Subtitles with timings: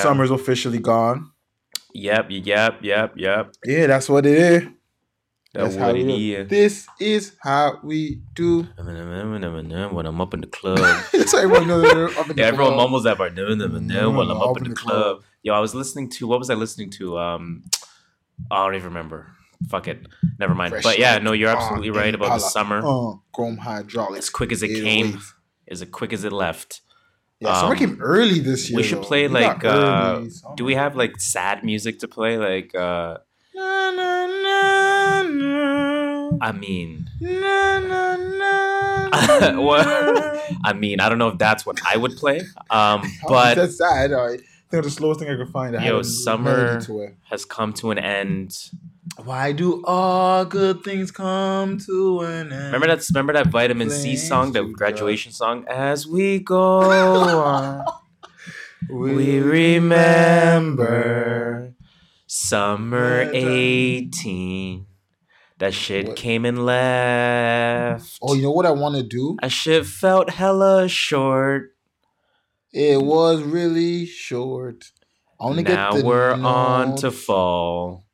[0.00, 1.30] Summer's officially gone.
[1.94, 3.52] Yep, yep, yep, yep.
[3.64, 4.62] Yeah, that's what it is.
[5.54, 6.42] That's how what we it do.
[6.42, 6.48] is.
[6.48, 8.62] This is how we do.
[8.76, 10.78] When I'm up in the club.
[11.12, 12.76] That's how everyone knows up in the Yeah, everyone club.
[12.84, 13.34] mumbles that part.
[13.34, 14.10] No, no, no, no.
[14.10, 15.22] While I'm up in the club.
[15.42, 17.18] Yo, I was listening to what was I listening to?
[17.18, 17.64] Um,
[18.50, 19.32] I don't even remember.
[19.68, 20.06] Fuck it.
[20.38, 20.70] Never mind.
[20.72, 22.50] Fresh but yeah, Lake no, you're on absolutely right about the Impala.
[22.50, 22.78] summer.
[22.84, 24.26] Uh, chrome hydraulics.
[24.26, 24.82] As quick as it 808s.
[24.84, 25.20] came,
[25.68, 26.82] as quick as it left.
[27.40, 28.76] Yeah, summer Um, came early this year.
[28.78, 29.02] we should though.
[29.02, 30.22] play We like uh
[30.56, 32.36] do we have like sad music to play?
[32.36, 33.18] Like uh
[33.54, 36.30] Na, na, na, na.
[36.40, 39.86] I mean Na, na, na, What?
[40.64, 42.40] I mean I don't know if that's what I would play.
[42.70, 44.12] Um but that's sad.
[44.12, 44.38] I
[44.70, 45.74] think the slowest thing I could find.
[45.74, 46.80] that Yo, summer-
[47.30, 48.54] has come to an end.
[49.16, 52.66] Why do all good things come to an end?
[52.72, 55.64] Remember that remember that vitamin C song, the graduation song?
[55.68, 57.84] As we go on.
[58.88, 59.40] We
[60.38, 60.94] remember
[62.26, 64.86] summer 18.
[65.58, 66.16] That shit What?
[66.16, 68.18] came and left.
[68.22, 69.36] Oh, you know what I want to do?
[69.42, 71.74] That shit felt hella short.
[72.72, 74.92] It was really short.
[75.40, 78.04] I want to get Now we're on to fall.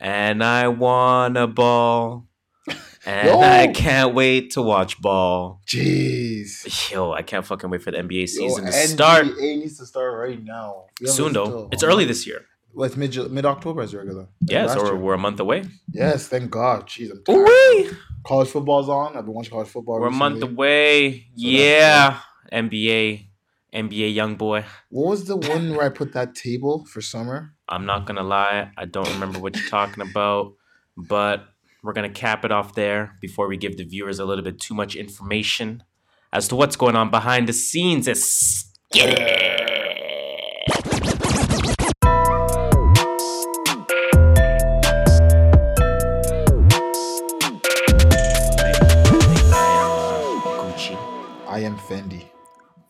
[0.00, 2.26] And I want a ball.
[3.08, 3.40] And Yo.
[3.40, 5.60] I can't wait to watch ball.
[5.64, 6.90] Jeez.
[6.90, 9.26] Yo, I can't fucking wait for the NBA Yo, season to NBA start.
[9.26, 10.86] NBA needs to start right now.
[11.04, 11.44] Soon though.
[11.44, 12.40] still- It's early this year.
[12.74, 14.26] Well, it's mid mid October as regular.
[14.40, 15.62] Yeah, Last so we're, we're a month away.
[15.92, 16.88] yes, thank God.
[16.88, 17.38] Jeez, I'm tired.
[17.38, 17.90] Ooh-wee.
[18.26, 19.16] College football's on.
[19.16, 20.00] I've been watching college football.
[20.00, 21.20] We're a month away.
[21.20, 22.18] So yeah.
[22.52, 23.25] NBA.
[23.76, 24.64] NBA young boy.
[24.88, 27.54] What was the one where I put that table for summer?
[27.68, 30.54] I'm not gonna lie, I don't remember what you're talking about,
[30.96, 31.44] but
[31.82, 34.74] we're gonna cap it off there before we give the viewers a little bit too
[34.74, 35.82] much information
[36.32, 38.06] as to what's going on behind the scenes.
[38.06, 39.45] Let's get it.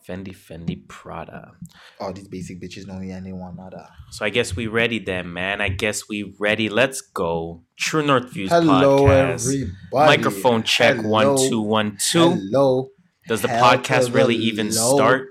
[0.07, 1.51] Fendi, Fendi, Prada.
[1.99, 3.89] All these basic bitches know me and they want nada.
[4.11, 5.59] So I guess we ready then, man.
[5.61, 6.69] I guess we ready.
[6.69, 7.63] Let's go.
[7.77, 9.45] True North Views Hello, podcast.
[9.45, 9.71] everybody.
[10.17, 11.09] Microphone check Hello.
[11.09, 12.29] one two one two.
[12.31, 12.89] Hello.
[13.27, 15.27] Does the podcast the really even start?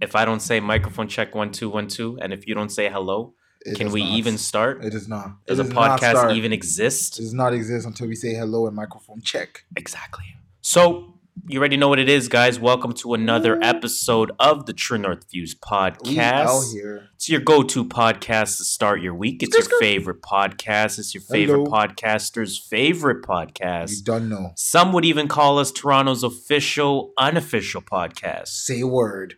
[0.00, 2.88] If I don't say microphone check one two one two, and if you don't say
[2.90, 3.34] hello,
[3.66, 4.12] It can we not.
[4.18, 4.84] even start?
[4.84, 5.44] It does not.
[5.46, 7.16] Does it a does podcast even It exist?
[7.16, 9.64] does not exist until we say hello and microphone check.
[9.76, 10.24] Exactly.
[10.62, 11.13] So
[11.46, 12.58] you already know what it is, guys.
[12.58, 16.72] Welcome to another episode of the True North Views We podcast.
[16.72, 17.08] here.
[17.16, 19.42] It's your go-to podcast to start your week.
[19.42, 20.98] It's your favorite podcast.
[20.98, 21.70] It's your favorite Hello.
[21.70, 23.90] podcaster's favorite podcast.
[23.98, 24.52] You don't know.
[24.56, 28.48] Some would even call us Toronto's official, unofficial podcast.
[28.48, 29.34] Say a word.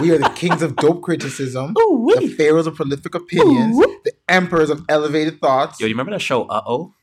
[0.00, 4.70] we are the kings of dope criticism, Ooh, the pharaohs of prolific opinions, the emperors
[4.70, 5.80] of elevated thoughts.
[5.80, 6.44] Yo, you remember that show?
[6.44, 6.94] Uh oh.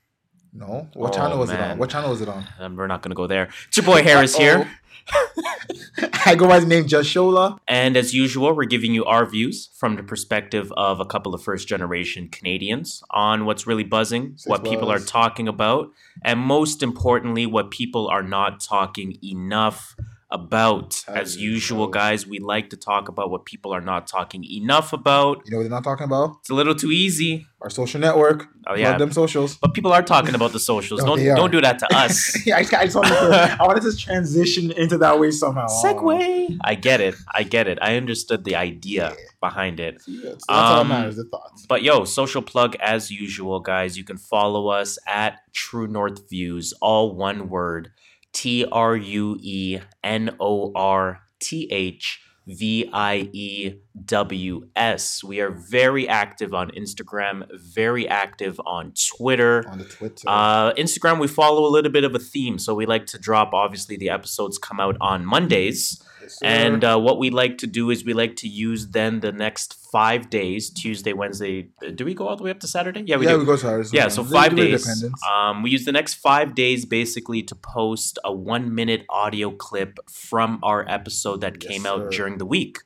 [0.59, 1.77] No, what Oh, channel was it on?
[1.77, 2.45] What channel was it on?
[2.59, 3.49] Um, we're not gonna go there.
[3.67, 4.69] It's your boy Harris here,
[6.25, 7.57] I go by the name Just Shola.
[7.67, 11.41] and as usual, we're giving you our views from the perspective of a couple of
[11.41, 15.89] first-generation Canadians on what's really buzzing, Six what people are talking about,
[16.23, 19.95] and most importantly, what people are not talking enough
[20.31, 21.03] about.
[21.07, 24.93] As As usual, guys, we like to talk about what people are not talking enough
[24.93, 25.41] about.
[25.45, 26.37] You know what they're not talking about?
[26.41, 27.45] It's a little too easy.
[27.61, 28.47] Our social network.
[28.67, 29.57] Oh yeah, Love them socials.
[29.57, 31.01] but people are talking about the socials.
[31.01, 32.45] No, don't don't do that to us.
[32.45, 35.67] yeah, I, I just wanted to, I wanted to transition into that way somehow.
[35.67, 36.57] Segue.
[36.63, 37.15] I get it.
[37.33, 37.77] I get it.
[37.81, 39.15] I understood the idea Yeah.
[39.41, 40.01] behind it.
[40.07, 41.65] Yeah, that's all that Um, matters, the thoughts.
[41.67, 43.97] But yo, social plug as usual, guys.
[43.97, 47.91] You can follow us at True North Views, all one word
[48.33, 53.75] T R U E N O R T H V I E
[54.05, 55.23] W S.
[55.23, 59.65] We are very active on Instagram, very active on Twitter.
[59.69, 60.27] On the Twitter.
[60.27, 62.57] Uh, Instagram, we follow a little bit of a theme.
[62.57, 66.01] So we like to drop, obviously, the episodes come out on Mondays.
[66.29, 66.39] Yes.
[66.41, 69.73] And uh, what we like to do is we like to use then the next
[69.91, 71.69] five days Tuesday, Wednesday.
[71.85, 73.03] uh, Do we go all the way up to Saturday?
[73.05, 73.39] Yeah, we yeah, do.
[73.39, 73.91] we go ours.
[73.91, 75.03] yeah, so five days.
[75.31, 79.97] Um, we use the next five days basically to post a one minute audio clip
[80.09, 82.17] from our episode that Yes, came out sir.
[82.17, 82.79] during the week.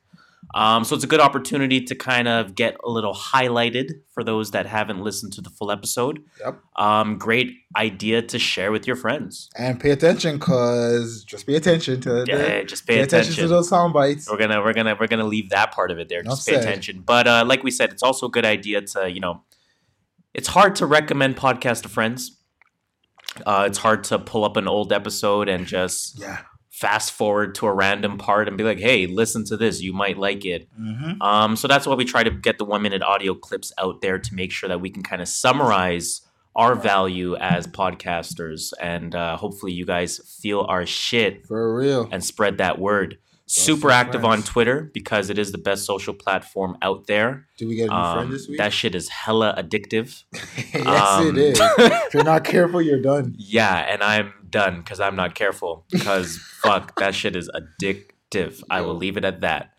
[0.55, 4.51] Um, so it's a good opportunity to kind of get a little highlighted for those
[4.51, 6.19] that haven't listened to the full episode.
[6.39, 6.59] Yep.
[6.75, 9.49] Um, great idea to share with your friends.
[9.57, 13.31] And pay attention, cause just pay attention to the, Yeah, just pay, pay attention.
[13.33, 13.43] attention.
[13.45, 14.29] to those sound bites.
[14.29, 16.21] we're gonna we're gonna we're gonna leave that part of it there.
[16.21, 16.63] Just pay said.
[16.63, 17.01] attention.
[17.03, 19.41] But uh, like we said, it's also a good idea to you know,
[20.35, 22.37] it's hard to recommend podcast to friends.
[23.45, 26.41] Uh, it's hard to pull up an old episode and just Yeah,
[26.73, 29.79] fast forward to a random part and be like, "Hey, listen to this.
[29.81, 31.21] You might like it." Mm-hmm.
[31.21, 34.17] Um, so that's why we try to get the one minute audio clips out there
[34.17, 36.21] to make sure that we can kind of summarize
[36.55, 42.07] our value as podcasters, and uh, hopefully you guys feel our shit For real.
[42.11, 43.17] and spread that word.
[43.45, 44.41] Super some active on.
[44.41, 47.45] Twitter because it is the best social platform out there.
[47.57, 48.57] Did we get a new Um, friend this week?
[48.57, 50.23] that shit is hella addictive.
[50.73, 51.59] yes, um, it is.
[51.77, 53.35] if you're not careful, you're done.
[53.37, 55.85] Yeah, and I'm done because I'm not careful.
[55.91, 58.63] Because fuck, that shit is addictive.
[58.69, 59.71] I will leave it at that.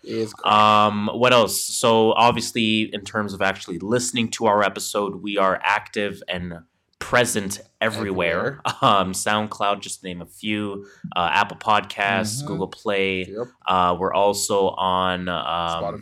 [0.45, 1.65] Um, what else?
[1.65, 6.61] So obviously, in terms of actually listening to our episode, we are active and
[7.01, 8.61] present everywhere.
[8.81, 10.87] Um, SoundCloud, just to name a few.
[11.15, 12.47] Uh, Apple Podcasts, Mhm.
[12.47, 13.25] Google Play.
[13.27, 13.49] yep.
[13.67, 15.37] Uh, we're also on um,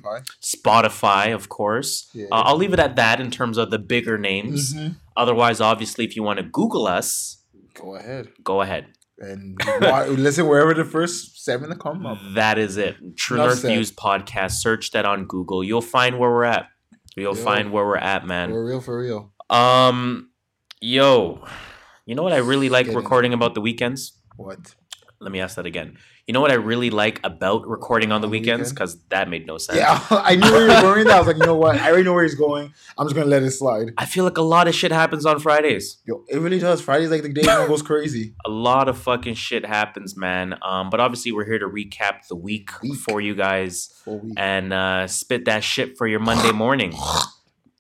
[0.03, 0.25] Spotify.
[0.43, 2.09] Spotify, of course.
[2.15, 2.27] Yeah.
[2.31, 4.75] Uh, I'll leave it at that in terms of the bigger names.
[4.75, 4.97] Mhm.
[5.17, 7.39] Otherwise, obviously, if you want to Google us,
[7.83, 8.87] Go ahead go ahead.
[9.19, 9.59] and
[10.19, 12.19] listen wherever the first seven come up.
[12.35, 12.97] That is it.
[13.17, 13.63] True North.
[13.63, 14.53] Views podcast.
[14.53, 15.65] Search that on Google.
[15.65, 16.67] You'll find where we're at.
[17.17, 17.45] You'll Yo.
[17.45, 18.51] find where we're at, man.
[18.51, 19.33] For real, for real.
[19.51, 20.31] Um,
[20.81, 21.45] yo,
[22.07, 22.97] you know what I really like Get it.
[22.97, 24.19] recording about the weekends?
[24.37, 24.75] What?
[25.21, 25.99] Let me ask that again.
[26.29, 28.71] You know what I really like about recording on the weekends?
[28.71, 29.79] Because that made no sense.
[29.79, 31.09] Yeah, I knew where you were going.
[31.11, 31.77] I was like, you know what?
[31.81, 32.73] I already know where he's going.
[32.97, 33.89] I'm just gonna let it slide.
[33.99, 35.99] I feel like a lot of shit happens on Fridays.
[36.07, 36.81] Yo, it really does.
[36.81, 38.35] Friday's like the day it goes crazy.
[38.47, 40.57] A lot of fucking shit happens, man.
[40.63, 42.95] Um, but obviously we're here to recap the week, Week.
[42.95, 43.93] for you guys
[44.37, 46.93] and uh, spit that shit for your Monday morning.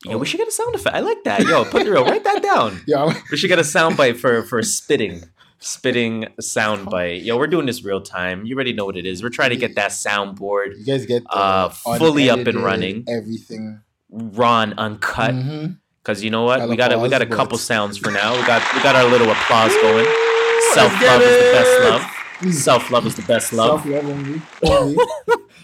[0.04, 0.18] Yo, Oh.
[0.18, 0.96] we should get a sound effect.
[0.96, 1.42] I like that.
[1.42, 2.04] Yo, put it real.
[2.04, 2.80] Write that down.
[2.88, 5.22] Yeah, We should get a sound bite for for spitting.
[5.64, 7.22] Spitting sound bite.
[7.22, 8.44] Yo, we're doing this real time.
[8.44, 9.22] You already know what it is.
[9.22, 13.04] We're trying to get that soundboard you guys get the Uh, fully up and running.
[13.08, 13.80] Everything.
[14.10, 15.30] raw and uncut.
[15.34, 15.78] Mhm.
[16.04, 16.68] Cause you know what?
[16.68, 18.34] We got a, we got a couple but- sounds for now.
[18.34, 20.04] We got we got our little applause going.
[20.74, 21.80] Self love is the best
[22.42, 22.52] love.
[22.54, 23.82] Self love is the best love.
[23.84, 24.42] Self-love only.
[24.64, 24.96] only.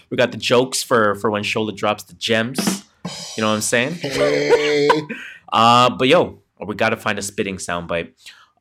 [0.09, 2.85] We got the jokes for for when Shola drops the gems.
[3.35, 3.95] You know what I'm saying?
[3.95, 4.89] hey.
[5.51, 8.11] Uh, but yo, we got to find a spitting soundbite.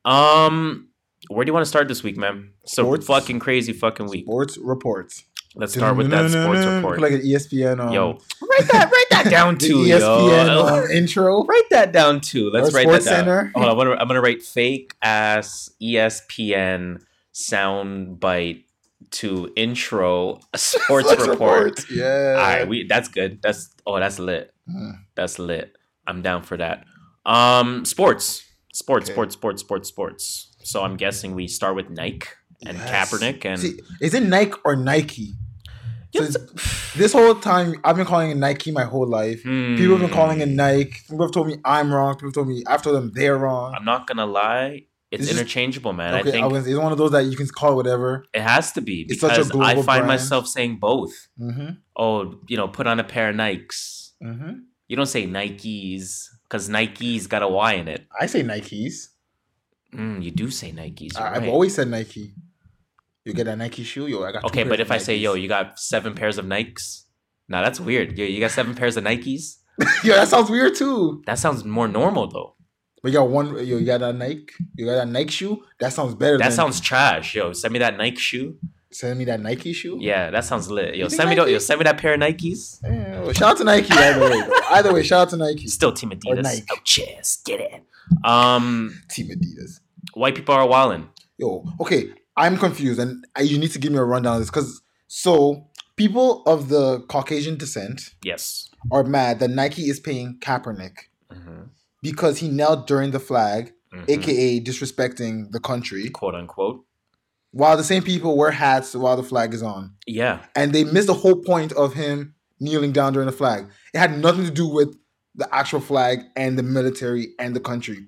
[0.06, 0.87] Um,
[1.28, 2.50] where do you want to start this week, man?
[2.64, 3.06] So Sports.
[3.06, 4.24] fucking crazy fucking week.
[4.24, 5.24] Sports reports.
[5.54, 7.00] Let's start with that sports report.
[7.00, 7.80] Like an ESPN.
[7.80, 10.66] Um, Yo, write that write that down too, ESPN yo.
[10.66, 11.44] um, intro.
[11.44, 12.50] Write that down too.
[12.50, 13.14] Let's write that Sports down.
[13.24, 13.50] Center.
[13.54, 17.00] Hold on, I'm gonna, I'm gonna write fake ass ESPN
[17.32, 18.64] sound bite
[19.10, 21.90] to intro a sports report.
[21.90, 22.36] Yeah.
[22.38, 23.40] All right, we that's good.
[23.42, 24.52] That's oh, that's lit.
[24.68, 24.98] Mm.
[25.14, 25.76] That's lit.
[26.06, 26.84] I'm down for that.
[27.26, 29.14] Um, sports, sports, Okay.
[29.14, 30.47] sports, sports, sports, sports.
[30.68, 32.28] So I'm guessing we start with Nike
[32.66, 32.88] and Yes.
[32.90, 35.28] Kaepernick and See, is it Nike or Nike?
[36.12, 36.38] Yeah, So
[37.00, 39.42] this whole time, I've been calling it Nike my whole life.
[39.42, 40.56] People have been calling it Hmm.
[40.56, 40.96] Nike.
[41.08, 42.14] People have told me I'm wrong.
[42.14, 43.74] People have told me I've told them they're wrong.
[43.76, 44.84] I'm not gonna lie.
[45.10, 46.12] It's It's interchangeable, man.
[46.16, 48.26] okay, I think was, it's one of those that you can call it whatever.
[48.34, 50.06] it has to be It's such a because I find brand.
[50.06, 51.14] myself saying both.
[51.40, 51.68] Mm-hmm.
[51.96, 54.10] Oh, you know, put on a pair of Nikes.
[54.22, 54.52] Mm-hmm.
[54.88, 58.06] You don't say Nikes because Nikes got a Y in it.
[58.20, 58.96] I say Nikes.
[59.94, 61.18] Mm, you do say Nikes.
[61.18, 61.48] I, I've right.
[61.48, 62.34] always said Nike.
[63.24, 64.24] You get a Nike shoe, yo.
[64.24, 64.44] I got.
[64.44, 67.04] Okay, but if I say, yo, you got seven pairs of Nikes,
[67.48, 68.16] nah, that's weird.
[68.16, 69.56] Yo, you got seven pairs of Nikes?
[70.04, 71.22] yo, that sounds weird too.
[71.26, 72.54] That sounds more normal though.
[73.02, 75.62] But you got one, yo, you got a Nike, you got a Nike shoe.
[75.78, 76.36] That sounds better.
[76.38, 77.34] That than sounds trash.
[77.34, 78.58] Yo, send me that Nike shoe.
[78.90, 79.98] Send me that Nike shoe.
[80.00, 80.96] Yeah, that sounds lit.
[80.96, 81.50] Yo, send me that.
[81.50, 82.78] Yo, send me that pair of Nikes.
[82.82, 84.40] Yeah, well, shout out to Nike either way.
[84.40, 84.60] Though.
[84.70, 85.66] Either way, shout out to Nike.
[85.66, 86.42] Still Team Adidas.
[86.42, 86.66] Nike.
[86.70, 87.82] Oh, cheers, get it.
[88.24, 89.80] Um, Team Adidas.
[90.14, 91.08] white people are wilding.
[91.38, 94.50] Yo, okay, I'm confused, and I, you need to give me a rundown of this
[94.50, 98.70] because so people of the Caucasian descent Yes.
[98.90, 100.96] are mad that Nike is paying Kaepernick
[101.32, 101.62] hmm
[102.00, 106.84] because he knelt during the flag, hmm aka disrespecting the country, quote unquote.
[107.50, 110.44] while the same people wear hats while the flag is on, Yeah.
[110.54, 113.68] and they missed the whole point of him kneeling down during the flag.
[113.94, 114.96] It had nothing to do with
[115.38, 118.00] the actual flag and the military and the country.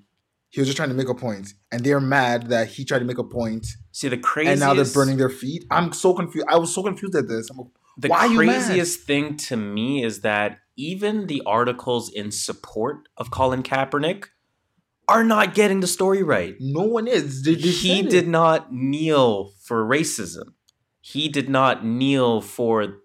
[0.51, 3.05] He was just trying to make a point, and they're mad that he tried to
[3.05, 4.51] make a point, See the craziest.
[4.53, 5.65] and now they're burning their feet.
[5.71, 6.47] I'm so confused.
[6.51, 7.49] I was so confused at this.
[7.51, 7.67] I'm like,
[7.99, 8.67] The Why you mad?
[8.67, 14.25] craziest thing to me is that even the articles in support of Colin Kaepernick
[15.07, 16.57] are not getting the story right.
[16.61, 17.43] no one is.
[17.45, 20.55] They, they he did not kneel for racism.
[21.01, 22.99] He did not kneel for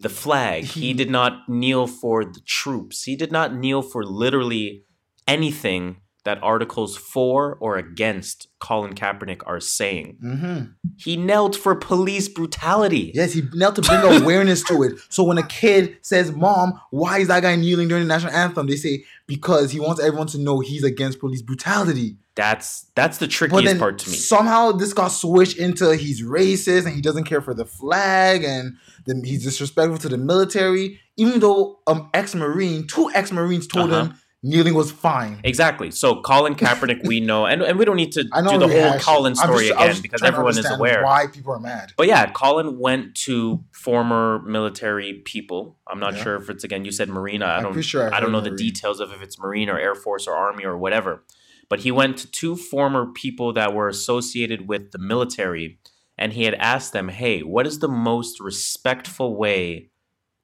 [0.00, 0.64] the flag.
[0.64, 3.04] He He- did not kneel for the troops.
[3.04, 4.84] He did not kneel for literally
[5.26, 10.16] anything that articles for or against Colin Kaepernick are saying.
[10.22, 10.72] Mhm.
[10.96, 13.12] He knelt for police brutality.
[13.14, 14.98] Yes, he knelt to bring awareness to it.
[15.08, 18.66] So when a kid says, "Mom, why is that guy kneeling during the national anthem?"
[18.66, 22.16] They say because he wants everyone to know he's against police brutality.
[22.38, 24.16] That's that's the trickiest then part to me.
[24.16, 28.76] somehow this got switched into he's racist and he doesn't care for the flag and
[29.06, 31.00] then he's disrespectful to the military.
[31.16, 34.04] Even though um ex-marine, two ex-marines told Uh-huh.
[34.04, 34.14] him
[34.44, 35.40] kneeling was fine.
[35.42, 35.90] Exactly.
[35.90, 38.98] So Colin Kaepernick, we know, and, and we don't need to do the whole.
[39.00, 41.02] Colin story just- again because everyone is aware.
[41.02, 41.92] why people are mad.
[41.96, 45.76] But yeah, Colin went to former military people.
[45.90, 46.22] I'm not Yeah.
[46.22, 46.84] sure if it's again.
[46.84, 47.42] You said Marine.
[47.42, 47.82] I don't.
[47.82, 50.34] sure I I, don't know the details of if it's Marine or Air Force or
[50.36, 51.24] Army or whatever.
[51.68, 55.78] But he went to two former people that were associated with the military,
[56.16, 59.90] and he had asked them, "Hey, what is the most respectful way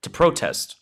[0.03, 0.77] to protest?"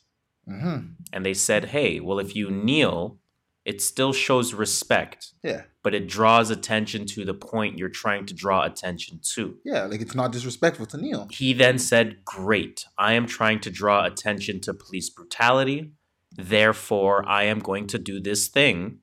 [0.46, 0.78] hmm
[1.12, 3.18] And they said, "Hey, well, if you kneel,
[3.64, 8.34] it still shows respect." Yeah, but it draws attention to the point you're trying to
[8.34, 9.56] draw attention to.
[9.64, 11.28] yeah, like it's not disrespectful to kneel.
[11.30, 15.92] He then said, Great, I am trying to draw attention to police brutality.
[16.34, 18.98] Therefore, I am going to do this thing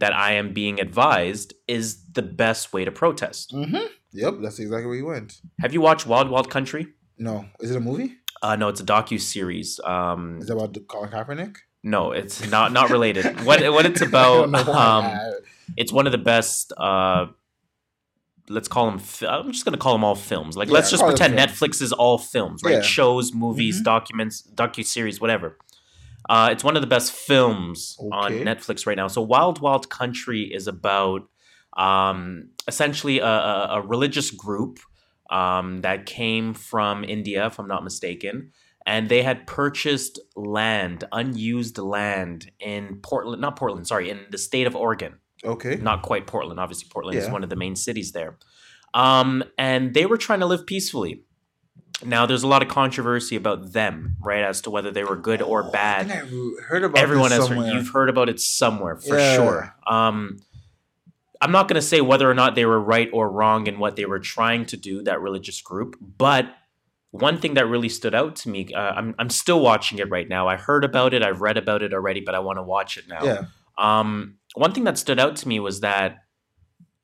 [0.00, 3.52] that I am being advised is the best way to protest.
[3.52, 3.86] Mm-hmm.
[4.12, 5.40] Yep, that's exactly where he went.
[5.60, 6.88] Have you watched Wild Wild Country?
[7.18, 8.16] No, is it a movie?
[8.42, 9.78] Uh, no, it's a docu series.
[9.84, 11.56] Um, Is it about the Colin Kaepernick?
[11.82, 13.24] no, it's not not related.
[13.44, 14.40] what what it's about?
[14.40, 15.12] don't know why.
[15.14, 15.34] Um,
[15.76, 16.72] it's one of the best.
[16.76, 17.26] Uh,
[18.48, 19.00] let's call them.
[19.28, 20.56] I'm just gonna call them all films.
[20.56, 21.38] Like Yeah, let's just pretend.
[21.38, 22.76] Netflix is all films, right?
[22.76, 22.80] Yeah.
[22.82, 23.84] Shows, movies, Mhm.
[23.84, 25.58] documents, docu series, whatever.
[26.30, 29.08] Uh, it's one of the best films on Netflix right now.
[29.08, 31.22] So Wild Wild Country is about
[31.76, 34.78] um, essentially a, a, a religious group
[35.30, 38.52] um, that came from India, if I'm not mistaken.
[38.86, 44.66] And they had purchased land, unused land in Portland, not Portland, sorry, in the state
[44.66, 45.76] of Oregon okay.
[45.76, 46.60] not quite Portland.
[46.60, 48.38] Obviously, Portland is one of the main cities there.
[48.94, 51.22] Um, and they were trying to live peacefully.
[52.04, 55.42] Now, there's a lot of controversy about them, right, as to whether they were good
[55.42, 56.10] or Oh, bad.
[56.10, 56.16] I
[56.66, 59.34] heard about Everyone has heard, you've heard about it somewhere for Yeah.
[59.34, 59.74] sure.
[59.86, 60.38] Um,
[61.42, 63.96] I'm not going to say whether or not they were right or wrong in what
[63.96, 66.46] they were trying to do, that religious group, but
[67.12, 70.28] one thing that really stood out to me, uh, I'm, I'm still watching it right
[70.28, 70.46] now.
[70.48, 73.08] I heard about it, I've read about it already, but I want to watch it
[73.08, 73.24] now.
[73.24, 73.42] yeah.
[73.78, 76.18] Um, one thing that stood out to me was that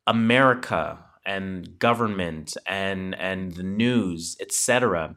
[0.06, 5.16] America and government and and the news, etc.,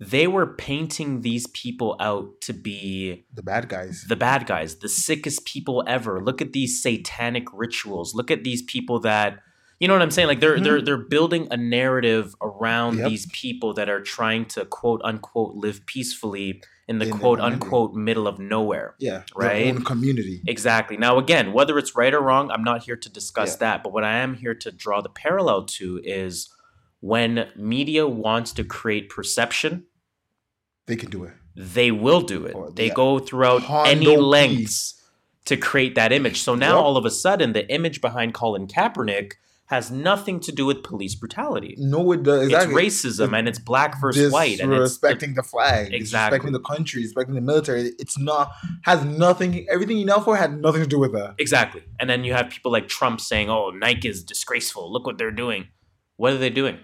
[0.00, 4.04] they were painting these people out to be The bad guys.
[4.08, 6.20] the bad guys, the sickest people ever.
[6.20, 8.12] Look at these satanic rituals.
[8.14, 9.38] Look at these people that
[9.78, 10.28] you know what I'm saying?
[10.28, 10.64] Like they're Mhm.
[10.64, 13.08] they're they're building a narrative around Yep.
[13.08, 17.62] these people that are trying to quote unquote live peacefully in the In quote community.
[17.64, 18.94] unquote middle of nowhere.
[18.98, 19.22] Yeah.
[19.36, 19.74] Right?
[19.84, 20.42] Community.
[20.46, 20.96] Exactly.
[20.96, 23.58] Now, again, whether it's right or wrong, I'm not here to discuss Yeah.
[23.60, 23.82] that.
[23.84, 26.48] But what I am here to draw the parallel to is
[27.00, 29.84] when media wants to create perception,
[30.86, 31.32] They can do it.
[31.54, 32.54] they will do it.
[32.56, 32.94] Oh, they yeah.
[32.94, 35.00] go throughout Hondo any lengths
[35.44, 36.40] to create that image.
[36.40, 36.84] So now, Yep.
[36.84, 39.32] all of a sudden, the image behind Colin Kaepernick
[39.72, 41.74] has nothing to do with police brutality.
[41.78, 42.44] No, it does.
[42.44, 42.86] Exactly.
[42.86, 46.36] It's racism and it's black versus white and it's respecting the flag, Exactly.
[46.36, 47.92] respecting the country, respecting the military.
[47.98, 48.52] It's not
[48.82, 49.66] has nothing.
[49.70, 51.36] Everything you know for had nothing to do with that.
[51.38, 51.82] Exactly.
[51.98, 54.92] And then you have people like Trump saying, "Oh, Nike is disgraceful.
[54.92, 55.68] Look what they're doing."
[56.16, 56.78] What are they doing?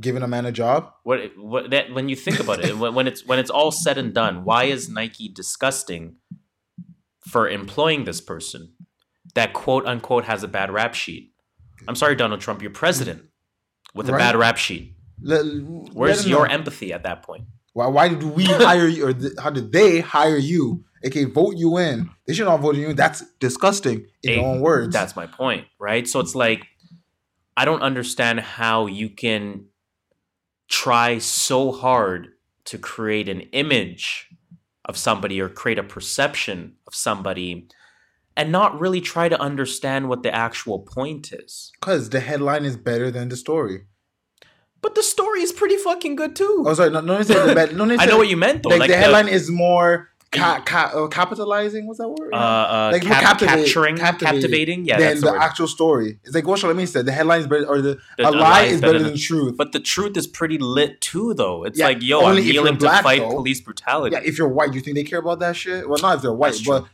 [0.00, 0.90] Giving a man a job.
[1.02, 3.98] What what that when you think about it, when, when it's when it's all said
[3.98, 6.16] and done, why is Nike disgusting
[7.28, 8.72] for employing this person
[9.34, 11.31] that quote unquote has a bad rap sheet?
[11.88, 13.24] I'm sorry, Donald Trump, you're president
[13.94, 14.18] with a Right.
[14.18, 14.94] bad rap sheet.
[15.20, 15.44] Let,
[15.92, 16.52] Where's let your know.
[16.54, 17.44] empathy at that point?
[17.74, 17.86] Why?
[17.86, 20.84] Why did we hire you, or th- how did they hire you?
[21.04, 22.08] aka vote you in.
[22.28, 22.96] They should not vote you in.
[22.96, 24.92] That's disgusting in Hey, your own words.
[24.92, 26.06] That's my point, right?
[26.06, 26.64] So it's like
[27.56, 29.64] I don't understand how you can
[30.68, 32.28] try so hard
[32.66, 34.28] to create an image
[34.84, 37.68] of somebody or create a perception of somebody
[38.36, 41.70] and not really try to understand what the actual point is.
[41.80, 43.82] because the headline is better than the story.
[44.80, 46.64] But the story is pretty fucking good too.
[46.66, 46.90] Oh, sorry.
[46.90, 47.76] No, no, the bad.
[47.76, 48.70] No, I know what you meant though.
[48.70, 51.86] Like, Like, the headline is more ca- ca- uh, capitalizing.
[51.86, 52.32] What's that word?
[52.32, 54.84] uh, uh, Like, cap- capturing, captivating captivating.
[54.86, 56.18] Yeah, than the the actual story.
[56.24, 57.06] It's like what Charlamagne said.
[57.06, 59.56] The headline is better, or the, The- a lie is better than truth.
[59.56, 61.62] But the truth is pretty lit too, though.
[61.62, 63.30] It's Yeah, like, yo, I'm only if you're kneeling to black, fight though.
[63.30, 64.16] police brutality.
[64.16, 65.88] yeah, if you're white, you think they care about that shit?
[65.88, 66.86] Well, not if they're white, but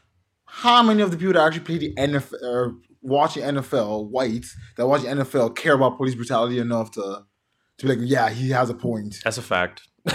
[0.49, 4.57] how many of the people that actually play the NFL or watch the NFL, whites
[4.77, 7.25] that watch the NFL, care about police brutality enough to
[7.79, 9.17] to be like, yeah, he has a point.
[9.23, 9.83] That's a fact.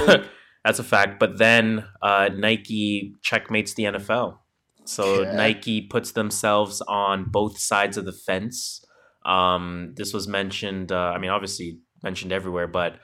[0.66, 1.20] That's a fact.
[1.20, 4.38] But then uh, Nike checkmates the NFL.
[4.86, 5.36] So Yeah.
[5.36, 8.84] Nike puts themselves on both sides of the fence.
[9.26, 10.92] Um, this was mentioned.
[10.92, 12.96] Uh, I mean, obviously mentioned everywhere, but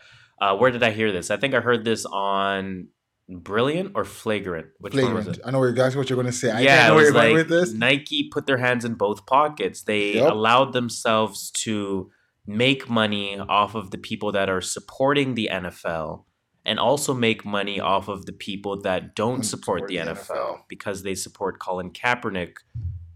[0.41, 1.31] uh, where did I hear this?
[1.31, 2.88] I think I heard this on
[3.31, 4.67] Brilliant or flagrant?
[4.79, 5.38] Which one was Flagrant.
[5.38, 5.43] it?
[5.48, 6.50] I know exactly what you're going to say.
[6.51, 7.74] I yeah, know where was you're going like with this.
[7.74, 9.83] Nike put their hands in both pockets.
[9.83, 10.31] They Yep.
[10.31, 12.09] allowed themselves to
[12.48, 16.25] make money off of the people that are supporting the NFL
[16.65, 20.57] and also make money off of the people that don't support, support the, NFL, NFL.
[20.67, 22.53] because they support Colin Kaepernick.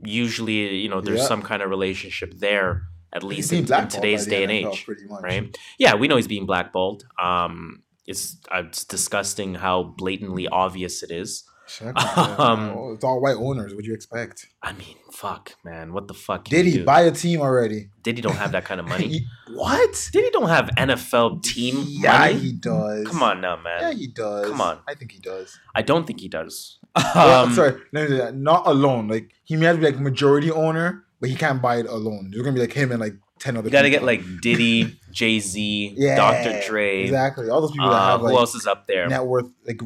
[0.03, 1.27] Usually, you know, there's Yeah.
[1.27, 4.87] some kind of relationship there, at least in, in today's day and NFL age
[5.23, 5.57] right?
[5.79, 7.05] Yeah, we know he's being blackballed.
[7.21, 11.43] Um, it's uh, it's disgusting how blatantly obvious it is.
[11.65, 13.73] Check Um, it's all white owners.
[13.73, 14.47] What do you expect?
[14.61, 16.43] I mean, fuck, man, what the fuck?
[16.43, 17.87] Did he buy a team already?
[18.01, 19.07] Diddy don't have that kind of money.
[19.07, 20.09] He- what?
[20.11, 22.33] Diddy don't have NFL team Yeah, money.
[22.39, 23.07] he does.
[23.07, 23.81] Come on now, man.
[23.81, 24.49] Yeah, he does.
[24.49, 24.79] Come on.
[24.87, 25.57] I think he does.
[25.73, 26.79] I don't think he does.
[27.15, 29.07] Well, Um, sorry, no, no, not alone.
[29.07, 32.29] Like he may have to be like majority owner, but he can't buy it alone.
[32.31, 33.67] There's gonna be like him and like ten other.
[33.67, 36.61] you got to get like Diddy, Jay Z, yeah, Dr.
[36.67, 37.03] Dre.
[37.03, 37.49] Exactly.
[37.49, 39.07] All those people that Uh, have who else is up there?
[39.07, 39.47] net worth.
[39.65, 39.81] Like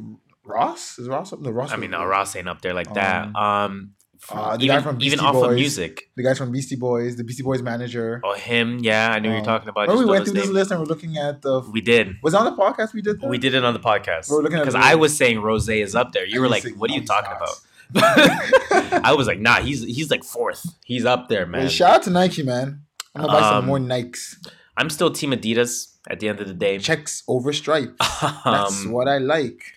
[0.45, 1.41] Ross is Ross up?
[1.41, 1.71] No, Ross.
[1.71, 3.35] I mean, no, Ross ain't up there like that.
[3.35, 3.91] Um,
[4.29, 5.55] Um, uh, the guy even from even Beastie off of Boys.
[5.55, 6.09] music.
[6.15, 8.19] The guys from Beastie Boys, the Beastie Boys manager.
[8.23, 8.79] Oh, him.
[8.81, 9.81] Yeah, I knew you were Um, talking about.
[9.81, 11.59] Remember we went through his this list and we're looking at the.
[11.71, 12.15] We did.
[12.23, 13.29] Was it on the podcast we did that?
[13.29, 15.69] We did it on the podcast We were looking at because I was saying Rose
[15.69, 16.25] is up there.
[16.25, 17.59] You And were like, "What are you talking not." about?"
[19.05, 20.65] I was like, "Nah, he's he's like fourth.
[20.83, 22.81] He's up there, man." Hey, shout out to Nike, man.
[23.19, 24.35] I'm gonna buy some Um, more Nikes.
[24.77, 26.77] I'm still Team Adidas at the end of the day.
[26.79, 27.93] Checks over stripes.
[28.45, 29.73] That's Um, what I like.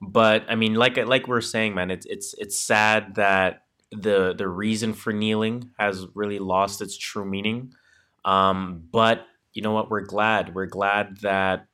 [0.00, 4.48] but I mean, like like we're saying, man, it's it's it's sad that the the
[4.48, 7.72] reason for kneeling has really lost its true meaning.
[8.24, 9.90] Um, but you know what?
[9.90, 10.54] We're glad.
[10.54, 11.66] We're glad that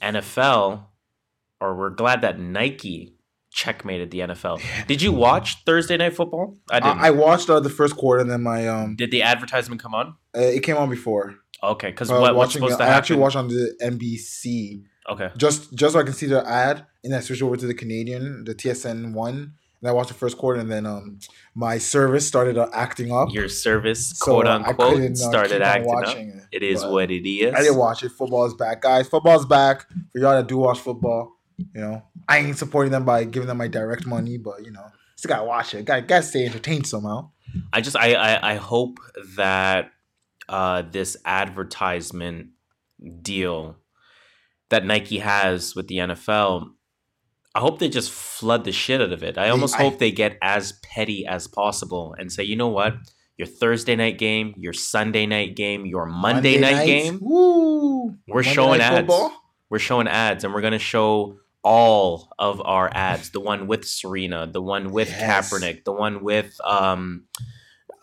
[0.00, 0.84] NFL,
[1.60, 3.14] or we're glad that Nike
[3.52, 4.60] checkmated the NFL.
[4.86, 6.56] Did you watch Thursday Night Football?
[6.70, 6.98] I I, didn't.
[7.00, 8.96] I watched uh, the first quarter and then my um.
[8.96, 10.14] Did the advertisement come on?
[10.36, 11.36] Uh, it came on before.
[11.62, 15.30] Okay, because I what, what's supposed it- to I actually watched on the NBC okay,
[15.36, 17.74] just just so I can see the ad, and then I switched over to the
[17.74, 19.52] Canadian, the TSN one,
[19.82, 21.18] and I watched the first quarter, and then um
[21.54, 23.28] my service started uh, acting up.
[23.34, 26.16] your service, So, quote uh, I unquote, uh, started acting up.
[26.16, 26.44] it.
[26.52, 27.52] It is what it is.
[27.54, 28.12] I didn't watch it.
[28.12, 29.06] Football is back, guys.
[29.08, 31.36] Football is back for y'all that do watch football.
[31.74, 34.86] You know, I ain't supporting them by giving them my direct money, but you know,
[35.16, 35.84] still gotta watch it.
[35.84, 37.30] Gotta, gotta stay entertained somehow.
[37.72, 38.98] I just I I, I hope
[39.36, 39.90] that
[40.48, 42.48] uh, this advertisement
[43.22, 43.76] deal
[44.68, 46.70] that Nike has with the NFL,
[47.54, 49.36] I hope they just flood the shit out of it.
[49.36, 52.94] I almost I- hope they get as petty as possible and say, you know what,
[53.36, 58.14] your Thursday night game, your Sunday night game, your Monday, night nights, game, Woo!
[58.28, 58.98] We're Monday showing night ads.
[58.98, 59.32] football?
[59.70, 63.30] we're showing ads and we're gonna show all of our ads.
[63.30, 65.50] The one with Serena, the one with Yes.
[65.50, 67.24] Kaepernick, the one with um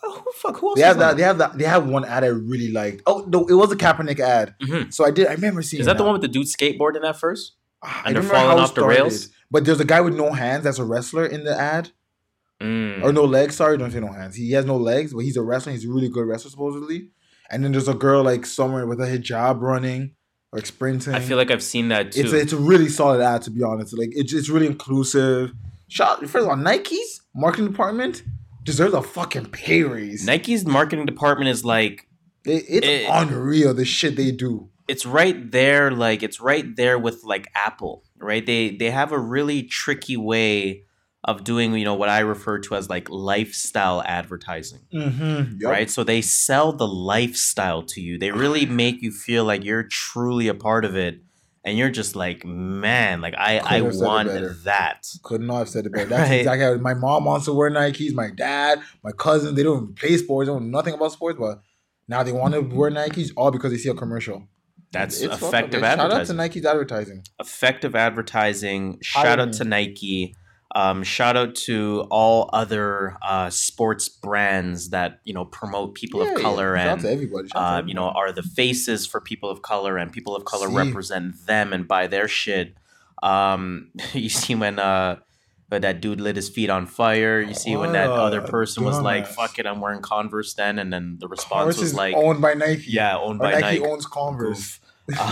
[0.03, 0.57] Oh fuck!
[0.59, 0.75] Who else?
[0.79, 1.17] They have that.
[1.17, 1.57] They have that.
[1.57, 3.01] They have one ad I really liked.
[3.07, 4.53] Oh no, it was a Kaepernick ad.
[4.61, 4.93] Mhm.
[4.93, 5.27] So I did.
[5.27, 5.81] I remember seeing.
[5.81, 7.53] Is that the one with the dude skateboarding at first?
[7.83, 9.29] Ah, and I they're falling off the rails?
[9.49, 11.89] But there's a guy with no hands that's a wrestler in the ad.
[12.61, 13.03] Mm.
[13.03, 14.35] Or no legs, sorry, don't say no hands.
[14.35, 15.73] He has no legs, but he's a wrestler.
[15.73, 17.09] He's a really good wrestler, supposedly.
[17.49, 20.15] And then there's a girl like somewhere with a hijab running
[20.53, 21.13] like sprinting.
[21.13, 22.21] I feel like I've seen that too.
[22.21, 23.97] it's a, it's a really solid ad to be honest.
[23.97, 25.51] Like it's it's really inclusive.
[25.89, 28.23] Shout first of all, Nike's marketing department
[28.63, 30.25] deserves a fucking pay raise.
[30.25, 32.07] Nike's marketing department is like
[32.45, 34.69] It- it's it- unreal the shit they do.
[34.87, 38.45] it's right there like it's right there with like Apple, right?
[38.45, 40.83] They they have a really tricky way
[41.27, 44.79] of doing, you know, what I refer to as like lifestyle advertising.
[44.93, 45.59] Mm-hmm.
[45.67, 45.89] right?
[45.89, 48.17] So they sell the lifestyle to you.
[48.17, 51.19] They really make you feel like you're truly a part of it,
[51.65, 54.29] and you're just like, man, like I I Couldn't have want
[54.63, 55.05] that.
[55.23, 56.05] Could not have said it better.
[56.09, 56.39] That's Right.
[56.39, 58.13] exactly how my mom wants to wear Nikes.
[58.13, 60.47] My dad, my cousin, they don't even play sports.
[60.47, 61.59] They don't know nothing about sports, but
[62.07, 64.47] now they want to wear Nikes all because they see a commercial.
[64.93, 65.97] That's It's effective man.
[65.97, 66.37] Shout out to advertising.
[66.37, 67.23] Nike's advertising.
[67.41, 68.99] Effective advertising.
[69.01, 70.36] Shout out to Nike.
[70.75, 76.33] Um, shout out to all other uh, sports brands that you know promote people Yeah,
[76.33, 77.47] of color out and everybody.
[77.47, 80.45] Shout out uh, you know, are the faces for people of color, and people of
[80.45, 80.75] color See.
[80.75, 82.75] represent them and buy their shit.
[83.23, 85.17] Um, you see when uh,
[85.69, 87.39] that dude lit his feet on fire.
[87.39, 90.91] You see when that other person was like, "Fuck it, I'm wearing Converse." Then, and
[90.91, 92.91] then the response Converse was like, owned by Nike.
[92.91, 94.79] "Yeah, owned or by Nike, Nike." owns Converse.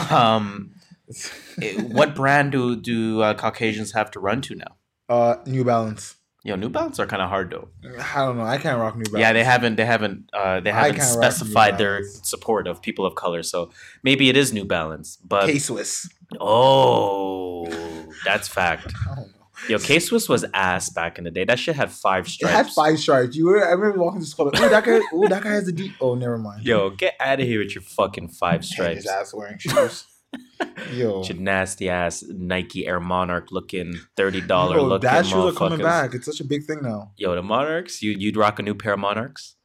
[0.09, 0.71] um,
[1.57, 4.77] it- what brand do do uh, Caucasians have to run to now?
[5.09, 6.15] Uh, New Balance.
[6.43, 7.69] Yo, New Balance are kind of hard though.
[8.13, 8.43] I don't know.
[8.43, 9.19] I can't rock New Balance.
[9.19, 12.81] Yeah, they haven't they haven't uh, they haven't can't rock New specified their support of
[12.83, 13.41] people of color.
[13.41, 13.71] So
[14.03, 16.07] maybe it is New Balance, but K Swiss.
[16.39, 17.67] Oh,
[18.23, 18.93] that's fact.
[19.11, 19.31] I don't know.
[19.69, 21.45] Yo, K Swiss was ass back in the day.
[21.45, 22.53] That shit had five It stripes.
[22.55, 23.35] had five stripes.
[23.35, 23.65] You were.
[23.65, 24.45] I remember walking to school.
[24.47, 24.99] Like, oh, that guy.
[25.13, 25.93] Oh, that guy has a deep.
[25.99, 26.63] Oh, never mind.
[26.63, 28.95] Yo, get out of here with your fucking five And stripes.
[28.97, 30.05] His ass wearing shoes.
[30.91, 36.13] Yo, nasty ass Nike Air Monarch looking thirty dollar looking that shoes are coming back.
[36.13, 37.11] It's such a big thing now.
[37.17, 39.55] Yo, the Monarchs, you you'd rock a new pair of Monarchs?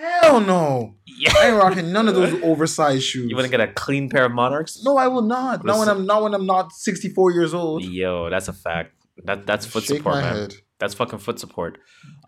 [0.00, 0.94] Hell no.
[1.06, 1.32] Yeah.
[1.36, 3.28] I ain't rocking none of those oversized shoes.
[3.28, 4.82] You want to get a clean pair of Monarchs?
[4.84, 5.64] No, I will not.
[5.64, 7.82] Not when I'm not when I'm not 64 years old.
[7.82, 8.92] Yo, that's a fact.
[9.24, 10.34] That that's foot Shake support, man.
[10.34, 10.54] head.
[10.78, 11.78] That's fucking foot support.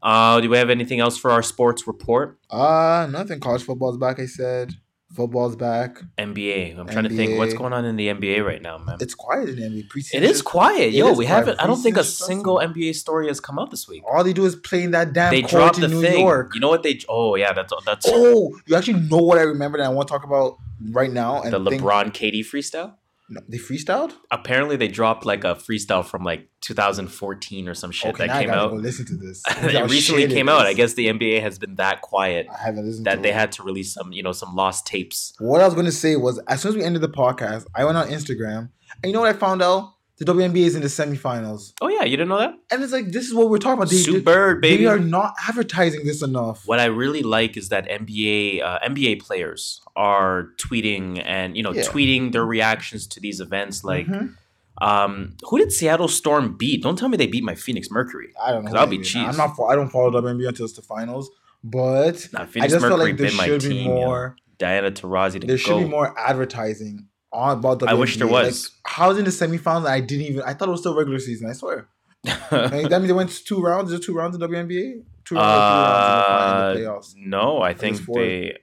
[0.03, 2.41] Uh, do we have anything else for our sports report?
[2.51, 3.39] Uh nothing.
[3.39, 4.19] College football's back.
[4.19, 4.75] I said
[5.13, 6.01] football's back.
[6.19, 6.79] NBA.
[6.79, 8.97] I'm trying to think what's going on in the NBA right now, man.
[9.01, 10.15] It's quiet in the NBA preseason.
[10.15, 11.09] It is quiet, It yo.
[11.13, 11.37] is we quiet.
[11.47, 11.61] haven't.
[11.61, 14.03] I don't think a single NBA story has come out this week.
[14.11, 16.21] All they do is play in that damn They court dropped in the New thing.
[16.21, 16.55] York.
[16.55, 16.99] You know what they?
[17.09, 20.13] Oh yeah, that's that's Oh, you actually know what I remember that I want to
[20.13, 20.59] talk about
[20.91, 21.43] right now.
[21.43, 22.95] And the think- LeBron KD freestyle.
[23.33, 24.13] No, they freestyled.
[24.33, 28.51] Apparently, they dropped like a freestyle from like 2014 or some shit okay, that came
[28.51, 28.73] out.
[28.75, 29.43] listen to this.
[29.49, 30.67] it recently came out.
[30.67, 33.35] I guess the NBA has been that quiet I haven't listened that they it.
[33.35, 35.33] had to release some, you know, some lost tapes.
[35.39, 37.97] What I was gonna say was, as soon as we ended the podcast, I went
[37.97, 38.71] on Instagram,
[39.03, 39.95] and you know what I found out?
[40.21, 42.55] The WNBA is in the semifinals, Oh yeah, you didn't know that?
[42.71, 43.89] and it's like this is what we're talking about.
[43.91, 44.87] They, Bird, they baby.
[44.87, 46.63] are not advertising this enough.
[46.67, 51.73] what I really like is that NBA uh, NBA players are tweeting and you know
[51.73, 51.83] Yeah.
[51.85, 53.83] tweeting their reactions to these events.
[53.83, 54.35] Like, Mhm.
[54.83, 56.83] um, who did Seattle Storm beat?
[56.83, 58.33] Don't tell me they beat my Phoenix Mercury.
[58.43, 58.73] I don't know.
[58.73, 59.25] I'll be they cheese.
[59.27, 59.57] I'm not.
[59.69, 61.31] I don't follow WNBA until it's the finals,
[61.65, 63.71] but Nah, I just feel Mercury like there should team.
[63.71, 64.37] be more.
[64.59, 65.63] Diana Taurasi to There go.
[65.63, 67.87] should be more advertising on about the.
[67.87, 68.71] I wish there was.
[68.71, 69.87] Like, how was in the semifinals?
[69.87, 70.43] I didn't even.
[70.43, 71.49] I thought it was still regular season.
[71.49, 71.89] I swear.
[72.53, 73.93] Like, that means they went two rounds.
[73.93, 75.03] Is two rounds in WNBA?
[75.25, 77.11] Two rounds, three rounds in the, fi- in the playoffs.
[77.13, 78.59] Uh, no, I think think they.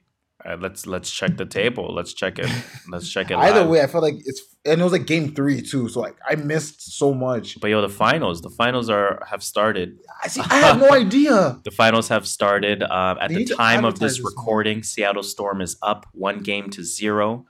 [0.46, 1.94] Uh, let's let's check the table.
[1.94, 2.50] Let's check it.
[2.90, 3.38] Let's check it.
[3.38, 3.70] Either live.
[3.70, 5.90] way, I felt like it's and it was like game three too.
[5.90, 7.60] So like I missed so much.
[7.60, 8.42] But yo, the finals.
[8.42, 9.98] The finals are have started.
[10.24, 10.42] I see.
[10.42, 11.60] I have no idea.
[11.64, 12.84] The finals have started.
[12.84, 16.70] Um, at They the time of this this recording, Seattle Storm is up one game
[16.70, 17.46] to zero.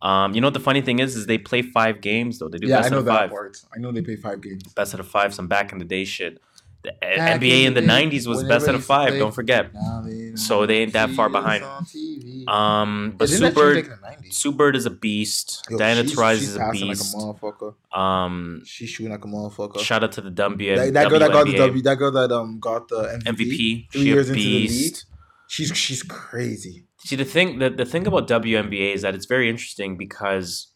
[0.00, 1.16] Um, you know what the funny thing is?
[1.16, 2.48] Is they play five games though.
[2.48, 3.30] They do Yeah, best I know out of that five.
[3.30, 3.62] part.
[3.74, 4.62] I know they play five games.
[4.74, 5.34] Best out of five.
[5.34, 6.40] Some back in the day shit.
[6.84, 9.08] The Back NBA in the day, '90s was best out of five.
[9.08, 9.72] play- Don't forget.
[10.04, 11.64] They So they ain't that far behind.
[12.46, 13.96] Um, but Sue Bird, like, in the
[14.28, 14.32] 90s?
[14.34, 15.64] Sue Bird is a beast.
[15.68, 17.14] Yo, Diana Taurasi is a beast.
[17.14, 17.74] Like a motherfucker.
[17.98, 19.80] um, She's shooting like a motherfucker.
[19.80, 20.76] shout out to the W.
[20.76, 23.26] that, that girl that got the W, that girl that um got the MVP.
[23.26, 23.90] MVP.
[23.90, 24.68] three She a years into the league.
[24.68, 25.04] beast.
[25.48, 26.84] She's she's crazy.
[26.98, 30.72] See the thing the, the thing about WNBA is that it's very interesting because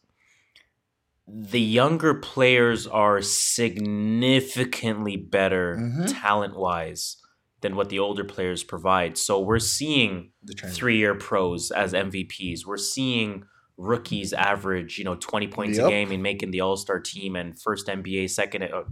[1.27, 6.13] the younger players are significantly better Mhm.
[6.21, 7.17] talent wise
[7.61, 9.17] than what the older players provide.
[9.17, 10.31] So we're seeing
[10.75, 12.67] three year pros as MVPs.
[12.67, 13.45] We're seeing
[13.77, 17.59] rookies average, you know, 20 points a game and making the all star team and
[17.61, 18.83] first NBA, second, uh,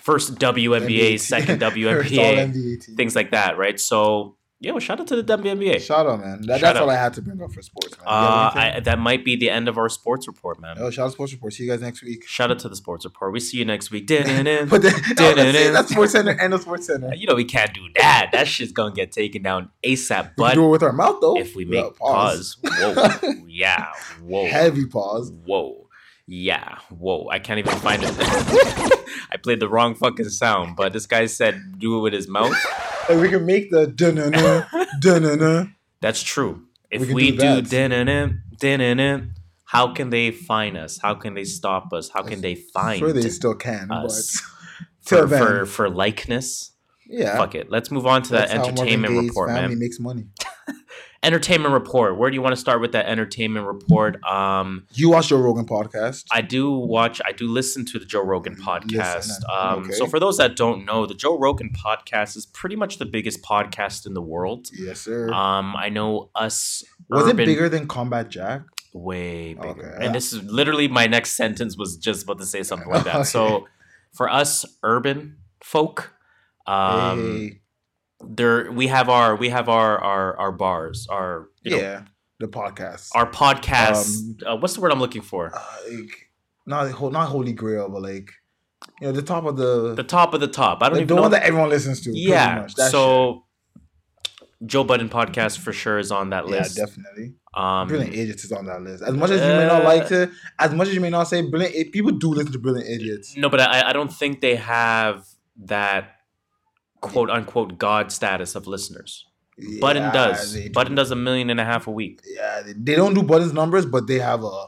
[0.00, 3.78] first WNBA, second WNBA, things like that, right?
[3.78, 5.80] So, yeah, well, shout out to the WNBA.
[5.80, 6.42] Shout out, man.
[6.42, 6.82] That, Shout that's out.
[6.84, 8.06] all I had to bring up for sports, man.
[8.06, 8.50] Uh.
[8.54, 10.76] I, that might be the end of our sports report, man.
[10.78, 11.52] oh, shout out Sports Report.
[11.52, 12.24] See you guys next week.
[12.28, 13.32] Shout out to the sports report.
[13.32, 14.02] We see you next week.
[14.08, 14.68] But then,
[15.18, 17.12] no, that's, that's Sports Center and the Sports Center.
[17.16, 18.30] you know we can't do that.
[18.32, 20.32] That shit's gonna get taken down ASAP.
[20.36, 21.36] But do it with our mouth though.
[21.38, 23.10] if we make Yeah, pause, whoa,
[23.48, 23.86] yeah,
[24.22, 25.32] whoa, heavy pause.
[25.44, 25.88] whoa,
[26.28, 27.28] yeah, whoa.
[27.30, 28.14] I can't even find it.
[29.32, 32.54] I played the wrong fucking sound, but this guy said do it with his mouth.
[33.08, 34.66] And we can make the dun-dun-dun,
[35.00, 35.74] dun-dun-dun.
[36.00, 36.62] That's true.
[36.90, 37.70] If We we, do do that.
[38.58, 39.34] dun-dun-dun,
[39.64, 40.98] how can they find us?
[41.00, 42.10] How can they stop us?
[42.10, 43.10] How can they find us?
[43.10, 44.40] Sure, they still can, us
[45.10, 46.72] but for, for for likeness?
[47.08, 47.36] yeah.
[47.36, 47.70] Fuck it.
[47.70, 49.78] Let's move on to that that's Marvin entertainment report, family man.
[49.78, 50.26] makes money.
[51.24, 52.18] Entertainment report.
[52.18, 54.22] Where do you want to start with that entertainment report?
[54.24, 56.24] Um, You watch Joe Rogan podcast.
[56.32, 57.20] I do watch.
[57.24, 59.30] I do listen to the Joe Rogan podcast.
[59.48, 59.92] Um, okay.
[59.92, 63.40] So for those that don't know, the Joe Rogan podcast is pretty much the biggest
[63.42, 64.66] podcast in the world.
[64.72, 65.32] yes, sir.
[65.32, 66.82] Um, I know us.
[67.08, 68.62] Was urban, it bigger than Combat Jack?
[68.92, 69.94] Way bigger.
[69.94, 70.04] Okay.
[70.04, 73.14] And this is literally my next sentence was just about to say something like that.
[73.14, 73.24] Okay.
[73.28, 73.68] So
[74.12, 76.12] for us urban folk,
[76.66, 77.60] um, hey,
[78.26, 82.02] there we have our we have our our our bars, our you know, yeah,
[82.40, 83.10] the podcast.
[83.14, 84.18] our podcast.
[84.18, 85.52] Um, uh, what's the word I'm looking for?
[85.54, 86.30] uh, like,
[86.66, 88.30] not not Holy Grail, but like
[89.00, 90.82] you know the top of the The top of the top.
[90.82, 92.10] I don't the, even the one that everyone listens to.
[92.16, 92.66] yeah.
[92.68, 93.44] So
[94.64, 96.52] Joe Budden podcast for sure is on that shit.
[96.52, 96.76] yeah, list.
[96.76, 97.34] definitely.
[97.54, 99.02] Um, Brilliant Idiots is on that list.
[99.02, 101.24] As much as you may not like Uh, to, as much as you may not
[101.24, 103.36] say Brilliant, people do listen to Brilliant Idiots.
[103.36, 105.26] No, but I, I don't think they have
[105.64, 106.14] that
[107.02, 109.26] quote unquote god status of listeners.
[109.58, 110.54] Yeah, does.
[110.54, 110.70] they do.
[110.72, 112.20] Budden does a million and a half a week.
[112.24, 114.66] Yeah, they, don't do Budden's numbers, but they have a,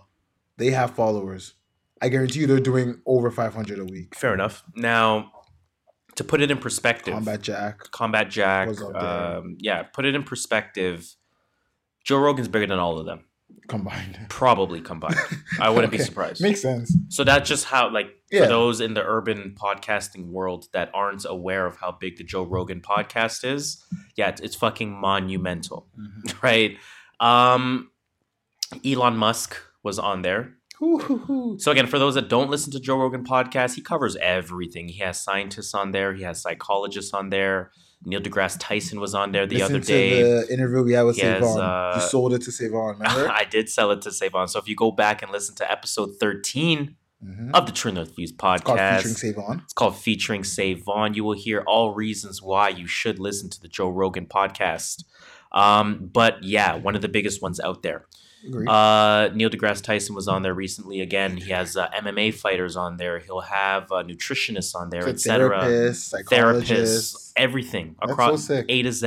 [0.59, 1.55] they have followers.
[2.03, 4.14] I guarantee you, they're doing over five hundred a week.
[4.14, 4.62] Fair enough.
[4.77, 5.33] Now,
[6.16, 7.90] to put it in perspective, Combat Jack.
[7.92, 9.03] Combat Jack, Was up there.
[9.38, 11.16] um, yeah, put it in perspective.
[12.05, 13.25] Joe Rogan's bigger than all of them.
[13.68, 14.18] combined.
[14.29, 15.16] probably combined.
[15.59, 16.42] I wouldn't be surprised.
[16.42, 16.94] Makes sense.
[17.09, 18.42] So that's just how, like, Yeah.
[18.42, 22.42] for those in the urban podcasting world that aren't aware of how big the Joe
[22.42, 23.84] Rogan podcast is,
[24.16, 26.34] yeah, it's, it's fucking monumental, Mhm.
[26.42, 26.76] right?
[27.20, 27.90] Um,
[28.84, 30.54] Elon Musk was on there.
[30.80, 34.88] So again, for those that don't listen to Joe Rogan podcast, he covers everything.
[34.88, 36.12] He has scientists on there.
[36.12, 37.70] He has psychologists on there.
[38.04, 40.22] Neil deGrasse Tyson was on there the Listen other day.
[40.22, 41.58] the interview we had with Savon.
[41.60, 43.30] uh, you sold it to Savon, remember?
[43.32, 44.46] I did sell it to Savon.
[44.48, 47.50] So if you go back and listen to episode 13 Mhm.
[47.54, 49.60] of the True North Views It's called podcast, featuring Savon.
[49.64, 51.14] It's called Featuring Savon.
[51.14, 55.04] You will hear all reasons why you should listen to the Joe Rogan podcast.
[55.52, 58.06] Um, but yeah, one of the biggest ones out there.
[58.68, 61.00] Uh, Neil deGrasse Tyson was on there recently.
[61.00, 63.18] Again, he has uh, MMA fighters on there.
[63.18, 65.60] He'll have uh, nutritionists on there, etc.
[65.62, 68.62] therapists, Therapists, everything That's across so.
[68.68, 69.06] A to Z,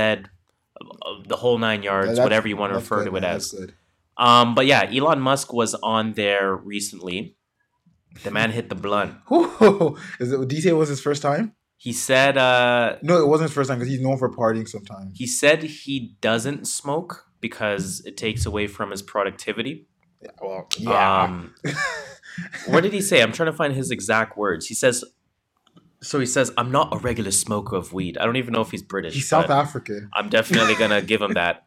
[1.28, 3.36] the whole nine yards, whatever you want to refer good, to it man.
[3.36, 3.54] as.
[4.18, 7.37] Um, but yeah, Elon Musk was on there recently.
[8.24, 9.16] The man hit the blunt.
[10.20, 11.54] Is it, DJ was his first time?
[11.78, 15.18] He said, uh, No, it wasn't his first time because he's known for partying sometimes.
[15.18, 19.88] He said he doesn't smoke because it takes away from his productivity.
[20.22, 21.24] Yeah, well, yeah.
[21.24, 21.54] Um,
[22.68, 23.22] what did he say?
[23.22, 24.66] I'm trying to find his exact words.
[24.66, 25.04] He says,
[26.02, 28.18] so he says, I'm not a regular smoker of weed.
[28.18, 29.14] I don't even know if he's British.
[29.14, 30.10] he's South African.
[30.14, 31.64] I'm definitely going to give him that.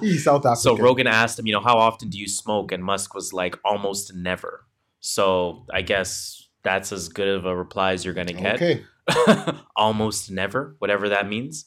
[0.00, 0.56] He's South African.
[0.56, 2.72] so Rogan asked him, you know, how often do you smoke?
[2.72, 4.66] And Musk was like, almost never.
[5.00, 8.56] So I guess that's as good of a reply as you're going to get.
[8.56, 8.84] Okay.
[9.76, 11.64] almost never, whatever that means.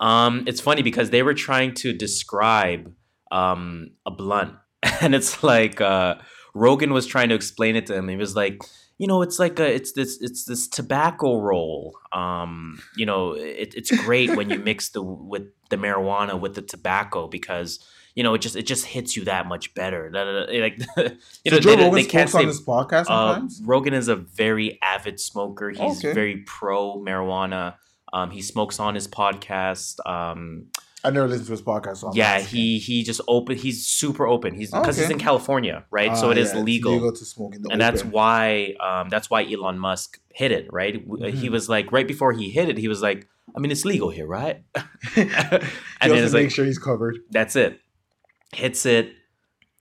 [0.00, 2.92] Um, it's funny because they were trying to describe
[3.30, 4.54] um, a blunt,
[5.00, 6.16] and it's like uh,
[6.54, 8.08] Rogan was trying to explain it to him.
[8.08, 8.62] He was like,
[8.98, 11.98] you know, it's like a, it's this, it's this tobacco roll.
[12.12, 16.62] Um, you know, it, it's great when you mix the with the marijuana with the
[16.62, 20.10] tobacco because you know it just it just hits you that much better.
[20.12, 20.78] Like,
[21.44, 23.40] you know, Joe they, Rogan they can't say on this podcast uh.
[23.64, 25.70] Rogan is a very avid smoker.
[25.70, 26.12] He's Okay.
[26.12, 27.74] very pro marijuana.
[28.12, 29.98] Um, he smokes on his podcast.
[30.06, 30.66] Um,
[31.02, 31.98] I never listened to his podcast.
[31.98, 33.56] So yeah, he he just open.
[33.58, 34.54] He's super open.
[34.54, 36.16] He's because he's in California, right?
[36.16, 39.08] so Ah, it is yeah, it's legal, to smoke in the and that's why um,
[39.10, 40.94] that's why Elon Musk hit it, right?
[41.06, 41.52] W He Mhm.
[41.52, 44.26] was like right before he hit it, he was like, I mean, it's legal here,
[44.26, 44.62] right?
[45.14, 45.30] he and
[46.12, 47.18] then it's to make like sure he's covered.
[47.30, 47.80] that's it.
[48.54, 49.12] Hits it.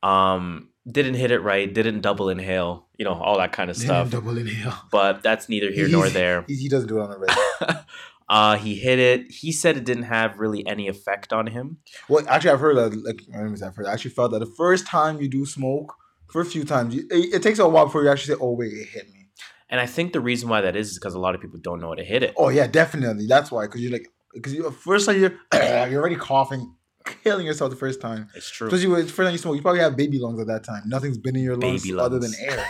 [0.01, 1.71] Um, didn't hit it right.
[1.71, 2.87] Didn't double inhale.
[2.97, 4.09] You know all that kind of stuff.
[4.09, 4.75] Double inhale.
[4.91, 6.45] But that's neither here nor He's- there.
[6.47, 7.85] He, doesn't do it on a regular.
[8.29, 9.29] Uh, he hit it.
[9.29, 11.77] He said it didn't have really any effect on him.
[12.07, 13.03] well, actually, I've heard that.
[13.03, 13.85] Like, I I've heard.
[13.85, 15.93] I actually felt that the first time you do smoke,
[16.27, 18.51] for a few times, you, it, it takes a while before you actually say, "Oh
[18.53, 19.27] wait, it hit me."
[19.69, 21.79] And I think the reason why that is is because a lot of people don't
[21.79, 22.33] know how to hit it.
[22.37, 23.27] Oh yeah, definitely.
[23.27, 23.65] That's why.
[23.65, 25.37] Because you're like, because you first time you're
[25.89, 26.73] you're already coughing,
[27.05, 28.29] killing yourself the first time.
[28.35, 28.67] It's true.
[28.67, 30.83] Especially when first time you smoke, you probably have baby lungs at that time.
[30.85, 32.65] Nothing's been in your lungs, Baby other than air.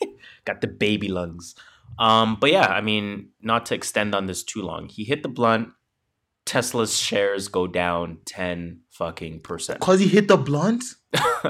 [0.44, 1.54] Got the baby lungs.
[1.98, 4.88] Um, but yeah, I mean, not to extend on this too long.
[4.88, 5.70] He hit the blunt.
[6.46, 9.80] Tesla's shares go down ten fucking percent.
[9.80, 10.82] Cause he hit the blunt.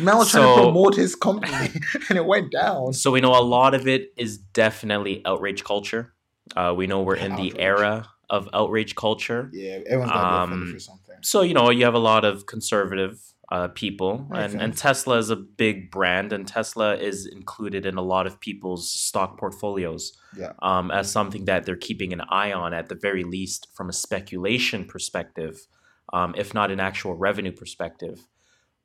[0.00, 1.52] Man was trying to promote his company,
[2.08, 2.92] and it went down.
[2.92, 6.14] So we know a lot of it is definitely outrage culture.
[6.56, 9.50] Uh, we know we're in the era of outrage culture.
[9.52, 11.07] Yeah, everyone's got Um, for something.
[11.22, 14.76] So you know you have a lot of conservative uh, people, and, and.
[14.76, 19.38] Tesla is a big brand, and Tesla is included in a lot of people's stock
[19.38, 20.52] portfolios Yeah.
[20.60, 23.92] um, as something that they're keeping an eye on at the very least from a
[23.92, 25.66] speculation perspective,
[26.12, 28.28] um, if not an actual revenue perspective.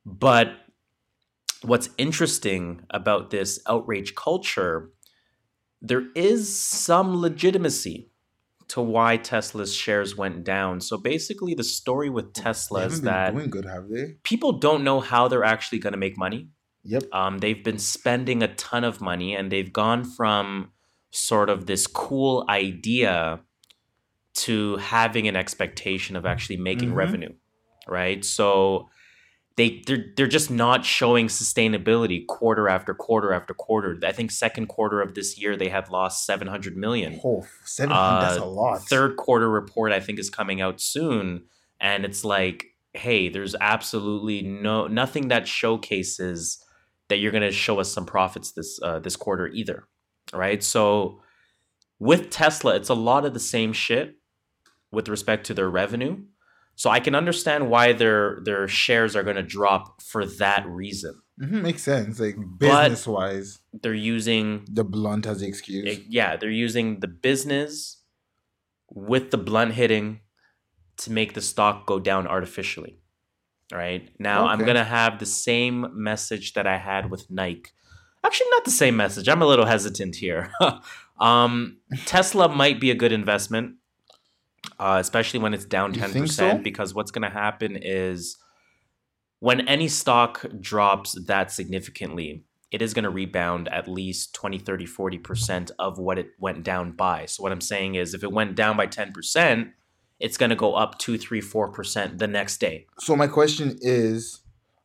[0.06, 0.48] But
[1.62, 4.90] what's interesting about this outrage culture,
[5.82, 8.10] there is some legitimacy
[8.68, 10.80] to why Tesla's shares went down.
[10.80, 13.66] So basically, the story with Tesla haven't is that good,
[14.22, 16.48] people don't know how they're actually going to make money.
[16.84, 17.04] Yep.
[17.12, 20.70] Um, they've been spending a ton of money and they've gone from
[21.10, 23.40] sort of this cool idea
[24.34, 26.96] to having an expectation of actually making Mhm.
[26.96, 27.32] revenue,
[27.86, 28.24] right?
[28.24, 28.88] So
[29.56, 33.98] they they're, they're just not showing sustainability quarter after quarter after quarter.
[34.04, 38.36] I think second quarter of this year they had lost 700 million Oh, 700, that's
[38.38, 38.82] a Uh, lot.
[38.82, 41.44] third quarter report I think is coming out soon,
[41.80, 46.64] and it's like, hey, there's absolutely no nothing that showcases
[47.08, 49.84] that you're going to show us some profits this uh, this quarter either,
[50.32, 50.62] right?
[50.62, 51.20] So
[52.00, 54.16] with Tesla, it's a lot of the same shit
[54.90, 56.22] with respect to their revenue.
[56.76, 61.20] So I can understand why their their shares are going to drop for that reason.
[61.40, 62.20] Mhm, makes sense.
[62.20, 65.84] Like business wise, They're using the blunt as the excuse.
[65.98, 67.98] it- yeah, they're using the business
[68.90, 70.20] with the blunt hitting
[70.98, 72.98] to make the stock go down artificially.
[73.72, 77.70] Right now, I'm gonna have the same message that I had with Nike.
[78.24, 79.28] Actually, not the same message.
[79.28, 80.52] I'm a little hesitant here.
[81.20, 83.76] um, Tesla might be a good investment,
[84.78, 86.44] uh, especially when it's down ten think so?
[86.44, 86.64] percent.
[86.64, 88.36] Because what's gonna happen is
[89.40, 94.86] when any stock drops that significantly, it is going to rebound at least 20, 30,
[94.86, 97.26] 40% of what it went down by.
[97.26, 99.70] So, what I'm saying is, if it went down by 10%,
[100.18, 102.86] it's going to go up 2, 3, 4% the next day.
[102.98, 104.40] So my question is,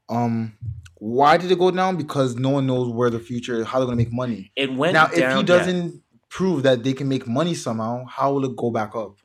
[0.09, 0.57] um,
[0.95, 1.95] why did it go down?
[1.95, 4.51] Because no one knows where the future, how they're gonna make money.
[4.55, 5.31] It went now, down.
[5.31, 8.95] if he doesn't prove that they can make money somehow, how will it go back
[8.95, 9.17] up?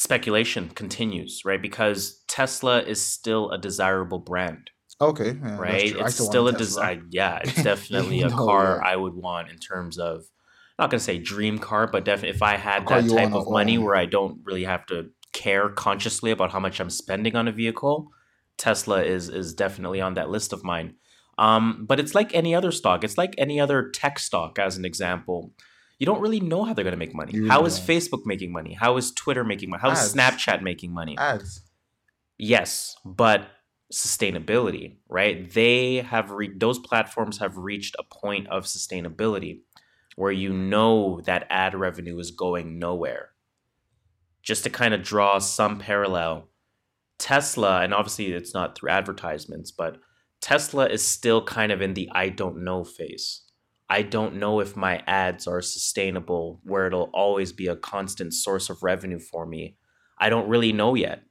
[0.00, 1.60] Speculation continues, right?
[1.60, 5.94] Because Tesla is still a desirable brand, Okay, yeah, right?
[5.94, 7.02] It's still a desire.
[7.10, 8.90] Yeah, it's definitely a car yeah.
[8.90, 10.24] I would want in terms of.
[10.78, 13.76] I'm not gonna say dream car, but definitely if I had that type of money
[13.76, 13.84] own.
[13.84, 17.52] where I don't really have to care consciously about how much I'm spending on a
[17.52, 18.08] vehicle,
[18.56, 20.94] Tesla is is definitely on that list of mine.
[21.36, 23.04] Um, but it's like any other stock.
[23.04, 25.52] It's like any other tech stock, as an example.
[26.00, 27.34] You don't really know how they're going to make money.
[27.34, 27.78] You How is.
[27.78, 28.72] Facebook making money?
[28.72, 29.82] How is Twitter making money?
[29.82, 30.14] How is Ads.
[30.14, 31.14] Snapchat making money?
[31.18, 31.60] Ads.
[32.38, 33.48] Yes, but
[33.92, 35.52] sustainability, right?
[35.52, 39.60] They have re- those platforms have reached a point of sustainability
[40.16, 43.30] where you know that ad revenue is going nowhere.
[44.42, 46.48] Just to kind of draw some parallel,
[47.18, 49.98] Tesla, and obviously it's not through advertisements, but
[50.40, 53.42] Tesla is still kind of in the I don't know phase.
[53.90, 58.70] I don't know if my ads are sustainable, where it'll always be a constant source
[58.70, 59.74] of revenue for me.
[60.16, 61.22] I don't really know yet.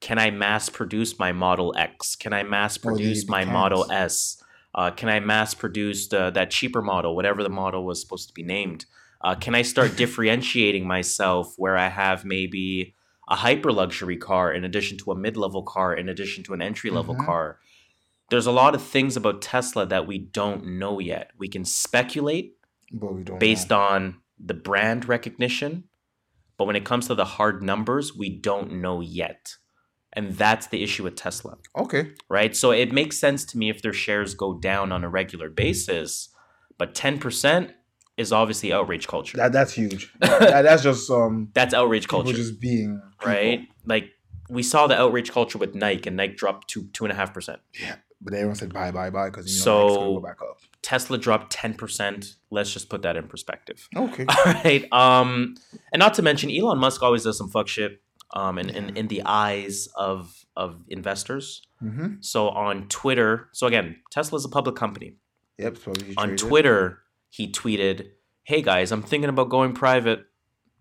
[0.00, 2.16] Can I mass produce my Model X?
[2.16, 3.44] Can I mass produce my.
[3.44, 4.42] Model S?
[4.74, 8.34] Uh, can I mass produce the, that cheaper model, whatever the model was supposed to
[8.34, 8.86] be named?
[9.22, 12.94] Uh, can I start differentiating myself where I have maybe
[13.28, 16.62] a hyper luxury car in addition to a mid level car, in addition to an
[16.62, 17.26] entry level Mhm.
[17.26, 17.58] car?
[18.30, 21.30] There's a lot of things about Tesla that we don't know yet.
[21.38, 22.56] We can speculate
[22.92, 23.80] we based know.
[23.80, 25.84] on the brand recognition.
[26.58, 29.56] But when it comes to the hard numbers, we don't know yet.
[30.12, 32.12] And that's the issue with Tesla, Okay.
[32.30, 32.56] right?
[32.56, 36.30] So it makes sense to me if their shares go down on a regular basis,
[36.78, 37.72] but 10%
[38.16, 39.36] is obviously outrage culture.
[39.36, 40.10] That that's huge.
[40.20, 43.32] that, that's just um that's outrage culture, just being people.
[43.34, 43.60] right?
[43.84, 44.08] Like
[44.48, 47.34] we saw the outrage culture with Nike, and Nike dropped to two and a half
[47.34, 47.60] percent.
[47.78, 47.96] Yeah.
[48.20, 50.58] But everyone said bye bye bye because you know So- it's gonna go back up.
[50.82, 52.36] Tesla dropped 10%.
[52.50, 53.88] Let's just put that in perspective.
[53.96, 54.24] Okay.
[54.28, 54.86] All right.
[54.92, 55.56] Um,
[55.92, 58.00] and not to mention, Elon Musk always does some fuck shit.
[58.32, 61.62] Um, in, in, in the eyes of of investors.
[61.82, 62.16] Mm-hmm.
[62.20, 65.14] So on Twitter, so again, Tesla is a public company.
[65.58, 65.76] Yep.
[65.78, 66.36] So On.
[66.36, 67.00] Twitter,
[67.30, 68.08] he tweeted,
[68.44, 70.24] "Hey guys, I'm thinking about going private."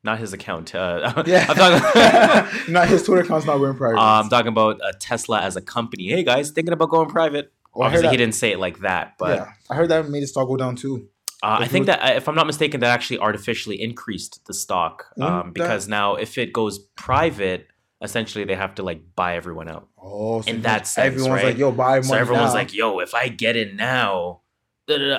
[0.05, 0.73] Not his account.
[0.75, 1.47] Uh, Yeah.
[1.49, 2.63] I'm talking.
[2.73, 3.97] not his Twitter account's not going private.
[3.97, 6.09] Uh, I'm talking about uh, Tesla as a company.
[6.09, 7.51] Hey guys, thinking about going private.
[7.75, 10.21] I heard Obviously, he didn't say it like that, but yeah, I heard that made
[10.23, 11.09] the stock go down too.
[11.43, 15.07] Uh, I think that, uh, if I'm not mistaken, that actually artificially increased the stock
[15.19, 17.67] um, because now if it goes private,
[18.01, 19.89] essentially they have to like buy everyone out.
[20.01, 21.45] Oh, so In that sense, everyone's right?
[21.45, 22.59] like, "Yo, buy So everyone's now.
[22.59, 24.41] like, "Yo, if I get in now,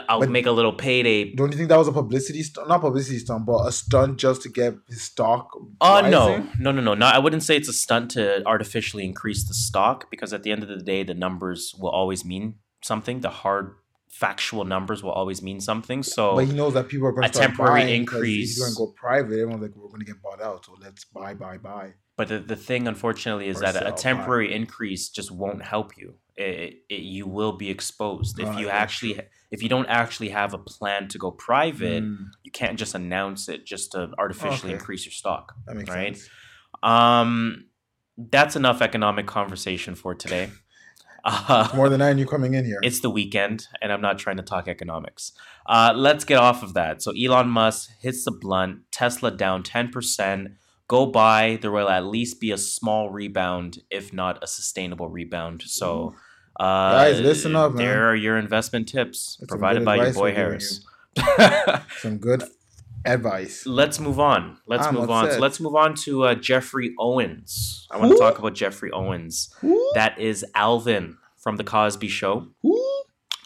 [0.08, 2.68] I'll But- make a little payday." Don't you think that was a publicity stunt?
[2.68, 5.50] Not publicity stunt, but a stunt just to get his stock.
[5.80, 7.06] Uh no, no, no, no, no.
[7.06, 10.62] I wouldn't say it's a stunt to artificially increase the stock because at the end
[10.62, 13.20] of the day, the numbers will always mean something.
[13.20, 13.74] The hard
[14.08, 16.02] factual numbers will always mean something.
[16.02, 18.72] So But he knows that people are going a to start temporary increase- He's going
[18.72, 19.32] to go private.
[19.38, 22.38] Everyone's like, "We're going to get bought out, so let's buy, buy, buy." But the,
[22.38, 23.96] the thing, unfortunately, is Or that a, sell, a buy.
[23.96, 26.14] temporary increase just won't help you.
[26.36, 29.18] It, it, you will be exposed if you actually
[29.50, 32.02] if you don't actually have a plan to go private.
[32.04, 34.78] Mm, You can't just announce it just to artificially Okay.
[34.78, 35.54] increase your stock.
[35.66, 36.16] that makes Right.
[36.16, 36.28] sense.
[36.82, 37.66] Um,
[38.18, 40.50] that's enough economic conversation for today.
[41.24, 42.78] Uh, More than nine, you coming in here.
[42.82, 45.32] it's the weekend, and I'm not trying to talk economics.
[45.66, 47.02] Uh, let's get off of that.
[47.02, 48.82] So Elon Musk hits the blunt.
[48.92, 50.48] Tesla down 10%.
[50.86, 51.58] Go buy.
[51.60, 55.62] There will at least be a small rebound, if not a sustainable rebound.
[55.62, 56.14] So,
[56.58, 57.84] uh, Guys, listen up, man.
[57.86, 60.84] There are your investment tips That's provided by your boy Harris.
[61.98, 62.44] Some good
[63.04, 63.66] advice.
[63.66, 64.58] let's move on.
[64.66, 65.30] Let's I'm move on.
[65.30, 67.86] So let's move on to uh, Geoffrey Owens.
[67.90, 69.54] I want to talk about Geoffrey Owens.
[69.60, 69.90] Who?
[69.94, 72.48] That is Alvin from the Cosby Show.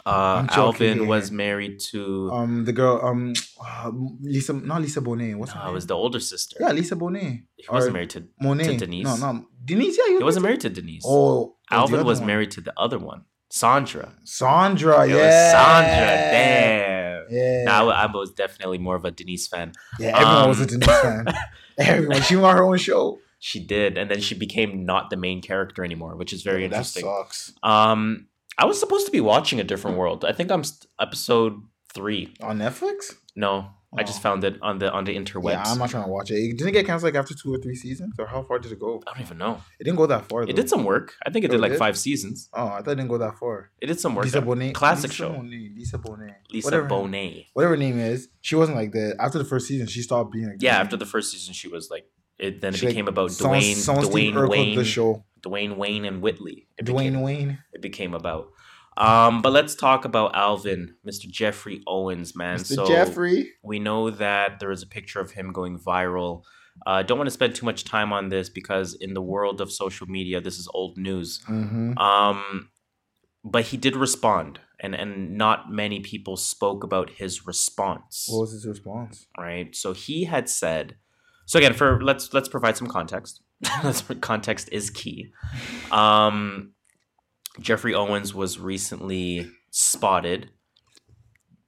[0.06, 1.06] Uh, Alvin here.
[1.06, 2.30] was married to.
[2.32, 3.34] Um, the girl, um,
[3.64, 3.90] uh,
[4.22, 5.36] Lisa, not Lisa Bonet.
[5.36, 5.68] What's her name?
[5.68, 6.56] it was the older sister.
[6.58, 7.42] yeah, Lisa Bonet.
[7.56, 8.26] he wasn't married to.
[8.40, 8.64] Monet.
[8.64, 9.04] to Denise.
[9.04, 9.98] No, no, Denise.
[9.98, 11.04] Yeah, He wasn't married to Denise.
[11.06, 12.26] Oh, Alvin was one.
[12.26, 14.12] married to the other one, Sandra.
[14.24, 15.04] Sandra.
[15.06, 16.06] It yeah, Sandra.
[16.30, 17.26] Damn.
[17.30, 19.72] Yeah, Now I was definitely more of a Denise fan.
[19.98, 20.16] yeah.
[20.18, 21.26] Everyone was a Um, Denise fan.
[21.78, 22.22] Everyone.
[22.22, 23.18] She on her own show.
[23.38, 26.66] She did, and then she became not the main character anymore, which is very that
[26.76, 27.04] interesting.
[27.04, 27.52] sucks.
[27.62, 28.26] Um,
[28.58, 30.24] I was supposed to be watching a different world.
[30.26, 31.54] I think I'm st- episode
[31.94, 32.34] three.
[32.42, 33.14] On Netflix?
[33.34, 33.68] No,
[33.98, 34.22] I just Oh.
[34.22, 35.50] found it on the on the interwebs.
[35.52, 36.34] Yeah, I'm not trying to watch it.
[36.36, 38.78] It didn't get canceled like after two or three seasons, or how far did it
[38.78, 39.02] go?
[39.06, 39.60] I don't even know.
[39.80, 40.42] It didn't go that far.
[40.44, 41.14] It did some work.
[41.26, 41.78] I think it Oh, did like did?
[41.78, 42.48] five seasons.
[42.52, 43.70] Oh, I thought it didn't go that far.
[43.80, 44.26] It did some work.
[44.26, 45.30] Lisa Bonet, Classic Lisa show.
[45.32, 47.46] Bonet, Lisa Bonet, Lisa whatever, Bonet.
[47.54, 48.28] whatever her name is.
[48.42, 49.16] She wasn't like that.
[49.18, 50.46] After the first season, she stopped being.
[50.46, 52.06] Like Yeah, after the first season, she was like.
[52.38, 53.74] It then it She, like, became about Dwayne,
[54.08, 55.24] Dwayne Wayne, the show.
[55.42, 56.68] Dwayne Wayne, and Whitley.
[56.78, 57.58] It Dwayne became, Wayne.
[57.74, 58.48] it became about.
[58.96, 61.28] Um, but let's talk about Alvin, Mr.
[61.28, 62.58] Geoffrey Owens, man.
[62.58, 62.74] Mr.
[62.74, 63.50] So Geoffrey.
[63.62, 66.42] we know that there is a picture of him going viral.
[66.86, 69.70] Uh, don't want to spend too much time on this because in the world of
[69.70, 71.40] social media, this is old news.
[71.48, 71.98] Mm-hmm.
[71.98, 72.70] Um,
[73.44, 78.26] but he did respond, and and not many people spoke about his response.
[78.28, 79.26] What was his response?
[79.38, 79.74] right?
[79.74, 80.96] So he had said.
[81.46, 83.42] So again, for let's let's provide some context.
[84.20, 85.32] Context is key.
[85.90, 86.72] Um,
[87.60, 90.50] Geoffrey Owens was recently spotted.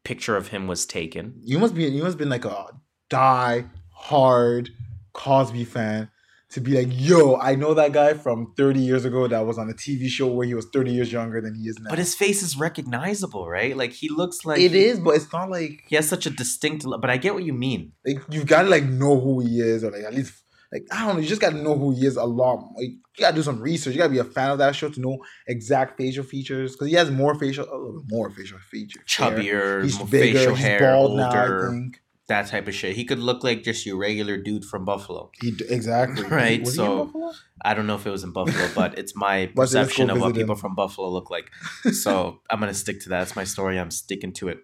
[0.04, 1.34] Picture of him was taken.
[1.42, 1.84] You must be.
[1.84, 2.66] You must have been like a
[3.08, 4.70] die hard
[5.12, 6.10] Cosby fan
[6.50, 9.70] to be like, yo, I know that guy from 30 years ago that was on
[9.70, 11.88] a TV show where he was 30 years younger than he is now.
[11.88, 13.74] But his face is recognizable, right?
[13.76, 16.84] Like he looks like it is, but it's not like He has such a distinct.
[16.84, 17.92] But I get what you mean.
[18.04, 20.41] like you gotta like know who he is or like at least
[20.72, 21.20] like I don't know.
[21.22, 22.60] You just gotta know who he is a lot.
[22.76, 23.92] Like you gotta do some research.
[23.94, 26.94] You gotta be a fan of that show to know exact facial features because he
[26.94, 29.02] has more facial, a little more facial features.
[29.06, 30.38] Chubbier, He's more bigger.
[30.38, 31.26] facial he's hair, bald now.
[31.28, 32.96] older, I think that type of shit.
[32.96, 35.30] He could look like just your regular dude from Buffalo.
[35.42, 37.34] he exactly Right, Was so-?
[37.64, 40.08] I don't know if it was in Buffalo, but it's my But let's go perception
[40.08, 41.50] of what people from Buffalo look like.
[41.92, 43.18] So I'm gonna stick to that.
[43.18, 43.78] That's my story.
[43.78, 44.58] I'm sticking to it.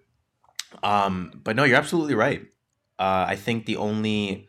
[0.82, 2.42] Um, but no, you're absolutely right.
[2.98, 4.47] Uh, I think the only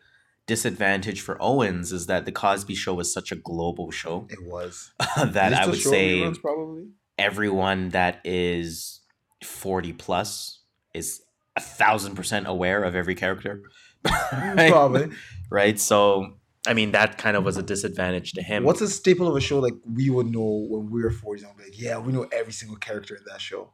[0.54, 4.90] disadvantage for Owens is that the Cosby Show was such a global show It was
[5.16, 6.88] that I would say probably.
[7.16, 9.00] everyone that is
[9.44, 11.22] 40 plus is
[11.54, 13.62] a thousand percent aware of every character.
[14.32, 14.72] right?
[14.72, 15.06] Probably.
[15.50, 15.78] right?
[15.78, 16.34] So
[16.66, 18.64] I mean that kind of was a disadvantage to him.
[18.64, 21.44] What's a staple of a show like we would know when we were 40s?
[21.44, 23.70] I'm like, yeah, we know every single character in that show.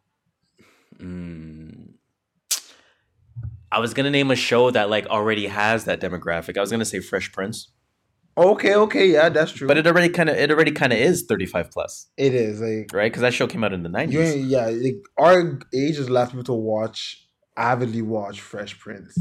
[1.01, 1.96] Mm.
[3.73, 6.57] I was gonna name a show that like already has that demographic.
[6.57, 7.73] I was gonna say Fresh Prince,
[8.39, 9.67] Okay, okay, yeah, that's true.
[9.67, 12.61] but it already kind of it already kind of is thirty five plus, it is
[12.61, 13.11] like right?
[13.11, 14.37] Because that show came out in the nineties.
[14.47, 19.19] yeah, like our age is last people to watch avidly watch Fresh Prince.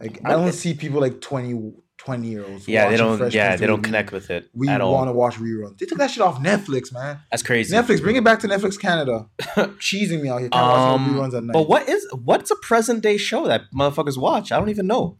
[0.00, 1.72] Like I don't see people like 20,
[2.04, 2.66] 20 year olds.
[2.66, 3.16] Yeah, they don't.
[3.18, 5.78] Fresh Yeah, they don't connect with it We, want to watch reruns.
[5.78, 7.20] They took that shit off Netflix, man.
[7.30, 7.74] That's crazy.
[7.76, 9.26] Netflix, bring it back to Netflix Canada.
[9.78, 10.48] Cheesing me out here.
[10.48, 11.52] Can't watch no Um, reruns at night.
[11.52, 14.50] but what is what's a present day show that motherfuckers watch?
[14.50, 15.18] I don't even know.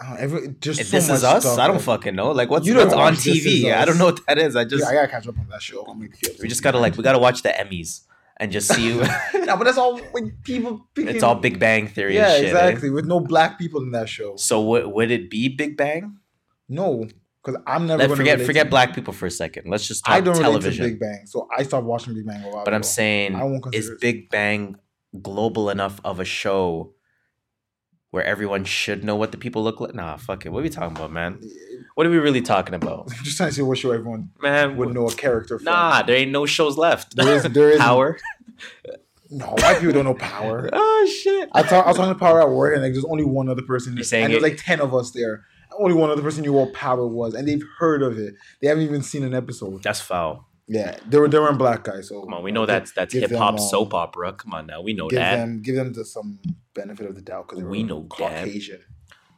[0.00, 2.30] I don't, every, just If so this is us, stuff, I don't like- fucking know.
[2.32, 3.70] Like what's You what's on watch TV?
[3.70, 4.56] I don't know what that is.
[4.56, 5.84] I just yeah, I gotta catch up on that show.
[6.40, 8.00] We just gotta like we gotta watch the Emmys
[8.38, 8.96] and just see.
[8.96, 10.88] yeah, but that's all like people.
[10.94, 12.14] Picking, it's all Big Bang Theory.
[12.14, 12.58] Yeah, and shit, eh?
[12.68, 12.88] exactly.
[12.90, 14.34] With no black people in that show.
[14.36, 16.16] So w- would it be Big Bang?
[16.68, 17.06] No,
[17.44, 18.06] because I'm never.
[18.06, 19.68] Let forget forget black people for a second.
[19.70, 20.84] Let's just talk I don't relate television.
[20.84, 22.64] to Big Bang, so I stopped watching Big Bang a while.
[22.64, 23.90] but I'm saying, I won't is.
[24.00, 24.76] Big Bang
[25.20, 26.94] global enough of a show
[28.10, 29.94] where everyone should know what the people look like?
[29.94, 30.50] Nah, fuck it.
[30.50, 31.40] What are we talking about, man?
[31.94, 34.76] What are we really talking about, I'm just trying to see what show everyone man?
[34.76, 35.64] would know a character from.
[35.64, 37.16] Nah, there ain't no shows left.
[37.16, 38.18] There is- there is- Power.
[39.34, 40.68] No, white people don't know Power.
[40.74, 41.48] oh shit.
[41.54, 43.62] I, talk, I was talking to Power at work, and like there's only one other
[43.62, 43.94] person.
[43.96, 45.46] You're saying and there's like ten of us there.
[45.78, 48.34] Only one other person knew what Power was, and they've heard of it.
[48.60, 49.82] They haven't even seen an episode.
[49.82, 50.48] That's foul.
[50.68, 52.08] Yeah, they were they weren't black guys.
[52.08, 54.32] So Come on, we know that's that's hip hop um, soap opera.
[54.32, 55.36] Come on now, we know give that.
[55.36, 56.38] them give them the, some
[56.74, 58.44] benefit of the doubt because We know that.
[58.44, 58.80] Caucasian.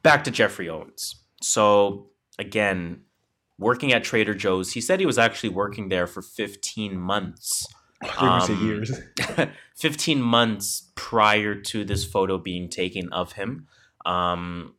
[0.02, 1.16] back to Geoffrey Owens.
[1.42, 3.00] So again,
[3.58, 7.66] working at Trader Joe's, he said he was actually working there for 15 months.
[8.02, 9.00] I think we say Um, years.
[9.76, 13.66] 15 months prior to this photo being taken of him.
[14.04, 14.74] Um,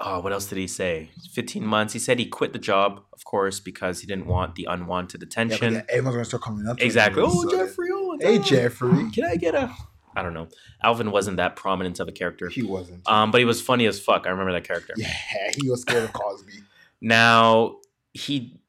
[0.00, 1.10] oh, what else did he say?
[1.32, 1.92] 15 months.
[1.92, 5.74] He said he quit the job, of course, because he didn't want the unwanted attention.
[5.74, 6.80] but yeah, everyone's gonna start coming up.
[6.80, 7.22] exactly.
[7.22, 7.66] all of a Oh, sudden.
[7.66, 8.22] Geoffrey Owens.
[8.24, 9.10] Hey, oh, Geoffrey.
[9.10, 9.70] Can I get a.
[10.16, 10.48] I don't know.
[10.82, 12.48] Alvin wasn't that prominent of a character.
[12.48, 13.08] He wasn't.
[13.08, 14.26] Um, but he was funny as fuck.
[14.26, 14.92] I remember that character.
[14.96, 15.12] yeah,
[15.56, 16.52] he was scared of Cosby.
[17.00, 17.76] Now,
[18.12, 18.60] he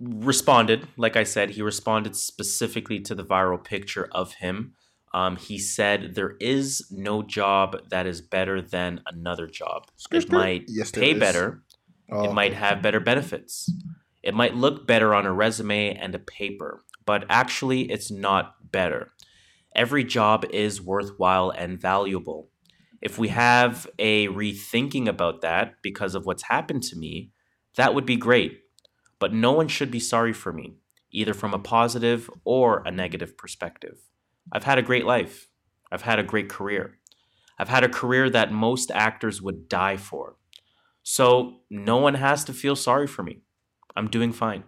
[0.00, 4.74] responded, like I said, he responded specifically to the viral picture of him.
[5.14, 9.86] Um, he said, There is no job that is better than another job.
[10.10, 11.20] It might Yes, pay is.
[11.20, 11.62] better,
[12.10, 13.70] Oh, it might have better benefits,
[14.22, 19.12] it might look better on a resume and a paper, but actually, it's not better.
[19.74, 22.50] Every job is worthwhile and valuable.
[23.00, 27.30] If we have a rethinking about that because of what's happened to me,
[27.76, 28.60] that would be great.
[29.20, 30.74] but no one should be sorry for me,
[31.10, 33.98] either from a positive or a negative perspective.
[34.52, 35.48] I've had a great life.
[35.90, 36.98] I've had a great career.
[37.58, 40.36] I've had a career that most actors would die for.
[41.02, 43.42] So no one has to feel sorry for me.
[43.96, 44.64] I'm doing fine.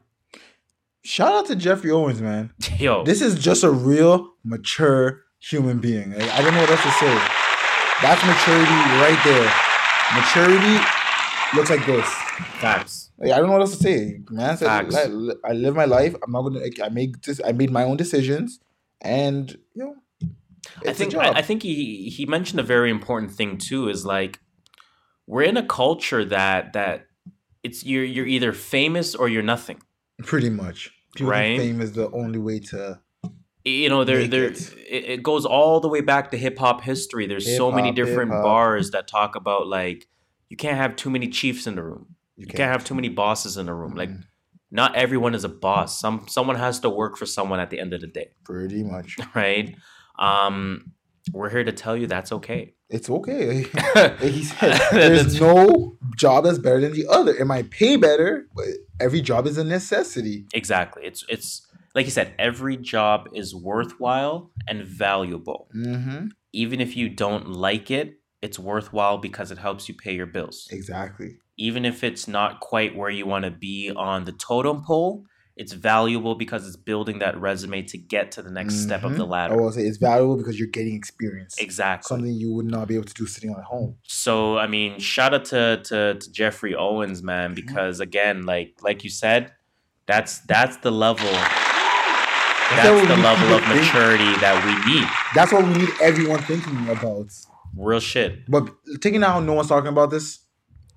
[1.02, 2.52] Shout out to Geoffrey Owens, man.
[2.78, 6.12] Yo, This is just a real mature human being.
[6.12, 7.18] Like, I don't know what else to say.
[8.02, 9.52] That's maturity right there.
[10.14, 10.84] Maturity
[11.56, 12.06] looks like this.
[12.60, 13.10] facts.
[13.18, 14.58] Like, I don't know what else to say, man.
[14.60, 14.92] Like,
[15.44, 16.14] I live my life.
[16.22, 16.60] I'm not gonna.
[16.84, 17.40] I make this.
[17.44, 18.60] I made my own decisions,
[19.00, 19.94] and you know,
[20.86, 21.30] I think I.
[21.30, 24.40] I think he he mentioned a very important thing too is like
[25.26, 27.06] we're in a culture that that
[27.62, 29.80] it's you're you're either famous or you're nothing.
[30.24, 30.90] pretty much.
[31.14, 31.58] People Right?
[31.58, 33.00] fame is the only way to.
[33.64, 34.72] You know, there there it.
[34.88, 35.22] it.
[35.24, 37.26] Goes all the way back to hip hop history.
[37.26, 38.44] There's so many different hip-hop.
[38.44, 40.06] bars that talk about like
[40.48, 42.14] you can't have too many chiefs in the room.
[42.36, 43.94] You can't have too many bosses in the room.
[43.94, 44.22] Like Mhm.
[44.76, 45.98] Not everyone is a boss.
[45.98, 49.16] Some someone has to work for someone at the end of the day, Pretty much.
[49.34, 49.74] right?
[50.18, 50.92] Um,
[51.32, 52.74] we're here to tell you that's okay.
[52.88, 53.66] It's okay.
[54.20, 57.34] He said, there's no job that's better than the other.
[57.34, 58.66] It might pay better, but
[59.00, 60.46] every job is a necessity.
[60.52, 61.04] Exactly.
[61.04, 65.68] It's it's like you said, every job is worthwhile and valuable.
[65.74, 66.26] Mm-hmm.
[66.52, 70.68] Even if you don't like it, it's worthwhile because it helps you pay your bills.
[70.70, 71.38] Exactly.
[71.56, 75.24] Even if it's not quite where you want to be on the totem pole,
[75.56, 79.24] it's valuable because it's building that resume to get to the next step of the
[79.24, 79.32] mm-hmm.
[79.32, 79.56] I ladder.
[79.56, 81.56] will say it's valuable because you're getting experience.
[81.58, 82.08] Exactly.
[82.08, 83.96] Something you would not be able to do sitting at home.
[84.02, 87.66] So I mean, shout out to, to to Geoffrey Owens, man, mm-hmm.
[87.66, 89.52] because again, like like you said,
[90.06, 91.32] that's that's the level
[92.70, 93.80] that's the level of to think.
[93.80, 95.08] maturity that we need.
[95.34, 97.30] That's what we need everyone thinking about.
[97.76, 98.48] Real shit.
[98.50, 100.40] But taking out no one's talking about this.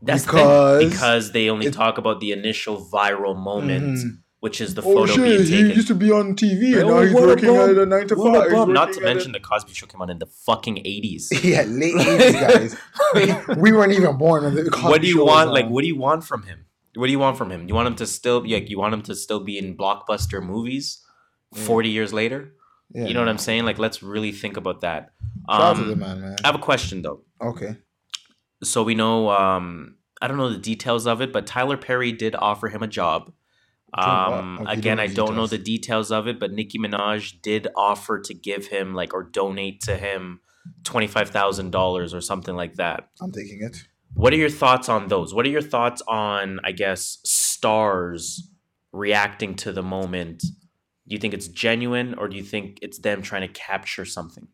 [0.02, 0.90] That's Because thing.
[0.92, 4.18] because they only it- talk about the initial viral moment, Mhm.
[4.40, 6.90] which is the Oh photo being shit, he used to be on TV Yeah, and
[6.90, 7.70] now he's working bum.
[7.72, 8.44] at a nine to five.
[8.50, 8.52] He's.
[8.54, 11.30] Not to working at a- mention the Cosby Show came out in the fucking eighties.
[11.44, 12.76] yeah, late 80s guys.
[13.58, 15.52] we weren't even born when the what do you Show want?
[15.52, 16.66] Like, what do you want from him?
[16.96, 17.68] What do you want from him?
[17.68, 18.70] You want him to still be like?
[18.70, 21.02] You want him to still be in blockbuster movies
[21.54, 21.64] Yeah.
[21.64, 22.54] forty years later?
[22.94, 23.06] Yeah.
[23.06, 23.66] You know what I'm saying?
[23.66, 25.12] Like, let's really think about that.
[25.50, 26.36] Shout out Um, man, man.
[26.44, 27.22] I have a question though.
[27.42, 27.76] Okay.
[28.64, 32.36] So we know, um, I don't know the details of it, but Tyler Perry did
[32.36, 33.32] offer him a job.
[33.94, 38.34] Um, again, I don't know the details of it, but Nicki Minaj did offer to
[38.34, 40.42] give him like or donate to him
[40.84, 43.10] twenty five thousand dollars or something like that.
[43.22, 43.88] I'm taking it.
[44.14, 45.34] What are your thoughts on those?
[45.34, 48.48] What are your thoughts on, I guess, stars
[48.92, 50.42] reacting to the moment?
[50.42, 54.48] Do you think it's genuine, or do you think it's them trying to capture something?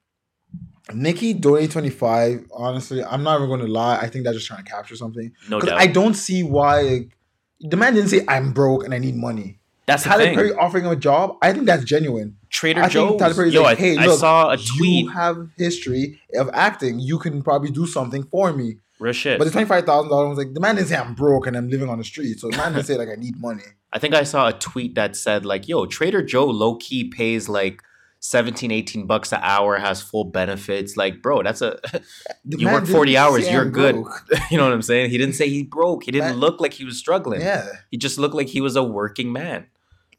[0.94, 2.46] Nicki donate 25.
[2.54, 3.98] Honestly, I'm not even going to lie.
[3.98, 5.32] I think they're just trying to capture something.
[5.50, 5.80] No doubt.
[5.80, 6.82] I don't see why.
[6.82, 7.18] like,
[7.60, 9.60] the man didn't say, I'm broke and I need money.
[9.88, 10.34] That's Tyler.
[10.34, 12.38] Perry offering him a job, I think that's genuine.
[12.50, 15.06] Trader I think Tyler Perry's Yo, like, "Hey, I look, saw a tweet.
[15.06, 17.00] You have history of acting.
[17.00, 18.78] You can probably do something for me.
[19.00, 19.38] Real shit.
[19.38, 21.98] But the $25,000 was like, the man didn't say, I'm broke and I'm living on
[21.98, 22.40] the street.
[22.40, 23.64] So the man didn't say, like, I need money.
[23.92, 27.48] I think I saw a tweet that said like, "Yo, Trader Joe low key pays
[27.48, 27.82] like
[28.26, 30.98] 17, 18 bucks an hour, has full benefits.
[30.98, 31.80] Like, bro, that's a
[32.46, 33.96] The You work 40 hours, you're good.
[34.52, 35.12] you know what I'm saying?
[35.12, 36.06] He didn't say he broke.
[36.06, 37.42] He didn't Man- look like he was struggling.
[37.42, 37.68] Yeah.
[37.92, 39.68] He just looked like he was a working man.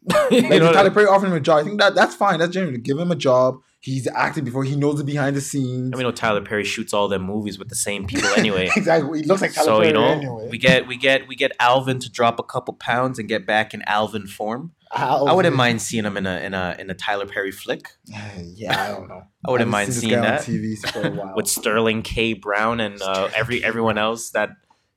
[0.30, 1.58] you Like know Tyler Perry offering him a job.
[1.58, 2.38] I think that that's fine.
[2.38, 2.80] That's genuine.
[2.80, 3.58] Give him a job.
[3.80, 5.90] He's acting before he knows the behind the scenes.
[5.92, 8.70] I mean, know Tyler Perry shoots all them movies with the same people anyway.
[8.76, 9.22] exactly.
[9.22, 10.48] He looks like Tyler so Perry you know, anyway.
[10.48, 13.74] we get we get we get Alvin to drop a couple pounds and get back
[13.74, 14.72] in Alvin form.
[14.92, 15.28] Alvin.
[15.28, 18.80] I wouldn't mind seeing him in a in a in a Tyler Perry flick Yeah,
[18.80, 19.22] I don't know.
[19.46, 20.40] I wouldn't haven't mind seen seeing that.
[20.40, 21.34] on TV for a while.
[21.36, 22.32] with Sterling K.
[22.34, 24.50] Brown and uh, every everyone else that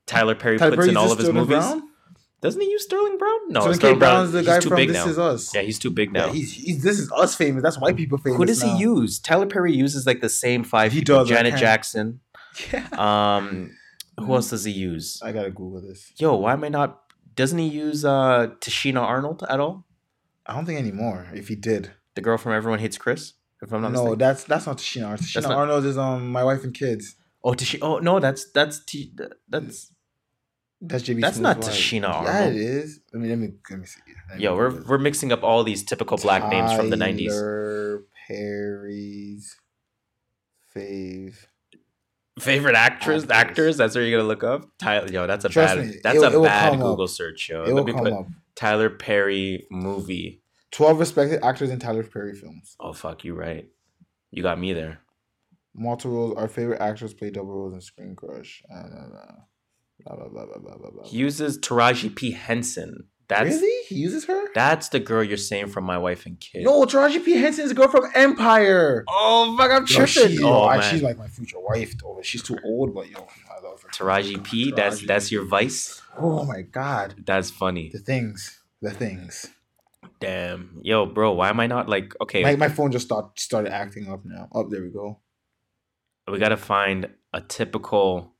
[0.06, 1.66] Tyler Perry Tyler puts Perry in all of his Sterling movies.
[1.66, 1.84] Brown?
[2.42, 3.38] Doesn't he use Sterling Brown?
[3.50, 3.78] No, Sterling K.
[3.80, 4.26] Sterling Brown.
[4.26, 5.08] is the guy from This now.
[5.08, 5.54] Is Us.
[5.54, 6.28] Yeah, he's too big now.
[6.28, 7.62] Yeah, he's, he's this is us famous.
[7.64, 8.38] That's white people famous.
[8.38, 8.76] Who does now.
[8.78, 9.20] he use?
[9.20, 11.16] Tyler Perry uses like the same five He people.
[11.20, 12.22] does, Janet Jackson.
[12.74, 12.88] Yeah.
[13.38, 13.76] Um,
[14.20, 15.22] who else does he use?
[15.24, 16.12] I gotta Google this.
[16.18, 17.00] Yo, why am I not?
[17.42, 19.76] Doesn't he use uh Tichina Arnold at all?
[20.46, 21.20] I don't think anymore.
[21.42, 21.84] If he did,
[22.16, 23.22] The girl from Everyone Hates Chris.
[23.62, 24.20] If I'm not no, mistaken.
[24.26, 25.04] that's that's not Tichina.
[25.06, 25.22] Arnold.
[25.22, 27.16] Tichina not- Arnold is um my wife and kids.
[27.44, 27.78] Oh, Tashi.
[27.82, 29.14] Oh no, that's that's T.
[29.54, 29.92] That's
[30.82, 31.22] That's JB.
[31.22, 31.72] That's Smooth's not wife.
[31.74, 32.56] Tichina Yeah, Arnold.
[32.56, 33.00] it is.
[33.14, 34.02] Let me let me let me see.
[34.30, 34.56] Let me yo.
[34.58, 34.88] We're this.
[34.90, 37.30] we're mixing up all these typical black names from the '90s.
[37.30, 39.46] Tyler Perry's
[40.76, 41.36] fave.
[42.40, 43.32] Favorite actress, actors.
[43.32, 43.78] actors.
[43.78, 44.70] That's where you're gonna look up.
[44.80, 45.86] Tyler, yo, that's a Trust bad.
[45.86, 47.10] Me, that's it, a it bad Google up.
[47.10, 47.64] search, yo.
[47.64, 48.28] It Let me put up.
[48.56, 50.42] Tyler Perry movie.
[50.72, 52.76] Twelve respected actors in Tyler Perry films.
[52.80, 53.68] Oh fuck, you right.
[54.32, 55.00] You got me there.
[55.74, 56.36] Multiple roles.
[56.38, 58.62] Our favorite actors play double roles in Screen Crush.
[58.72, 58.84] Ah,
[60.06, 60.46] blah, blah, blah.
[60.46, 63.86] Blah, blah, blah, uses Taraji P Henson that's really?
[63.88, 64.48] He uses her?
[64.54, 66.64] that's the girl you're saying from my wife and kid.
[66.66, 67.34] No, Taraji P.
[67.34, 69.06] Henson is a girl from Empire.
[69.08, 70.38] Oh fuck, I'm Yo, tripping.
[70.38, 70.92] she- oh yo, man.
[70.92, 72.20] she's like my future wife, though.
[72.24, 73.90] She's too old, but yo, I love her.
[73.90, 74.72] Taraji P.
[74.76, 75.08] That's Taraji.
[75.08, 76.02] that's your vice.
[76.18, 77.90] Oh my god, That's funny.
[77.94, 79.48] the things, the things.
[80.20, 81.32] Damn, yo, bro.
[81.32, 82.44] Why am I not like okay?
[82.44, 84.50] My, my phone just start, started acting up now.
[84.52, 85.20] Oh, there we go.
[86.28, 88.34] we gotta find a typical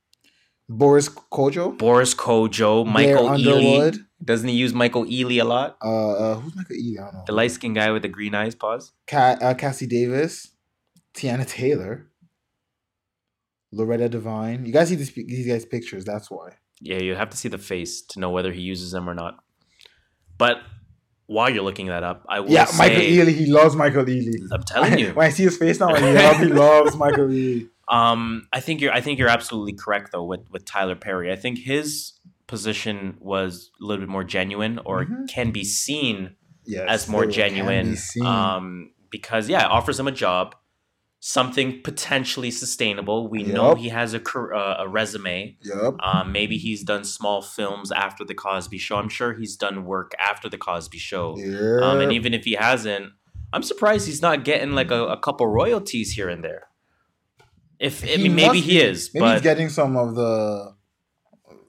[0.68, 3.98] Boris Kodjoe, Boris Kodjoe, Blair Michael Ealy.
[4.22, 5.76] Doesn't he use Michael Ealy a lot?
[5.82, 6.98] Uh, uh, who's Michael Ealy?
[6.98, 7.24] I don't know.
[7.26, 8.54] The light skinned guy with the green eyes.
[8.54, 8.92] Pause.
[9.12, 10.48] Uh, Cassie Davis,
[11.14, 12.06] Teyana Taylor,
[13.72, 14.66] Loretta Devine.
[14.66, 16.04] You guys see these, these guys' pictures.
[16.04, 16.50] That's why.
[16.80, 19.42] Yeah, you have to see the face to know whether he uses them or not.
[20.36, 20.58] But
[21.26, 23.34] while you're looking that up, I will Yeah, say, Michael Ealy.
[23.34, 24.34] He loves Michael Ealy.
[24.52, 25.10] I'm telling you.
[25.14, 27.68] when I see his face now, I love, he loves Michael Ealy.
[27.90, 28.92] Um, I think you're.
[28.92, 31.32] I think you're absolutely correct though with with Tyler Perry.
[31.32, 32.12] I think his
[32.54, 35.28] position was a little bit more genuine, or Mhm.
[35.34, 36.36] can be seen
[36.66, 37.96] Yes, as more genuine.
[38.14, 38.20] be.
[38.20, 40.54] Um, because yeah, it offers him a job,
[41.20, 43.28] something potentially sustainable.
[43.28, 45.56] We know he has a uh, a resume.
[45.62, 45.96] Yup.
[46.02, 48.96] Um, maybe he's done small films after the Cosby Show.
[48.96, 51.36] I'm sure he's done work after the Cosby Show.
[51.38, 51.80] Yeah.
[51.86, 53.12] Um, and even if he hasn't,
[53.52, 56.68] I'm surprised he's not getting like a, a couple royalties here and there.
[57.78, 60.69] If I He mean, maybe he is, Maybe he's getting some of the.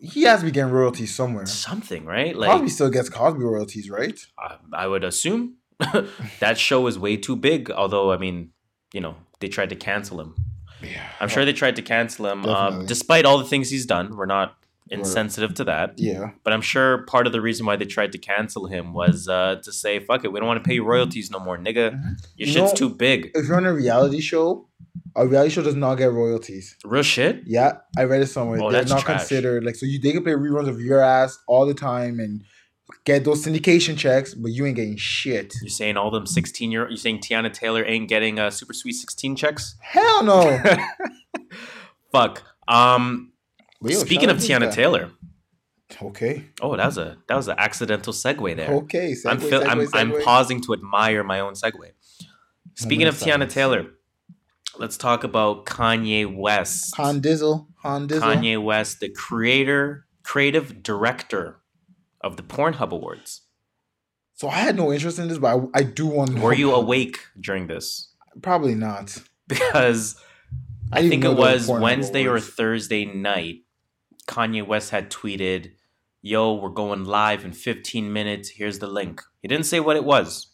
[0.02, 1.46] He has to be getting royalties somewhere.
[1.46, 2.36] something, right?
[2.36, 4.20] Like Cosby still gets Cosby royalties, right?
[4.38, 5.58] I, I would assume
[6.40, 7.70] that show is way too big.
[7.70, 8.50] Although, I mean,
[8.94, 10.36] you know, they tried to cancel him.
[10.82, 11.04] Yeah.
[11.20, 14.16] I'm sure they tried to cancel him, um, despite all the things he's done.
[14.18, 14.56] We're not
[14.90, 15.94] insensitive to that.
[15.98, 16.32] Yeah.
[16.44, 19.58] But I'm sure part of the reason why they tried to cancel him was uh,
[19.64, 21.92] to say, "Fuck it, we don't want to pay you royalties no more, nigga.
[21.94, 22.26] Mhm.
[22.36, 24.68] Your You shit's know- too big." If you're on a reality show,
[25.16, 26.76] a reality show does not get royalties.
[26.86, 27.42] Real shit.
[27.46, 28.60] Yeah, I read it somewhere.
[28.62, 29.20] Oh, They're that's not trash.
[29.22, 29.86] considered like so.
[29.86, 32.44] You they can play reruns of your ass all the time and
[33.06, 35.54] get those syndication checks, but you ain't getting shit.
[35.62, 36.88] You're saying all them 16 year.
[36.88, 39.76] You're saying Teyana Taylor ain't getting uh, super sweet 16 checks?
[39.82, 40.62] Hell no.
[42.12, 42.44] Fuck.
[42.68, 43.32] Um.
[43.90, 44.74] Speaking of Teyana that.
[44.74, 45.10] Taylor,
[46.02, 46.46] Okay.
[46.62, 48.70] oh, that was a that was an accidental segue there.
[48.70, 49.16] Okay.
[49.26, 51.92] I'm, segue, I'm segue, I'm pausing to admire my own segue.
[52.76, 53.50] Speaking of Teyana.
[53.50, 53.88] Taylor,
[54.82, 56.96] let's talk about Kanye West.
[56.98, 57.68] Han Dizzle.
[57.84, 58.22] Han Dizzle.
[58.22, 61.62] Kanye West, the creator, creative director
[62.20, 63.42] of the Pornhub Awards.
[64.34, 66.42] So I had no interest in this, but I, I do want to know.
[66.42, 68.12] Were you awake during this?
[68.42, 69.18] Probably not.
[69.48, 70.16] Because
[70.92, 73.64] I, didn't think it was Wednesday or Thursday night.
[74.28, 75.74] Kanye West had tweeted,
[76.22, 78.50] "Yo, we're going live in 15 minutes.
[78.50, 80.48] Here's the link." He didn't say what it was.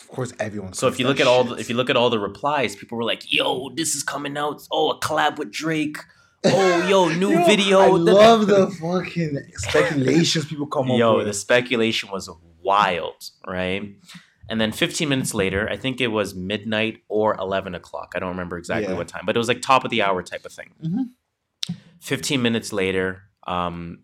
[0.00, 0.72] Of course, everyone.
[0.72, 2.98] So if you look at all, the, if you look at all the replies, people
[2.98, 4.62] were like, "Yo, this is coming out.
[4.70, 5.98] Oh, a collab with Drake.
[6.44, 11.26] Oh, yo, new video." I da- love the fucking speculations people come up Yo, with.
[11.26, 12.28] the speculation was
[12.62, 13.94] wild, right?
[14.50, 18.12] And then 15 minutes later, I think it was midnight or 11 o'clock.
[18.14, 18.98] I don't remember exactly Yeah.
[18.98, 20.72] what time, but it was like top of the hour type of thing.
[20.84, 21.74] Mhm.
[22.00, 24.00] 15 minutes later, um,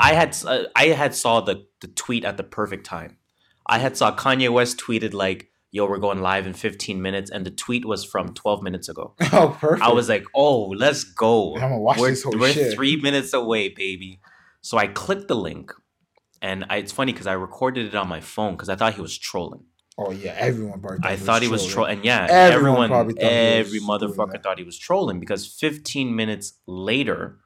[0.00, 3.18] I had uh, I had saw the the tweet at the perfect time.
[3.66, 7.44] I had saw Kanye West tweeted like, "Yo, we're going live in 15 minutes," and
[7.44, 9.14] the tweet was from 12 minutes ago.
[9.32, 9.82] oh, perfect.
[9.82, 11.54] I was like, "Oh, let's go!
[11.54, 12.74] I'm gonna watch we're this whole we're shit.
[12.74, 14.20] three minutes away, baby."
[14.60, 15.72] So I clicked the link,
[16.40, 19.00] and I, it's funny because I recorded it on my phone because I thought he
[19.00, 19.64] was trolling.
[19.98, 21.00] Oh yeah, everyone probably.
[21.02, 25.20] I thought he was trolling, and yeah, Everyone everyone, every motherfucker thought he was trolling
[25.20, 27.38] because 15 minutes later,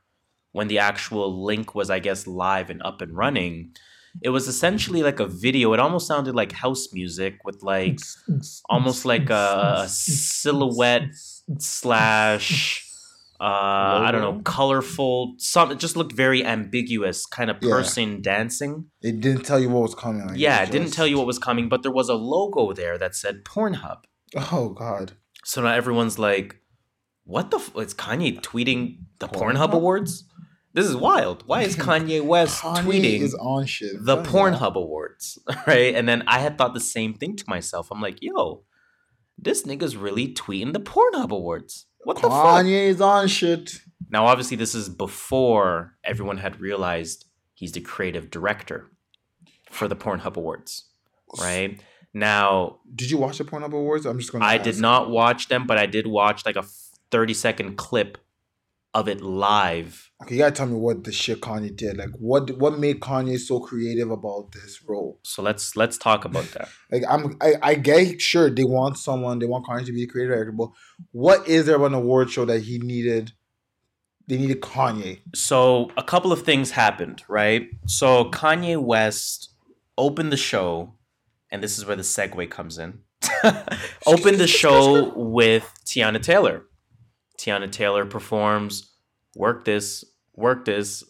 [0.52, 3.74] when the actual link was, I guess, live and up and running,
[4.22, 5.72] it was essentially like a video.
[5.72, 7.98] It almost sounded like house music with like
[8.68, 11.08] almost like a, a silhouette
[11.58, 12.82] slash.
[13.38, 15.34] Uh, I don't know, colorful.
[15.36, 17.70] Some it just looked very ambiguous, kind of Yeah.
[17.70, 18.86] person dancing.
[19.02, 20.26] It didn't tell you what was coming.
[20.26, 22.72] like, yeah, it didn't just- tell you what was coming, but there was a logo
[22.72, 23.98] there that said Pornhub.
[24.52, 25.12] Oh God.
[25.44, 26.56] So now everyone's like,
[27.24, 27.58] "What the?
[27.58, 29.72] F- is Kanye tweeting the Pornhub, Pornhub?
[29.72, 30.24] Awards?
[30.76, 31.42] This is wild.
[31.46, 33.92] Why is Kanye West Kanye tweeting is on shit.
[33.98, 34.22] The.
[34.22, 35.94] Pornhub Awards?" Right?
[35.94, 37.88] And then I had thought the same thing to myself.
[37.90, 38.62] I'm like, "Yo,
[39.38, 41.86] this nigga's really tweeting the Pornhub Awards.
[42.04, 43.80] What the fuck?" Kanye is on shit.
[44.10, 47.24] Now, obviously, this is before everyone had realized
[47.54, 48.90] he's the creative director
[49.70, 50.90] for the Pornhub Awards.
[51.40, 51.80] Right
[52.12, 54.04] now, Did you watch the Pornhub Awards?
[54.04, 54.44] I'm just gonna.
[54.44, 54.64] I ask.
[54.64, 56.64] did not watch them, but I did watch like a
[57.10, 58.18] 30 second clip
[58.92, 60.05] of it live.
[60.22, 61.98] Okay, you gotta tell me what the shit Kanye did.
[61.98, 65.20] Like, what what made Kanye so creative about this role?
[65.22, 66.68] So let's let's talk about that.
[66.90, 70.06] Like, I'm I, I get sure they want someone, they want Kanye to be a
[70.06, 70.70] creative director, but
[71.12, 73.32] what is there about an award show that he needed?
[74.26, 75.20] They needed Kanye.
[75.34, 77.68] So a couple of things happened, right?
[77.86, 79.50] So Kanye West
[79.98, 80.94] opened the show,
[81.50, 83.00] and this is where the segue comes in.
[84.06, 86.64] opened the show with Teyana Taylor.
[87.38, 88.95] Teyana Taylor performs
[89.36, 91.04] "Work This, Work This,"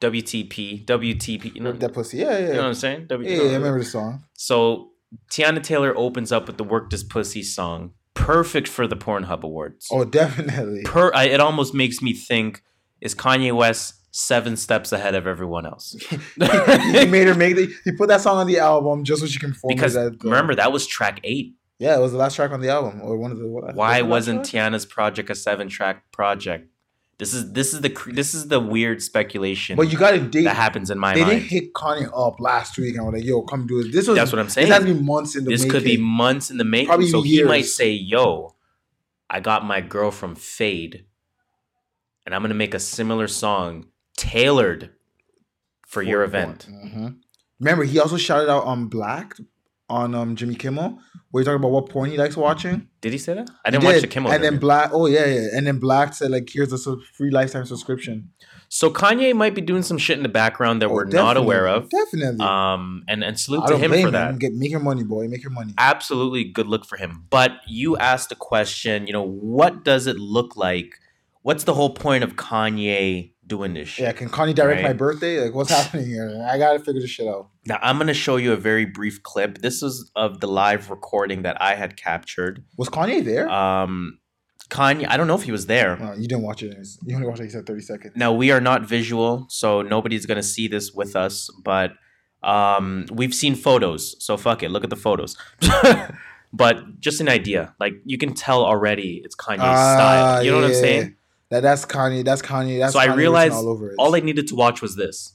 [0.00, 1.54] WTP, WTP.
[1.54, 2.18] You know, that pussy.
[2.18, 2.38] Yeah, yeah.
[2.38, 3.06] you know what I'm saying?
[3.08, 4.24] W- yeah, yeah, I remember the song.
[4.34, 4.90] So
[5.32, 9.88] Teyana Taylor opens up with the "Work This Pussy" song, perfect for the Pornhub Awards.
[9.90, 10.82] Oh, definitely.
[10.84, 12.62] Per, I, it almost makes me think:
[13.00, 15.94] Is Kanye West seven steps ahead of everyone else?
[16.10, 19.38] he made her make the, he put that song on the album just so she
[19.38, 21.54] can perform because it at uh, remember that was track eight.
[21.78, 24.10] yeah it was the last track on the album or one of the Why was
[24.10, 24.44] wasn't?
[24.44, 26.68] Teyana's project a seven track project?
[27.18, 30.44] This is this is the this is the weird speculation but you got to date
[30.44, 31.40] that happens in my they mind.
[31.40, 34.16] didn't hit Kanye up last week and were like yo come do it this was
[34.16, 34.68] That's what I'm this saying.
[34.70, 36.86] has been months in the This could be months in the making.
[36.88, 38.54] Probably so he might say, "Yo,
[39.28, 41.06] I got my girl from Fade,
[42.24, 44.90] and I'm gonna make a similar song tailored
[45.88, 47.16] for your event." Mhm.
[47.58, 49.34] Remember, he also shouted out on Black
[49.88, 50.98] on um Jimmy Kimmel,
[51.30, 52.88] where he talking about what porn he likes watching.
[53.00, 53.48] Did he say that?
[53.64, 54.32] I didn't watch the Kimmel.
[54.32, 54.58] And then.
[54.58, 58.30] Black, oh yeah, yeah, and then Black said like, "Here's a sub- free lifetime subscription."
[58.70, 61.66] so Kanye might be doing some shit in the background that Oh, we're not aware
[61.66, 61.88] of.
[61.88, 62.44] Definitely.
[62.44, 64.30] Um, and and salute I to him for that.
[64.32, 64.38] him.
[64.38, 65.26] Get make your money, boy.
[65.28, 65.72] Make your money.
[65.78, 67.24] absolutely good look for him.
[67.30, 70.98] But you asked a question, you know, what does it look like?
[71.42, 74.04] What's the whole point of Kanye doing this shit?
[74.04, 74.88] Yeah, can Kanye direct Right.
[74.90, 75.40] my birthday?
[75.40, 76.46] Like, what's happening here?
[76.48, 77.48] I gotta figure this shit out.
[77.66, 79.58] Now I'm gonna show you a very brief clip.
[79.58, 82.62] This is of the live recording that I had captured.
[82.76, 83.48] Was Kanye there?
[83.50, 84.18] Um
[84.70, 85.98] Kanye, I don't know if he was there.
[86.18, 86.76] You didn't watch it.
[87.06, 87.44] You only watched it.
[87.44, 88.12] He said thirty seconds.
[88.16, 91.92] Now we are not visual, so nobody's gonna see this with us, but
[92.42, 95.36] um we've seen photos, so fuck it, look at the photos.
[96.52, 97.74] but just an idea.
[97.80, 100.42] Like you can tell already it's Kanye's Ah, style.
[100.44, 100.80] You know what I'm yeah.
[100.80, 101.14] saying?
[101.50, 102.24] That that's Kanye.
[102.24, 102.78] That's Kanye.
[102.78, 103.94] That's so I Kanye written realized all over it.
[103.98, 105.34] all I needed to watch was this.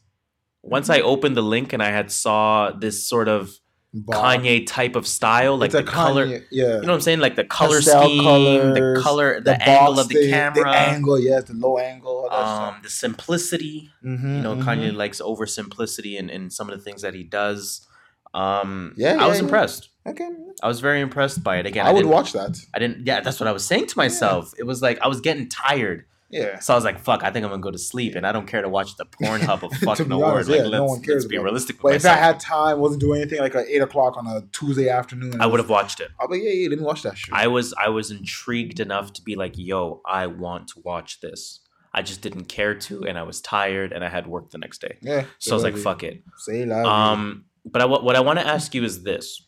[0.61, 3.51] Once I opened the link and I had saw this sort of
[3.95, 4.15] Bob.
[4.41, 6.41] Kanye type of style, like It's a the color, Yeah.
[6.49, 9.67] you know what I'm saying, like the color Pastel scheme, colors, the color, the, box
[9.67, 12.89] angle of the thing, camera, the angle, yes, the low angle, all that um, the
[12.89, 13.91] simplicity.
[13.99, 14.11] stuff.
[14.19, 14.63] Mhm, You know, mhm.
[14.63, 17.85] Kanye likes over simplicity in, in some of the things that he does.
[18.33, 19.43] Um, Yeah, I was yeah, yeah.
[19.43, 19.89] impressed.
[20.05, 20.27] Okay,
[20.61, 21.65] I was very impressed by it.
[21.65, 22.59] Again, I, would didn't- watch that.
[22.73, 23.05] I didn't.
[23.07, 24.53] Yeah, that's what I was saying to myself.
[24.57, 26.05] It was like I was getting tired.
[26.29, 26.57] Yeah.
[26.59, 27.23] So I was like, "Fuck!
[27.23, 29.61] I think I'm gonna go to sleep, and I don't care to watch the Pornhub
[29.61, 30.49] of fucking awards.
[30.49, 32.39] honest, Like, yeah, let's, no one cares let's be realistic with But if I had
[32.39, 35.69] time, wasn't doing anything like at eight o'clock on a Tuesday afternoon, I would have
[35.69, 36.09] watched it.
[36.19, 37.33] I'll be like, yeah, yeah, let me watch that shit.
[37.33, 41.59] I was I was intrigued enough to be like, "Yo, I want to watch this."
[41.93, 44.81] I just didn't care to, and I was tired, and I had work the next
[44.81, 44.97] day.
[45.01, 45.25] yeah.
[45.37, 46.87] So I was like, "Fuck it." Say loud.
[46.87, 49.39] Um, but I, what I want to ask you is this: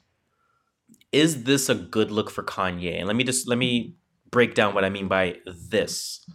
[1.15, 2.97] Is this a good look for Kanye?
[2.97, 3.95] And let me just let me
[4.31, 5.37] break down what I mean by
[5.71, 6.25] this.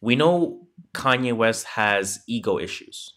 [0.00, 3.14] We know Kanye West has ego issues.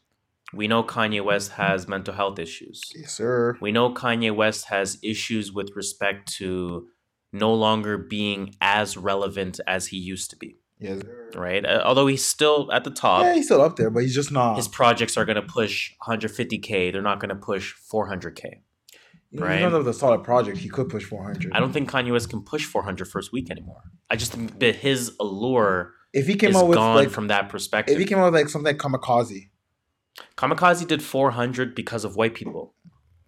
[0.54, 2.82] We know Kanye West has mental health issues.
[2.95, 3.56] yes, sir.
[3.62, 6.88] We know Kanye West has issues with respect to
[7.32, 11.30] no longer being as relevant as he used to be, Yes, sir.
[11.36, 11.64] right?
[11.64, 13.22] Uh, although he's still at the top.
[13.22, 14.56] Yeah, he's still up there, but he's just not.
[14.56, 16.91] His projects are going to push 150k.
[16.91, 18.62] They're not going to push 400k.
[19.32, 19.60] You know, right.
[19.62, 21.52] Even though a solid project, he could push 400.
[21.54, 23.84] I don't think Kanye West can push 400 first week anymore.
[24.10, 27.28] I just think that his allure if he came is out with gone like, from
[27.28, 27.94] that perspective.
[27.94, 29.50] if he came out with like something like Kamikaze,
[30.36, 32.74] Kamikaze did 400 because of white people.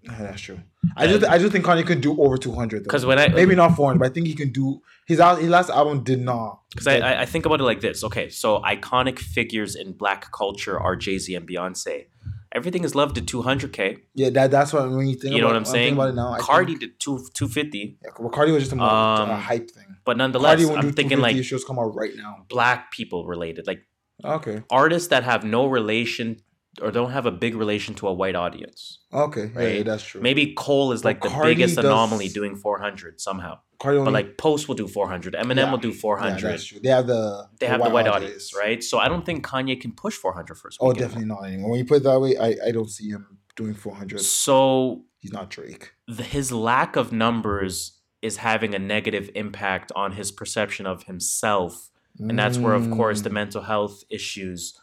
[0.02, 0.60] Yeah, that's true.
[0.97, 3.76] I just I just think Kanye could do over 200 Because when I Maybe not
[3.76, 4.82] 400, but I think he can do.
[5.06, 6.62] His his last album did not.
[6.72, 8.04] because I, I I think about it like this.
[8.04, 12.08] Okay, so iconic figures in black culture are Jay Z and Beyonce.
[12.54, 13.99] Everything is loved at 200k.
[14.14, 15.36] Yeah, that that's what when you think.
[15.36, 15.93] You know about, what I'm when I think saying?
[15.93, 19.30] About it now, Cardi did two 250, yeah, well, Cardi was just a, more, Um,
[19.30, 19.95] a hype thing.
[20.04, 22.45] but nonetheless, I'm thinking like shows come out right now.
[22.49, 23.82] black people related, like
[24.24, 26.41] Okay, artists that have no relation
[26.82, 28.99] or don't have a big relation to a white audience.
[29.13, 29.86] okay, yeah, yeah, Right.
[29.86, 30.22] that's true.
[30.22, 33.59] Maybe Cole is But like the Cardi biggest does- anomaly doing 400 somehow.
[33.80, 35.72] Cardi only, But like Post will do 400, Eminem Yeah.
[35.72, 36.41] will do yeah, 400.
[36.51, 36.80] that's true.
[36.82, 38.82] They have the they have the white audience, right?
[38.84, 41.72] So I don't think Kanye can push 400 first Oh, definitely not anymore.
[41.72, 44.22] When you put it that way, I I don't see him doing 400.
[44.22, 45.91] So He's not Drake.
[46.07, 51.89] the, his lack of numbers is having a negative impact on his perception of himself,
[52.19, 53.34] and that's where, of course, the Mm.
[53.41, 54.80] mental health issues,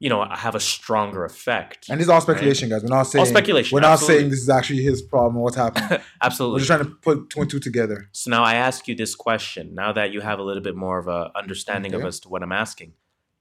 [0.00, 1.88] you know, have a stronger effect.
[1.90, 2.82] And this all speculation, guys.
[2.82, 4.18] We're not saying all speculation, We're not absolutely.
[4.20, 5.36] saying this is actually his problem.
[5.36, 6.00] Or what's happening?
[6.22, 6.54] Absolutely.
[6.56, 8.08] We're just trying to put two and two together.
[8.12, 9.74] So now I ask you this question.
[9.74, 12.08] Now that you have a little bit more of a understanding of Okay.
[12.08, 12.94] as to what I'm asking,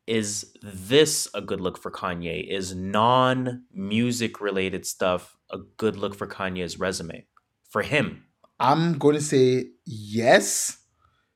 [0.06, 2.46] is this a good look for Kanye?
[2.46, 7.26] Is non-music related stuff a good look for Kanye's resume?
[7.70, 8.26] For him.
[8.60, 10.80] I'm going to say yes,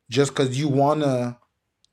[0.10, 1.38] just because you want to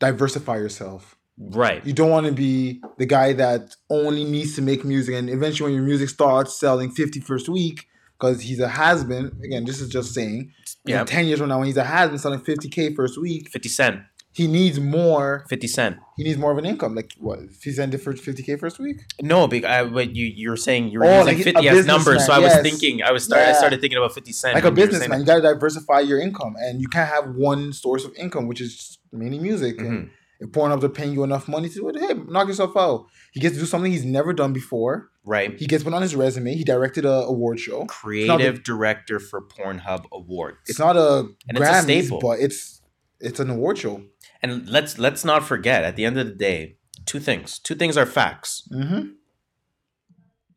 [0.00, 1.16] diversify yourself.
[1.40, 1.84] Right.
[1.86, 5.68] You don't want to be the guy that only needs to make music, and eventually,
[5.70, 7.86] when your music starts selling 50 first week,
[8.18, 9.32] because he's a has been.
[9.42, 10.52] Again, this is just saying.
[10.84, 11.00] Yeah.
[11.00, 13.68] In 10 years from now, when he's a has been selling 50k first week, 50
[13.70, 14.00] cent.
[14.32, 15.44] he needs more.
[15.48, 15.96] 50 cent.
[16.18, 16.94] He needs more of an income.
[16.94, 17.38] Like what?
[17.50, 18.98] 50 cent for 50k first week?
[19.22, 19.44] No.
[19.50, 22.38] I, but you you're saying you're Oh, using like 50 a as numbers, so I
[22.38, 24.54] was thinking I was start, I started thinking about 50 cent.
[24.54, 28.04] like a businessman, you got to diversify your income, and you can't have one source
[28.04, 29.78] of income, which is mainly music.
[29.78, 29.86] that.
[29.86, 29.98] And.
[30.04, 30.14] Mm-hmm.
[30.40, 33.06] If Pornhub are paying you enough money to do it, hey, knock yourself out.
[33.32, 35.10] He gets to do something he's never done before.
[35.24, 35.56] Right.
[35.58, 36.54] He gets put on his resume.
[36.54, 37.84] He directed a award show.
[37.84, 40.58] Creative director for Pornhub Awards.
[40.66, 42.20] It's not a And it's a staple.
[42.20, 42.80] but it's
[43.20, 44.02] it's an award show.
[44.42, 47.58] and let's let's not forget at the end of the day, two things.
[47.58, 48.66] Two things are facts.
[48.72, 49.10] Mm-hmm.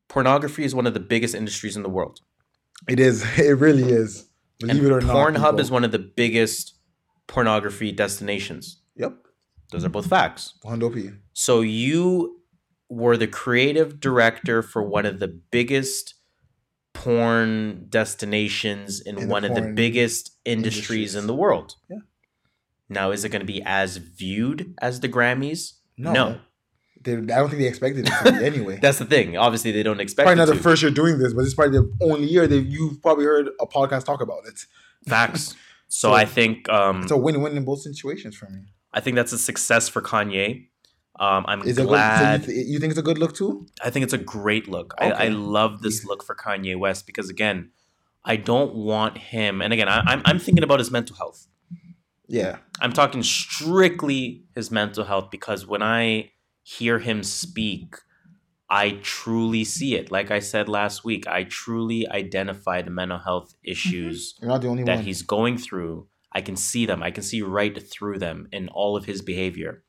[0.08, 2.20] Pornography is one of the biggest industries in the world.
[2.88, 3.26] It is.
[3.38, 4.30] It really is.
[4.60, 5.16] Believe and it or not.
[5.16, 6.78] Pornhub is one of the biggest
[7.28, 8.80] pornography destinations.
[8.96, 9.18] Yep.
[9.74, 10.53] Those are both facts.
[10.63, 11.17] 100p.
[11.34, 12.39] So you
[12.89, 16.13] were the creative director for one of the biggest
[16.93, 21.15] porn destinations in, In the one of the biggest industries, industries.
[21.15, 21.76] in the world.
[21.89, 21.97] Yeah.
[22.89, 25.74] Now, is it going to be as viewed as the Grammys?
[25.97, 26.13] No.
[26.13, 26.39] No.
[27.03, 28.78] They, I don't think they expected it to be anyway.
[28.82, 29.36] That's the thing.
[29.36, 31.80] Obviously, they don't expect probably it not the first year doing this, but it's probably
[31.80, 34.59] the only year that you've probably heard a podcast talk about it.
[35.07, 35.55] facts.
[35.89, 38.61] So, So- I think um, It's a win-win in both situations for me.
[38.94, 40.68] I think that's a success for Kanye.
[41.20, 42.41] Um, I'm Is glad.
[42.41, 42.46] good?
[42.46, 43.68] So you, th- you think it's a good look too?
[43.84, 44.94] I think it's a great look.
[44.98, 47.72] I, I love this look for Kanye West because again,
[48.26, 49.62] I don't want him.
[49.62, 51.48] And again, I, I'm I'm thinking about his mental health.
[52.28, 52.58] Yeah.
[52.82, 56.32] I'm talking strictly his mental health because when I
[56.64, 57.96] hear him speak,
[58.70, 60.12] I truly see it.
[60.12, 64.84] Like I said last week, I truly identify the mental health issues not the only
[64.84, 65.06] that one.
[65.06, 66.08] he's going through.
[66.34, 67.04] I can see them.
[67.04, 69.84] I can see right through them in all of his behavior.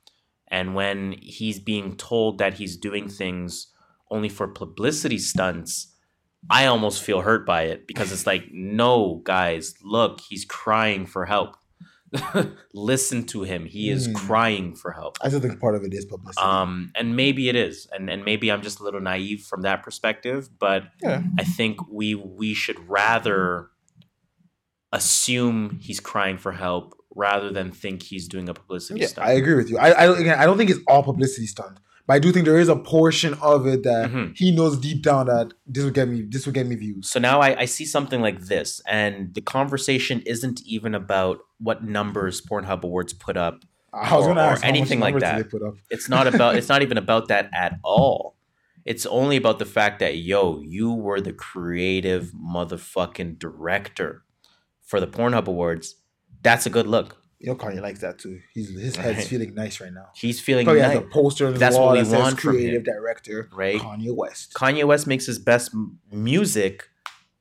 [0.48, 3.68] And when he's being told that he's doing things
[4.10, 5.94] only for publicity stunts,
[6.50, 11.24] I almost feel hurt by it because it's like, no, guys, look, he's crying for
[11.24, 11.56] help.
[12.74, 13.64] Listen to him.
[13.66, 14.12] He is Hmm.
[14.14, 15.16] crying for help.
[15.20, 16.46] I still think part of it is publicity.
[16.46, 19.82] Um, and maybe it is, and and maybe I'm just a little naive from that
[19.82, 20.48] perspective.
[20.58, 21.22] But Yeah.
[21.38, 23.70] I think we we should rather
[24.94, 29.26] assume he's crying for help rather than think he's doing a publicity yeah, stunt.
[29.28, 29.78] I agree with you.
[29.78, 32.44] I, I don't- again, I don't think it's all publicity stunt, but I do think
[32.44, 34.36] there is a portion of it that Mhm.
[34.36, 37.08] he knows deep down that this will get me, this will get me views.
[37.08, 41.84] So now I, I see something like this, and the conversation isn't even about what
[41.84, 43.64] numbers Pornhub Awards put up.
[43.92, 45.36] I was Or- or anything like that.
[45.36, 45.74] They put up.
[45.88, 48.34] It's not about it's not even about that at all.
[48.84, 54.23] It's only about the fact that yo, you were the creative motherfucking director
[54.84, 55.96] for the Pornhub Awards.
[56.42, 57.16] That's a good look.
[57.40, 58.40] You know, Kanye likes that too.
[58.54, 59.26] He's his head's Right.
[59.26, 60.06] feeling nice right now.
[60.14, 63.50] He's feeling Probably has nice, a poster on That's what we that want creative director
[63.54, 63.78] right?
[63.80, 64.54] Kanye West.
[64.54, 65.72] Kanye West makes his best
[66.10, 66.88] music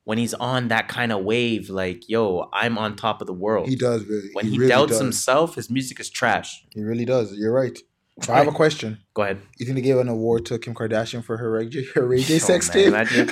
[0.04, 3.70] when he's on that kind of wave, like yo, I'm on top of the world.
[3.70, 4.30] He does really.
[4.34, 5.00] when he, really doubts does.
[5.00, 6.66] himself, his music is trash.
[6.74, 7.34] He really does.
[7.38, 7.78] You're right.
[8.16, 9.00] But I have a question.
[9.16, 9.42] Go ahead.
[9.58, 12.22] You think they gave an award to Kim Kardashian for her Ray J, her Ray
[12.22, 12.88] J Oh, sex man, tape?
[12.90, 13.32] imagine if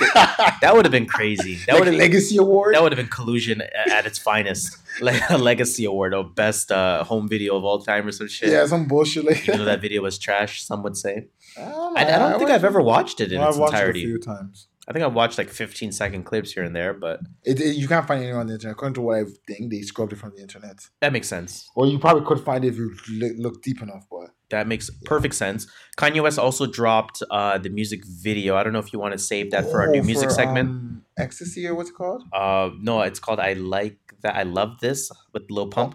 [0.60, 1.54] That would have been crazy.
[1.66, 2.74] That like would a legacy award.
[2.74, 7.04] that would have been collusion at its finest, like a legacy award or best uh,
[7.04, 8.50] home video of all time or some shit.
[8.50, 9.76] yeah, some bullshit like Even though that.
[9.76, 11.28] that video was trash, some would say.
[11.56, 13.74] I don't, I, I don't think I've ever watched it in Well, its I've watched
[13.74, 14.00] entirety.
[14.00, 14.66] it a few times.
[14.88, 17.86] I think I've watched like 15 second clips here and there, but It, it- you
[17.86, 18.72] can't find anyone on the internet.
[18.74, 20.76] According to what I think, they scrubbed it from the internet.
[21.00, 21.70] that makes sense.
[21.76, 22.92] Or you probably could find it if you
[23.38, 24.04] look deep enough.
[24.10, 25.66] But That makes perfect sense.
[25.96, 28.56] Kanye West also dropped uh, the music video.
[28.56, 30.34] I don't know if you want to save that for our new Oh, music for,
[30.34, 30.68] segment.
[30.68, 32.24] um, Ecstasy or what's it called?
[32.32, 35.94] Uh, no, it's called "I Like That." I love this with Lil Pump.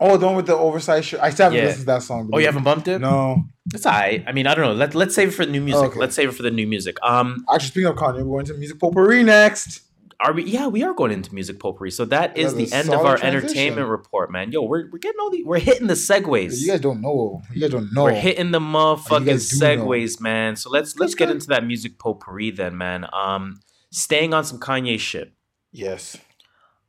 [0.00, 1.20] Oh, the one with the oversized shirt.
[1.20, 1.64] I still haven't Yeah.
[1.66, 2.28] listened to that song.
[2.32, 2.98] Oh, you haven't bumped it?
[3.00, 3.44] No.
[3.72, 4.24] It's alright.
[4.26, 4.72] I mean, I don't know.
[4.74, 5.82] Let Let's save it for the new music.
[5.90, 5.98] Okay.
[6.00, 6.96] Let's save it for the new music.
[7.02, 9.82] Um, Actually, speaking of Kanye, we're going to music potpourri next.
[10.20, 10.44] are we?
[10.44, 11.90] Yeah, we are going into music potpourri.
[11.92, 13.44] So that is the a end of solid our transition.
[13.46, 14.50] entertainment report, man.
[14.52, 16.60] Yo, we're we're getting all the we're hitting the segues.
[16.60, 17.40] You guys don't know.
[17.52, 18.04] You guys don't know.
[18.04, 19.86] We're hitting the motherfucking guys do know.
[19.86, 20.56] segues, man.
[20.56, 23.06] So let's let's get into that music potpourri then, man.
[23.12, 25.32] Um, staying on some Kanye shit.
[25.72, 26.16] yes.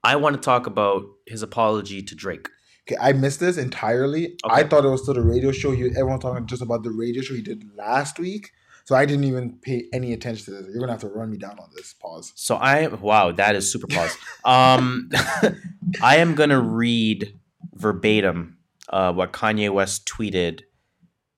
[0.03, 2.47] I want to talk about his apology to Drake.
[2.87, 4.37] Okay, I missed this entirely.
[4.43, 5.71] I thought it was still the radio show.
[5.71, 8.51] You everyone talking just about the radio show he did last week.
[8.83, 10.67] So I didn't even pay any attention to this.
[10.69, 11.93] You're gonna have to run me down on this.
[11.93, 12.33] Pause.
[12.35, 14.15] So I wow, that is super pause.
[14.45, 15.09] um,
[16.01, 17.33] I am gonna read
[17.73, 18.57] verbatim
[18.89, 20.61] uh, what Kanye West tweeted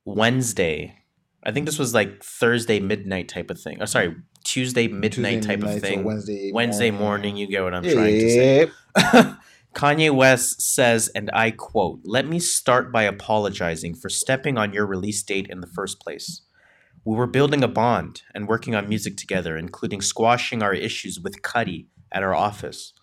[0.04, 0.96] Wednesday.
[1.44, 3.82] I think this was like Thursday midnight type of thing.
[3.82, 6.04] Or sorry, Tuesday midnight Tuesday type midnight of thing.
[6.04, 6.52] Wednesday.
[6.54, 8.72] Wednesday morning, you get what I'm trying to say.
[9.78, 14.88] Kanye West says, and I quote, Let me start by apologizing for stepping on your
[14.88, 16.42] release date in the first place.
[17.06, 21.44] We were building a bond and working on music together, including squashing our issues with
[21.44, 22.94] Cudi at our office.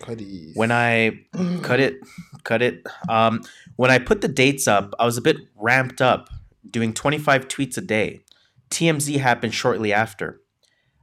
[0.00, 0.56] Cuddies.
[0.56, 1.26] When I
[1.62, 1.98] cut it,
[2.44, 2.86] cut it.
[3.10, 3.42] Um,
[3.76, 6.30] when I put the dates up, I was a bit ramped up,
[6.68, 8.24] doing 25 tweets a day.
[8.70, 10.40] TMZ happened shortly after.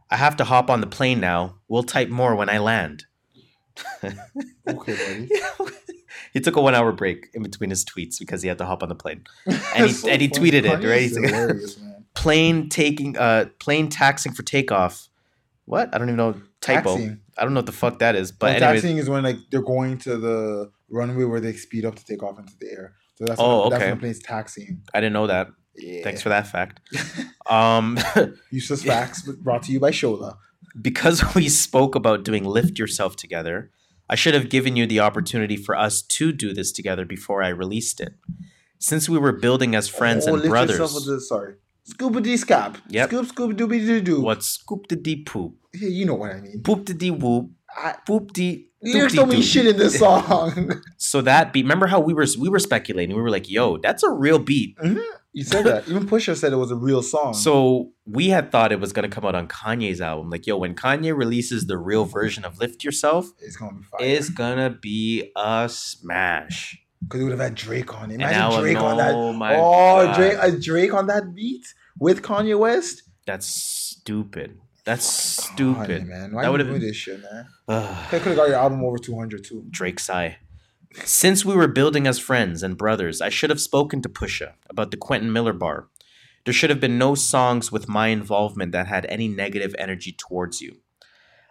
[0.09, 1.59] I have to hop on the plane now.
[1.67, 3.05] We'll type more when I land.
[4.03, 4.15] Okay,
[4.67, 5.29] buddy.
[6.33, 8.83] he took a one hour break in between his tweets because he had to hop
[8.83, 9.23] on the plane.
[9.75, 10.51] And he, so and he funny.
[10.51, 11.01] tweeted it, right?
[11.01, 12.05] He's like, man.
[12.15, 15.09] plane taking, uh, plane taxing for takeoff.
[15.65, 15.93] What?
[15.93, 16.41] I don't even know.
[16.61, 16.91] Typo.
[16.95, 17.19] Taxiing.
[17.37, 18.31] I don't know what the fuck that is.
[18.31, 21.95] But anyways, taxiing is when like they're going to the runway where they speed up
[21.95, 22.93] to take off into the air.
[23.15, 23.91] So that's Oh, when, that's okay.
[23.91, 24.81] when plane's taxiing.
[24.93, 25.49] I didn't know that.
[25.75, 26.03] Yeah.
[26.03, 26.81] Thanks for that fact.
[27.49, 27.97] Um,
[28.51, 30.37] Useless facts brought to you by Shola.
[30.81, 33.71] Because we spoke about doing lift yourself together,
[34.09, 37.49] I should have given you the opportunity for us to do this together before I
[37.49, 38.13] released it.
[38.79, 41.55] Since we were building as friends Oh, and lift brothers, yourself the- sorry.
[41.83, 42.75] Scuba dee scap.
[42.89, 43.09] Yep.
[43.09, 44.21] Scoop scoop dooby doo doo.
[44.21, 46.61] what scoop de dee poop, Yeah, you know what I mean.
[46.63, 47.49] poop de dee whoop,
[48.05, 50.81] Poop de lyrics don't mean shit in this song.
[50.97, 53.15] So that beat, remember how we were we were speculating?
[53.15, 54.99] We were like, "Yo, that's a real beat." Mm-hmm.
[55.33, 55.87] you said that.
[55.87, 57.33] Even Pusha said it was a real song.
[57.33, 60.29] So we had thought it was gonna come out on Kanye's album.
[60.29, 63.99] Like, yo, when Kanye releases the real version of "Lift Yourself," it's gonna be fire.
[64.01, 66.81] it's gonna be a smash.
[67.01, 68.15] because it would have had Drake on it.
[68.15, 69.13] Imagine Drake on that.
[69.13, 70.15] oh my oh, God.
[70.15, 71.65] Drake, a uh, Drake on that beat
[71.99, 73.03] with Kanye West.
[73.25, 74.57] That's stupid.
[74.85, 76.07] That's stupid.
[76.07, 76.33] man.
[76.33, 77.47] Why That would've been- this shit, man?
[78.11, 79.65] They could have got your album over 200 too.
[79.69, 80.37] Drake sigh.
[81.03, 84.89] Since we were building as friends and brothers, I should have spoken to Pusha about
[84.91, 85.87] the Quentin Miller bar.
[86.45, 90.61] There should have been no songs with my involvement that had any negative energy towards
[90.61, 90.77] you.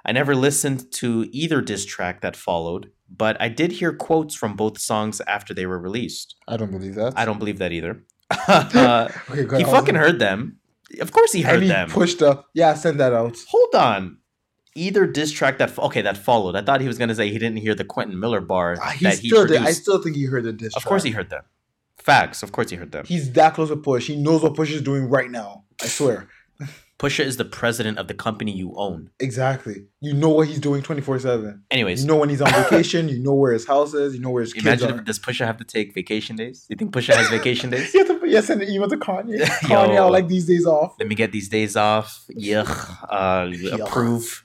[0.04, 4.56] I never listened to either diss track that followed, but I did hear quotes from
[4.56, 6.34] both songs after they were released.
[6.48, 7.12] I don't believe that.
[7.16, 8.02] I don't believe that either.
[8.30, 10.57] Uh, Okay, he fucking heard them.
[11.00, 11.90] Of course he heard And he them.
[11.90, 12.46] pushed up.
[12.54, 13.36] Yeah, send that out.
[13.48, 14.18] Hold on.
[14.74, 16.54] Either diss track that okay that followed.
[16.56, 19.04] I thought he was gonna say he didn't hear the Quentin Miller bar Ah, he
[19.04, 19.56] that he still did.
[19.58, 19.68] produced.
[19.68, 21.42] I still think he heard the diss Of course he heard them.
[21.98, 22.42] Facts.
[22.42, 23.04] Of course he heard them.
[23.06, 24.06] He's that close with Push.
[24.06, 25.64] He knows what Push is doing right now.
[25.82, 26.28] I swear.
[26.98, 29.10] Pusha is the president of the company you own.
[29.20, 29.86] Exactly.
[30.00, 31.62] You know what he's doing 24 7.
[31.70, 33.08] Anyways, You know when he's on vacation.
[33.08, 34.14] You know where his house is.
[34.14, 34.98] You know where his kids imagine are.
[34.98, 36.66] if does Pusha have to take vacation days?
[36.68, 37.94] You think Pusha has vacation days?
[37.94, 39.38] You have to yeah, send an email to Kanye.
[39.38, 39.44] Yo.
[39.46, 40.96] Kanye, I would like these days off.
[40.98, 42.24] Let me get these days off.
[42.36, 42.68] Yuck.
[43.08, 43.80] Uh, Yuck.
[43.86, 44.44] approve.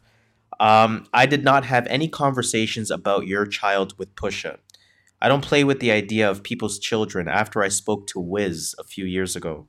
[0.59, 4.57] Um, I did not have any conversations about your child with Pusha.
[5.20, 8.84] I don't play with the idea of people's children after I spoke to Wiz a
[8.84, 9.68] few years ago.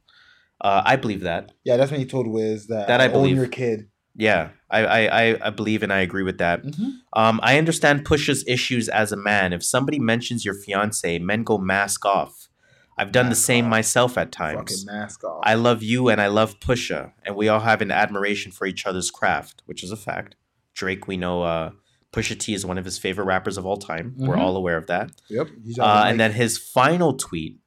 [0.60, 1.52] Uh, I believe that.
[1.64, 3.36] Yeah, that's when he told Wiz that, That I own believe.
[3.36, 3.88] your kid.
[4.16, 5.00] Yeah, I, I,
[5.32, 6.62] I, I believe and I agree with that.
[6.62, 6.88] Mm-hmm.
[7.14, 9.52] Um, I understand Pusha's issues as a man.
[9.52, 12.48] If somebody mentions your fiance, men go mask off.
[12.96, 13.70] I've done the same off.
[13.70, 14.70] myself at times.
[14.84, 15.40] Fucking mask off.
[15.44, 18.86] I love you and I love Pusha, and we all have an admiration for each
[18.86, 20.36] other's craft, which is a fact.
[20.74, 21.70] Drake, we know uh,
[22.12, 24.14] Pusha T is one of his favorite rappers of all time.
[24.16, 24.40] We're Mhm.
[24.40, 25.10] all aware of that.
[25.28, 25.48] yep.
[25.76, 27.58] Uh, and then his final tweet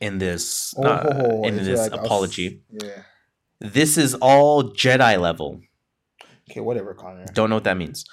[0.00, 3.02] in this oh, uh, oh, oh, in this like, apology, Yeah.
[3.60, 5.60] this is all Jedi level.
[6.50, 7.26] Okay, whatever, Connor.
[7.32, 8.04] Don't know what that means.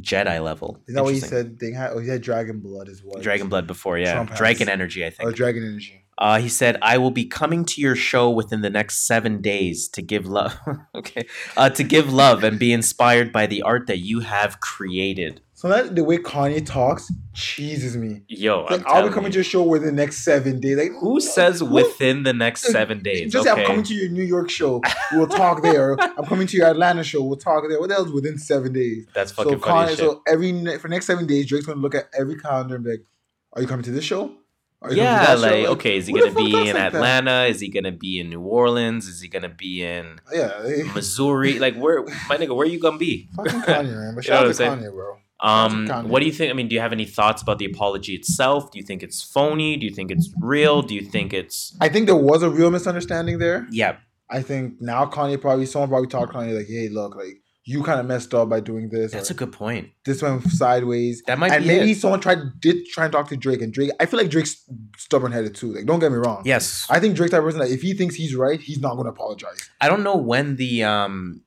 [0.00, 0.78] Jedi level.
[0.86, 1.58] Is that what he said?
[1.58, 3.20] They had, oh, he had dragon blood as well.
[3.20, 4.12] Dragon blood before, yeah.
[4.14, 5.34] Trump has- Dragon energy, I Or think.
[5.36, 5.96] dragon energy.
[6.18, 9.88] Uh, he said, "I will be coming to your show within the next seven days
[9.88, 10.54] to give love.
[10.94, 15.40] okay, uh, to give love and be inspired by the art that you have created."
[15.60, 18.22] So that the way Kanye talks cheeses me.
[18.28, 20.78] Yo, Like, I'll be coming to your show within the next seven days.
[20.78, 23.30] Like, Who says within the next seven days?
[23.30, 23.60] Just say okay.
[23.60, 24.80] I'm coming to your New York show.
[25.12, 26.00] We'll talk there.
[26.00, 27.22] I'm coming to your Atlanta show.
[27.22, 27.78] We'll talk there.
[27.78, 29.06] What else within seven days?
[29.12, 32.08] That's So fucking funny Kanye, so every for next seven days, Drake's gonna look at
[32.18, 33.04] every calendar and be like,
[33.52, 34.32] "Are you coming to this show?
[34.80, 36.94] Are you coming to yeah, that show?" like okay, is he gonna be in like?
[36.94, 37.44] Atlanta?
[37.44, 39.06] Is he gonna be in New Orleans?
[39.06, 41.58] Is he gonna be in Yeah, Missouri?
[41.58, 43.28] like where, my nigga, where you gonna be?
[43.36, 44.14] fucking Kanye, man.
[44.14, 44.62] But shout out to?
[44.62, 45.18] Kanye, bro.
[45.42, 46.50] Um, what do you think?
[46.50, 48.70] I mean, do you have any thoughts about the apology itself?
[48.70, 49.76] Do you think it's phony?
[49.76, 50.82] Do you think it's real?
[50.82, 53.66] Do you think it's I think there was a real misunderstanding there.
[53.70, 53.96] yeah?
[54.32, 57.82] I think now Kanye probably someone probably talked to Kanye like, "Hey, look, like you
[57.82, 59.10] kind of messed up by doing this.
[59.10, 59.90] That's a good point.
[60.04, 61.98] this went sideways." That might and be maybe it.
[61.98, 63.90] someone tried did try and talk to Drake, and Drake.
[63.98, 64.62] I feel like Drake's
[64.96, 65.72] stubborn headed too.
[65.74, 66.42] Like, don't get me wrong.
[66.44, 69.06] Yes, I think Drake's that person that if he thinks he's right, he's not going
[69.06, 69.68] to apologize.
[69.80, 71.42] I don't know when the um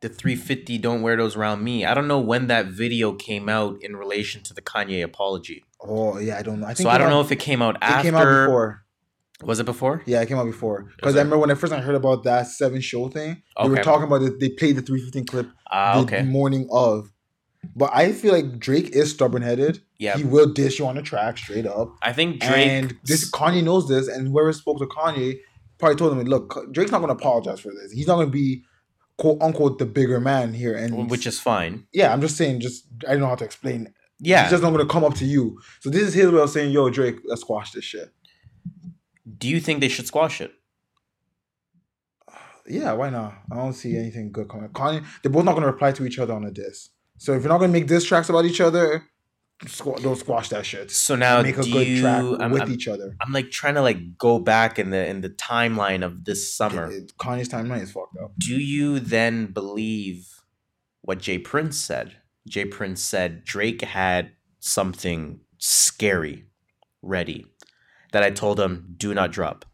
[0.00, 1.84] the 350 don't wear those around me.
[1.84, 5.64] I don't know when that video came out in relation to the Kanye apology.
[5.80, 6.66] Oh yeah, I don't know.
[6.66, 8.02] I think So I don't know if it came out it after.
[8.02, 8.84] came out before.
[9.42, 10.02] Was it before?
[10.04, 10.86] Yeah, it came out before.
[10.96, 11.14] Because?
[11.16, 14.06] I remember when I first I heard about that seven show thing, they were talking
[14.06, 14.38] about it.
[14.38, 16.22] They played the 315 clip Ah, the okay.
[16.22, 17.10] morning of.
[17.76, 19.80] But I feel like Drake is stubborn headed.
[19.98, 21.94] Yeah, He will dish you on the track straight up.
[22.02, 22.68] I think Drake.
[22.68, 25.38] and this Kanye knows this, and whoever spoke to Kanye
[25.78, 27.92] probably told him, "Look, Drake's not going to apologize for this.
[27.92, 28.62] He's not going to be
[29.20, 31.86] quote unquote the bigger man here." And which is fine.
[31.92, 32.60] yeah, I'm just saying.
[32.60, 33.92] Just I don't know how to explain.
[34.18, 34.42] Yeah.
[34.42, 35.60] He's just not going to come up to you.
[35.80, 38.12] So this is his way of saying, "Yo, Drake, let's squash this shit."
[39.38, 40.52] Do you think they should squash it?
[42.66, 43.34] Yeah, why not?
[43.50, 44.68] I don't see anything good coming.
[44.68, 46.90] Kanye, they're both not going to reply to each other on a diss.
[47.18, 49.09] So if you're not going to make diss tracks about each other,
[49.64, 50.90] squ- don't squash that shit.
[50.90, 52.00] So now, make a do good you?
[52.00, 53.14] track I'm, with I'm, each other.
[53.20, 56.90] I'm like trying to like go back in the in the timeline of this summer.
[56.90, 58.32] It- Kanye's timeline is fucked up.
[58.38, 60.26] Do you then believe
[61.02, 61.38] what J.
[61.38, 62.16] Prince said?
[62.48, 62.64] J.
[62.64, 66.46] Prince said Drake had something scary
[67.02, 67.46] ready
[68.12, 69.64] that I told him do not drop.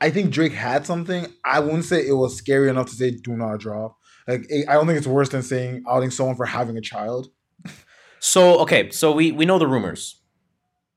[0.00, 1.26] I think Drake had something.
[1.44, 3.96] I wouldn't say it was scary enough to say do not drop.
[4.26, 7.28] Like it- I don't think it's worse than saying outing someone for having a child.
[8.20, 10.20] So okay, so we we know the rumors.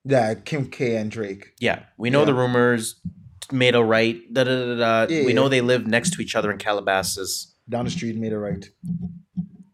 [0.03, 1.53] Yeah, Kim K and Drake.
[1.59, 2.25] Yeah, we know Yeah.
[2.25, 2.95] the rumors.
[3.51, 4.17] Made a right.
[4.33, 5.13] Da, da, da, da.
[5.13, 7.53] Yeah, we know they live next to each other in Calabasas.
[7.69, 8.65] Down the street made it right.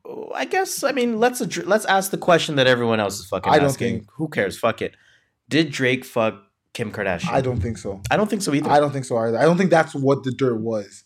[0.04, 0.84] Oh, I guess.
[0.84, 3.66] I mean, let's addr- let's ask the question that everyone else is fucking I don't
[3.70, 4.00] asking.
[4.00, 4.58] think- Who cares?
[4.58, 4.96] Fuck it.
[5.48, 6.42] Did Drake fuck
[6.74, 7.32] Kim Kardashian?
[7.32, 8.02] I don't think so.
[8.10, 8.70] I don't think so either.
[8.70, 9.38] I don't think so either.
[9.38, 11.04] I don't think that's what the dirt was.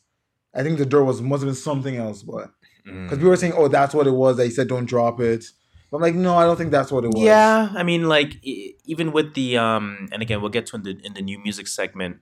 [0.55, 2.51] I think the dirt was must have been something else, but
[2.87, 3.03] Mm.
[3.09, 4.37] because we were saying, oh, that's what it was.
[4.37, 5.43] That he said don't drop it.
[5.91, 7.21] But I'm like, no, I don't think that's what it was.
[7.25, 10.83] Yeah, I mean, like e- even with the um, and again, we'll get to in
[10.83, 12.17] the in the new music segment.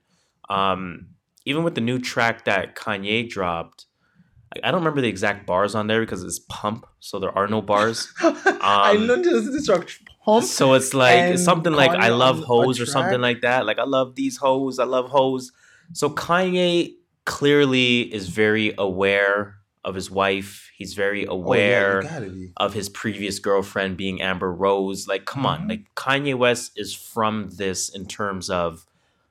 [0.48, 1.10] Um,
[1.46, 3.86] even with the new track that Kanye dropped,
[4.54, 7.46] I, I don't remember the exact bars on there because it's pump, so there are
[7.46, 8.12] no bars.
[8.20, 9.88] I Um, learned this this track
[10.24, 10.44] pump.
[10.44, 13.66] so it's like it's something like I love hoes or something like that.
[13.66, 14.80] Like I love these hoes.
[14.80, 15.52] I love hoes.
[15.92, 16.94] So Kanye
[17.24, 20.70] clearly is very aware of his wife.
[20.76, 22.52] He's very Oh, yeah, aware gotta be.
[22.56, 25.08] of his previous girlfriend being Amber Rose.
[25.08, 25.68] Like, come on, Mhm.
[25.70, 28.86] like Kanye West is from this in terms of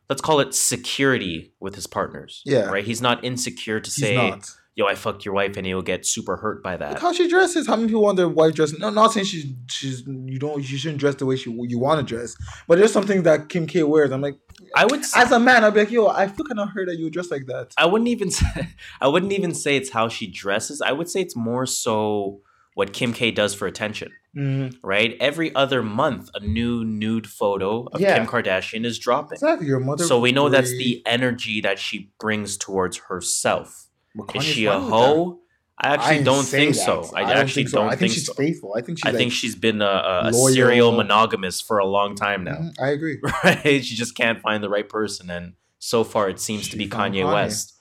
[0.10, 2.42] let's call it security with his partners.
[2.46, 2.66] Yeah.
[2.70, 2.84] Right?
[2.84, 4.50] He's not insecure to He's say, not.
[4.76, 7.00] yo, I fucked your wife and he'll get super hurt by Look that.
[7.00, 7.68] how she dresses.
[7.68, 8.74] How many people want their wife dress?
[8.78, 12.06] No, not saying she's she's you don't you shouldn't dress the way she you want
[12.06, 12.36] to dress,
[12.68, 14.12] but there's something that Kim K wears.
[14.12, 14.40] I'm like,
[14.76, 16.88] I would say as a man, I'd be like, yo, I feel kind of hurt
[16.88, 17.74] that you dress like that.
[17.78, 20.82] I wouldn't even say I wouldn't even say it's how she dresses.
[20.82, 22.42] I would say it's more so
[22.80, 24.78] what Kim K does for attention, Mhm.
[24.82, 25.18] right?
[25.20, 28.18] Every other month, a new nude photo of Yeah.
[28.18, 29.34] Kim Kardashian is dropping.
[29.36, 30.06] Exactly, your mother.
[30.06, 33.88] So we know that's the energy that she brings towards herself.
[34.34, 34.96] Is she a fine with that.
[34.98, 35.40] hoe?
[35.82, 36.86] I actually didn't don't think that.
[36.86, 37.12] so.
[37.16, 37.78] I, don't actually think so.
[37.80, 38.34] don't I think think she's so.
[38.34, 38.74] faithful.
[38.78, 39.14] I think she's.
[39.14, 42.90] I think she's been a, a, serial monogamous for a long time now, Mhm, I
[42.90, 43.18] agree.
[43.44, 43.84] right?
[43.86, 47.24] She just can't find the right person, and so far it seems to be Kanye,
[47.24, 47.34] Kanye.
[47.34, 47.76] West.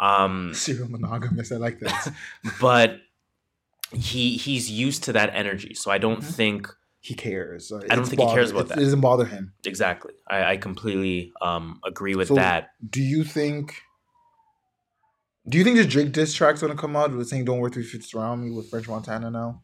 [0.00, 1.52] Um, Serial monogamous.
[1.52, 2.12] I like that.
[2.60, 3.00] but
[3.92, 6.34] he he's used to that energy, so I don't Mhm.
[6.34, 6.68] think
[7.00, 7.68] he cares.
[7.68, 8.78] So I don't think he cares about it- that.
[8.78, 9.52] It doesn't bother him.
[9.66, 10.12] exactly.
[10.30, 12.70] I, I completely um, agree with So- that.
[12.88, 13.74] Do you think?
[15.48, 17.82] Do you think the Drake diss track's gonna come out with saying "Don't worry three
[17.82, 19.62] feet around me" with French Montana now?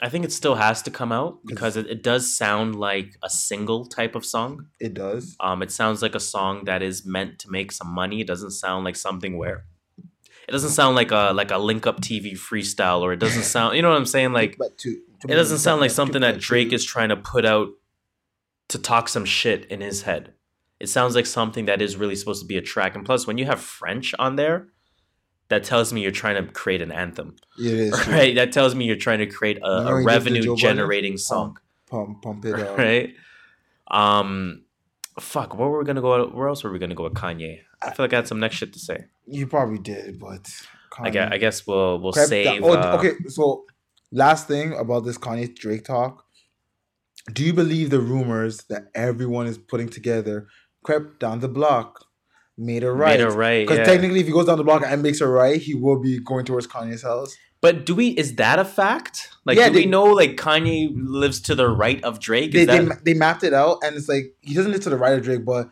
[0.00, 3.30] I think it still has to come out because it, it does sound like a
[3.30, 4.66] single type of song.
[4.80, 5.36] It does.
[5.38, 8.20] Um, it sounds like a song that is meant to make some money.
[8.20, 9.64] It doesn't sound like something where
[10.48, 13.76] it doesn't sound like a like a link up TV freestyle, or it doesn't sound.
[13.76, 14.32] You know what I'm saying?
[14.32, 17.44] Like but to, to it doesn't sound like something that Drake is trying to put
[17.44, 17.68] out
[18.68, 20.34] to talk some shit in his head.
[20.80, 22.96] It sounds like something that is really supposed to be a track.
[22.96, 24.68] And plus, when you have French on there,
[25.48, 28.34] that tells me you're trying to create an anthem, It is right?
[28.34, 30.56] That tells me you're trying to create a, a when he did the Joe revenue
[30.56, 31.58] generating song.
[31.88, 32.76] Pump, pump it up.
[32.78, 33.14] right?
[33.88, 34.62] Um,
[35.20, 35.56] fuck.
[35.56, 36.26] Where were we gonna go?
[36.28, 37.60] Where else were we gonna go with Kanye?
[37.82, 39.04] I feel like I had some next shit to say.
[39.26, 40.48] You probably did, but
[41.00, 42.62] I guess, I guess we'll we'll save.
[42.62, 43.64] oh, uh, okay, so
[44.10, 46.24] last thing about this Kanye Drake talk.
[47.32, 50.48] Do you believe the rumors that everyone is putting together
[50.82, 52.04] crept down the block,
[52.58, 53.18] made a right?
[53.18, 53.66] Made a right.
[53.66, 53.84] Because yeah.
[53.84, 56.44] technically, if he goes down the block and makes a right, he will be going
[56.44, 57.36] towards Kanye's house.
[57.60, 58.08] But do we?
[58.08, 59.28] Is that a fact?
[59.44, 62.50] Like, Yeah, do they- we know like Kanye lives to the right of Drake?
[62.50, 64.80] They, Is they, that ma- they mapped it out, and it's like he doesn't live
[64.82, 65.70] to the right of Drake, but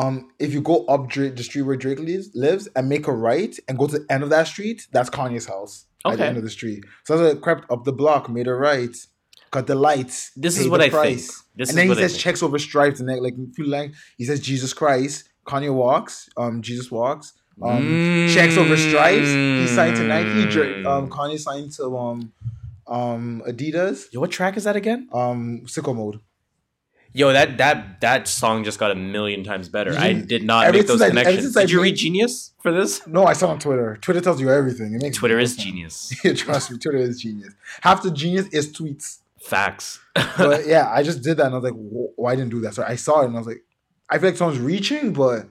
[0.00, 3.12] um, if you go up Drake, the street where Drake lives, lives and make a
[3.12, 6.12] right and go to the end of that street, that's Kanye's house okay.
[6.12, 6.84] at the end of the street.
[7.04, 8.94] So as it crept up the block, made a right,
[9.50, 10.30] got the lights.
[10.36, 11.18] This is what I think.
[11.56, 13.92] This and is then he what I says checks over stripes and then like like
[14.16, 15.28] he says Jesus Christ.
[15.46, 17.32] Kanye walks, um, Jesus walks.
[17.60, 19.26] Um, checks over stripes.
[19.26, 20.48] He signed to Nike.
[20.54, 21.10] Dra- Um, Mm.
[21.16, 22.32] Kanye signed to um,
[22.86, 24.12] um, Adidas.
[24.12, 25.08] Yo, what track is that again?
[25.12, 26.20] Um, sicko mode.
[27.18, 29.92] Yo, that that that song just got a million times better.
[29.98, 31.42] I did not Ever make those I- connections.
[31.42, 33.04] since I Did you made- read Genius for this?
[33.06, 33.98] No, I saw on Twitter.
[34.00, 34.94] Twitter tells you everything.
[34.94, 35.64] It makes Twitter is sense.
[35.64, 36.12] genius.
[36.36, 37.52] Trust me, Twitter is genius.
[37.80, 39.18] Half the genius is tweets.
[39.40, 39.98] Facts.
[40.36, 42.74] But yeah, I just did that and I was like, "Wh- why didn't do that?
[42.74, 43.62] So I saw it and I was like,
[44.10, 45.48] I feel like someone's reaching, but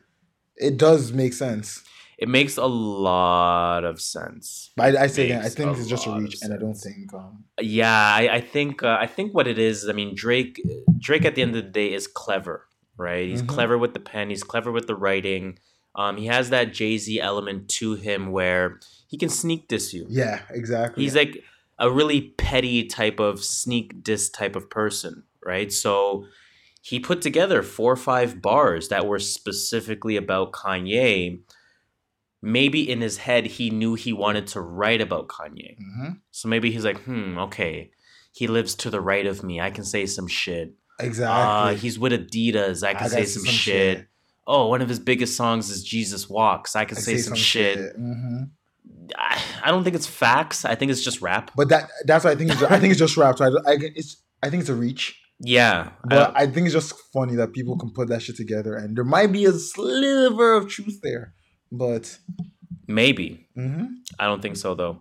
[0.55, 1.83] it does make sense.
[2.17, 4.71] It makes a lot of sense.
[4.75, 7.13] But I, I say again, I think it's just a reach, and I don't think.
[7.13, 9.87] Um, Yeah, I, I think uh, I think what it is.
[9.87, 10.61] I mean, Drake.
[10.99, 12.67] Drake at the end of the day is clever,
[12.97, 13.27] right?
[13.27, 13.47] He's Mhm.
[13.47, 14.29] clever with the pen.
[14.29, 15.59] He's clever with the writing.
[15.95, 20.05] Um, he has that Jay Z element to him where he can sneak diss you.
[20.09, 21.03] yeah, exactly.
[21.03, 21.43] He's like
[21.79, 25.71] a really petty type of sneak diss type of person, right?
[25.71, 26.25] So
[26.81, 31.39] he put together four or five bars that were specifically about Kanye.
[32.41, 35.75] Maybe in his head, he knew he wanted to write about Kanye.
[35.77, 37.91] hmm So maybe he's like, hmm, okay.
[38.31, 39.59] He lives to the right of me.
[39.59, 40.75] I can say some shit.
[40.99, 41.75] Uh, exactly.
[41.77, 42.83] he's with Adidas.
[42.85, 44.07] I can I say gotta some, shit.
[44.45, 46.75] Oh, one of his biggest songs is Jesus Walks.
[46.75, 47.95] I can I say, some, shit.
[47.95, 48.43] hmm
[49.17, 50.65] I, I don't think it's facts.
[50.65, 51.51] I think it's just rap.
[51.55, 52.51] But that that's what I think.
[52.51, 53.37] It's, I think it's just rap.
[53.37, 55.19] So I, I it's I think it's a reach.
[55.39, 55.91] Yeah.
[56.03, 58.95] But don't- I think it's just funny that people can put that shit together, and
[58.97, 61.33] there might be a sliver of truth there.
[61.71, 62.17] But
[62.87, 63.47] maybe.
[63.57, 63.87] mhm.
[64.19, 64.99] I don't think so though.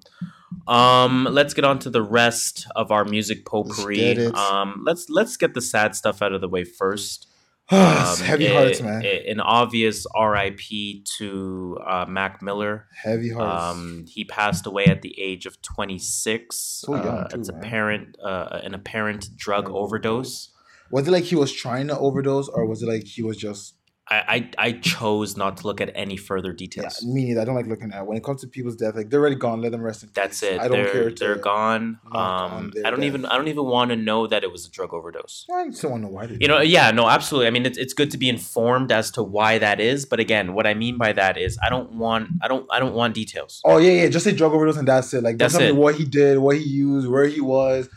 [0.66, 3.98] Um, let's get on to the rest of our music potpourri.
[4.00, 4.34] it.
[4.34, 7.26] Um, let's let's get the sad stuff out of the way first.
[7.68, 9.04] Um, heavy a- hearts, man.
[9.04, 11.04] a- an obvious R.I.P.
[11.18, 12.86] to uh, Mac Miller.
[13.02, 13.76] heavy hearts.
[13.76, 16.56] Um, he passed away at the age of 26.
[16.56, 17.58] So young, uh, too, it's man.
[17.58, 20.50] apparent uh, an apparent Drug overdose.
[20.92, 23.74] was it like he was trying to overdose, or was it like he was just?
[24.08, 27.00] I, I I chose not to look at any further details.
[27.02, 27.40] Yeah, me neither.
[27.40, 28.94] I don't like looking at when it comes to people's death.
[28.94, 29.62] Like they're already gone.
[29.62, 30.50] Let them rest in That's peace.
[30.50, 30.60] it.
[30.60, 31.10] I don't they're, care.
[31.10, 31.98] They're gone.
[32.12, 33.02] Um, I don't death.
[33.02, 35.44] even I don't even want to know that it was a drug overdose.
[35.52, 36.38] I still want to know why they.
[36.40, 36.68] You know, it.
[36.68, 37.48] yeah, no, absolutely.
[37.48, 40.54] I mean, it's, it's good to be informed as to why that is, but again,
[40.54, 43.60] what I mean by that is I don't want I don't I don't want details.
[43.64, 44.08] Oh yeah, yeah.
[44.08, 45.24] Just say drug overdose and that's it.
[45.24, 45.72] Like That's tell it.
[45.72, 47.88] me what he did, what he used, where he was.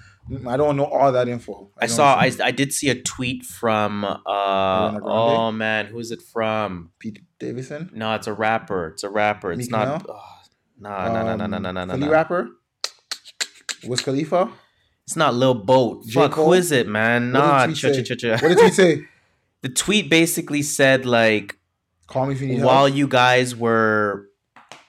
[0.48, 1.72] I don't know all that info.
[1.78, 2.32] I don't saw I.
[2.44, 6.92] I did see a tweet from uh oh man, who's it from?
[7.00, 7.90] Pete Davidson.
[7.94, 8.90] No, it's a rapper.
[8.90, 9.52] It's a rapper.
[9.52, 10.22] It's Meek not oh,
[10.80, 12.12] no, no, no, no, no, no, no, no, Philly no.
[12.12, 12.50] rapper.
[13.86, 14.52] Wiz Khalifa.
[15.06, 16.06] It's not Lil Boat.
[16.06, 16.20] J.
[16.20, 16.54] Fuck, Cole?
[16.54, 17.34] is it, man?
[17.34, 18.30] What did Nah, cha cha cha cha.
[18.46, 19.06] What did he say?
[19.62, 21.58] The tweet basically said like
[22.08, 22.98] Call me if you need while help.
[22.98, 24.30] you guys were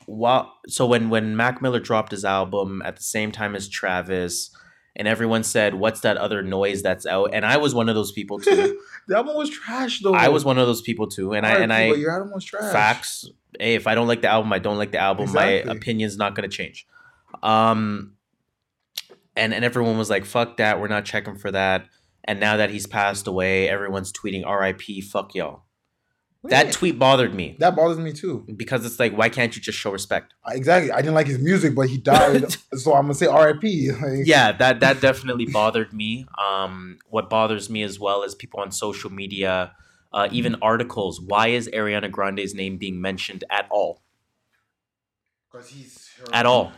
[0.07, 4.55] while so when when Mac Miller dropped his album at the same time as Travis
[4.97, 8.12] and everyone said what's that other noise that's out and I was one of those
[8.12, 8.81] people too.
[9.09, 10.15] the album was trash though.
[10.15, 12.73] I was one of those people too and I and I your album was trash.
[12.73, 15.65] facts hey if I don't like the album I don't like the album Exactly.
[15.65, 16.87] my opinion's not going to change.
[17.43, 18.15] Um
[19.37, 21.87] and and everyone was like fuck that we're not checking for that
[22.25, 25.62] and now that he's passed away everyone's tweeting RIP fuck y'all.
[26.45, 28.47] That Yeah, tweet bothered me that bothers me too.
[28.57, 30.33] because it's like why can't you just show respect?
[30.49, 30.91] Exactly.
[30.91, 33.93] I didn't like his music, but he died, so I'm gonna say R.I.P.
[33.93, 38.61] Like, yeah that that definitely bothered me um what bothers me as well is people
[38.61, 39.73] on social media
[40.12, 44.03] uh, even articles why is ariana grande's name being mentioned at all
[45.53, 46.73] because he's her- at all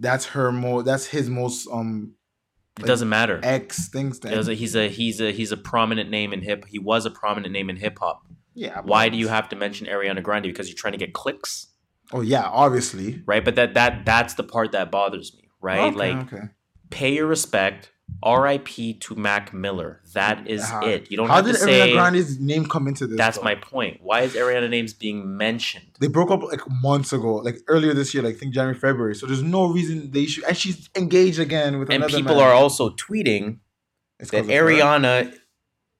[0.00, 0.84] That's her most.
[0.84, 2.14] That's his most um
[2.76, 4.20] it Like, doesn't matter X things.
[4.24, 7.04] It was a- he's a he's a he's a prominent name in hip he was
[7.04, 8.22] a prominent name in hip-hop
[8.64, 8.80] yeah.
[8.92, 11.66] why do you have to mention ariana grande because you're trying to get clicks
[12.16, 13.08] Oh yeah, obviously.
[13.32, 16.44] right but that that that's the part that bothers me right Okay, like okay.
[16.90, 17.82] pay your respect
[18.26, 18.68] RIP
[19.00, 20.00] to Mac Miller.
[20.14, 21.10] That is How- it.
[21.10, 23.18] You don't How have did to Ariana say Grande's name come into this?
[23.18, 23.44] That's though?
[23.44, 23.98] my point.
[24.02, 25.84] Why is Ariana names being mentioned?
[26.00, 29.14] They broke up like months ago, like earlier this year, like I think January, February.
[29.14, 30.44] So there's no reason they should.
[30.44, 32.44] And she's engaged again with And people man.
[32.44, 33.58] are also tweeting
[34.18, 34.52] It's that of her.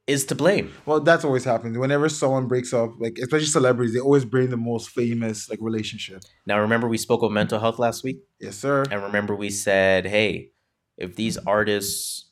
[0.09, 0.73] Is to blame.
[0.87, 1.77] Well, that's always happens.
[1.77, 6.23] Whenever someone breaks up, like especially celebrities, they always bring the most famous like relationship.
[6.47, 8.85] Now, remember we spoke of mental health last week, Yes, sir.
[8.91, 10.53] and remember we said, "Hey,
[10.97, 12.31] if these artists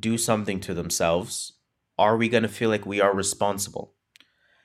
[0.00, 1.52] do something to themselves,
[1.98, 3.92] are we going to feel like we are responsible?"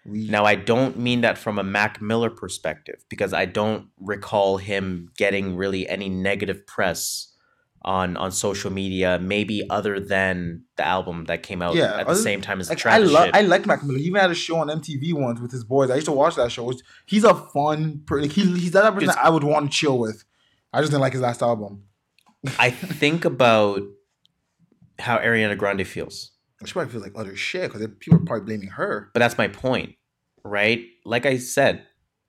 [0.06, 4.56] We Now, I don't mean that from a Mac Miller perspective because I don't recall
[4.58, 7.33] him getting really any negative press
[7.86, 12.16] on on social media, maybe other than the album that came out Yeah, at the
[12.16, 13.30] same time as the like I love.
[13.34, 14.00] I like Mac Miller.
[14.00, 15.90] He even had a show on MTV once with his boys.
[15.90, 16.72] I used to watch that show.
[17.06, 18.04] He's a fun.
[18.10, 20.24] Like he, he's that person that I would want to chill with.
[20.72, 21.84] I just didn't like his last album.
[22.60, 23.82] I think about
[25.00, 26.32] how Ariana Grande feels.
[26.66, 29.10] She probably feels like utter shit because people are probably blaming her.
[29.14, 29.96] But that's my point,
[30.46, 30.86] right?
[31.04, 31.86] Like I said,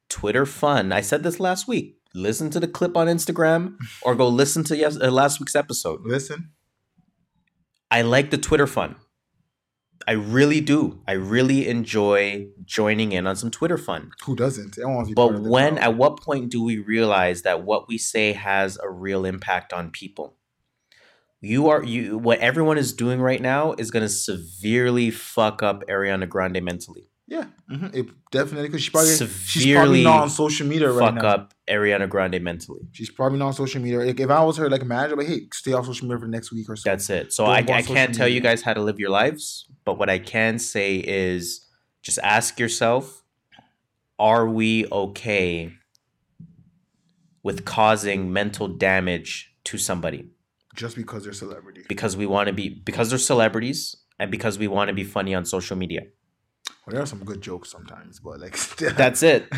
[0.09, 0.93] Twitter fun.
[0.93, 1.99] I said this last week.
[2.15, 6.03] Listen to the clip on Instagram or go listen to yes, uh, last week's episode.
[6.05, 6.51] Listen,
[7.91, 8.97] I like the Twitter fun.
[10.07, 11.01] I really do.
[11.09, 14.11] I really enjoy joining in on some Twitter fun.
[14.27, 14.79] Who doesn't?
[14.79, 17.99] I want to be But when, at what point do we realize that what we
[17.99, 20.37] say has a real impact on people?
[21.41, 22.19] You are you.
[22.19, 27.09] What everyone is doing right now is going to severely fuck up Ariana Grande mentally.
[27.27, 29.15] Yeah, hmm it definitely because she's probably
[29.47, 31.29] she's probably not on social media right fuck now.
[31.29, 32.83] up Ariana Grande mentally.
[32.93, 34.01] She's probably not on social media.
[34.01, 36.33] Like, if I was her, like manager, like, hey, stay off social media for the
[36.33, 36.89] next week or so.
[36.89, 37.33] That's it.
[37.33, 40.11] So Don't I, I can't tell you guys how to live your lives, but what
[40.11, 41.67] I can say is
[42.03, 43.23] just ask yourself
[44.19, 45.73] are we okay
[47.43, 50.29] with causing mental damage to somebody
[50.75, 51.87] just because they're celebrities.
[51.89, 55.35] because we want to be because they're celebrities and because we want to be funny
[55.35, 56.03] on social media.
[56.87, 58.57] Well, there are some good jokes sometimes, but like
[58.97, 59.49] That's it.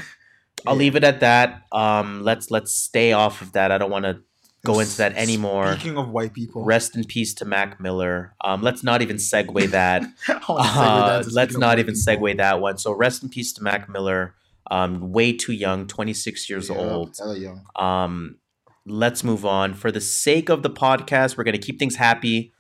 [0.67, 0.79] I'll Yeah.
[0.79, 1.63] leave it at that.
[1.73, 3.71] Um let's let's stay off of that.
[3.73, 4.21] I don't want to
[4.65, 5.75] go into that anymore.
[5.75, 8.35] Speaking of white people, Rest in peace to Mac Miller.
[8.43, 10.03] Um let's not even segue that.
[10.29, 12.13] Wanna segue Uh, that let's not even people.
[12.29, 12.79] segue that one.
[12.79, 14.35] So rest in peace to Mac Miller.
[14.69, 17.17] Um, way too young, 26 years Yeah, old.
[17.37, 17.65] young.
[17.77, 18.39] Um,
[18.85, 19.75] let's move on.
[19.75, 22.53] For the sake of the podcast, we're gonna keep things happy.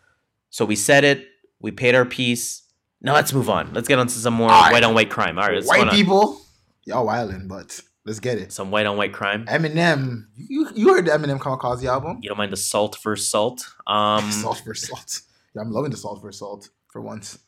[0.50, 1.26] So we said it.
[1.60, 2.62] We paid our piece.
[3.06, 3.72] Now let's move on.
[3.72, 4.72] Let's get on to some more right.
[4.72, 5.38] white on white crime.
[5.38, 6.40] All right, white people,
[6.84, 8.52] y'all wildin', but let's get it.
[8.52, 9.46] Some white on white crime.
[9.46, 12.18] Eminem, you you heard the Eminem Kamikaze album?
[12.20, 13.64] You don't mind the salt versus salt.
[13.86, 15.20] Um, salt for salt.
[15.54, 17.38] Yeah, I'm loving the salt for salt for once.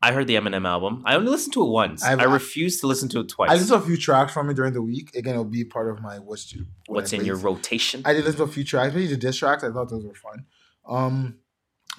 [0.00, 1.02] I heard the Eminem album.
[1.04, 2.04] I only listened to it once.
[2.04, 3.50] I've- I refuse to listen to it twice.
[3.50, 5.16] I listened to a few tracks from it during the week.
[5.16, 6.66] Again, it'll be part of my what's you.
[6.86, 8.02] what What's I in your rotation?
[8.04, 9.64] I did listen to a few tracks, especially the diss tracks.
[9.64, 10.44] I thought those were fun.
[10.88, 11.38] Um,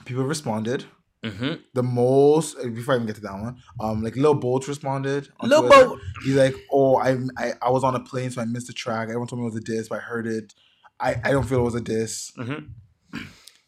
[0.05, 0.85] people responded.
[1.23, 1.53] Mm-hmm.
[1.73, 5.27] The most before I even get to that one, um, like Lil Boat responded.
[5.41, 5.85] on Lil Twitter.
[5.87, 5.99] Boat.
[6.23, 9.09] He's like, "Oh, I, I I was on a plane, so I missed the track.
[9.09, 10.53] Everyone told me it was a diss, but I heard it.
[10.99, 13.19] I, I don't feel it was a diss." Mm-hmm.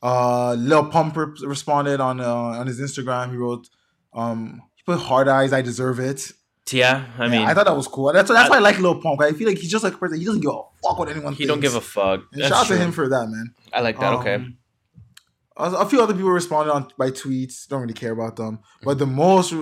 [0.02, 3.32] Uh, Lil Pump re- responded on uh, on his Instagram.
[3.32, 3.68] He wrote,
[4.14, 5.54] um, he put hard eyes.
[5.54, 6.32] I deserve it.
[6.72, 8.14] Yeah, I Yeah, mean, I thought that was cool.
[8.14, 9.20] That's that's why I like Lil Pump.
[9.22, 10.20] I feel like he's just like a person.
[10.20, 11.34] He doesn't give a fuck what anyone.
[11.34, 12.22] he don't give a fuck.
[12.38, 13.54] Shout out to him for that, man.
[13.74, 14.14] I like that.
[14.14, 14.36] okay.
[14.36, 14.61] Um, A
[15.62, 17.68] a few other people responded on by tweets.
[17.68, 18.60] Don't really care about them.
[18.84, 19.54] But the most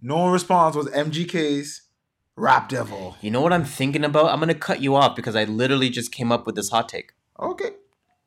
[0.00, 1.82] known response was MGK's
[2.36, 3.16] Rap Devil.
[3.20, 4.26] You know what I'm thinking about?
[4.26, 7.12] I'm gonna cut you off because I literally just came up with this hot take.
[7.38, 7.70] Okay,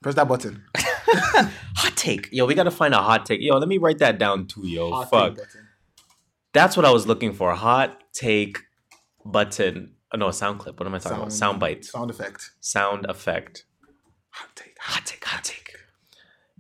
[0.02, 0.64] press that button.
[0.78, 2.30] hot take.
[2.32, 3.42] Yo, we gotta find a hot take.
[3.42, 4.92] Yo, let me write that down too, yo.
[4.92, 5.38] Hot Fuck.
[6.54, 7.54] That's what I was looking for.
[7.54, 8.60] Hot take
[9.26, 9.94] button.
[10.14, 10.78] Oh, no, a sound clip.
[10.78, 11.32] What am I talking about?
[11.32, 11.86] Sound bite.
[11.86, 12.52] Sound effect.
[12.60, 13.64] Sound effect.
[14.32, 14.78] Hot take.
[14.80, 15.71] Hot take, hot take.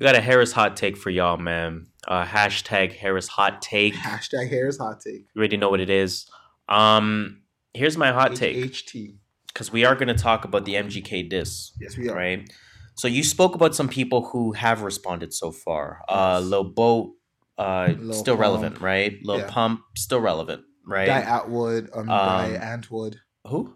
[0.01, 1.85] We got a Harris hot take for y'all, man.
[2.07, 3.93] Uh, hashtag Harris hot take.
[3.93, 5.27] Hashtag Harris hot take.
[5.35, 6.27] You already know what it is.
[6.67, 7.43] Um,
[7.75, 9.13] here's my hot take HT.
[9.49, 12.15] because we are going to talk about the MGK diss, Yes, we are.
[12.15, 12.51] right?
[12.95, 16.01] So you spoke about some people who have responded so far.
[16.09, 16.39] Uh.
[16.43, 17.11] Lil Boat,
[17.59, 18.41] uh, Lil still Pump.
[18.41, 19.19] relevant, right?
[19.23, 19.51] Lil Yeah.
[19.51, 21.05] Pump, still relevant, right?
[21.05, 21.95] Die Antwoord.
[21.95, 23.17] Um, Guy Um, Antwood.
[23.45, 23.75] Who?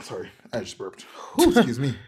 [0.00, 1.06] Sorry, I just burped.
[1.40, 1.94] Ooh, excuse me.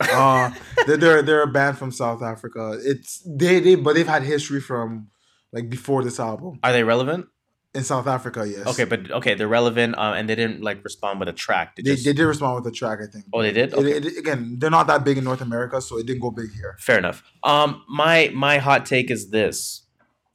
[0.00, 0.50] Uh,
[0.86, 2.78] they're, they're a band from South Africa.
[2.82, 5.08] It's they they but they've had history from
[5.52, 7.26] like before this album Are they relevant?
[7.74, 8.46] in South Africa.
[8.48, 8.66] Yes.
[8.66, 11.76] Okay, but okay, they're relevant, uh, and they didn't like respond with a track.
[11.76, 13.00] They they, just, they did respond with a track.
[13.02, 13.26] I think.
[13.34, 13.74] oh, they did.
[13.74, 16.52] It- it- again, they're not that big in North America, so it didn't go big
[16.54, 16.76] here.
[16.80, 17.22] Fair enough.
[17.42, 19.82] Um, my my hot take is this: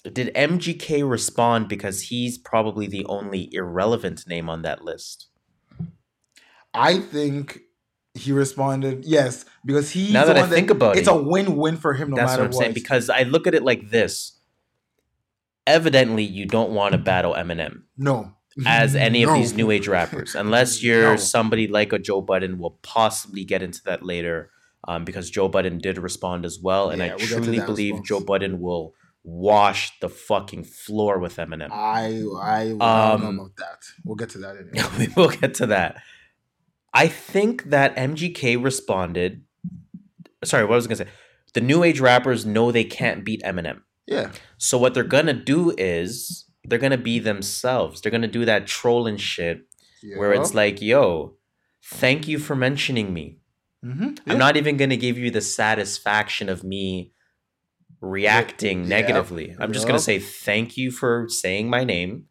[0.04, 5.28] Did MGK respond because he's probably the only irrelevant name on that list?
[6.74, 7.60] I think
[8.14, 10.12] he responded yes because he.
[10.12, 12.10] Now that I think about it's it, a win-win for him.
[12.10, 12.74] No That's matter what I'm saying.
[12.74, 14.38] Because I look at it like this:
[15.68, 18.34] evidently, you don't want to battle Eminem no,
[18.66, 21.16] as any of these new age rappers, unless you're No.
[21.16, 22.60] somebody like a Joe Budden.
[22.60, 24.50] We'll possibly get into that later,
[24.88, 28.08] um, because Joe Budden did respond as well, and Yeah, I we'll truly believe response.
[28.10, 28.94] Joe Budden will
[29.24, 31.70] wash the fucking floor with Eminem.
[31.72, 33.84] I I, I don't know Um, about that.
[34.04, 34.56] We'll get to that.
[34.58, 35.08] Anyway.
[35.08, 36.02] we will get to that.
[36.94, 39.44] I think that MGK responded.
[40.44, 41.08] Sorry, what was I gonna say.
[41.54, 43.82] The new age rappers know they can't beat Eminem.
[44.08, 48.02] yeah, So what they're gonna do is they're gonna be themselves.
[48.02, 49.62] They're gonna do that trolling shit
[50.20, 51.36] where it's like, yo,
[51.84, 53.40] thank you for mentioning me.
[53.84, 57.12] hmm I'm not even gonna give you the satisfaction of me
[58.02, 58.88] reacting Yep.
[58.90, 59.56] negatively.
[59.60, 62.26] I'm just gonna say thank you for saying my name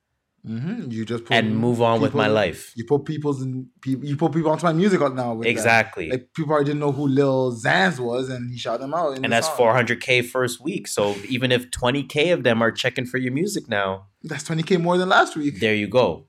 [0.46, 2.72] hmm You just put and move on with my life.
[2.76, 5.36] You put people's in, pe- you put people onto my music now.
[5.36, 5.48] That.
[5.48, 6.10] Exactly.
[6.10, 9.16] Like people already didn't know who Lil Xans was, and he shot them out.
[9.16, 9.58] in and that's song.
[9.58, 10.88] 400k first week.
[10.88, 14.76] So even if 20k of them are checking for your music now, That's twenty k
[14.78, 15.60] more than last week.
[15.60, 16.26] there you go.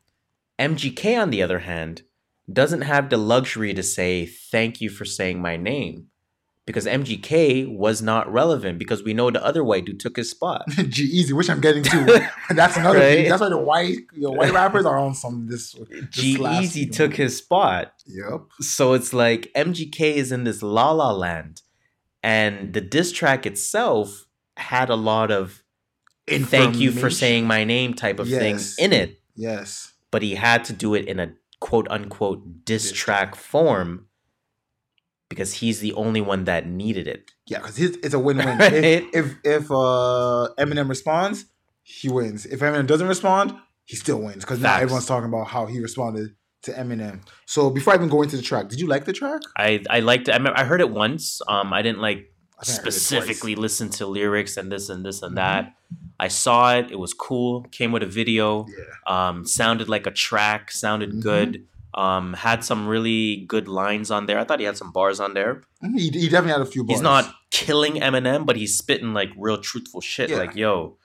[0.59, 2.03] MGK, on the other hand,
[2.51, 6.07] doesn't have the luxury to say thank you for saying my name
[6.71, 10.63] because MGK was not relevant because we know the other white dude took his spot.
[10.69, 12.29] G-Eazy, which I'm getting to.
[12.51, 13.15] that's another Right.
[13.15, 13.29] thing.
[13.29, 15.75] That's why the white the white rappers are on some this.
[16.09, 17.93] G Easy took his spot.
[18.05, 18.41] Yep.
[18.61, 21.61] So it's like MGK is in this la la land.
[22.23, 24.25] And the diss track itself
[24.57, 25.63] had a lot of
[26.27, 28.75] thank you for saying my name type of Yes.
[28.75, 29.19] thing in it.
[29.35, 29.91] Yes.
[30.11, 34.07] But he had to do it in a quote unquote Diss track form
[35.31, 37.31] because he's the only one that needed it.
[37.47, 38.57] Yeah, because it's a win-win.
[38.59, 38.73] Right.
[38.73, 41.45] If if, if uh, Eminem responds,
[41.83, 42.45] he wins.
[42.45, 43.55] If Eminem doesn't respond,
[43.85, 44.43] he still wins.
[44.43, 47.21] Because now everyone's talking about how he responded to Eminem.
[47.45, 49.41] So before I even go into the track, did you like the track?
[49.57, 50.33] I I liked it.
[50.35, 51.41] I, mean, I heard it once.
[51.47, 52.19] Um, I didn't like
[52.59, 55.43] I specifically listen to lyrics and this and this and Mhm.
[55.43, 55.63] that.
[56.19, 56.91] I saw it.
[56.91, 57.63] It was cool.
[57.71, 58.65] Came with a video.
[58.67, 58.83] Yeah.
[59.29, 60.71] Um, sounded like a track.
[60.71, 61.21] Sounded Mhm.
[61.21, 61.51] good.
[61.93, 64.39] Um, had some really good lines on there.
[64.39, 65.61] I thought he had some bars on there.
[65.83, 66.99] Mhm, He, he definitely had a few bars.
[66.99, 70.29] He's not killing Eminem, but he's spitting like real truthful shit.
[70.29, 70.37] Yeah.
[70.37, 70.97] Like, yo,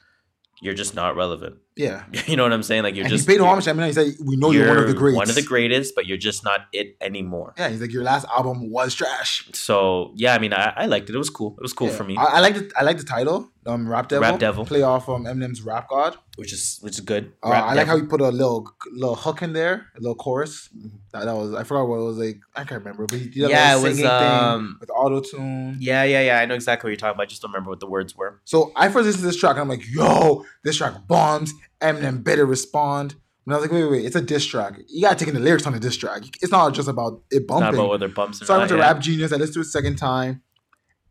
[0.62, 1.56] you're just not relevant.
[1.76, 2.04] Yeah.
[2.26, 2.82] you know what I'm saying?
[2.84, 3.86] Like, you're and just he paid homage to Eminem.
[3.88, 6.16] He said, "We know you're, one of the greats." One of the greatest, but you're
[6.16, 7.52] just not it anymore.
[7.58, 11.10] Yeah, he's like, "Your last album was trash." So yeah, I mean, I, I liked
[11.10, 11.14] it.
[11.14, 11.56] It was cool.
[11.58, 11.96] It was cool Yeah.
[11.96, 14.28] for me, I, I like the I like the title, um, Rap Devil.
[14.28, 14.64] Rap Devil.
[14.64, 16.16] Play off um, Eminem's Rap God.
[16.36, 17.32] which is which is good.
[17.42, 20.68] Uh, I like how he put a little little hook in there, a little chorus.
[21.12, 22.40] That, that was I forgot what it was like.
[22.54, 25.76] I can't remember, but he did Yeah, it was, um, with auto tune.
[25.80, 26.40] Yeah, yeah, yeah.
[26.40, 27.24] I know exactly what you're talking about.
[27.24, 28.40] I just don't remember what the words were.
[28.44, 32.24] So I first listened to this track and I'm like, "Yo, this track bombs." Eminem
[32.24, 33.16] better respond.
[33.44, 34.04] And I was like, "Wait, wait, wait!
[34.06, 34.80] It's a diss track.
[34.88, 36.22] You gotta take in the lyrics on the diss track.
[36.42, 38.42] It's not just about it Not bumping." about whether bumps.
[38.42, 38.82] Or So I went to yeah.
[38.82, 39.32] Rap Genius.
[39.32, 40.42] I listened to it a second time,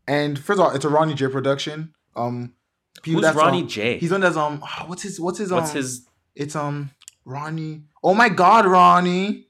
[0.06, 1.94] and first of all, it's a Ronny J production.
[2.16, 2.54] Um,
[3.02, 3.98] people Who's that's, Ronnie um, J?
[3.98, 6.06] He's on that's um, what's his what's his um, What's his?
[6.34, 6.90] It's um
[7.24, 7.84] Ronnie.
[8.02, 9.48] Oh my God, Ronnie!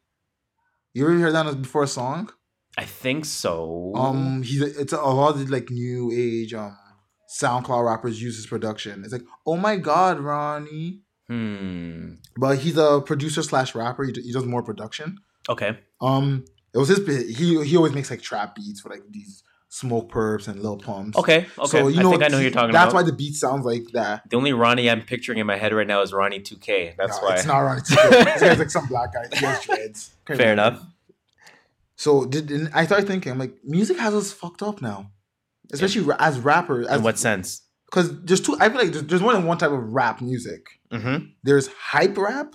[0.94, 2.30] You ever heard that before a song?
[2.78, 3.92] I think so.
[3.94, 6.76] Um, he's it's a, a lot of the, like new age um
[7.40, 9.02] SoundCloud rappers use his production.
[9.02, 11.02] It's like, oh my God, Ronnie!
[11.28, 12.14] hmm.
[12.36, 14.04] But he's a producer slash rapper.
[14.04, 15.18] He, he does more production.
[15.48, 15.78] Okay.
[16.00, 16.44] Um,
[16.74, 17.06] it was his.
[17.36, 21.18] He he always makes like trap beats for like these Smokepurpps and lil pumps.
[21.18, 21.46] Okay.
[21.58, 21.66] Okay.
[21.66, 22.98] So you know, I think I know who you're talking that's about.
[22.98, 24.22] That's why the beat sounds like that.
[24.30, 26.96] the only Ronnie I'm picturing in my head right now is Ronnie 2K.
[26.96, 27.34] That's No, why.
[27.34, 27.80] it's not Ronnie.
[27.82, 28.10] TK.
[28.24, 29.24] this guy's like some black guy.
[29.36, 30.14] He has dreads.
[30.26, 30.82] Fair enough.
[31.96, 35.10] So did I started thinking, I'm like, music has us fucked up now,
[35.72, 36.86] especially as rappers.
[36.86, 37.62] As, In what sense?
[37.90, 38.56] Because there's two.
[38.60, 40.66] I feel like there's, there's more than one type of rap music.
[40.92, 41.26] Mm-hmm.
[41.42, 42.54] There's hype rap,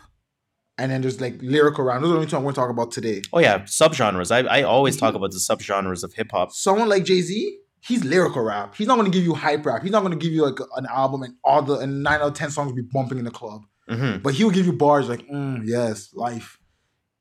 [0.81, 2.01] and then there's like lyrical rap.
[2.01, 3.21] Those are the only two I want to talk about today.
[3.33, 4.31] Oh yeah, subgenres.
[4.37, 5.17] I I always talk Mhm.
[5.19, 6.51] about the subgenres of hip hop.
[6.51, 8.75] Someone like Jay Z, he's lyrical rap.
[8.75, 9.81] He's not going to give you hype rap.
[9.83, 12.27] He's not going to give you like an album and all the and nine out
[12.31, 13.61] of ten songs will be bumping in the club.
[13.89, 14.21] Mm-hmm.
[14.23, 16.57] But he'll give you bars like, mm, yes, life.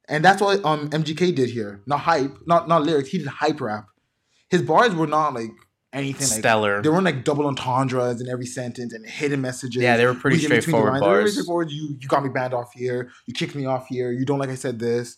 [0.08, 1.72] And that's what um MGK did here.
[1.86, 3.08] Not hype, not not lyrics.
[3.10, 3.86] He did hype rap.
[4.48, 5.52] His bars were not like
[5.92, 6.82] anything like Stellar.
[6.82, 9.82] they weren't like double entendres in every sentence and hidden messages.
[9.82, 11.02] Yeah, they were pretty the straightforward lines.
[11.02, 11.32] They were bars.
[11.32, 11.70] straightforward.
[11.70, 13.10] You you got me banned off here.
[13.26, 14.12] You kicked me off here.
[14.12, 15.16] You don't like I said this.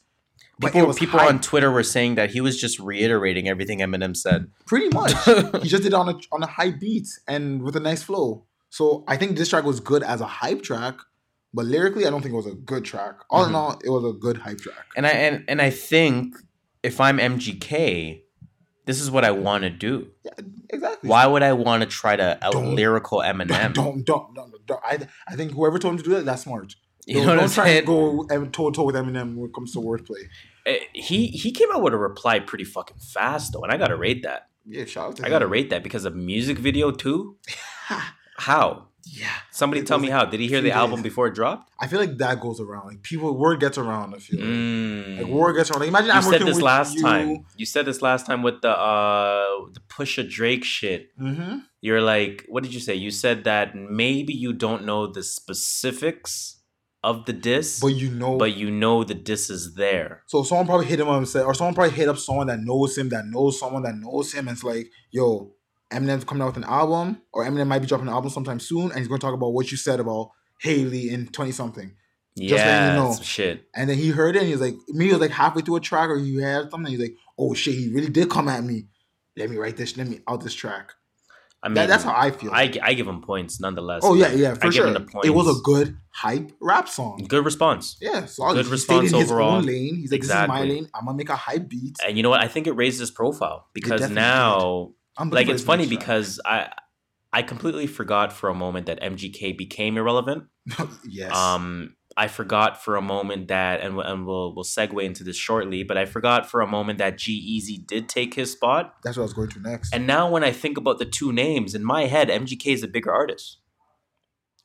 [0.59, 4.16] But People, people hype, on Twitter were saying that he was just reiterating everything Eminem
[4.16, 4.51] said.
[4.66, 5.12] pretty much.
[5.62, 8.44] he just did it on a on a high beat and with a nice flow.
[8.70, 10.94] So I think this track was good as a hype track,
[11.53, 13.15] but lyrically I don't think it was a good track.
[13.28, 13.55] All in Mhm.
[13.55, 14.86] all, it was a good hype track.
[14.97, 16.36] and I and, and I think
[16.82, 18.22] if I'm MGK,
[18.85, 20.09] this is what I want to do.
[20.25, 20.33] Yeah,
[20.71, 21.09] exactly.
[21.09, 23.73] Why would I want to try to out lyrical Eminem?
[23.75, 24.81] don't don't, don't, don't.
[24.85, 24.99] I
[25.29, 26.75] I think whoever told him to do that, that's smart.
[27.07, 27.79] you don't know what don't I'm try saying?
[27.79, 30.25] and go toe to toe with Eminem when it comes to wordplay.
[30.67, 33.97] Eh, He he came out with a reply pretty fucking fast though, and I gotta
[33.97, 34.49] rate that.
[34.67, 35.31] Yeah, shout out to I him.
[35.31, 37.37] gotta rate that because of music video too.
[38.39, 38.89] How?
[39.21, 40.25] Yeah, Somebody tell me like how.
[40.25, 41.71] Did he hear the album before it dropped?
[41.79, 42.87] I feel like that goes around.
[42.87, 44.15] Like people, word gets around.
[44.15, 45.19] I feel like, Mm.
[45.19, 45.81] like word gets around.
[45.81, 47.03] Like imagine you I'm said working this last you.
[47.03, 47.45] time.
[47.57, 49.45] You said this last time with the uh
[49.75, 51.09] the Pusha Drake shit.
[51.21, 51.59] Mm-hmm.
[51.83, 52.95] You're like, what did you say?
[52.95, 56.61] You said that maybe you don't know the specifics
[57.05, 60.23] of the diss, But you know, but you know the diss is there.
[60.29, 62.61] so someone probably hit him up and said, or someone probably hit up someone that
[62.61, 65.53] knows him, that knows someone that knows him, and it's like, yo,
[65.93, 68.85] Eminem's coming out with an album, or Eminem might be dropping an album sometime soon,
[68.90, 71.93] and he's going to talk about what you said about Haley in twenty something.
[72.39, 73.16] Just letting Yeah, you know.
[73.23, 73.69] shit.
[73.74, 75.81] And then he heard it and he was like, me was like halfway through a
[75.81, 76.90] track or you had something.
[76.90, 78.86] He's like, oh shit, he really did come at me.
[79.36, 80.93] Let me write this, let me out this track.
[81.62, 82.51] I mean, That, that's how I feel.
[82.52, 84.01] I, I give him points nonetheless.
[84.02, 84.86] oh yeah, yeah, I for give sure.
[84.89, 87.23] him the It was a good hype rap song.
[87.28, 87.98] Good response.
[88.01, 89.60] Yeah, so Good response stayed in his overall.
[89.60, 89.97] lane.
[89.97, 90.56] He's like, Exactly.
[90.59, 90.90] this is my lane.
[90.94, 91.98] I'm gonna make a hype beat.
[92.06, 92.40] And you know what?
[92.40, 96.73] I think it raised his profile because now, like, it's funny because I
[97.33, 100.45] I completely forgot for a moment that MGK became irrelevant.
[101.09, 105.37] yes, Um, I forgot for a moment that, and, and we'll we'll segue into this
[105.37, 105.83] shortly.
[105.83, 108.95] But I forgot for a moment that G-Eazy did take his spot.
[109.03, 109.95] That's what I was going to next.
[109.95, 112.89] And now when I think about the two names in my head, MGK is a
[112.89, 113.59] bigger artist.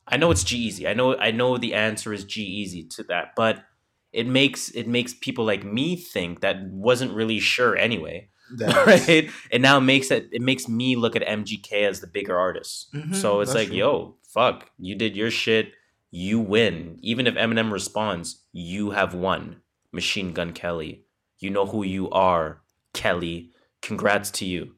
[0.06, 0.88] I know it's G-Eazy.
[0.88, 3.64] I know I know the answer is G-Eazy to that, but
[4.12, 8.28] it makes it makes people like me think that wasn't really sure anyway.
[8.56, 9.30] That- Right?
[9.50, 12.92] It now makes it it makes me look at MGK as the bigger artist.
[12.94, 13.76] Mhm, so it's like, true.
[13.76, 15.72] yo, fuck, you did your shit,
[16.10, 16.98] you win.
[17.02, 19.56] Even if Eminem responds, you have won.
[19.92, 21.04] Machine Gun Kelly.
[21.38, 22.62] You know who you are,
[22.92, 23.50] Kelly.
[23.82, 24.74] Congrats to you.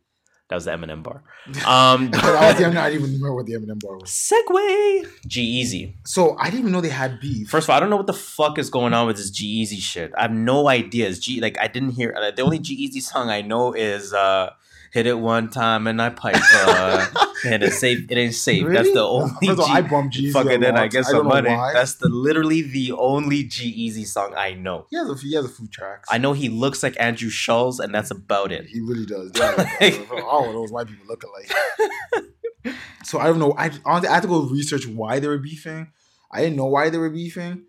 [0.51, 1.23] That was the Eminem bar.
[1.67, 4.11] Um, I was- I'm not even remember what the Eminem bar was.
[4.11, 5.09] Segue.
[5.27, 5.97] G Easy.
[6.05, 7.49] So I didn't even know they had beef.
[7.49, 9.79] First of all, I don't know what the fuck is going on with this G-Eazy
[9.81, 10.13] shit.
[10.19, 11.19] I have no ideas.
[11.19, 14.51] G like I didn't hear uh, the only G-Eazy song I know is uh
[14.93, 16.37] "Hit It One Time" and I pipe.
[16.55, 17.07] Uh,
[17.47, 18.07] and it's safe.
[18.11, 18.67] It ain't safe.
[18.67, 19.31] That's the only.
[19.47, 20.69] First of all, G- I bumped Jeezy fucking a.
[20.69, 20.91] I lot.
[20.91, 21.49] guess I don't some money.
[21.73, 24.87] That's the literally the only G-Eazy song I know.
[24.91, 26.09] He has a he has a few tracks.
[26.11, 28.67] I know he looks like Andrew Schulz, and that's about it.
[28.67, 29.33] He really does.
[29.35, 32.75] Yeah, all of those white people look alike.
[33.05, 33.55] so I don't know.
[33.57, 35.93] I honestly I had to go research why they were beefing.
[36.33, 37.65] I didn't know why they were beefing,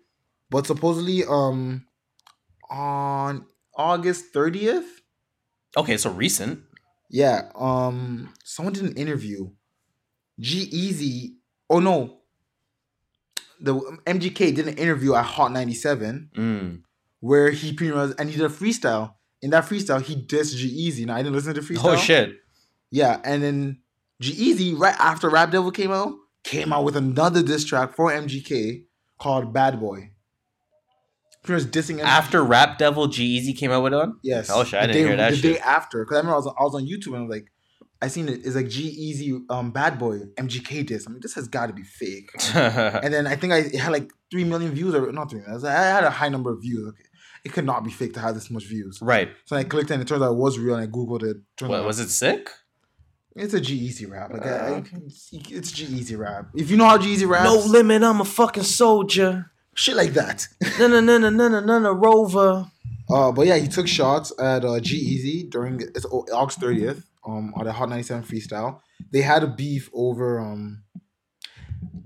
[0.50, 1.86] but supposedly, um,
[2.70, 3.46] on
[3.76, 5.00] August thirtieth,
[5.76, 6.60] Okay, so recent.
[7.12, 9.50] Yeah, um, someone did an interview.
[10.40, 11.36] G Easy.
[11.70, 12.18] Oh no.
[13.60, 13.74] The
[14.06, 16.82] MGK did an interview at Hot 97 Mm.
[17.20, 19.14] where he pretty much and he did a freestyle.
[19.42, 21.04] In that freestyle, he dissed G-Eazy.
[21.06, 21.94] Now I didn't listen to the freestyle.
[21.94, 22.36] Oh shit.
[22.90, 23.78] Yeah, and then
[24.20, 26.14] G-Eazy right after Rap Devil came out,
[26.44, 28.84] came out with another diss track for MGK
[29.18, 30.11] called Bad Boy.
[31.42, 32.04] Pretty much dissing MGK.
[32.04, 34.14] After Rap Devil, G-Eazy came out with one.
[34.22, 35.54] yes, Oh, shit, I the didn't day- hear that The shit.
[35.54, 37.46] day after, because I remember I was, I was on YouTube and I was like,
[38.00, 38.40] I seen it.
[38.44, 41.06] It's like G-Eazy, um, Bad Boy, MGK diss.
[41.08, 42.30] I mean, this has got to be fake.
[42.54, 45.64] and then I think I it had like three million views or not three million.
[45.66, 46.88] I had a high number of views.
[46.88, 47.02] Okay.
[47.44, 48.98] It could not be fake to have this much views.
[49.02, 49.28] right.
[49.46, 51.36] So I clicked and it turns out it was real and I googled it.
[51.56, 52.50] Turns What, out was it sick?
[53.36, 54.32] It's a G-Eazy rap.
[54.32, 54.96] Like Uh, I- okay.
[55.06, 56.48] it's G-Eazy rap.
[56.54, 58.02] If you know how G-Eazy raps, No limit.
[58.02, 59.51] I'm a fucking soldier.
[59.74, 60.48] Shit like that.
[60.78, 62.66] No no no no no no no no rover.
[63.10, 67.04] Uh, but yeah, he took shots at uh, G-Eazy during it's August thirtieth.
[67.26, 68.80] Um, on the Hot ninety seven freestyle,
[69.12, 70.82] they had a beef over um.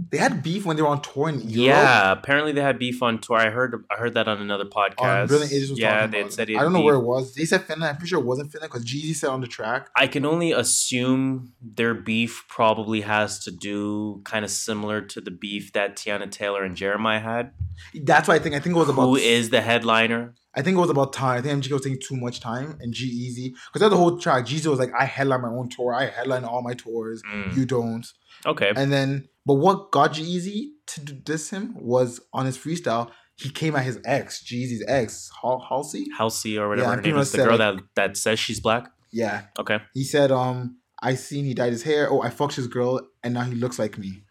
[0.09, 1.53] They had beef when they were on tour in Europe.
[1.83, 3.37] Yeah, apparently they had beef on tour.
[3.39, 5.23] I heard I heard that on another podcast.
[5.23, 7.35] Um, Brilliant Idiots was yeah, they said I don't know where it was.
[7.35, 7.91] They said Finland.
[7.91, 9.91] I'm pretty sure it wasn't Finland because Jeezy said on the track.
[9.97, 15.33] I can only assume their beef probably has to do kind of similar to the
[15.33, 17.51] beef that Teyana Taylor and Jeremih had.
[17.95, 18.55] That's why I think.
[18.55, 19.03] I think it was about.
[19.07, 20.35] Who is the headliner?
[20.55, 21.39] I think it was about time.
[21.39, 24.47] I think MGK was taking too much time, and G-Eazy because that's the whole track.
[24.47, 25.93] Jeezy was like, "I headline my own tour.
[25.93, 27.23] I headline all my tours.
[27.31, 28.07] Mm, You don't."
[28.45, 28.73] Okay.
[28.77, 33.11] And then, but what got Easy to diss him was on his freestyle.
[33.37, 36.07] He came at his ex, Jeezy's ex, Hal- Halsey.
[36.17, 38.91] Halsey or whatever I her name is, the girl like- that that says she's black.
[39.13, 39.79] Yeah, Okay.
[39.95, 42.11] he said, "Um, I seen he dyed his hair.
[42.11, 44.25] Oh, I fucked his girl, and now he looks like me."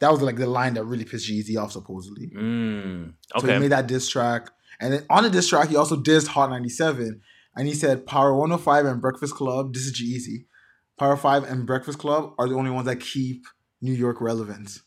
[0.00, 2.28] That was like the line that really pissed Jeezy off, supposedly.
[2.36, 3.58] Mm, So he okay.
[3.60, 4.50] made that diss track.
[4.80, 7.20] And then on the diss track, he also dissed Hot 97.
[7.54, 10.46] And he said Power 105 and Breakfast Club, this is Easy.
[11.02, 13.46] Power 5 and Breakfast Club are the only ones that keep
[13.80, 14.78] New York relevant.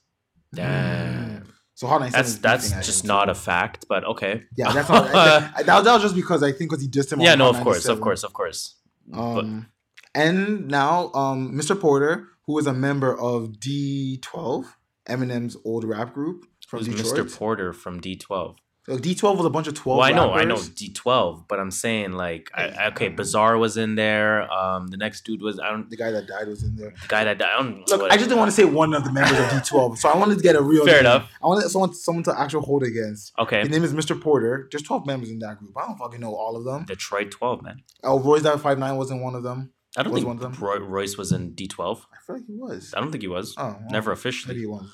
[0.53, 1.51] Damn.
[1.73, 3.31] So Hot 97 That's that's just him, not too.
[3.31, 4.43] a fact, but okay.
[4.55, 5.11] Yeah, that's not.
[5.11, 7.19] that, that was just because I think because he dissed him.
[7.19, 8.75] yeah, on no, Hot of course, of course, of course.
[9.07, 9.67] but Um,
[10.13, 11.77] and now, um, Mr.
[11.77, 14.67] Porter, who is a member of D12,
[15.09, 17.27] Eminem's old rap group from who's Detroit.
[17.27, 17.37] Mr.
[17.37, 18.55] Porter from D12?
[18.87, 20.57] So D12 was a bunch of 12 Well, I know, I know.
[20.57, 24.51] D12, but I'm saying like, I, I- okay, Bizarre was in there.
[24.51, 26.91] Um, the next dude was I don't The guy that died was in there.
[27.01, 27.87] the guy that I don't.
[27.89, 30.15] Look, I just didn't want to say one of the members of D12, so I
[30.15, 30.85] wanted to get a real.
[30.85, 31.05] Fair name.
[31.11, 31.31] enough.
[31.43, 33.33] I wanted someone, someone to actually hold against.
[33.39, 34.19] Okay, His name is Mr.
[34.21, 34.67] Porter.
[34.71, 35.75] There's 12 members in that group.
[35.75, 36.85] I don't fucking know all of them.
[36.85, 37.81] Detroit 12, man.
[38.03, 39.71] Oh, Royce da Five Nine wasn't one of them.
[39.97, 40.63] I don't Was think one of them?
[40.63, 42.01] Roy, Royce was in D12.
[42.13, 42.93] I feel like he was.
[42.95, 43.55] I don't think he was.
[43.57, 44.55] Oh, well, Never Maybe officially.
[44.59, 44.87] he was.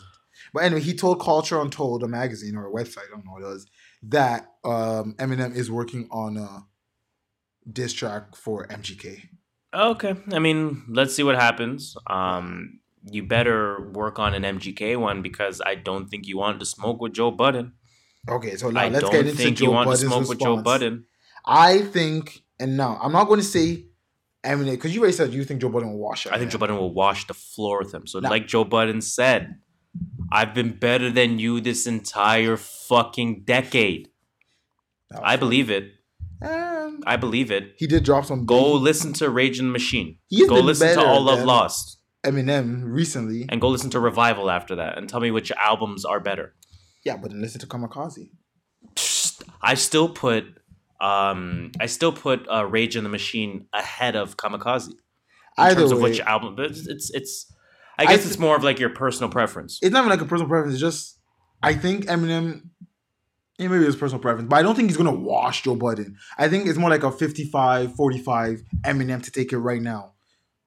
[0.54, 3.44] But anyway, he told Culture Untold, a magazine or a website, I don't know what
[3.44, 3.68] it was,
[4.04, 6.66] that um, Eminem is working on a
[7.72, 9.22] diss track for MGK.
[9.74, 11.96] Okay, I mean, let's see what happens.
[12.08, 12.80] Um,
[13.10, 17.00] you better work on an MGK one because I don't think you want to smoke
[17.02, 17.74] with Joe Budden.
[18.30, 20.28] Okay, so now I let's don't get into think Joe you want Budden's to smoke
[20.30, 20.58] with Joe.
[20.62, 21.06] Budden.
[21.46, 23.86] I think, and now I'm not going to say
[24.44, 26.34] Eminem because you already said you think Joe Budden will wash out.
[26.34, 28.06] I think Joe Budden will wash the floor with him.
[28.06, 28.30] So, No.
[28.30, 29.56] like Joe Budden said,
[30.32, 34.10] I've been better than you this entire fucking decade.
[35.22, 35.92] I believe it.
[36.42, 37.74] Um, I believe it.
[37.78, 38.46] he did drop some.
[38.46, 40.18] Go big- listen to Rage and the Machine.
[40.48, 41.98] Go listen to All Love Lost.
[42.24, 43.46] Eminem recently.
[43.50, 44.98] And go listen to Revival after that.
[44.98, 46.54] And tell me which albums are better.
[47.04, 48.30] Yeah, but then listen to Kamikaze.
[49.62, 50.46] I still put
[51.00, 54.96] um I still put uh, Rage and the Machine ahead of Kamikaze in
[55.58, 56.56] Either terms of way, which album.
[56.56, 57.54] But it's it's, it's
[58.02, 59.80] I guess th- it's more of like your personal preference.
[59.82, 60.74] it's not even like a personal preference.
[60.76, 61.20] It's just
[61.64, 62.70] I think Eminem.
[63.58, 66.18] Yeah, maybe it's personal preference, but I don't think he's gonna wash Joe Budden.
[66.38, 70.14] I think it's more like a 55, 45 Eminem to take it right now.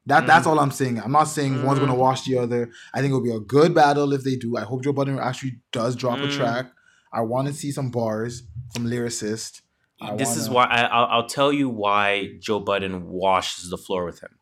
[0.07, 1.01] That that's all I'm saying.
[1.01, 1.99] I'm not saying one's gonna Mm.
[1.99, 2.71] wash the other.
[2.93, 4.57] I think it'll be a good battle if they do.
[4.57, 6.37] I hope Joe Budden actually does drop a Mm.
[6.37, 6.67] track.
[7.13, 8.43] I want to see some bars
[8.75, 9.63] from lyricist.
[10.01, 13.79] I this is wanna- why I, I'll, I'll tell you why Joe Budden washes the
[13.79, 14.37] floor with him.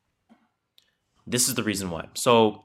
[1.27, 2.09] This is the reason why.
[2.15, 2.65] So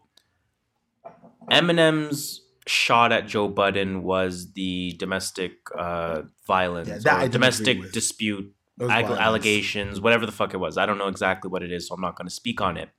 [1.52, 10.02] Eminem's shot at Joe Budden was the domestic uh, violence, Yeah, domestic dispute ag- allegations,
[10.02, 10.78] whatever the fuck it was.
[10.78, 12.90] I don't know exactly what it is, so I'm not going to speak on it.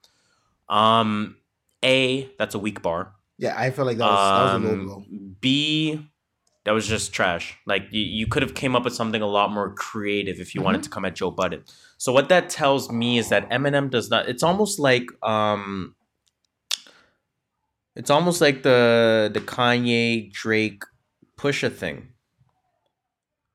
[0.68, 1.36] Um,
[1.84, 3.14] A, that's a weak bar.
[3.38, 4.94] Yeah, I feel like that was, that was a low blow.
[4.96, 6.08] Um, B,
[6.64, 7.56] that was just trash.
[7.66, 10.60] Like you, you could have came up with something a lot more creative if you
[10.60, 10.64] Mm-hmm.
[10.64, 11.62] wanted to come at Joe Budden.
[11.98, 14.28] So what that tells me is that Eminem does not.
[14.28, 15.94] It's almost like um,
[17.98, 20.82] it's almost like the the Kanye Drake
[21.36, 22.08] Pusha thing.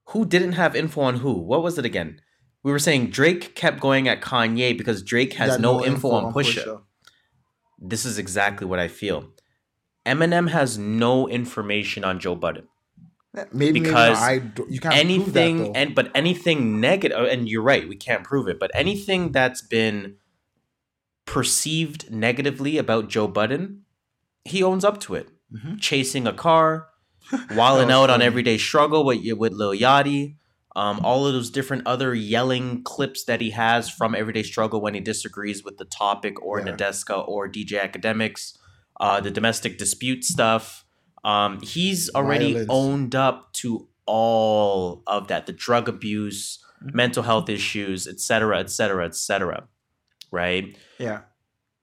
[0.10, 1.34] Who didn't have info on who?
[1.34, 2.20] What was it again?
[2.62, 6.34] We were saying Drake kept going at Kanye because Drake has Got no, info, on
[6.34, 6.82] Pusha.
[7.80, 9.30] This is exactly what I feel.
[10.06, 12.68] Eminem has no information on Joe Budden.
[13.36, 14.32] Eh, maybe Because maybe.
[14.32, 15.80] I do- you can't anything prove that, though.
[15.80, 19.62] and but anything negative oh, and you're right, we can't prove it, but anything that's
[19.62, 20.18] been
[21.26, 23.83] perceived negatively about Joe Budden,
[24.46, 25.30] he owns up to it.
[25.54, 25.80] Mhm.
[25.80, 26.88] Chasing a car,
[27.56, 30.36] wilding was out on everyday struggle with with Lil Yachty,
[30.76, 34.96] um, all of those different other yelling clips that he has from Everyday Struggle when
[34.96, 36.74] he disagrees with the topic or Yeah.
[36.76, 38.58] Nadeska or DJ Akademiks,
[39.00, 40.84] uh, the domestic dispute stuff.
[41.24, 42.70] Um, he's already Violence.
[42.72, 46.96] owned up to all of that, the drug abuse, Mhm.
[46.96, 49.68] mental health issues, etc., etc., et cetera, et cetera.
[50.32, 50.76] Right?
[51.00, 51.22] Yeah.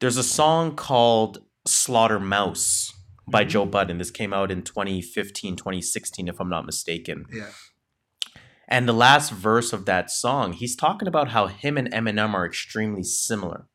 [0.00, 2.92] There's a song called Slaughtermouse
[3.28, 3.48] by Mhm.
[3.48, 3.98] Joe Budden.
[3.98, 7.26] This came out in 2015, 2016, if I'm not mistaken.
[7.32, 7.50] Yeah.
[8.68, 12.46] And the last verse of that song, he's talking about how him and Eminem are
[12.46, 13.66] extremely similar.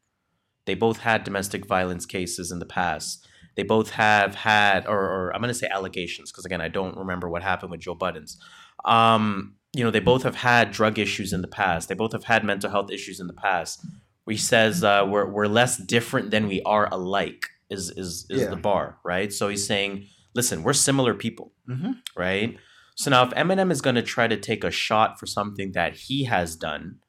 [0.66, 3.28] They both had domestic violence cases in the past.
[3.56, 6.98] They both have had, or, or I'm going to say allegations, because again, I don't
[6.98, 8.38] remember what happened with Joe Budden's.
[8.86, 11.88] Um, you know, they both have had drug issues in the past.
[11.90, 13.86] They both have had mental health issues in the past.
[14.24, 18.41] Where he says uh, we're we're less different than we are alike is is is
[18.41, 18.49] Yeah.
[18.49, 19.31] the bar, right?
[19.33, 22.57] So he's saying, listen, we're similar people hmm right?
[22.95, 25.95] So now if Eminem is going to try to take a shot for something that
[25.95, 26.99] he has done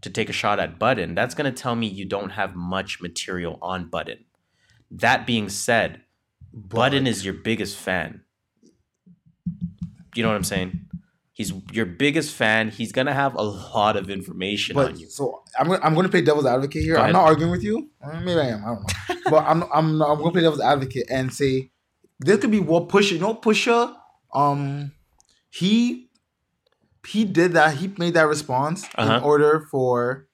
[0.00, 3.00] to take a shot at Budden, that's going to tell me you don't have much
[3.02, 4.24] material on Budden.
[4.90, 6.02] That being said,
[6.54, 8.22] Budden is your biggest fan.
[10.14, 10.85] You know what I'm saying?
[11.38, 12.70] He's your biggest fan.
[12.70, 15.08] He's going to have a lot of information But on you.
[15.10, 16.94] so I'm gonna, I'm going to play devil's advocate here.
[16.94, 17.12] Go I'm ahead.
[17.12, 17.90] not arguing with you.
[18.24, 18.64] Maybe I am.
[18.64, 19.20] I don't know.
[19.30, 21.70] but I'm I'm I'm going to play devil's advocate and say
[22.20, 23.12] there could be what Pusha.
[23.12, 23.94] You know, Pusha.
[24.32, 24.92] Um,
[25.50, 26.08] he
[27.06, 27.74] he did that.
[27.76, 29.16] He made that response Uh-huh.
[29.18, 30.26] in order for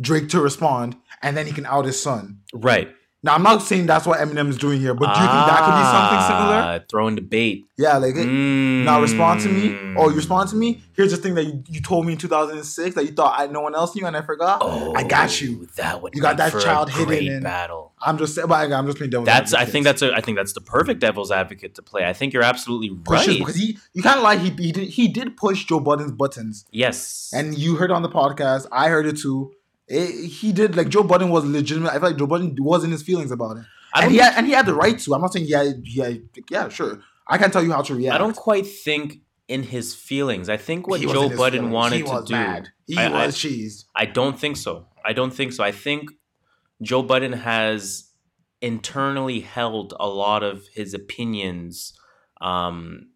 [0.00, 2.40] Drake to respond, and then he can out his son.
[2.52, 2.88] Right.
[3.22, 5.60] Now I'm not saying that's what Eminem is doing here, but do you think that
[5.64, 6.56] could be something similar?
[6.56, 7.66] Ah, Throwing the bait.
[7.76, 10.16] Yeah, like now respond to me, or you Mm.
[10.16, 10.82] respond to me.
[10.94, 13.60] Here's the thing that you, you told me in 2006 that you thought I no
[13.60, 14.58] one else knew and I forgot.
[14.62, 15.66] Oh, I got you.
[15.76, 17.92] That would You got that child hidden in- battle.
[18.02, 20.38] I'm just saying, but I'm just playing devil's That's I think that's a I think
[20.38, 22.06] that's the perfect devil's advocate to play.
[22.06, 23.38] I think you're absolutely pushes right.
[23.38, 27.30] because he you can't lie he he did, he did push Joe Budden's buttons yes.
[27.34, 29.52] and you heard on the podcast I heard it too.
[29.90, 31.90] It, he did like Joe Budden was legitimate.
[31.90, 34.34] I feel like Joe Budden was in his feelings about it, I and he had,
[34.36, 35.14] and he had the right to.
[35.14, 36.12] I'm not saying yeah yeah
[36.48, 37.00] yeah sure.
[37.26, 38.14] I can't tell you how to react.
[38.14, 39.18] I don't quite think
[39.48, 40.48] in his feelings.
[40.48, 41.74] I think what He Joe in his Budden feelings.
[41.74, 42.34] wanted he to was do.
[42.34, 42.68] Mad.
[42.86, 43.84] He I- I- was cheesed.
[43.96, 44.86] I don't think so.
[45.04, 45.64] I don't think so.
[45.64, 46.10] I think
[46.82, 48.10] Joe Budden has
[48.62, 51.98] internally held a lot of his opinions
[52.40, 53.10] um,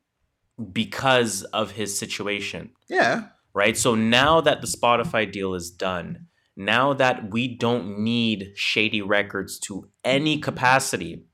[0.73, 2.71] because of his situation.
[2.89, 3.29] Yeah.
[3.55, 3.77] right?
[3.77, 6.27] So now that the Spotify deal is done,
[6.57, 11.25] now that we don't need Shady Records to any capacity,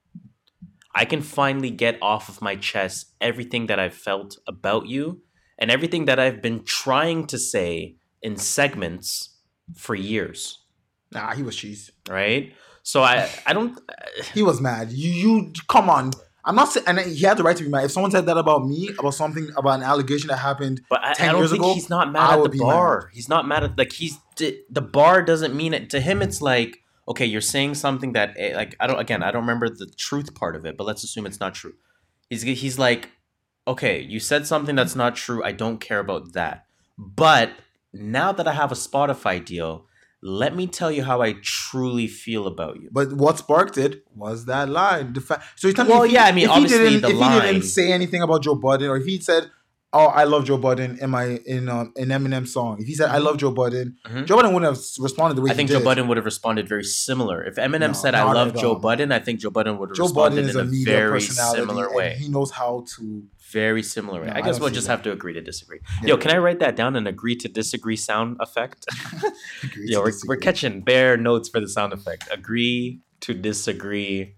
[0.94, 5.22] I can finally get off of my chest everything that I've felt about you
[5.59, 9.36] and everything that I've been trying to say in segments
[9.76, 10.59] for years,
[11.12, 11.90] Nah, he was cheesed.
[12.09, 12.55] right?
[12.82, 13.78] So I I don't
[14.34, 14.90] He was mad.
[14.90, 16.12] You you come on.
[16.44, 17.84] I'm not saying, and he had the right to be mad.
[17.84, 21.12] If someone said that about me, about something, about an allegation that happened, But I,
[21.12, 23.10] 10 I don't years think ago, he's not I mad at the bar.
[23.12, 26.22] He's not mad at like he's the, the bar doesn't mean it to him.
[26.22, 29.68] It's like okay, you're saying something that eh, like I don't again I don't remember
[29.68, 31.74] the truth part of it, but let's assume it's not true.
[32.28, 33.10] He's he's like
[33.68, 35.44] okay, you said something that's not true.
[35.44, 36.64] I don't care about that.
[36.98, 37.52] But
[37.92, 39.86] now that I have a Spotify deal,
[40.22, 42.88] let me tell you how I truly feel about you.
[42.92, 45.12] But what sparked it was that line.
[45.14, 45.44] The fact.
[45.59, 47.62] So he's telling Well, me yeah, I mean, if he didn't, the if he didn't
[47.62, 49.51] say anything about Joe Budden, or if he said,
[49.92, 53.09] "Oh, I love Joe Budden" in my in um in Eminem song, if he said,
[53.09, 54.26] "I love Joe Budden," Mhm.
[54.26, 55.84] Joe Budden wouldn't have responded the way I think he Joe.
[55.84, 57.42] Budden would have responded very similar.
[57.42, 58.74] If Eminem No, said, I love Joe.
[58.76, 61.60] Budden, I think Joe Budden would have Joe responded a in a media very personality,
[61.60, 62.16] similar way.
[62.20, 63.22] he knows how to.
[63.52, 64.24] Very similar.
[64.24, 64.93] No, I I guess don't we'll just that.
[64.94, 65.81] have to agree to disagree.
[66.02, 66.09] Yeah.
[66.10, 68.86] Yo, can I write that down and agree to disagree sound effect?
[69.77, 72.28] Yo, we're, we're catching bare notes for the sound effect.
[72.32, 74.36] Agree to disagree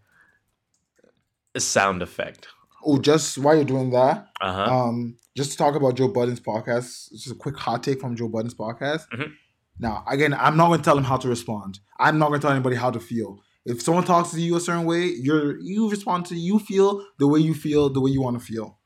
[1.56, 2.48] sound effect.
[2.84, 4.74] Oh, just while you're doing that, Uh huh.
[4.74, 7.10] um, just to talk about Joe Budden's podcast.
[7.12, 9.02] Just a quick hot take from Joe Budden's podcast.
[9.14, 9.32] Mhm.
[9.78, 11.80] Now, again, I'm not going to tell him how to respond.
[11.98, 13.40] I'm not going to tell anybody how to feel.
[13.64, 17.28] If someone talks to you a certain way, you're you respond to you feel the
[17.28, 18.78] way you feel, the way you want to feel.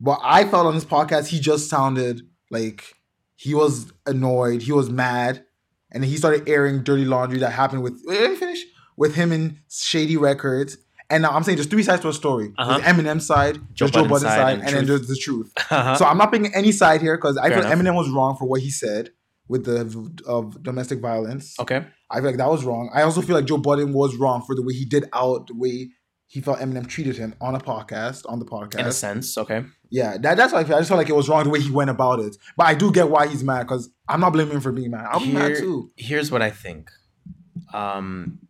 [0.00, 2.84] But I felt on this podcast, he just sounded like
[3.36, 5.44] he was annoyed, he was mad,
[5.92, 8.00] and he started airing dirty laundry that happened with.
[8.04, 8.64] Wait, let me finish
[8.96, 10.78] with him in Shady Records.
[11.08, 12.52] And now I'm saying there's three sides to a story.
[12.58, 12.78] Uh-huh.
[12.78, 15.52] There's Eminem's side, Joe Joe Budden's Budden's side, and and, then there's the truth.
[15.70, 15.96] Uh-huh.
[15.96, 17.86] So I'm not picking any side here because I Fair feel enough.
[17.86, 19.10] Eminem was wrong for what he said
[19.48, 21.58] with the of domestic violence.
[21.60, 21.84] okay.
[22.10, 22.90] I feel like that was wrong.
[22.94, 25.56] I also feel like Joe Budden was wrong for the way he did out, the
[25.56, 25.90] way
[26.28, 28.78] he felt Eminem treated him on a podcast, on the podcast.
[28.80, 29.64] In a sense, okay.
[29.90, 30.62] Yeah, that, that's how I.
[30.62, 32.36] I just felt like it was wrong the way he went about it.
[32.56, 35.06] But I do get why he's mad because I'm not blaming him for being mad.
[35.12, 35.90] I'm be mad too.
[35.96, 36.90] Here's what I think.
[37.72, 38.40] Um,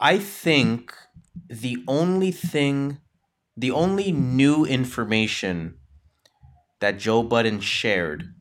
[0.00, 0.92] I think
[1.48, 2.98] the only thing,
[3.56, 5.76] the only new information
[6.80, 8.34] that Joe Budden shared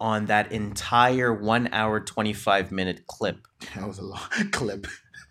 [0.00, 3.38] on that entire one hour, 25 minute clip
[3.74, 4.20] That was a long
[4.52, 4.86] clip.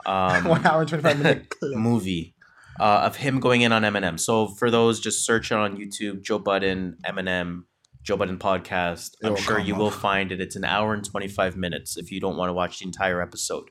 [0.06, 1.78] um, One hour and 25 minute clip.
[1.78, 2.36] movie
[2.80, 4.20] uh, of him going in on Eminem.
[4.20, 7.64] So for those, just search on YouTube, Joe Budden, Eminem,
[8.04, 9.16] Joe Budden podcast.
[9.22, 9.80] It I'm sure you up.
[9.80, 10.40] will find it.
[10.40, 13.70] It's an hour and 25 minutes if you don't want to watch the entire episode.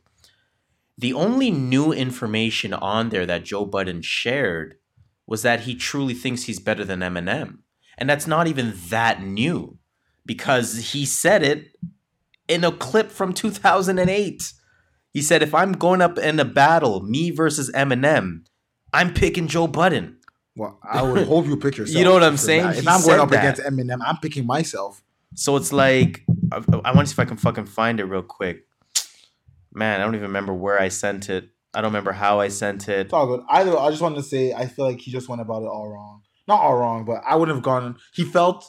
[0.99, 4.77] The only new information on there that Joe Budden shared
[5.27, 7.59] was that he truly thinks he's better than Eminem.
[7.99, 9.79] And that's not even that new
[10.25, 11.77] because he said it
[12.49, 14.53] in a clip from 2008.
[15.13, 18.45] He said, if I'm going up in a battle, me versus Eminem,
[18.93, 20.19] I'm picking Joe Budden.
[20.57, 21.97] Well, I would hope you pick yourself.
[21.99, 22.63] You know what I'm saying?
[22.63, 22.77] that.
[22.79, 23.45] If He I'm going up that.
[23.59, 25.03] against Eminem, I'm picking myself.
[25.35, 28.23] So it's like, I, I want to see if I can fucking find it real
[28.23, 28.65] quick.
[29.75, 31.51] Man, I don't even remember where I sent it.
[31.75, 33.01] I don't remember how I sent it.
[33.07, 33.45] It's all good.
[33.51, 35.67] Either way, I just wanted to say I feel like he just went about it
[35.67, 36.23] all wrong.
[36.49, 37.97] Not all wrong, but I wouldn't have gone.
[38.15, 38.65] He felt,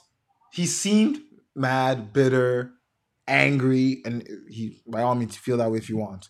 [0.51, 1.19] he seemed
[1.55, 2.71] mad, bitter,
[3.27, 6.27] angry, and he by all means feel that way if you want.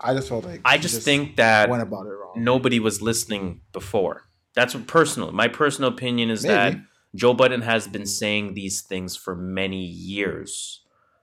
[0.00, 2.34] I just felt like I he just think that went about it wrong.
[2.36, 4.24] nobody was listening before.
[4.54, 5.32] That's what personal.
[5.32, 6.54] My personal opinion is Maybe.
[6.54, 6.76] that
[7.14, 10.82] Joe Budden has been saying these things for many years.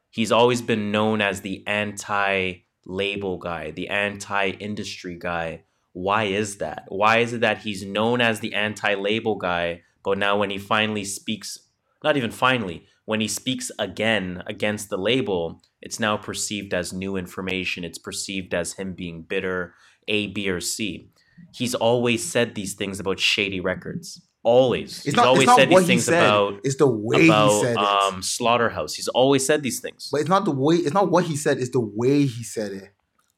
[0.09, 5.63] He's always been known as the anti label guy, the anti industry guy.
[5.93, 6.85] Why is that?
[6.87, 10.57] Why is it that he's known as the anti label guy, but now when he
[10.57, 11.59] finally speaks,
[12.03, 17.15] not even finally, when he speaks again against the label, it's now perceived as new
[17.17, 17.84] information.
[17.84, 19.73] It's perceived as him being bitter,
[20.07, 21.09] A, B, or C.
[21.53, 24.21] He's always said these things about shady records.
[24.43, 24.97] Always.
[24.97, 26.23] It's He's not, always it's not said what these he things said.
[26.23, 27.77] about it's the way about he said it.
[27.77, 28.93] um, Slaughterhouse.
[28.93, 30.09] He's always said these things.
[30.11, 30.75] but it's not the way.
[30.75, 31.59] It's not what he said.
[31.59, 32.93] It's the way he said it.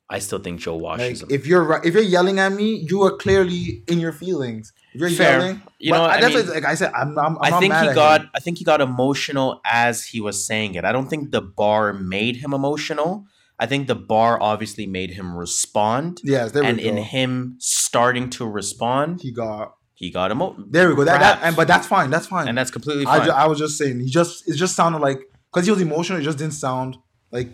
[0.09, 3.15] I still think Joe Like washes if you're if you're yelling at me, you are
[3.17, 4.71] clearly in your feelings.
[4.97, 5.39] You're Fair.
[5.39, 6.91] yelling, You but know, I that's mean- like I said.
[6.93, 8.30] I'm, I'm, I'm I think he got him.
[8.34, 10.85] I think he got emotional as he was saying it.
[10.85, 13.26] I don't think the bar made him emotional.
[13.59, 16.19] I think the bar obviously made him respond.
[16.23, 16.89] Yes, there and we go.
[16.89, 20.89] in him starting to respond, he got he got emo there.
[20.89, 21.05] We go.
[21.05, 22.09] That, that and but that's fine.
[22.09, 22.47] That's fine.
[22.49, 23.26] and that's completely I, fine.
[23.27, 23.99] ju- I was just saying.
[24.01, 25.19] He just it just sounded like
[25.53, 26.19] because he was emotional.
[26.19, 26.97] It just didn't sound
[27.31, 27.49] like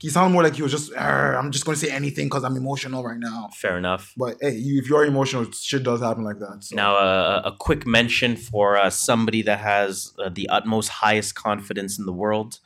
[0.00, 0.96] he sounded more like he was just.
[0.96, 3.50] I'm just going to say anything because I'm emotional right now.
[3.54, 4.14] Fair enough.
[4.16, 6.64] But hey, you, if you're emotional, shit does happen like that.
[6.64, 6.74] So.
[6.74, 11.98] Now, uh, a quick mention for uh, somebody that has uh, the utmost highest confidence
[11.98, 12.60] in the world.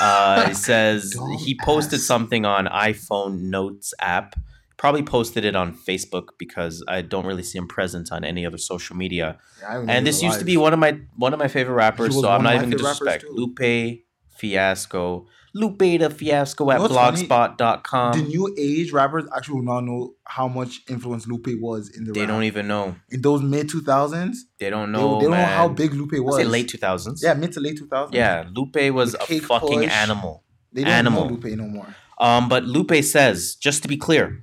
[0.00, 2.06] Uh, it says he posted ask.
[2.06, 4.36] something on iPhone Notes app.
[4.76, 8.58] Probably posted it on Facebook because I don't really see him present on any other
[8.58, 9.38] social media.
[9.60, 11.38] Yeah, I don't even know And this used to be one of my one of
[11.38, 13.24] my favorite rappers, so I'm not even gonna disrespect.
[13.30, 14.04] Lupe
[14.36, 18.12] Fiasco, Lupe the Fiasco at You know what's blogspot.com.
[18.18, 22.12] the new age rappers actually will not know how much influence Lupe was in the
[22.12, 22.28] They rap.
[22.28, 22.96] don't even know.
[23.10, 24.46] in those mid two thousands.
[24.58, 25.18] They don't know.
[25.20, 26.36] they don't know how big Lupe was.
[26.36, 27.22] say late 2000s.
[27.22, 28.16] yeah, mid to late two thousands.
[28.16, 29.90] Yeah, Lupe was a fucking Push.
[29.92, 30.42] animal.
[30.72, 31.26] they don't Animal.
[31.28, 31.94] know Lupe no more.
[32.18, 34.42] Um, but Lupe says, just to be clear,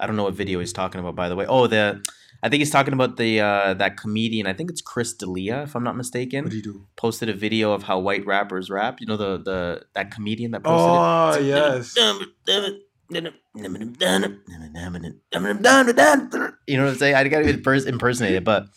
[0.00, 1.46] I don't know what video he's talking about, by the way.
[1.46, 2.02] Oh, the
[2.46, 4.46] I think he's talking about the uh, that comedian.
[4.46, 6.44] I think it's Chris D'Elia, if I'm not mistaken.
[6.44, 6.86] What do you do?
[6.94, 9.00] Posted a video of how white rappers rap.
[9.00, 10.96] You know the the that comedian that posted it.
[10.96, 11.96] Oh yes.
[16.68, 17.16] You know what I'm saying?
[17.16, 18.68] I gotta impers- impersonate it, but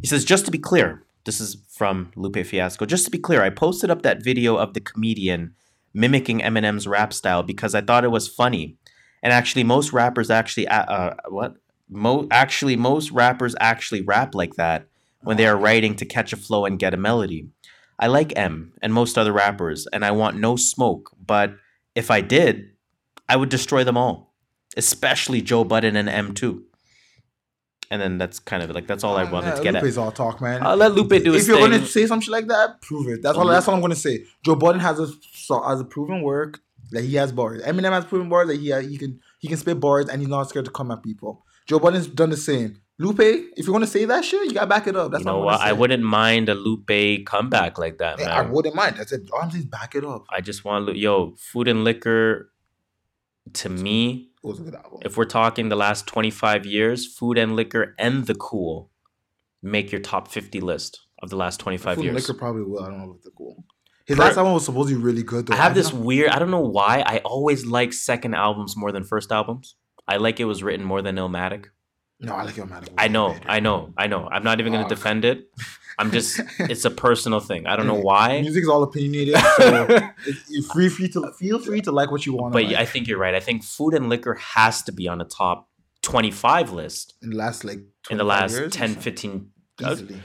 [0.00, 2.86] he says, just to be clear, this is from Lupe Fiasco.
[2.86, 5.54] Just to be clear, I posted up that video of the comedian
[5.94, 8.78] mimicking Eminem's rap style because I thought it was funny.
[9.22, 11.54] And actually, most rappers actually, uh, uh, what?
[11.92, 14.86] Mo- actually, most rappers actually rap like that
[15.22, 15.64] when they are uh-huh.
[15.64, 17.48] writing to catch a flow and get a melody.
[17.98, 21.10] I like Em and most other rappers, and I want no smoke.
[21.24, 21.54] But
[21.94, 22.70] if I did,
[23.28, 24.34] I would destroy them all,
[24.76, 26.62] especially Joe Budden and M2.
[27.90, 30.02] And then that's kind of like that's all I wanted to get Lupe's at.
[30.02, 30.62] all talk, man.
[30.62, 33.22] I'll let Lupe do his if you're gonna say something like that, prove it.
[33.22, 33.46] That's all.
[33.46, 34.24] That's all I'm gonna say.
[34.44, 35.08] Joe Budden has a
[35.66, 36.60] has a proven work
[36.90, 37.62] that he has bars.
[37.62, 40.28] Eminem has proven bars that he uh, he can he can spit bars and he's
[40.28, 41.44] not scared to come at people.
[41.66, 42.78] Joe Budden's done the same.
[42.98, 45.10] Lupe, if you're gonna say that shit, you gotta back it up.
[45.10, 45.60] That's you know I'm what?
[45.60, 48.28] I wouldn't mind a Lupe comeback like that, man.
[48.28, 48.96] I wouldn't mind.
[49.00, 50.24] I said, saying back it up.
[50.30, 52.50] I just want yo food and liquor.
[53.54, 55.00] To me, It was a good album.
[55.04, 58.90] if we're talking the last twenty five years, food and liquor and the cool
[59.62, 62.28] make your top fifty list of the last twenty five Food and years.
[62.28, 62.80] Liquor probably will.
[62.84, 63.64] I don't know if they're cool.
[64.06, 65.54] His last album was supposed to be really good though.
[65.54, 66.30] I have this don't- weird.
[66.30, 67.02] I don't know why.
[67.04, 69.74] I always like second albums more than first albums.
[70.08, 71.66] I like it was written more than Illmatic.
[72.20, 72.90] No, I like Illmatic.
[72.98, 74.28] I know, I know, I know.
[74.30, 74.90] I'm not even gonna Fuck.
[74.96, 75.48] defend it.
[75.98, 76.40] I'm just.
[76.58, 77.66] It's a personal thing.
[77.66, 78.40] I don't know why.
[78.40, 79.86] Music's all opinionated, so
[80.72, 82.52] free, free to feel free to like what you want.
[82.52, 82.76] But like.
[82.76, 83.34] I think you're right.
[83.34, 85.68] I think food and liquor has to be on the top
[86.02, 87.80] 25 list in the last like
[88.10, 89.50] in the last years, 10, 15.
[89.84, 90.22] uh, easily.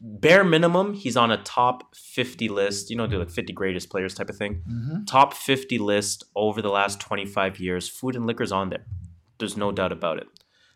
[0.00, 2.90] bare minimum, he's on a top 50 list.
[2.90, 4.62] You know, do like 50 greatest players type of thing.
[4.68, 5.06] Mhm.
[5.06, 7.88] Top 50 list over the last 25 years.
[7.88, 8.84] Food and liquor's on there.
[9.38, 10.26] There's no doubt about it.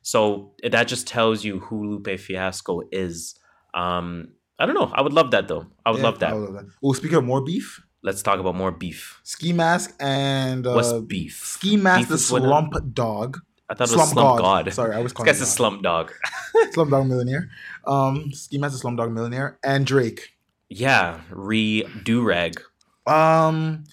[0.03, 3.35] So that just tells you who Lupe Fiasco is.
[3.75, 4.29] Um,
[4.59, 4.91] I don't know.
[4.93, 5.67] I would love that though.
[5.85, 6.31] I would Yeah, love that.
[6.31, 6.73] I would love that.
[6.83, 9.21] Oh, speaking of more beef, Let's talk about more beef.
[9.25, 11.35] Ski Mask and uh, What's beef?
[11.45, 13.41] Ski Mask Beef the what- Slump Dog.
[13.69, 14.73] I thought it was Slump God.
[14.73, 16.13] Sorry, I was This calling guy's a slump dog.
[16.73, 17.51] slump Dog Millionaire.
[17.87, 20.37] Um, Ski Mask the Slump Dog Millionaire and Drake.
[20.71, 22.63] Yeah, re do rag.
[23.07, 23.85] Um,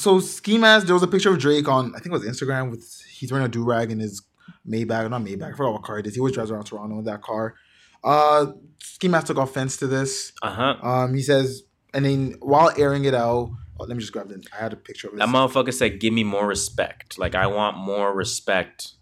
[0.00, 2.70] so Ski Mask, there was a picture of Drake on I think it was Instagram
[2.70, 4.22] with he's wearing a do rag in his
[4.66, 5.52] Maybach, not Maybach.
[5.52, 6.14] I forgot what car it is.
[6.14, 7.54] He always drives around Toronto in that car.
[8.02, 8.46] Uh,
[8.82, 10.32] Ski Mask took offense to this.
[10.42, 10.76] Uh huh.
[10.82, 11.62] Um, he says,
[11.92, 14.46] and then while airing it out, oh, let me just grab it.
[14.52, 15.18] I had a picture of it.
[15.18, 17.18] That motherfucker said, "Give me more respect.
[17.18, 18.92] Like I want more respect."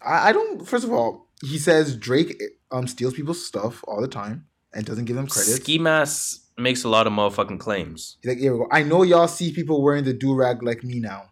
[0.00, 0.66] I, I don't.
[0.66, 5.06] First of all, he says Drake um steals people's stuff all the time and doesn't
[5.06, 5.50] give them credit.
[5.50, 8.18] Ski Mask makes a lot of motherfucking claims.
[8.22, 8.68] He's like, here we go.
[8.70, 11.30] I know y'all see people wearing the do rag like me now.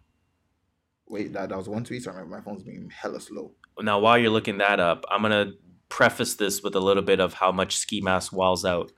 [1.07, 2.03] Wait, that, that was one tweet.
[2.03, 3.51] Sorry, my phone's being hella slow.
[3.79, 5.53] Now, while you're looking that up, I'm gonna
[5.89, 8.91] preface this with a little bit of how much Ski Mask walls out.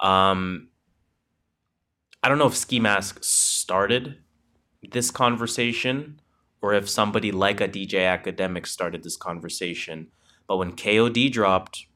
[0.00, 0.68] Um,
[2.22, 4.18] I don't know if Ski Mask started
[4.82, 6.20] this conversation
[6.60, 10.08] or if somebody like a DJ Academic started this conversation.
[10.46, 11.86] But when KOD dropped,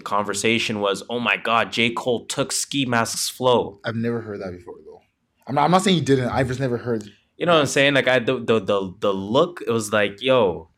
[0.00, 4.40] the conversation was, "Oh my God, J Cole took Ski Mask's flow." I've never heard
[4.40, 5.00] that before though.
[5.46, 5.64] I'm not.
[5.64, 6.28] I'm not saying he didn't.
[6.28, 7.04] I've just never heard.
[7.36, 7.94] You know what I'm saying?
[7.94, 10.68] Like I the the the, the look it was like, yo,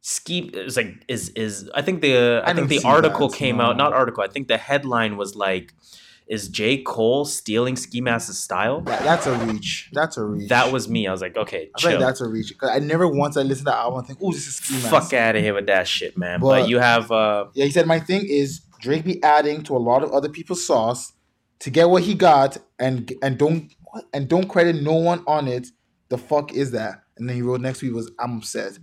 [0.00, 3.36] ski it was like is is I think the I, I think the article that,
[3.36, 3.64] came no.
[3.64, 5.74] out, not article, I think the headline was like
[6.32, 6.78] is J.
[6.78, 8.80] Cole stealing Ski Mask's style?
[8.80, 9.90] That, that's a reach.
[9.92, 10.48] That's a reach.
[10.48, 11.06] That was me.
[11.06, 11.90] I was like, okay, I chill.
[11.90, 12.54] like that's a reach.
[12.62, 14.88] I never once I listened to the album and think, oh, this is Ski Mask.
[14.88, 16.40] Fuck out of here with that shit, man.
[16.40, 19.76] But, But- you have uh Yeah, he said my thing is Drake be adding to
[19.76, 21.12] a lot of other people's sauce
[21.58, 23.70] to get what he got and and don't
[24.14, 25.68] and don't credit no one on it.
[26.08, 27.02] The fuck is that?
[27.18, 28.78] And then he wrote next week was I'm upset.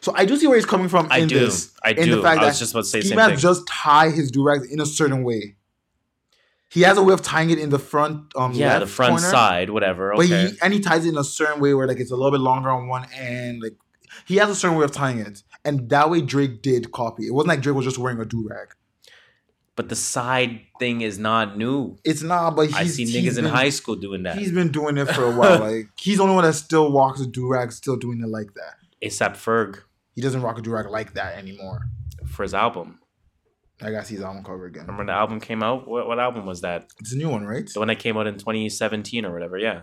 [0.00, 1.38] So I do see where he's coming from I in do.
[1.38, 1.70] this.
[1.84, 2.16] I in do.
[2.16, 4.32] the fact I was that just about to say the Ski Mask just tie his
[4.32, 5.56] durags in a certain way.
[6.74, 9.30] He has a way of tying it in the front um yeah, the front corner,
[9.30, 10.12] side, whatever.
[10.16, 12.32] But he and he ties it in a certain way where like it's a little
[12.32, 13.62] bit longer on one end.
[13.62, 13.76] Like
[14.26, 15.42] he has a certain way of tying it.
[15.64, 17.26] And that way Drake did copy.
[17.26, 18.68] It wasn't like Drake was just wearing a do-rag.
[19.76, 21.96] but the side thing is not new.
[22.04, 24.36] It's not, but he's, I see niggas in been- high school doing that.
[24.38, 25.58] He's been doing it for a while.
[25.70, 28.74] Like he's the only one that still walks a durag, still doing it like that.
[29.06, 29.80] ASAP Ferg
[30.14, 31.86] He doesn't rock a durag like that anymore.
[32.26, 32.98] for his album.
[33.84, 34.82] I gotta see his album cover again.
[34.82, 35.86] Remember when the album came out?
[35.86, 36.86] What, what album was that?
[37.00, 37.68] It's a new one, right?
[37.72, 39.58] The one that came out in 2017 or whatever.
[39.58, 39.82] Yeah.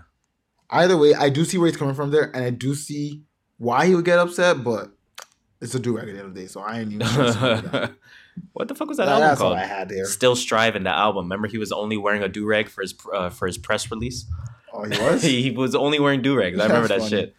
[0.69, 3.23] Either way, I do see where he's coming from there, and I do see
[3.57, 4.91] why he would get upset, but
[5.61, 6.99] it's a durag at the end of the day, so I ain't even.
[6.99, 7.94] that.
[8.53, 9.60] what the fuck was that album That's all called?
[9.60, 10.06] I had there.
[10.06, 10.84] Still striving.
[10.84, 11.26] The album.
[11.26, 14.26] Remember, he was only wearing a do rag for his uh, for his press release.
[14.73, 15.22] Oh, he was.
[15.23, 16.60] he was only wearing do rags.
[16.60, 17.10] I remember that funny.
[17.10, 17.36] shit.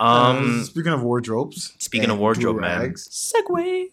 [0.00, 1.74] Um, Um, speaking of wardrobes.
[1.78, 2.92] speaking of wardrobe, man.
[2.94, 3.88] Segue.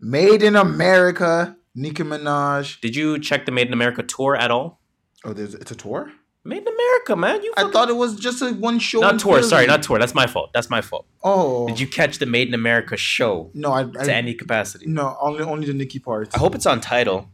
[0.00, 2.80] Made in America, Nicki Minaj.
[2.80, 4.80] Did you check the Made in America tour at all?
[5.24, 6.10] Oh, there's it's a tour.
[6.44, 7.42] Made in America, man.
[7.42, 9.00] You I thought it was just a one show.
[9.00, 9.42] not tour.
[9.42, 9.98] Sorry, not tour.
[9.98, 10.50] That's my fault.
[10.54, 11.04] That's my fault.
[11.22, 14.86] Oh, Did you catch the Made in America show No, I, to I any capacity?
[14.86, 16.34] no only only the Nicki part.
[16.34, 17.28] I hope it's on Tidal.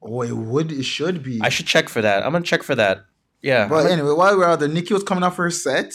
[0.00, 0.72] Oh, it would.
[0.72, 1.40] It should be.
[1.42, 2.24] I should check for that.
[2.24, 3.04] I'm gonna check for that.
[3.42, 3.68] Yeah.
[3.68, 5.92] But anyway, while we were out there, Nicki was coming out for her set,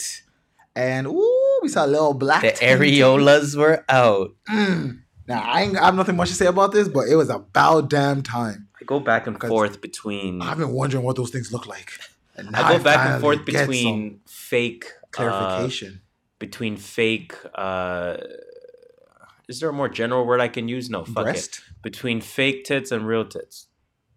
[0.76, 2.42] and ooh, we saw a little black.
[2.42, 4.30] the areolas were out.
[4.48, 5.00] Mm.
[5.26, 7.88] Now I, ain't, I have nothing much to say about this, but it was about
[7.88, 8.68] damn time.
[8.80, 10.42] I go back and forth between.
[10.42, 11.92] I've been wondering what those things look like.
[12.36, 16.02] And I go back and forth between fake uh, clarification.
[16.38, 17.34] between fake.
[17.54, 18.16] Uh,
[19.48, 20.90] is there a more general word I can use?
[20.90, 21.58] No, fuck Breast.
[21.58, 21.82] it.
[21.82, 23.68] Between fake tits and real tits.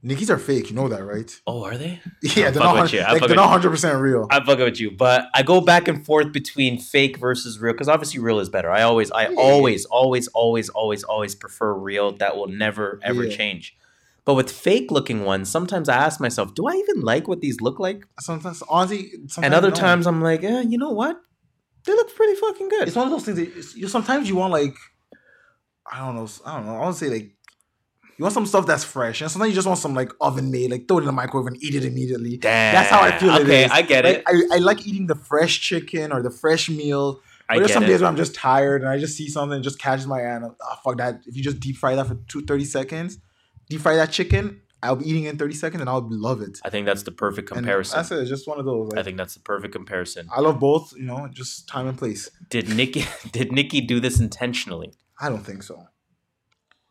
[0.03, 0.69] Nicki's are fake.
[0.69, 1.41] You know that, right?
[1.47, 1.99] Oh, are they?
[2.21, 2.81] Yeah, they're not.
[2.81, 3.01] with you.
[3.01, 4.27] Like, they're not hundred percent real.
[4.29, 7.87] I'm fucking with you, but I go back and forth between fake versus real because
[7.87, 8.69] obviously real is better.
[8.69, 9.35] I always, I Yeah.
[9.37, 12.11] always, always, always, always, always prefer real.
[12.17, 13.35] That will never ever Yeah.
[13.35, 13.75] change.
[14.25, 17.61] But with fake looking ones, sometimes I ask myself, do I even like what these
[17.61, 18.03] look like?
[18.19, 21.21] Sometimes, honestly, sometimes and other times I'm like, eh, you know what?
[21.85, 22.87] They look pretty fucking good.
[22.87, 24.75] it's one of those things that you sometimes you want like
[25.89, 26.75] I don't know, I don't know.
[26.75, 27.36] I want to say like
[28.17, 30.71] you want some stuff that's fresh, and sometimes you just want some like oven made,
[30.71, 32.37] like throw it in the microwave and eat it immediately.
[32.37, 32.73] Damn.
[32.73, 33.71] That's how I feel Okay, is.
[33.71, 34.23] I get Like, it.
[34.51, 37.21] I, I like eating the fresh chicken or the fresh meal.
[37.49, 37.87] I But there's get some it.
[37.87, 40.35] days where I'm just tired and I just see something, it just catches my eye.
[40.35, 41.21] And I'm, oh, fuck that.
[41.25, 43.19] If you just deep fry that for two, 30 seconds,
[43.69, 46.59] deep fry that chicken, I'll be eating it in 30 seconds and I'll love it.
[46.65, 47.97] I think that's the perfect And comparison.
[47.97, 48.19] that's it.
[48.19, 48.89] It's just one of those.
[48.89, 50.27] Like, I think that's the perfect comparison.
[50.35, 52.29] I love both, you know, just time and place.
[52.49, 54.93] Did Nicki did Nicki do this intentionally?
[55.21, 55.87] I don't think so.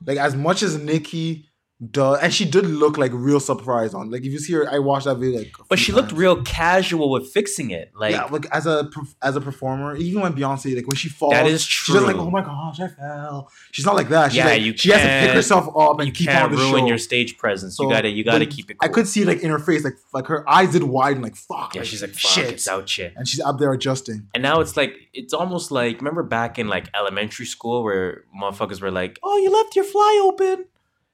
[0.04, 1.48] Like as much as Nicki
[1.90, 4.10] does, and she did look like real surprised on.
[4.10, 5.52] Like if you see her, I watched that video like.
[5.68, 7.92] But she looked real casual with fixing it.
[7.94, 8.88] Like yeah, like as a
[9.22, 12.30] as a performer, even when Beyonce like when she falls, That is She's like, oh
[12.30, 13.50] my gosh, I fell.
[13.72, 14.32] She's not like that.
[14.32, 16.50] She's Yeah, like, you she has to pick herself up and you keep can't on
[16.52, 16.86] the ruin show.
[16.88, 17.76] your stage presence.
[17.76, 18.88] So, you gotta you gotta keep it cool.
[18.88, 21.74] I could see like in her face, like like her eyes did widen, like fuck.
[21.74, 23.12] Yeah, she's like, fuck, shit, it's out shit.
[23.16, 24.28] and she's up there adjusting.
[24.34, 28.80] And now it's like it's almost like remember back in like elementary school where motherfuckers
[28.80, 30.64] were like, "Oh, you left your fly open,"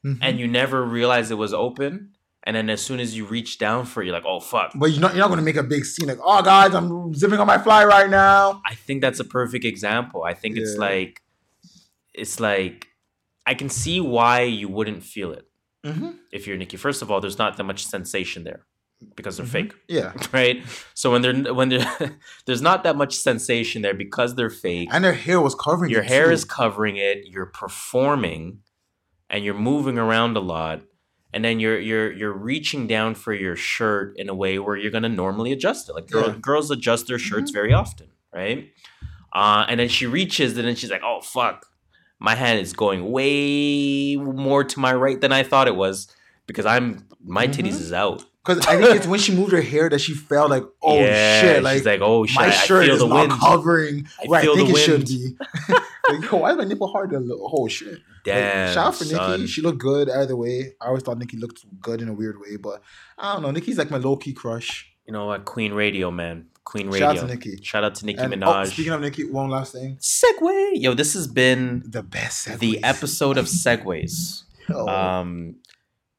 [0.05, 0.19] Mhm.
[0.21, 2.11] and you never realized it was open.
[2.45, 4.91] And then as soon as you reach down for it, you're like, "Oh fuck." but
[4.91, 7.47] you're not you're not gonna make a big scene like, oh guys, I'm zipping on
[7.47, 8.61] my fly right now.
[8.67, 10.25] I think that's a perfect example.
[10.25, 11.23] I think it's like,
[12.15, 12.89] it's like,
[13.47, 15.47] I can see why you wouldn't feel it
[15.87, 16.11] Mm-hmm.
[16.33, 16.77] if you're Nicki.
[16.77, 18.67] First of all, there's not that much sensation there
[19.17, 19.51] because they're Mhm.
[19.51, 19.75] fake.
[19.89, 20.63] Yeah, right?
[20.95, 24.89] So when they're when they're there's not that much sensation there because they're fake.
[24.93, 25.91] and her hair was covering.
[25.93, 26.33] Your hair too.
[26.33, 27.19] is covering it.
[27.27, 28.61] You're performing,
[29.33, 30.83] and you're moving around a lot,
[31.33, 34.93] and then you're you're you're reaching down for your shirt in a way where you're
[34.93, 35.95] gonna normally adjust it.
[35.95, 36.37] Like girl, Yeah.
[36.41, 37.55] girls adjust their shirts Mhm.
[37.55, 38.69] very often, right?
[39.35, 41.67] Uh, and then she reaches, and then she's like, "Oh fuck."
[42.21, 46.07] My hand is going way more to my right than I thought it was
[46.47, 47.55] because I'm my Mhm.
[47.55, 48.25] titties is out.
[48.45, 51.41] Because I think it's when she moved her hair that she felt like, oh Yeah,
[51.41, 53.41] shit, like, she's like, "Oh shit!" my I shirt feel is the not wind.
[53.41, 55.37] covering I where I think the it should be.
[56.09, 57.11] like, yo, why is my nipple hard?
[57.11, 57.39] To look?
[57.41, 57.99] Oh shit!
[58.27, 59.41] Like, shout out for son.
[59.41, 59.47] Nicki.
[59.47, 60.75] She looked good either way.
[60.81, 62.83] I always thought Nicki looked good in a weird way, but
[63.19, 63.51] I don't know.
[63.51, 64.89] Nicki's like my low key crush.
[65.07, 65.45] You know what?
[65.45, 66.47] Queen Radio, man.
[66.65, 67.01] Queen Radio.
[67.13, 67.59] Shout out to Nicki.
[67.63, 68.67] Shout out to Nicki And, oh, Minaj.
[68.73, 69.97] speaking of Nicki, one last thing.
[70.01, 70.71] Segue.
[70.75, 72.59] Yo, this has been The best.
[72.61, 74.45] the episode of segues.
[74.73, 75.57] Oh, Um,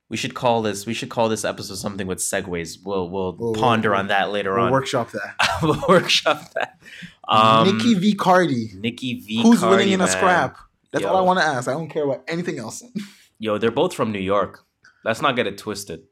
[0.10, 0.86] we should call this.
[0.86, 2.78] We should call this episode something with segues.
[2.84, 4.72] We'll we'll, We'll- ponder we'll- on that later we'll on.
[4.74, 5.36] workshop that.
[5.64, 6.78] we'll workshop that.
[7.28, 8.72] Um, Nicki v Cardi.
[8.76, 9.42] Nicki V.
[9.44, 10.58] Who's Cardi, winning in a scrap?
[10.94, 11.68] That's all I want to ask.
[11.68, 12.82] I don't care about anything else.
[13.40, 14.64] Yo, they're both from New York.
[15.04, 16.04] Let's not get it twisted.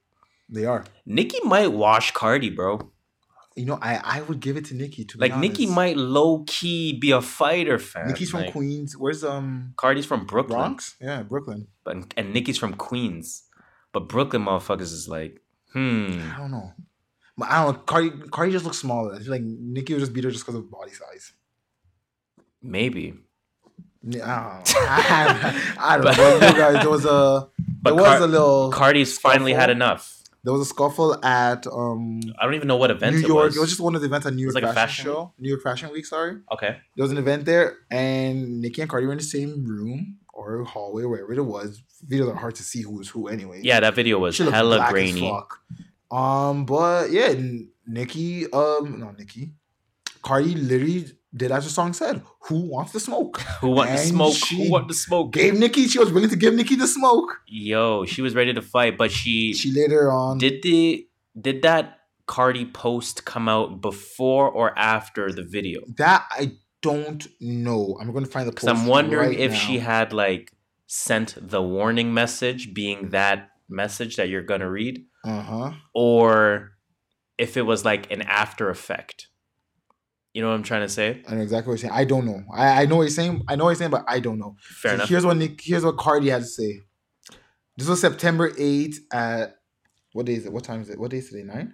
[0.49, 0.83] they are.
[1.05, 2.91] Nicki might wash Cardi, bro.
[3.55, 5.05] You know, I I would give it to Nicki.
[5.05, 8.07] To be Like Nicki might low key be a fighter fan.
[8.07, 8.97] Nicki's from Like, Queens.
[8.97, 10.57] Where's um Cardi's from Brooklyn.
[10.59, 10.95] Bronx?
[10.99, 11.67] Yeah, Brooklyn.
[11.83, 13.43] but and Nicki's from Queens,
[13.93, 15.41] but Brooklyn motherfuckers is like,
[15.73, 16.19] hmm.
[16.33, 16.71] I don't know.
[17.37, 17.81] But I don't know.
[17.83, 19.15] Cardi Cardi just looks smaller.
[19.15, 21.33] I feel like Nicki would just beat her just because of body size.
[22.61, 23.15] Maybe.
[24.03, 25.61] Yeah, I don't know.
[25.77, 26.39] I don't know.
[26.39, 27.49] But you guys, there was a
[27.83, 30.17] there was Car- a little Cardi's finally had enough.
[30.43, 33.55] there was a scuffle at um I don't even know what event New it was.
[33.55, 35.33] It was just one of the events at New York like a Fashion, fashion Show.
[35.37, 36.37] New York Fashion Week, sorry.
[36.51, 36.77] okay.
[36.95, 40.63] There was an event there, and Nicki and Cardi were in the same room or
[40.63, 41.83] hallway, wherever it was.
[42.07, 43.59] Videos are hard to see who was who anyway.
[43.63, 45.31] Yeah, that video was hella grainy.
[46.09, 47.33] Um, but yeah,
[47.85, 49.51] Nicki, um, no, Nicki,
[50.23, 51.05] Cardi literally
[51.35, 52.21] did as the song said.
[52.47, 53.39] Who wants the smoke?
[53.61, 54.35] Who want And smoke?
[54.51, 55.31] Who want the smoke?
[55.33, 55.87] Gave Nicki.
[55.87, 57.39] She was willing to give Nicki the smoke.
[57.47, 61.07] Yo, she was ready to fight, but she, She later on did the
[61.39, 65.81] did that Cardi post come out before or after the video?
[65.97, 66.25] that.
[66.31, 67.97] I don't know.
[68.01, 68.67] I'm going to find the post.
[68.67, 69.57] I'm wondering right if now.
[69.57, 70.51] she had like
[70.87, 75.71] sent the warning message, being that message that you're gonna read, Uh huh.
[75.93, 76.71] or
[77.37, 79.27] if it was like an after effect.
[80.33, 81.21] You know what I'm trying to say?
[81.27, 81.99] I know exactly what you're saying.
[81.99, 82.41] I don't know.
[82.53, 83.43] I, I know what you're saying.
[83.49, 84.55] I know what you're saying, but I don't know.
[84.61, 85.09] Fair So enough.
[85.09, 86.79] Here's what Nick, here's what Cardi had to say.
[87.77, 89.55] This was September 8th at
[90.13, 90.53] what day is it?
[90.53, 90.99] What time is it?
[90.99, 91.43] What day is today?
[91.43, 91.73] Nine?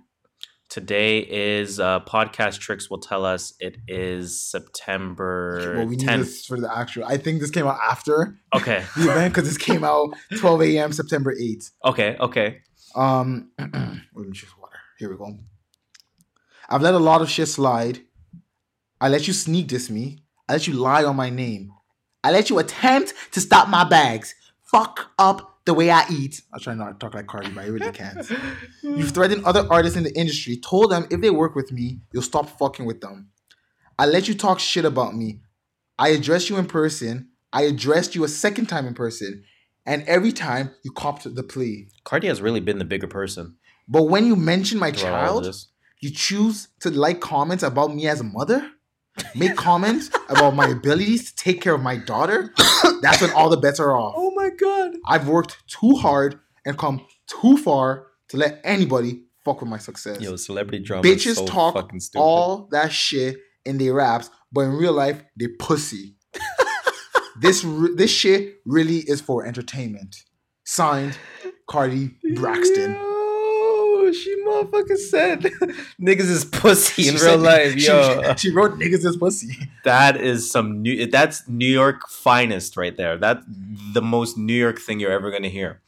[0.70, 6.46] Today is uh, podcast tricks will tell us it is September well, we need this
[6.46, 7.06] for the actual.
[7.06, 10.10] I think this came out after Okay, the event because this came out
[10.40, 10.92] 12 a.m.
[10.92, 11.72] September 8th.
[11.86, 12.58] okay, okay.
[12.96, 13.72] Um, let
[14.16, 14.78] me choose water.
[14.98, 15.38] Here we go.
[16.70, 18.02] I've let a lot of shit slide.
[19.00, 20.20] I let you sneak this me.
[20.50, 21.72] I let you lie on my name.
[22.24, 24.34] I let you attempt to stop my bags.
[24.64, 26.42] Fuck up the way I eat.
[26.54, 28.28] I try not to talk like Cardi, but I really can't.
[28.82, 32.24] You've threatened other artists in the industry, told them if they work with me, you'll
[32.24, 33.30] stop fucking with them.
[34.00, 35.42] I let you talk shit about me.
[36.00, 37.30] I addressed you in person.
[37.52, 39.44] I addressed you a second time in person.
[39.86, 41.90] And every time you copped the plea.
[42.04, 43.56] Cardi has really been the bigger person.
[43.88, 45.56] But when you mention my throughout child,
[46.02, 48.70] you choose to like comments about me as a mother,
[49.36, 52.54] make comments about my abilities to take care of my daughter.
[53.02, 54.16] That's when all the bets are off.
[54.18, 54.96] Oh my god.
[55.06, 60.22] I've worked too hard and come too far to let anybody fuck with my success.
[60.22, 61.08] Yo, celebrity drama.
[61.08, 62.22] is Bitches so talk fucking stupid.
[62.24, 66.16] all that shit in their raps, but in real life, they pussy.
[67.40, 70.24] this re- this shit really is for entertainment.
[70.66, 71.18] Signed,
[71.68, 72.96] Cardi Braxton.
[74.14, 75.42] She motherfucking said
[76.02, 77.80] niggas is pussy in She real said- life.
[77.80, 79.70] she- Yo, she wrote niggas is pussy.
[79.84, 81.06] that is some new.
[81.08, 83.18] That's New York finest right there.
[83.18, 83.44] That's
[83.94, 85.82] the most New York thing you're ever gonna hear.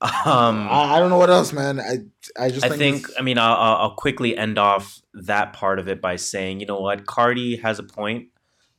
[0.00, 1.78] Um, I, I don't know what else, man.
[1.78, 1.98] I
[2.36, 5.78] I just I think, think, I mean, I'll, I'll I'll quickly end off that part
[5.78, 8.28] of it by saying, you know what, Cardi has a point.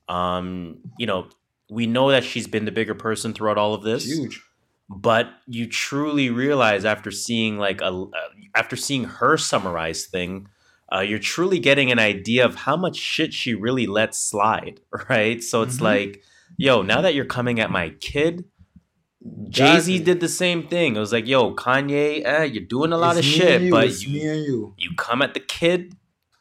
[0.10, 1.28] Um, you know,
[1.70, 4.44] we know that she's been the bigger person throughout all of this, huge.
[4.90, 8.08] But you truly realize after seeing like a uh,
[8.56, 10.48] after seeing her summarize thing,
[10.94, 15.42] uh, you're truly getting an idea of how much shit she really lets slide, right?
[15.44, 15.82] So it's Mhm.
[15.82, 16.24] like,
[16.58, 18.46] yo, now that you're coming at my kid.
[19.50, 20.96] Jay Z did the same thing.
[20.98, 24.06] It was like, yo, Kanye, eh, you're doing a lot It's of shit, you, but
[24.06, 24.74] you, you.
[24.78, 25.96] you come at the kid.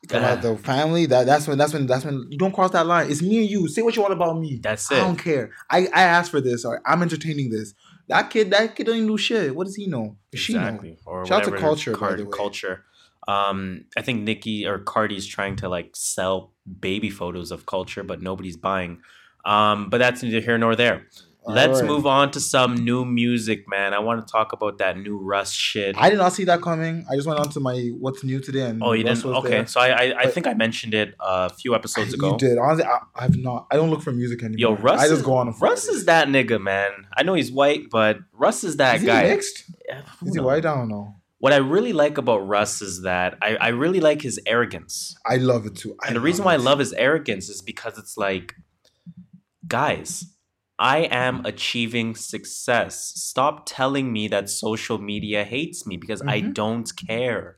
[0.09, 1.07] Come out the family.
[1.07, 3.09] That that's when that's when that's when you don't cross that line.
[3.09, 3.69] It's me and you.
[3.69, 4.59] Say what you want about me.
[4.61, 4.97] That's it.
[4.97, 5.53] I don't care.
[5.71, 6.65] I I asked for this.
[6.65, 7.73] Or I'm entertaining this.
[8.09, 8.51] That kid.
[8.51, 9.55] That kid don't do shit.
[9.55, 10.17] What does he know?
[10.35, 10.61] She know.
[10.61, 10.99] exactly.
[11.07, 12.31] Or Shout out to Kulture, by the way.
[12.31, 12.81] Kulture.
[13.29, 18.21] Um, I think Nicki or Cardi's trying to like sell baby photos of Kulture, but
[18.21, 19.01] nobody's buying.
[19.45, 21.07] Um, but that's neither here nor there.
[21.45, 21.87] Let's Alright.
[21.87, 23.95] move on to some new music, man.
[23.95, 25.97] I want to talk about that new Russ shit.
[25.99, 27.05] I did not see that coming.
[27.11, 29.25] I just went on to my what's new today and oh, you didn't?
[29.25, 29.67] Okay, there.
[29.67, 32.33] so I I, I think I mentioned it a few episodes ago.
[32.33, 32.59] You did.
[32.59, 33.67] Honestly, I, I've not.
[33.73, 34.77] I don't look for music anymore.
[34.77, 35.01] Yo, Russ.
[35.01, 35.49] I just is, go on.
[35.49, 36.91] and Russ is that nigga, man.
[37.17, 39.25] I know he's white, but Russ is that Is he guy.
[39.25, 39.65] mixed?
[39.89, 40.65] Yeah, Is he white?
[40.65, 41.17] I don't know.
[41.39, 45.17] What I really like about Russ is that I, I really like his arrogance.
[45.27, 45.97] I love it too.
[46.01, 48.55] I And the reason why I love his arrogance is because it's like,
[49.67, 50.32] guys,
[50.83, 53.13] I am achieving success.
[53.15, 56.55] Stop telling me that social media hates me because I Mhm.
[56.55, 57.57] don't care.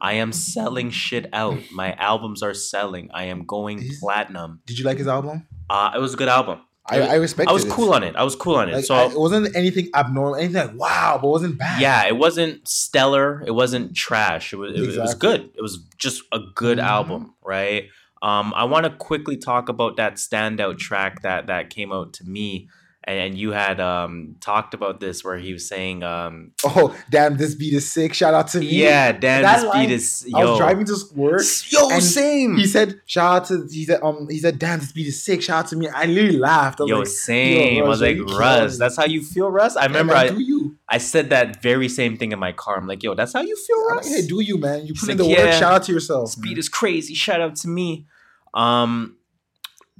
[0.00, 1.58] I am selling shit out.
[1.82, 3.08] My albums are selling.
[3.14, 4.60] I am going Is- platinum.
[4.66, 5.46] did you like his album?
[5.70, 6.58] Uh, it was a good album.
[6.90, 7.50] I, I respect.
[7.50, 8.16] I was cool on it.
[8.16, 8.74] I was cool on it.
[8.76, 10.36] Like, so I- it wasn't anything abnormal.
[10.36, 11.80] Anything like wow, but it wasn't bad.
[11.82, 13.42] yeah, it wasn't stellar.
[13.46, 14.52] It wasn't trash.
[14.54, 15.40] It was it, was- it was good.
[15.54, 16.84] It was just a good Mhm.
[16.96, 17.84] album, right?
[18.22, 22.24] Um, I want to quickly talk about that standout track that that came out to
[22.24, 22.68] me,
[23.10, 27.54] and, you had um talked about this where he was saying, um, Oh damn, this
[27.54, 28.14] beat is sick.
[28.14, 28.66] Shout out to me.
[28.66, 31.42] yeah, damn, That this line- beat is yo, I was driving to work.
[31.70, 35.06] yo, same, He said, "Shout out to." He said, "Um." He said, "Damn, this beat
[35.06, 35.88] is sick." Shout out to me.
[35.88, 36.80] I literally laughed.
[36.80, 37.78] I was yo, like, same.
[37.78, 39.76] yo, I was like, Russ, that's how you feel, Russ.
[39.76, 40.76] I "Yeah, remember man, I, do you?
[40.88, 42.76] I said that very same thing in my car.
[42.78, 44.14] I'm like, yo, that's how you feel, I'm like, Russ.
[44.14, 44.80] hey, do you, man?
[44.86, 45.52] You He's put in like, the work.
[45.52, 46.30] Shout out to yourself.
[46.30, 47.14] Speed is crazy.
[47.14, 48.06] Shout out to me.
[48.54, 49.16] Um,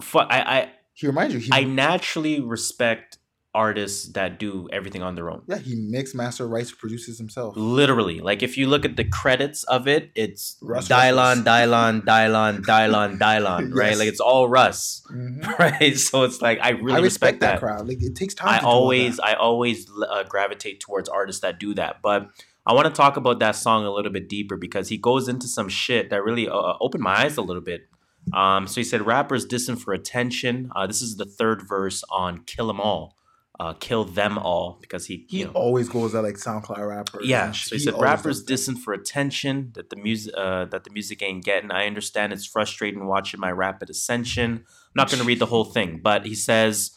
[0.00, 0.68] fu- I, I
[0.98, 1.40] He reminds you.
[1.40, 3.18] He, I naturally respect
[3.54, 5.42] artists that do everything on their own.
[5.48, 7.54] yeah, he mixed, master, writes, produces himself.
[7.56, 12.60] Literally, like if you look at the credits of it, it's Russ, Dylon, Dylon, Dylon,
[12.62, 13.90] Dylon, Dylon, right?
[13.90, 13.98] Yes.
[14.00, 15.58] Like it's all Russ, Mhm.
[15.58, 15.96] right?
[15.96, 17.04] So it's like I really I respect,
[17.36, 17.60] respect that that.
[17.60, 17.88] crowd.
[17.88, 18.48] Like it takes time.
[18.50, 19.18] I to do all always.
[19.20, 21.96] I always uh, gravitate towards artists that do that.
[22.02, 22.28] But
[22.66, 25.48] I want to talk about that song a little bit deeper because he goes into
[25.48, 27.88] some shit that really uh, opened my eyes a little bit.
[28.32, 30.70] Um, so he said, rappers dissing for attention.
[30.74, 33.16] Uh, this is the third verse on Kill 'Em All,
[33.58, 37.26] uh, Kill Them All, because he, He you know, always goes at like SoundCloud rappers.
[37.26, 37.52] yeah.
[37.52, 41.22] So he he said, rappers dissing for attention that the music, uh, that the music
[41.22, 41.70] ain't getting.
[41.70, 44.64] I understand it's frustrating watching my rapid ascension.
[44.64, 46.92] I'm not going to read the whole thing, but he says,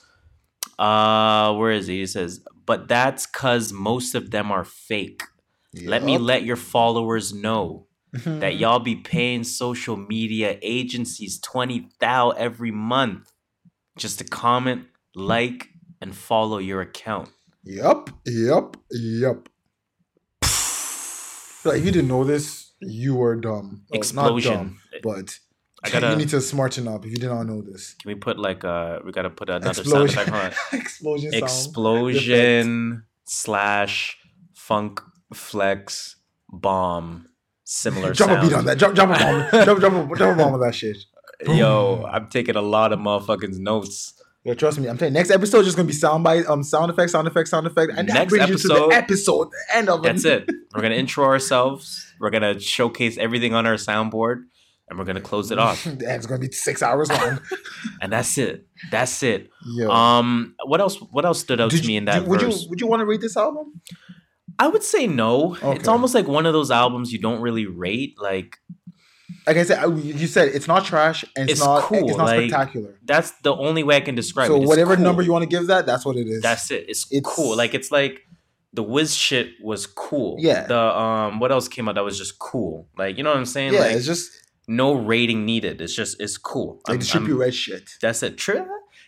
[0.79, 1.99] Uh, where is he?
[1.99, 5.23] He says, but that's cause most of them are fake.
[5.85, 7.87] Let me let your followers know.
[8.13, 13.31] That y'all be paying social media agencies 20 thou every month
[13.97, 14.85] just to comment,
[15.15, 15.69] like,
[16.01, 17.29] and follow your account.
[17.63, 19.49] Yup, yup, yup.
[21.63, 23.83] So if you didn't know this, you were dumb.
[23.91, 24.51] Well, Explosion.
[24.53, 25.37] Not dumb, but
[25.83, 27.93] I gotta- you need to smarten up if you did not know this.
[28.01, 30.09] Can we put like uh we gotta put another Explosion.
[30.15, 30.53] sound effect on it.
[30.81, 31.43] Explosion sound.
[31.43, 34.17] Explosion slash
[34.55, 35.01] funk
[35.35, 36.15] flex
[36.51, 37.27] bomb
[37.71, 38.77] similar Drop a beat on that.
[38.77, 39.49] Drop, drop a bomb.
[39.65, 40.97] drop, drop, a, drop a bomb on that shit.
[41.47, 44.13] Yo, I'm taking a lot of motherfucking notes.
[44.43, 44.87] Yo, trust me.
[44.87, 47.27] I'm telling you, next episode is just gonna be sound by um sound effect, sound
[47.27, 49.99] effect, sound effect, and that Next brings you to episode- the episode, the end of
[49.99, 50.49] it That's it.
[50.75, 52.13] We're gonna intro ourselves.
[52.19, 54.43] We're gonna showcase everything on our soundboard,
[54.89, 55.85] and we're gonna close it off.
[55.85, 57.39] and it's gonna be six hours long.
[58.01, 58.65] And that's it.
[58.89, 59.49] That's it.
[59.75, 60.97] Yo, Um, what else?
[61.11, 62.63] What else stood out Did to me in that do- would verse?
[62.63, 63.79] you would you want to read this album?
[64.63, 65.55] I would say no.
[65.77, 68.13] It's almost like one of those albums you don't really rate.
[68.19, 68.57] Like
[69.47, 72.25] Like I said, you said it's not trash and it's, It's not cool, It's not
[72.25, 72.99] like, spectacular.
[73.03, 74.59] that's the only way I can describe So it.
[74.61, 75.03] It's whatever cool.
[75.03, 76.41] number you want to give that, that's what it is.
[76.43, 76.85] That's it.
[76.87, 77.55] It's, It's- cool.
[77.57, 78.19] Like it's like
[78.73, 80.35] the Wiz shit was cool.
[80.39, 80.65] Yeah.
[80.67, 82.87] The um, what else came out that was just cool?
[82.97, 83.73] Like you know what I'm saying?
[83.73, 83.79] yeah.
[83.81, 84.31] like it's just
[84.67, 85.81] no rating needed.
[85.81, 86.81] It's just it's cool.
[86.87, 87.89] like I'm- the Trippie Redd shit.
[88.01, 88.37] That's it.
[88.37, 88.65] Tri-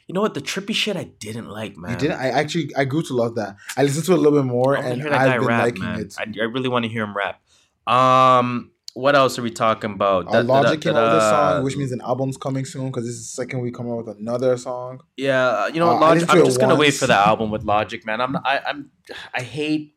[0.07, 0.33] you know what?
[0.33, 1.91] The Trippie shit I didn't like, man.
[1.91, 2.19] You didn't.
[2.19, 3.55] I actually I grew to love that.
[3.77, 5.63] I listened to it a little bit more, and hear that guy I've been rap,
[5.63, 5.99] liking man.
[6.01, 6.15] it.
[6.17, 7.41] I, I really want to hear him rap.
[7.87, 10.27] Um, what else are we talking about?
[10.27, 12.63] Uh, Da- da- Logic da- came out with a song, which means an album's coming
[12.65, 14.99] soon because this is the second week coming out with another song.
[15.17, 16.29] Yeah, you know, Uh, Logic.
[16.29, 18.21] I'm just gonna wait for the album with Logic, man.
[18.21, 18.91] I'm, I, I'm,
[19.33, 19.95] I hate,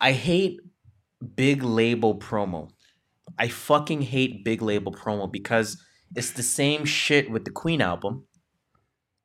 [0.00, 0.60] I hate
[1.34, 2.70] big label promo.
[3.38, 5.82] I fucking hate big label promo because
[6.14, 8.24] it's the same shit with the Queen album,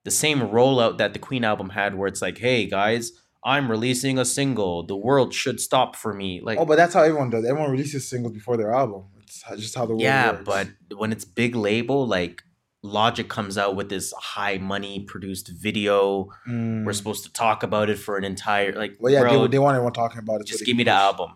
[0.04, 3.12] the same rollout that the Queen album had, where it's like, hey guys,
[3.44, 4.86] I'm releasing a single.
[4.86, 6.42] The world should stop for me.
[6.42, 7.46] Like, Oh, but that's how everyone does.
[7.46, 9.04] Everyone releases singles before their album.
[9.26, 10.44] It's just how the world yeah, works.
[10.46, 12.44] but when it's big label, like.
[12.86, 16.28] Logic comes out with this high money produced video.
[16.46, 16.84] Mm.
[16.84, 18.98] We're supposed to talk about it for an entire like.
[19.00, 20.48] Well, yeah, bro, they, they want everyone talking about it.
[20.48, 21.32] just give me the album.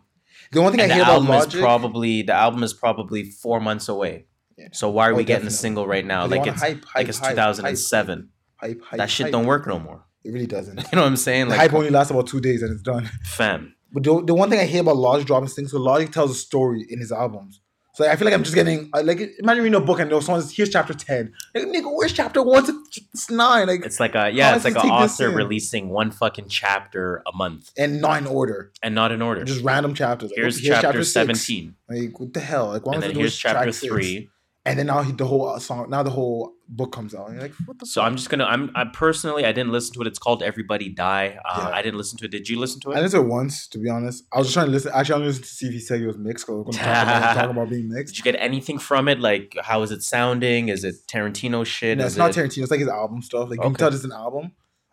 [0.52, 3.62] The one thing And I hear about Logic, is probably the album is probably four
[3.62, 4.26] months away.
[4.58, 4.68] Yeah.
[4.74, 6.26] So why are Oh, we getting a single right now?
[6.28, 8.28] Like it's hype, hype, like it's hype, 2007.
[8.58, 9.32] Hype, hype, that shit hype.
[9.32, 10.04] don't work no more.
[10.24, 10.78] It really doesn't.
[10.92, 11.46] You know what I'm saying?
[11.46, 13.06] The Like hype only lasts about two days and it's done.
[13.24, 13.76] fam.
[13.94, 16.36] But the, the one thing I hate about Logic dropping things, so Logic tells a
[16.36, 17.62] story in his albums.
[17.98, 20.44] So I feel like I'm just getting like imagine reading a book and there's someone
[20.44, 21.34] says, here's chapter ten.
[21.56, 22.84] Like nigga, where's chapter one to
[23.32, 23.66] nine?
[23.66, 26.48] Like It's like a yeah, it's like an it take this author releasing one fucking
[26.48, 29.44] chapter a month and not in order, and not in order.
[29.46, 30.30] just random chapters.
[30.30, 31.14] Like, here's, chapter, six.
[31.14, 32.68] 17 Like what the hell?
[32.68, 34.28] Like why and then here's chapter six?
[34.68, 34.70] 3.
[34.72, 37.28] and then now he, the whole uh, song, now the whole book comes out.
[37.28, 37.86] And you're like, what the?
[37.86, 40.08] So I'm just to I'm I personally I didn't listen to it.
[40.08, 41.40] It's called Everybody Die.
[41.46, 41.76] Uh, Yeah.
[41.76, 42.32] I didn't listen to it.
[42.32, 42.98] Did you listen to it?
[42.98, 44.26] I listened to it once, to be honest.
[44.34, 44.92] I was just trying to listen.
[44.94, 46.46] Actually, I listened to see if he said he was mixed.
[46.46, 48.16] Because we're to talk about, talk about being mixed.
[48.16, 49.20] Did you get anything from it?
[49.20, 50.70] Like how is it sounding?
[50.70, 51.98] Is it Tarantino shit?
[51.98, 52.64] No, Is it's not it- Tarantino.
[52.64, 53.50] It's like his album stuff.
[53.50, 53.80] Like you can Okay.
[53.80, 54.52] tell it's an album.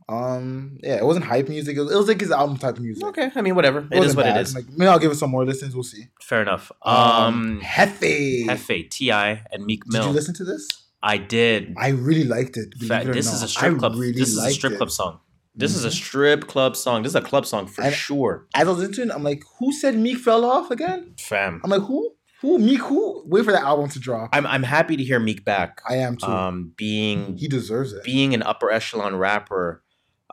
[0.08, 1.76] Um, yeah, it wasn't hype music.
[1.76, 3.04] It was, it was like his album type music.
[3.04, 3.80] Okay, I mean whatever.
[3.80, 4.36] It is wasn't what bad.
[4.36, 4.54] it is.
[4.54, 5.74] Like maybe I'll give it some more listens.
[5.74, 6.04] We'll see.
[6.20, 6.70] Fair enough.
[6.82, 8.46] Um, Jefe.
[8.46, 10.02] Jefe, T.I., and Meek Mill.
[10.02, 10.68] Did you listen to this?
[11.02, 11.74] I did.
[11.78, 12.78] I really liked it.
[12.78, 13.92] believe it this is a strip club.
[13.94, 14.76] Really this is a liked strip it.
[14.76, 15.20] club song.
[15.54, 15.92] This is a Mhm.
[15.92, 17.02] strip club song.
[17.02, 19.44] This is a club song for And- sure, As I was into it, I'm like,
[19.60, 21.14] who said Meek fell off again?
[21.20, 21.60] fam.
[21.62, 22.10] I'm like, who?
[22.40, 22.58] Who?
[22.58, 22.80] Meek?
[22.80, 23.22] Who?
[23.26, 24.30] Wait for that album to drop.
[24.32, 25.80] I'm I'm happy to hear Meek back.
[25.88, 26.26] I am too.
[26.26, 28.02] Um, being he deserves it.
[28.04, 29.82] being an upper echelon rapper.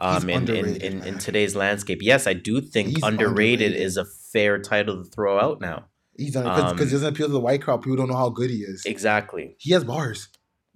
[0.02, 3.73] Um, in, in, in, in today's landscape, yes, I do think He's underrated, underrated.
[3.82, 5.86] is a fair title to throw out now.
[6.18, 7.82] He's it because um, he doesn't appeal to the white crowd.
[7.82, 8.84] People don't know how good he is.
[8.86, 9.56] Exactly.
[9.60, 10.30] He has bars.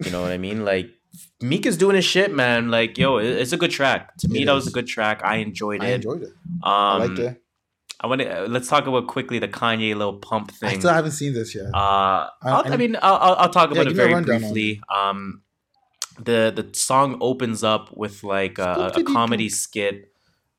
[0.04, 0.64] You know what I mean?
[0.64, 0.90] Like
[1.40, 2.70] Meek is doing his shit, man.
[2.70, 4.16] Like yo, it's a good track.
[4.18, 5.22] To me, It that was a good track.
[5.24, 5.86] I enjoyed it.
[5.86, 6.28] I enjoyed it.
[6.62, 7.42] Um, I liked it.
[7.98, 10.68] I want to uh, let's talk about quickly the Kanye Lil Pump thing.
[10.70, 11.66] I still haven't seen this yet.
[11.74, 14.80] Uh, I'll, I I- mean, I'll, I'll, talk Yeah, about it me a very briefly.
[14.94, 15.42] Um,
[16.18, 20.12] the the song opens up with like a, a comedy skit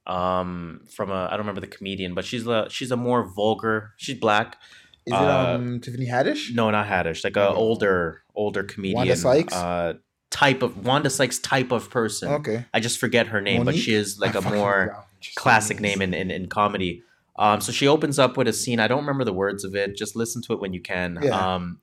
[0.05, 3.93] um, from a I don't remember the comedian, but she's a she's a more vulgar.
[3.97, 4.57] She's black.
[5.05, 6.53] Is it uh, um Tiffany Haddish?
[6.53, 7.23] No, not Haddish.
[7.23, 7.57] Like a Okay.
[7.57, 8.97] older older comedian.
[8.97, 9.53] Wanda Sykes?
[9.53, 9.93] Uh,
[10.29, 12.29] type of Wanda Sykes type of person.
[12.31, 12.65] Okay.
[12.73, 15.33] I just forget her name, but she is like I a more forgot what she
[15.35, 17.03] classic name in, in, in comedy.
[17.39, 18.79] Um, so she opens up with a scene.
[18.79, 19.95] I don't remember the words of it.
[19.95, 21.19] Just listen to it when you can.
[21.21, 21.55] Yeah.
[21.55, 21.79] Um,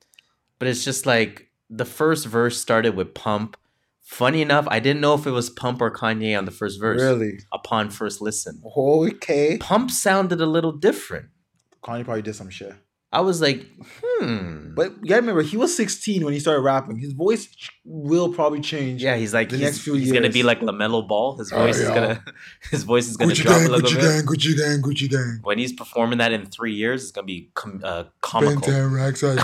[0.59, 3.57] but it's just like the first verse started with pump.
[4.05, 7.01] Funny enough, I didn't know if it was pump or Kanye on the first verse.
[7.01, 7.39] Really?
[7.51, 9.57] Upon first listen, Okay.
[9.59, 11.25] pump sounded a little different.
[11.83, 12.75] Kanye probably did some shit.
[13.15, 13.65] I was like,
[14.03, 14.73] hmm.
[14.75, 16.97] But you gotta remember, he was 16 when he started rapping.
[16.97, 17.47] His voice
[17.85, 19.01] will probably change.
[19.01, 21.37] yeah, he's like the he's, next few he's gonna be like Lamelo Ball.
[21.37, 21.95] His Oh, voice is yeah.
[21.95, 22.23] gonna
[22.71, 24.01] his voice is gonna Gucci drop gang, a little Gucci bit.
[24.01, 25.39] gang, Gucci gang, Gucci gang.
[25.43, 28.61] When he's performing that in three years, it's gonna be com- uh, Ben comical.
[28.61, 29.39] 10 racks size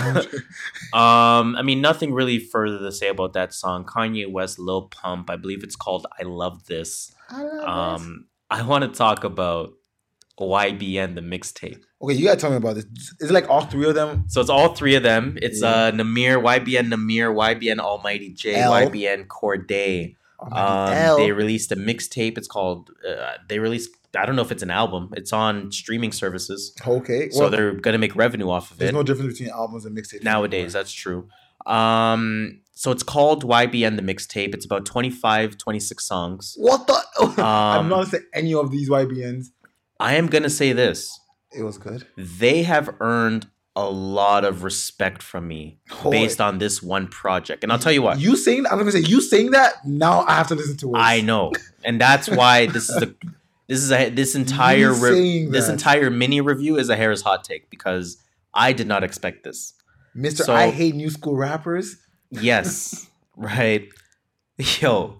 [0.92, 3.84] Um, I mean, nothing really further to say about that song.
[3.84, 5.30] Kanye West, Lil Pump.
[5.30, 7.64] I believe it's called "I Love This." I love this.
[7.66, 9.70] Um, I want to talk about
[10.40, 11.82] YBN the mixtape.
[12.02, 12.86] Okay, you gotta tell me about this.
[13.20, 14.24] Is it like all three of them?
[14.28, 15.38] So it's all three of them.
[15.40, 15.68] It's Yeah.
[15.70, 18.72] uh Nahmir, YBN Nahmir, YBN Almighty Jay, L.
[18.72, 20.16] YBN Cordae.
[20.40, 21.16] Um, L.
[21.18, 22.36] they released a mixtape.
[22.36, 22.90] It's called.
[23.08, 23.90] Uh, they released.
[24.16, 25.10] I don't know if it's an album.
[25.16, 28.92] It's on streaming services, okay, so well, they're gonna make revenue off of there's it
[28.92, 30.72] There's no difference between albums and mixtapes nowadays.
[30.74, 31.28] That's true.
[31.66, 34.52] Um, so it's called YBN the mixtape.
[34.54, 36.54] It's about 25, 26 songs.
[36.58, 37.00] What the?
[37.42, 39.46] I'm Um, not listening to any of these YBNs.
[40.02, 41.18] I am gonna say this:
[41.56, 42.06] It was good.
[42.16, 45.78] they have earned a lot of respect from me
[46.10, 48.18] based on this one project, and I'll tell you what.
[48.20, 48.66] You saying?
[48.66, 49.86] I'm gonna say you saying that.
[49.86, 50.98] Now I have to listen to it.
[50.98, 51.52] I know,
[51.84, 53.14] and that's why this is the
[53.68, 57.70] this is a this entire re- this entire mini review is a Harris hot take
[57.70, 58.18] because
[58.52, 59.72] I did not expect this.
[60.14, 60.44] Mister.
[60.44, 61.96] So- I hate new school rappers.
[62.30, 63.88] Yes, right.
[64.58, 65.18] Yo,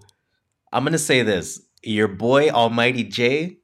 [0.71, 3.57] I'm gonna say this: your boy Almighty Jay,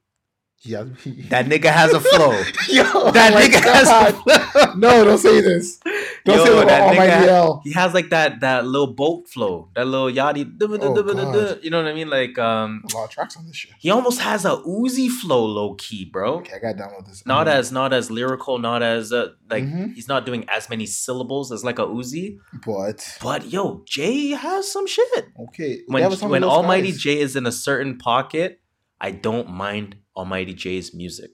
[0.62, 0.84] Yeah,
[1.30, 2.32] that nigga has a flow.
[2.68, 4.74] Yo, that nigga has a flow.
[4.74, 5.78] No, don't say this.
[6.26, 7.62] Don't Yo, say that that nigga- L.
[7.64, 10.44] He has like that that Lil Boat flow, that Lil Yachty.
[10.60, 11.60] Oh, God.
[11.62, 12.10] You know what I mean?
[12.10, 13.70] Like um, A lot of tracks on this shit.
[13.78, 16.34] he almost has a Uzi flow, low key, bro.
[16.40, 17.24] Okay, I got down with this.
[17.24, 19.94] not as not as lyrical, not as uh, like Mhm.
[19.94, 22.36] he's not doing as many syllables as like a Uzi.
[22.66, 25.08] but But yo, Jay has some shit.
[25.48, 25.80] okay.
[25.86, 27.00] When That was some of when Almighty guys.
[27.00, 28.60] Jay is in a certain pocket,
[29.00, 31.30] I don't mind Almighty J's music.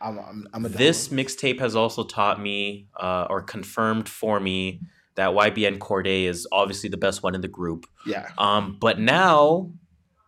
[0.00, 4.80] I'm, I'm, I'm a This mixtape has also taught me uh, or confirmed for me
[5.14, 7.86] that YBN Cordae is obviously the best one in the group.
[8.06, 8.28] yeah.
[8.38, 9.70] Um, but now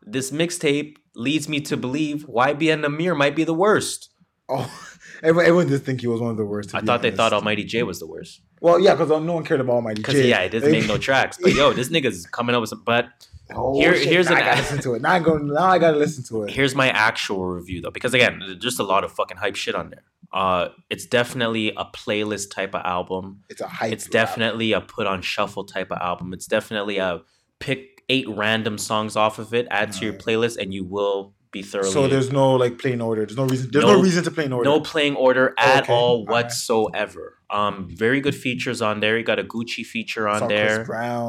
[0.02, 4.10] this mixtape leads me to believe YBN Nahmir might be the worst.
[4.48, 4.70] Oh,
[5.22, 6.74] everyone, everyone did think he was one of the worst.
[6.74, 8.42] I thought they thought Almighty J was the worst.
[8.60, 10.28] Well, yeah, because no one cared about Almighty Because J.
[10.28, 11.38] yeah, it doesn't make no tracks.
[11.40, 12.82] But yo, this nigga's coming up with some.
[12.84, 13.06] But
[13.54, 14.08] Oh, Here- shit.
[14.08, 15.02] here's now an- I gotta listen to it.
[15.02, 15.36] Now I go.
[15.36, 16.50] Now I gotta listen to it.
[16.50, 19.90] here's my actual review though, because again, just a lot of fucking hype shit on
[19.90, 20.02] there.
[20.32, 23.42] Uh, it's definitely a playlist type of album.
[23.50, 23.92] It's a hype.
[23.92, 26.32] It's definitely a put on shuffle type of album.
[26.32, 27.20] It's definitely a
[27.60, 31.62] pick eight random songs off of it, add to your playlist, and you will be
[31.62, 31.90] thoroughly.
[31.96, 33.22] So there's no like playing order.
[33.24, 33.70] There's no reason.
[33.72, 34.68] There's no, No- reason to play in order.
[34.68, 37.24] no playing order at Okay, all whatsoever.
[37.50, 37.74] Um,
[38.04, 39.16] very good features on there.
[39.18, 40.78] You got a Gucci feature on there.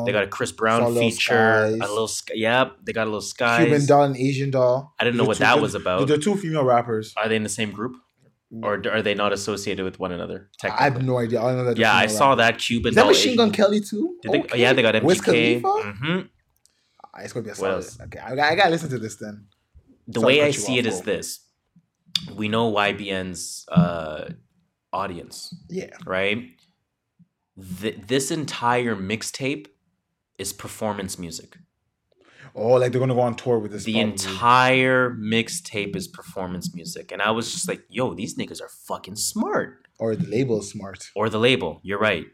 [0.06, 1.73] They got a Chris Brown feature, Skies.
[1.76, 2.34] a little sky.
[2.35, 3.65] Yep, they got a Lil Skies.
[3.65, 4.77] Cuban doll and Asian doll.
[4.99, 6.07] I didn't know what two- that was about.
[6.07, 7.14] They're two female rappers.
[7.18, 7.93] Are they in the same group,
[8.64, 10.49] or are they not associated with one another?
[10.64, 11.41] I have no idea.
[11.41, 11.77] I know that.
[11.77, 12.38] yeah, I saw rappers.
[12.43, 12.89] that Cuban.
[12.89, 14.18] Is that Machine Gun Kelly too?
[14.23, 14.60] Did they, Okay.
[14.61, 15.61] Yeah, they got Wiz MGK.
[15.61, 15.93] Khalifa?
[15.99, 16.19] hmm
[17.14, 17.85] Ah, It's gonna be a solid.
[18.06, 19.45] Okay, I, I gotta listen to this then.
[20.07, 21.40] The way I see it is this:
[22.36, 24.30] we know YBN's uh,
[24.94, 25.90] audience, Yeah.
[26.06, 26.49] right?
[27.82, 29.68] Th- this entire mixtape
[30.38, 31.57] is performance music.
[32.53, 33.84] Oh, like they're gonna go on tour with this.
[33.84, 34.11] the probably.
[34.11, 39.15] entire mixtape is performance music, and I was just like, "Yo, these niggas are fucking
[39.15, 41.10] smart." or the label is smart.
[41.15, 41.80] Or the label.
[41.82, 42.26] You're right.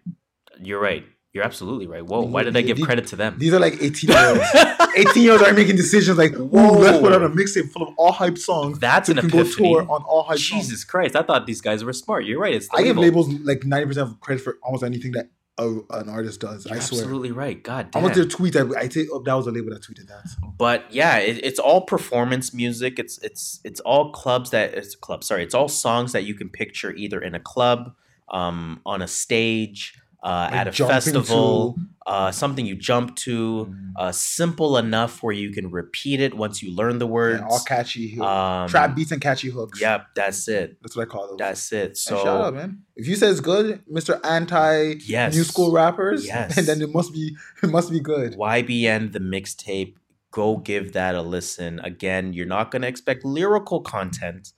[0.59, 1.05] You're right.
[1.31, 2.03] You're absolutely right.
[2.03, 3.35] Whoa, why did I give These- credit to them?
[3.37, 4.41] These are like 18 year olds.
[4.95, 7.93] 18 year olds are making decisions like, whoa, let's put out a mixtape full of
[7.97, 8.79] all hype songs.
[8.79, 9.73] That's so an epiphany.
[9.73, 10.63] go tour on all hype songs.
[10.63, 11.15] Jesus Christ!
[11.15, 12.25] I thought these guys were smart.
[12.25, 12.53] You're right.
[12.53, 16.41] It's I give labels like 90% of credit for almost anything that a, an artist
[16.41, 16.65] does.
[16.65, 17.01] You're I swear.
[17.01, 17.61] absolutely right.
[17.61, 18.03] God damn.
[18.03, 20.25] Almost their tweet, I, I take oh, that was a label that tweeted that.
[20.57, 22.99] but yeah, it, it's all performance music.
[22.99, 25.27] It's it's it's all clubs that it's clubs.
[25.27, 27.93] Sorry, it's all songs that you can picture either in a club,
[28.29, 31.75] um, on a stage, uh, Like at a festival,
[32.05, 33.65] uh, something you jump to.
[33.65, 33.91] Mm.
[33.97, 37.41] Uh, simple enough where you can repeat it once you learn the words.
[37.41, 39.81] Yeah, all catchy um, trap beats and catchy hooks.
[39.81, 40.77] Yep, that's it.
[40.81, 41.37] That's what I call those.
[41.37, 41.97] That's it.
[41.97, 42.83] So shout out, man.
[42.95, 44.19] If you say it's good, Mr.
[44.23, 45.35] Anti Yes.
[45.35, 46.57] New School Rappers, Yes.
[46.57, 48.35] and then it must be it must be good.
[48.37, 49.95] YBN the mixtape.
[50.31, 51.79] Go give that a listen.
[51.81, 54.53] Again, you're not going to expect lyrical content,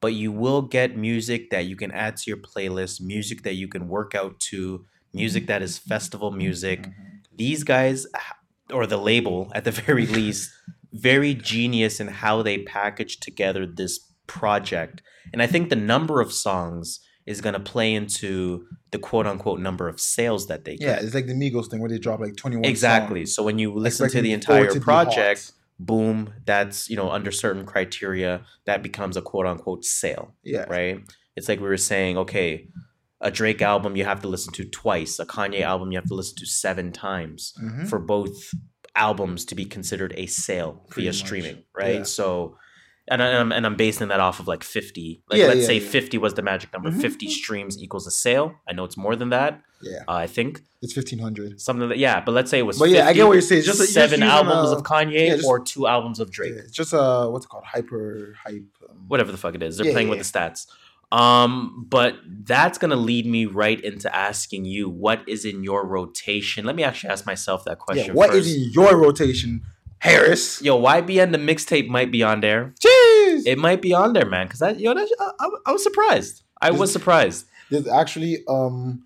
[0.00, 3.68] but you will get music that you can add to your playlist, music that you
[3.68, 6.82] can work out to, music that is festival music.
[6.82, 7.02] Mm-hmm.
[7.36, 8.06] These guys,
[8.72, 10.50] or the label at the very least,
[10.92, 15.02] very genius in how they package together this project.
[15.32, 19.60] And I think the number of songs is going to play into the quote unquote
[19.60, 20.86] number of sales that they get.
[20.86, 23.20] Yeah, it's like the Migos thing where they drop like 21 Exactly.
[23.20, 27.30] songs, So when you listen to the entire to project, boom, that's you know under
[27.30, 30.64] certain criteria that becomes a quote unquote sale, Yeah.
[30.68, 31.00] right?
[31.36, 32.66] It's like we were saying, okay,
[33.22, 36.14] a Drake album you have to listen to twice, a Kanye album you have to
[36.14, 37.88] listen to seven times Mhm.
[37.88, 38.52] for both
[38.94, 41.16] albums to be considered a sale Pretty via much.
[41.18, 41.98] streaming, right?
[41.98, 42.02] Yeah.
[42.02, 42.56] So,
[43.08, 45.22] and, I'm and I'm basing that off of like 50.
[45.30, 45.88] Like Yeah, let's yeah, say yeah.
[45.88, 46.90] 50 was the magic number.
[46.90, 47.00] Mhm.
[47.00, 48.54] 50 streams equals a sale.
[48.68, 49.62] I know it's more than that.
[49.82, 51.60] Yeah, Uh, I think it's fifteen hundred.
[51.60, 52.78] something that yeah, but let's say it was.
[52.78, 53.62] But yeah, I get what you're saying.
[53.62, 56.52] Just- just seven using, albums uh, of Kanye yeah, just- or two albums of Drake.
[56.56, 57.64] It's just uh, what's it called?
[57.64, 58.62] Hyper hype.
[58.88, 59.78] Um, whatever the fuck it is.
[59.78, 60.66] They're playing with the stats.
[61.12, 66.64] Um, but that's gonna lead me right into asking you what is in your rotation.
[66.64, 68.06] Let me actually ask myself that question.
[68.06, 68.46] Yeah, what first.
[68.46, 69.60] is in your rotation,
[69.98, 70.62] Harris?
[70.62, 72.74] Yo, YBN the mixtape might be on there.
[72.80, 73.44] Cheers.
[73.44, 74.48] It might be on there, man.
[74.48, 76.44] Cause that yo, that, I, I, I was surprised.
[76.62, 77.44] I was surprised.
[77.70, 79.04] There's actually um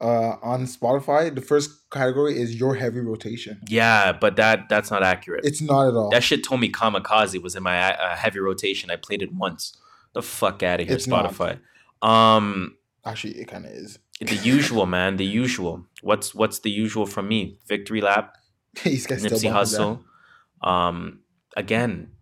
[0.00, 3.60] uh on Spotify, the first category is your heavy rotation.
[3.66, 5.44] Yeah, but that that's not accurate.
[5.44, 6.10] It's not at all.
[6.10, 8.92] that shit told me Kamikaze was in my uh, heavy rotation.
[8.92, 9.76] I played it once.
[10.14, 11.30] The fuck out of here, It's not.
[11.32, 11.58] Spotify.
[12.06, 13.98] Um, Actually, it kind of is.
[14.20, 15.16] the usual, man.
[15.16, 15.86] The usual.
[16.02, 17.58] What's what's the usual from me?
[17.66, 18.36] Victory lap.
[18.84, 20.02] Guys still Nipsey Hussle.
[20.66, 21.20] Um,
[21.56, 22.12] again,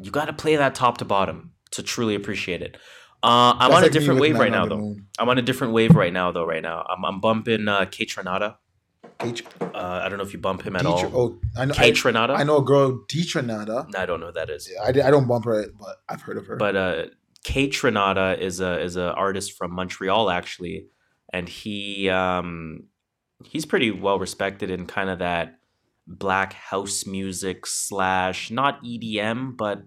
[0.00, 2.76] you got to play that top to bottom to truly appreciate it.
[3.22, 3.54] Uh.
[3.58, 4.78] I'm That's on a like me different wave right now, though.
[4.78, 5.06] Moon.
[5.18, 6.44] I'm on a different wave right now, though.
[6.44, 8.56] Right now, I'm, I'm bumping uh, Kaytranada.
[9.20, 11.36] H- Uh, I don't know if you bump him at Deetra- all.
[11.36, 11.74] Oh, I know.
[11.74, 12.36] K I, Tronada.
[12.36, 13.88] I know a girl, Deetranada.
[13.92, 14.68] No, I don't know who that is.
[14.82, 16.56] I, I don't bump her, but I've heard of her.
[16.56, 17.04] But uh,
[17.44, 20.86] Kaytranada is a is a artist from Montreal actually,
[21.32, 22.84] and he um,
[23.44, 25.58] he's pretty well respected in kind of that
[26.06, 29.82] black house music slash not EDM, but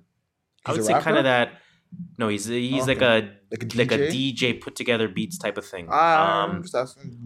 [0.65, 1.53] I He's would say kind of that.
[2.17, 3.77] No, he's he's like a like a DJ.
[3.77, 5.87] like a DJ put together beats type of thing.
[5.89, 6.63] Ah, um,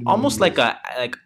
[0.06, 1.18] almost like a like.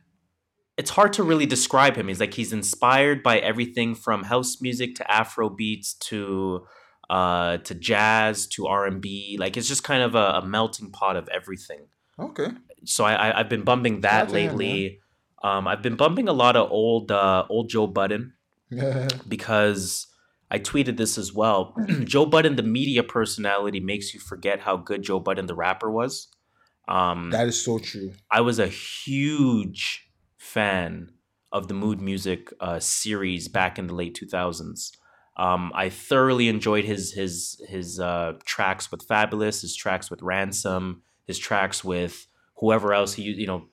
[0.77, 2.07] It's hard to really describe him.
[2.07, 6.65] He's like he's inspired by everything from house music to Afro beats to
[7.09, 9.37] uh to jazz to R and B.
[9.39, 11.87] Like it's just kind of a, a melting pot of everything
[12.19, 12.47] Okay.
[12.85, 14.99] so I, I I've been bumping that Shout out to lately.
[15.43, 18.33] um, I've been bumping a lot of old uh, old Joe Budden
[19.27, 20.07] because
[20.49, 21.75] I tweeted this as well.
[22.03, 26.27] Joe Budden, the media personality, makes you forget how good Joe Budden, the rapper, was.
[26.87, 28.13] Um, that is so true.
[28.31, 30.07] I was a huge
[30.37, 31.09] fan
[31.51, 34.91] of the Mood Music uh, series back in the late 2000s.
[35.37, 41.01] Um, I thoroughly enjoyed his his his uh, tracks with Fabolous, his tracks with Ransom,
[41.27, 43.65] his tracks with whoever else he you know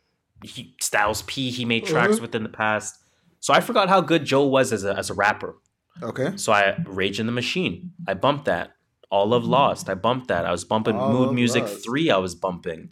[0.42, 1.50] he, Styles P.
[1.50, 2.20] He made tracks Mhm.
[2.22, 2.96] with in the past.
[3.40, 5.56] So I forgot how good Joe was as a as a rapper.
[6.02, 6.32] Okay.
[6.36, 7.92] So I Rage and the Machine.
[8.08, 8.72] I bumped that.
[9.10, 9.88] All Love Lost.
[9.88, 10.46] I bumped that.
[10.46, 11.84] I was bumping All Mood Music Lost.
[11.84, 12.88] 3 I was bumping.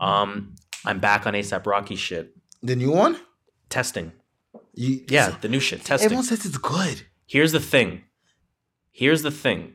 [0.00, 0.54] Um
[0.86, 2.34] I'm back on ASAP Rocky shit.
[2.62, 3.18] The new one?
[3.68, 4.12] Testing.
[4.74, 5.84] You, Yeah, the new shit.
[5.84, 6.04] Testing.
[6.06, 7.02] Everyone says it's good.
[7.26, 8.02] Here's the thing.
[8.96, 9.74] Here's the thing.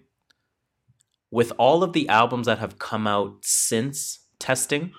[1.29, 4.93] With all of the albums that have come out since Testing,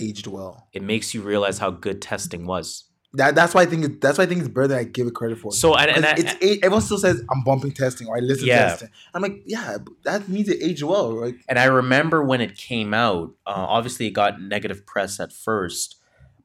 [0.00, 0.66] Aged well.
[0.72, 2.84] it makes you realize how good Testing was.
[3.14, 5.06] That that's why I think it, that's why I think it's better than I give
[5.06, 5.52] it credit for.
[5.52, 6.34] So and, and it's
[6.64, 8.64] everyone still says I'm bumping testing or I listen Yeah.
[8.64, 8.88] to testing.
[9.14, 11.20] I'm like, yeah, that means it aged well.
[11.20, 13.30] Like, And I remember when it came out.
[13.46, 15.96] Uh, obviously, it got negative press at first,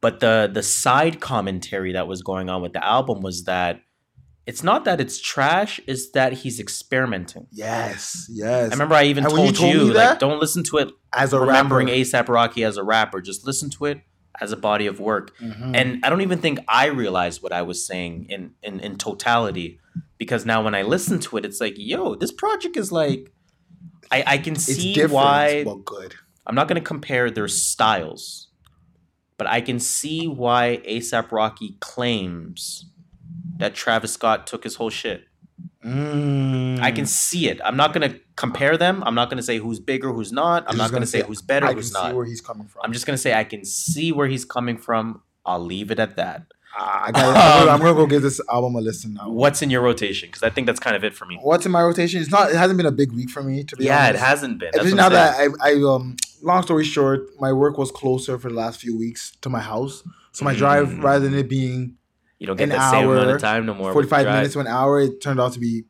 [0.02, 3.81] but the the side commentary that was going on with the album was that
[4.48, 7.45] it's not that it's trash; it's that he's experimenting.
[7.52, 8.72] yes, yes.
[8.72, 10.64] I remember I even And when you told you, told me like, that, don't listen
[10.64, 13.22] to it As a remembering rapper, ASAP Rocky as a rapper.
[13.22, 14.02] Just listen to it
[14.40, 15.38] as a body of work.
[15.40, 15.76] Mhm.
[15.76, 19.80] And I don't even think I realized what I was saying in in, in totality
[20.18, 23.32] because now when I listen to it, it's like, yo, this project is like.
[24.10, 26.15] I, I can see why but good.
[26.45, 28.48] I'm not going to compare their styles,
[29.38, 32.86] but I can see why ASAP Rocky claims
[33.58, 35.26] that Travis Scott took his whole shit.
[35.84, 36.80] Mm.
[36.82, 37.60] I can see it.
[37.64, 39.04] I'm not going to compare them.
[39.06, 40.64] I'm not going to say who's bigger, who's not.
[40.68, 42.16] I'm You're not going gonna say who's better, I can who's see not.
[42.16, 42.82] where he's coming from.
[42.84, 45.22] I'm just going to say I can see where he's coming from.
[45.46, 46.44] I'll leave it at that.
[46.78, 47.26] Ah, I got.
[47.26, 49.30] I'm, gonna, I'm gonna go give this album a listen now.
[49.32, 50.28] What's in your rotation?
[50.30, 51.40] Because I think that's kind of it for me.
[51.42, 52.22] What's in my rotation?
[52.22, 52.52] It's not.
[52.52, 54.16] It hasn't been a big week for me to be Yeah, honest.
[54.16, 54.70] it hasn't been.
[54.74, 58.50] That's Especially now that I, I um long story short, my work was closer for
[58.50, 60.04] the last few weeks to my house.
[60.34, 61.04] So my drive, Mm.
[61.04, 61.96] rather than it being
[62.39, 63.91] you don't get that same amount hour, of time no more.
[63.93, 65.85] 45 minutes to an hour, it turned out to be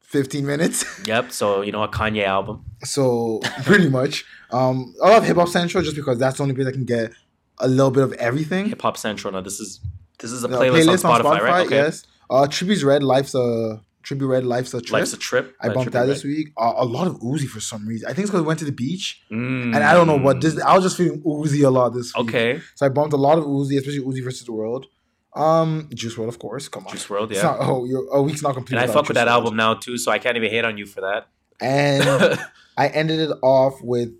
[0.00, 0.84] 15 minutes.
[1.06, 1.32] Yep.
[1.32, 2.64] So you know a Kanye album.
[2.84, 4.24] so pretty much.
[4.50, 7.12] Um I love Hip Hop Central just because that's the only place I can get
[7.58, 8.66] a little bit of everything.
[8.68, 9.32] Hip Hop Central.
[9.32, 9.80] Now this is
[10.18, 11.66] this is a The playlist, on, Spotify, right?
[11.66, 11.76] Okay.
[11.76, 12.06] Yes.
[12.28, 14.92] Uh Tribu's Red Life's a Trippie Redd Life's a trip.
[14.92, 15.54] Life's a trip.
[15.60, 16.48] I bumped that this week.
[16.56, 18.06] Uh, a lot of Uzi for some reason.
[18.08, 19.74] I think it's because we went to the beach, Mm.
[19.74, 20.40] and I don't know what.
[20.40, 22.28] This, I was just feeling Uzi a lot this week.
[22.28, 24.86] Okay, So I bumped a lot of Uzi, especially Uzi versus the World.
[25.34, 26.68] Um, Juice WRLD, of course.
[26.68, 26.92] Come on.
[26.92, 27.42] Juice WRLD, yeah.
[27.42, 28.78] not, oh, your a week's not complete.
[28.80, 29.30] and I fuck with that WRLD.
[29.30, 31.28] album now too, so I can't even hate on you for that.
[31.60, 32.38] And
[32.76, 34.10] I ended it off with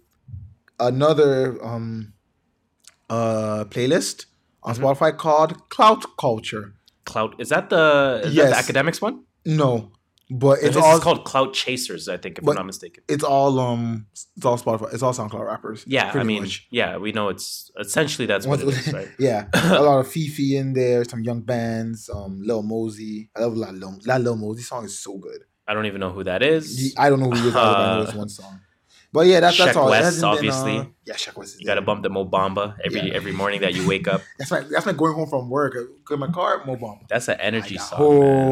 [0.79, 2.13] another um
[3.09, 4.27] uh playlist
[4.63, 4.81] on Mhm.
[4.81, 6.75] Spotify called Clout Culture.
[7.05, 8.67] Clout is that the is that Yes.
[8.67, 9.25] the Akademiks one?
[9.45, 9.91] No,
[10.31, 13.03] but It's it's all called Clout Chasers, I think, if I'm not mistaken.
[13.09, 14.93] it's all um it's all Spotify.
[14.95, 15.85] It's all SoundCloud rappers.
[15.87, 16.67] Yeah, I mean, much.
[16.71, 19.09] yeah, we know it's essentially that's what it is, right?
[19.19, 23.31] yeah, a lot of Fifi in there, some young bands, um, Lil Mosey.
[23.37, 25.43] I love that Lil, that Lil Mosey song is so good.
[25.67, 26.95] I don't even know who that is.
[26.99, 28.61] I don't know who he is, either, but I know it's one song.
[29.13, 29.91] But yeah, that's that's all.
[29.91, 30.79] West, hasn't been, obviously.
[30.79, 31.55] uh, yeah, Sheck Wes.
[31.55, 33.15] Is You gotta bump the Mo Bamba every Yeah.
[33.15, 34.23] every morning that you wake up.
[34.39, 35.75] That's my that's my going home from work.
[36.11, 37.09] In my car, Mo Bamba.
[37.09, 38.49] That's an energy song, man.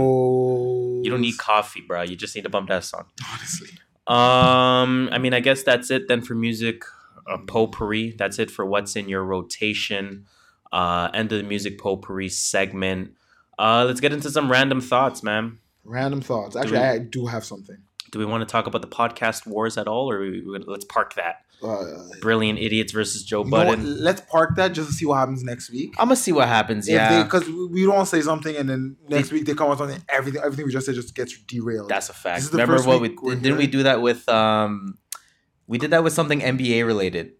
[1.02, 2.02] You don't need coffee, bro.
[2.02, 3.04] You just need to bump that song.
[3.32, 3.68] honestly.
[4.06, 6.82] Um, I mean, I guess that's it then for music
[7.30, 8.12] uh, potpourri.
[8.16, 10.26] That's it for what's in your rotation.
[10.72, 13.12] Uh, end of the music potpourri segment.
[13.58, 15.58] Uh, let's get into some random thoughts, man.
[15.84, 16.56] Random thoughts.
[16.56, 17.76] Actually, we- I do have something.
[18.10, 21.14] Do we want to talk about the podcast wars at all, or we- let's park
[21.14, 21.42] that?
[21.62, 21.84] Uh,
[22.20, 23.78] Brilliant idiots versus Joe you know what?
[23.80, 25.92] Let's park that just to see what happens next week.
[25.98, 26.88] I'm gonna see what happens.
[26.88, 30.00] Yeah, because we don't say something and then next week they come out something.
[30.08, 31.88] Everything, everything we just said just gets derailed.
[31.88, 32.36] that's a fact.
[32.36, 34.28] This is the Remember first what we didn't we do that with?
[34.28, 34.98] Um,
[35.66, 37.32] we did that with something NBA related.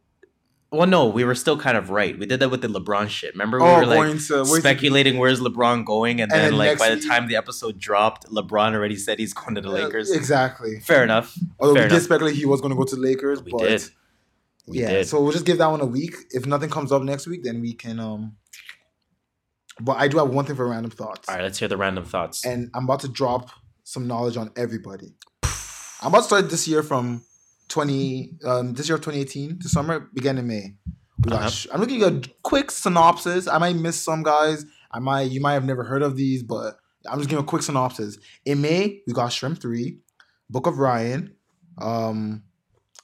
[0.71, 2.19] Well, no, we were still kind of right.
[2.19, 3.33] We did that with the LeBron shit.
[3.33, 6.51] Remember, we oh, were like to where's the- speculating where's LeBron going, and, And then,
[6.51, 9.55] then like next by the week- time the episode dropped, LeBron already said he's going
[9.55, 10.11] to the Uh, Lakers.
[10.11, 10.81] exactly.
[10.81, 11.35] Fair enough.
[11.59, 11.99] Although Fair we enough.
[12.01, 13.83] did speculate he was going to go to the Lakers, We but did.
[14.69, 14.91] We yeah.
[14.91, 15.09] did.
[15.09, 16.15] So we'll just give that one a week.
[16.31, 17.99] If nothing comes up next week, then we can.
[17.99, 18.37] um
[19.81, 22.05] But I do have one thing for random thoughts, All right, let's hear the random
[22.05, 22.45] thoughts.
[22.45, 23.51] and I'm about to drop
[23.85, 25.15] some knowledge on everybody.
[26.03, 27.23] I'm about to start this year from
[27.69, 30.75] 20 um this year of 2018 to summer began in May.
[31.25, 31.69] We got Uh-huh.
[31.75, 33.47] I'm looking at a quick synopsis.
[33.49, 34.65] I might miss some guys.
[34.91, 36.77] I might you might have never heard of these, but
[37.09, 38.19] I'm just giving a quick synopsis.
[38.45, 39.99] In May, we got Shrimp 3,
[40.51, 41.35] Book of Ryan,
[41.79, 42.43] um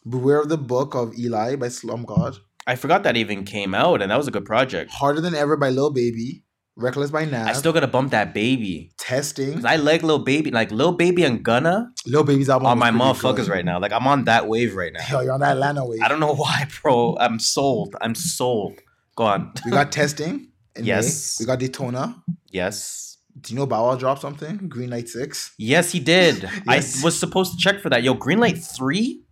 [0.09, 2.37] Beware of the Book of Eli by Slum God,
[2.67, 4.91] I forgot that even came out, and that was a good project.
[4.91, 6.45] Harder Than Ever by Lil Baby,
[6.77, 8.93] Reckless by Nav, I still gotta bump that baby.
[8.99, 9.65] Testing.
[9.65, 13.37] I like Lil Baby, like Lil Baby and Gunna Lil Baby's album on my motherfuckers
[13.37, 13.49] good.
[13.49, 13.79] right now.
[13.79, 15.01] Like I'm on that wave right now.
[15.01, 16.01] Hell, you're on that Atlanta wave.
[16.03, 17.17] I don't know why, bro.
[17.21, 17.95] I'm sold.
[18.01, 18.79] I'm sold.
[19.17, 19.53] Go on.
[19.65, 20.49] We got Testing.
[20.77, 21.39] in Yes.
[21.39, 21.45] May.
[21.45, 22.23] We got Daytona.
[22.51, 23.19] Yes.
[23.41, 24.69] Do you know Bow Wow dropped something?
[24.69, 25.55] Green Light 6.
[25.59, 26.43] Yes, he did.
[26.67, 27.01] Yes.
[27.03, 28.03] I was supposed to check for that.
[28.05, 29.24] Yo, Green Light 3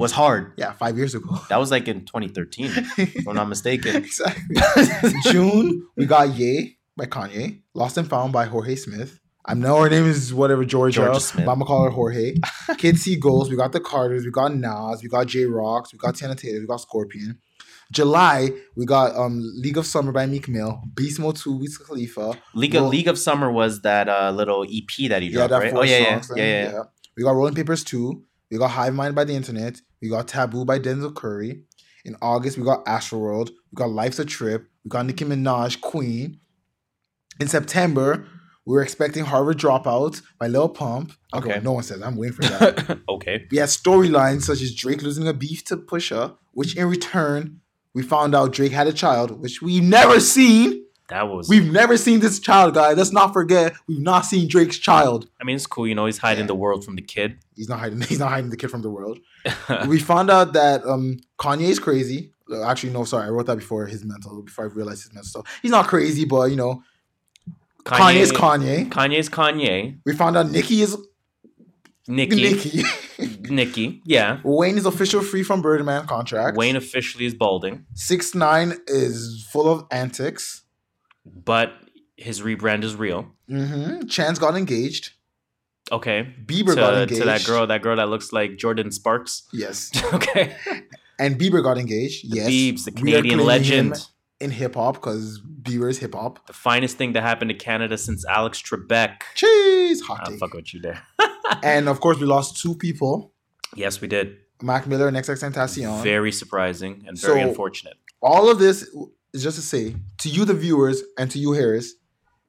[0.00, 0.52] was hard.
[0.56, 1.38] Yeah, five years ago.
[1.48, 3.96] That was like in 2013, if I'm not mistaken.
[4.04, 4.56] exactly.
[5.30, 7.60] June, we got Ye by Kanye.
[7.74, 9.18] Lost and Found by Jorge Smith.
[9.44, 11.46] I know her name is whatever Georgia, Jorja Smith.
[11.46, 12.34] but I'm gonna call her Jorge.
[12.78, 13.50] Kids See Ghosts.
[13.50, 14.24] We got the Carters.
[14.24, 15.02] We got Nas.
[15.02, 15.92] We got Jay Rocks.
[15.92, 16.60] We got Teyana Taylor.
[16.60, 17.38] We got Scorpion.
[17.92, 20.80] July, we got um League of Summer by Meek Mill.
[20.94, 22.34] Beast Mode 2, Wiz Khalifa.
[22.54, 25.50] League of Well- League of Summer was that uh, little EP that he Yeah, dropped,
[25.50, 25.70] that right?
[25.72, 26.82] four Oh yeah, yeah, songs yeah, yeah, yeah.
[27.16, 28.22] We got Rolling Papers 2.
[28.52, 29.80] We got Hive Mind by the Internet.
[30.02, 31.62] We got Taboo by Denzel Curry.
[32.04, 33.48] In August, we got Astroworld.
[33.50, 34.66] We got Life's a Trip.
[34.84, 36.40] We got Nicki Minaj, Queen.
[37.38, 38.26] In September,
[38.66, 41.12] we were expecting Harvard Dropout by Lil Pump.
[41.34, 41.60] Okay, Okay.
[41.62, 42.02] no one says.
[42.02, 42.98] I'm waiting for that.
[43.08, 43.46] okay.
[43.50, 47.60] we had storylines such as Drake losing a beef to Pusha, which in return,
[47.94, 50.84] we found out Drake had a child, which we've never seen.
[51.10, 51.48] That was.
[51.48, 52.96] We've never seen this child, guys.
[52.96, 55.28] Let's not forget, we've not seen Drake's child.
[55.40, 55.86] I mean, it's cool.
[55.86, 56.48] You know, he's hiding Yeah.
[56.48, 57.38] the world from the kid.
[57.56, 58.00] He's not hiding.
[58.08, 59.18] He's not hiding the kid from the world.
[59.86, 62.32] we found out that um Kanye's crazy.
[62.50, 64.42] Uh, Actually, no, sorry, I wrote that before his mental.
[64.42, 65.58] Before I realized his mental stuff.
[65.62, 66.82] He's not crazy, but you know,
[67.84, 68.88] Kanye, Kanye's Kanye.
[68.88, 69.98] Kanye's Kanye.
[70.06, 70.96] We found out Nicki is
[72.08, 72.36] Nicki.
[72.42, 72.82] Nicki.
[73.52, 74.02] Nicki.
[74.04, 74.40] Yeah.
[74.44, 76.56] Wayne is official free from Birdman contract.
[76.56, 80.62] Wayne officially is balding, six nine is full of antics.
[81.26, 81.72] But
[82.16, 83.28] his rebrand is real.
[83.48, 85.10] hmm Chance got engaged.
[85.92, 86.34] Okay.
[86.46, 89.42] Bieber to, got engaged to that girl, that girl that looks like Jordin Sparks.
[89.52, 90.54] Yes, okay.
[91.18, 92.30] and Bieber got engaged.
[92.30, 94.06] The yes, Biebs, the Canadian legend.
[94.40, 96.46] in hip hop because Bieber is hip hop.
[96.46, 99.22] The finest thing that happened to Canada since Alex Trebek.
[99.34, 100.38] Cheese, hot I'll take.
[100.40, 101.02] fuck with you there.
[101.64, 103.32] And of course, we lost two people:
[103.74, 104.36] yes, we did.
[104.62, 106.02] Mac Miller and XXXTentacion.
[106.04, 107.96] Very surprising and very So- unfortunate.
[108.22, 108.88] All of this
[109.32, 111.94] is just to say to you, the viewers, and to you, Harris,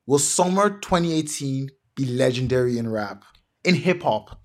[0.06, 3.24] will summer 2018 be legendary in rap,
[3.64, 4.40] in hip hop?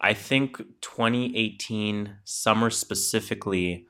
[0.00, 3.86] I think 2018 summer specifically,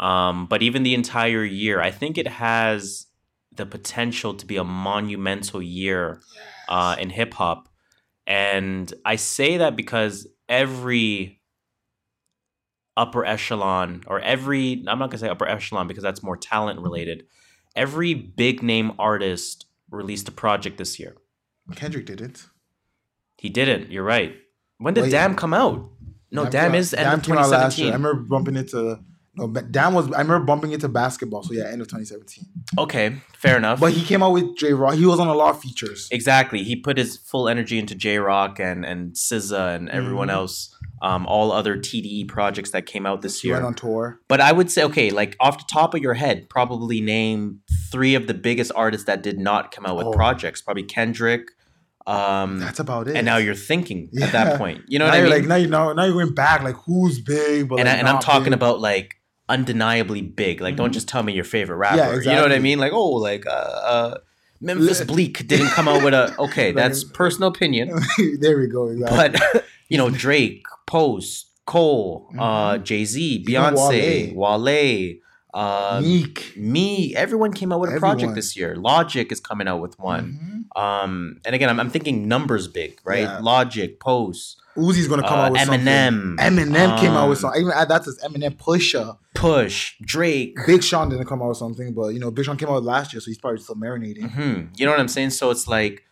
[0.00, 3.06] um, but even the entire year, I think it has
[3.52, 6.20] the potential to be a monumental year
[6.68, 7.68] uh, in hip hop.
[8.26, 11.40] And I say that because every
[12.96, 16.80] upper echelon, or every, I'm not going to say upper echelon because that's more talent
[16.80, 17.24] related,
[17.74, 21.16] every big name artist released a project this year.
[21.74, 22.44] Kendrick did it.
[23.36, 23.90] He didn't.
[23.90, 24.36] You're right.
[24.78, 25.10] When did Wait.
[25.10, 25.90] Damn come out?
[26.30, 27.84] No, Damn, out- is end of came out last 2017.
[27.84, 27.92] year.
[27.92, 28.98] I remember bumping into
[29.36, 30.06] No, Dan was.
[30.12, 31.42] I remember bumping into basketball.
[31.42, 32.44] So yeah, end of 2017.
[32.78, 33.80] Okay, fair enough.
[33.80, 34.94] But he came out with Jay Rock.
[34.94, 36.08] He was on a lot of features.
[36.12, 36.62] Exactly.
[36.64, 40.32] He put his full energy into Jay Rock and and SZA and everyone Mhm.
[40.32, 40.76] else.
[41.04, 43.54] Um, all other TDE projects that came out this year.
[43.54, 44.20] went on tour.
[44.26, 47.60] But I would say, okay, like off the top of your head, probably name
[47.92, 50.12] three of the biggest artists that did not come out with Oh.
[50.12, 50.62] projects.
[50.62, 51.48] Probably Kendrick.
[52.06, 53.16] Um, That's about it.
[53.16, 54.82] and now you're thinking at that point.
[54.88, 55.30] You know now what I mean?
[55.30, 58.08] like now you know now you're going back like who's big, but and, I, and
[58.08, 58.52] I'm talking big.
[58.54, 59.16] about like
[59.48, 60.60] undeniably big.
[60.60, 60.94] Like, don't Mhm.
[60.94, 61.96] just tell me your favorite rapper.
[61.98, 62.30] Yeah, exactly.
[62.32, 62.78] You know what I mean?
[62.78, 64.18] Like, oh, like uh, uh,
[64.60, 66.34] Memphis Bleek didn't come out with a.
[66.38, 67.90] Okay, Like- that's personal opinion.
[68.40, 68.88] there we go.
[68.88, 69.40] Exactly.
[69.52, 72.84] but you know Drake, Post, Cole, uh, Mhm.
[72.84, 75.14] Jay Z, Beyonce, Wale,
[75.54, 76.52] uh, Meek.
[76.56, 78.74] me, everyone came out with a project this year.
[78.76, 80.66] Logic is coming out with one.
[80.76, 80.80] Mhm.
[80.80, 83.20] Um, and again, I'm, I'm thinking numbers big, right?
[83.22, 83.38] Yeah.
[83.40, 86.66] Logic, Post, Uzi's gonna come uh, out with Eminem, something.
[86.66, 87.60] Eminem came out with um, something.
[87.62, 89.16] Even that's his Eminem Pusha.
[89.34, 90.56] Push, Drake.
[90.66, 93.12] Big Sean didn't come out with something, but you know, Big Sean came out last
[93.12, 94.30] year, so he's probably still marinating.
[94.32, 95.30] hmm You know what I'm saying?
[95.30, 96.02] So it's like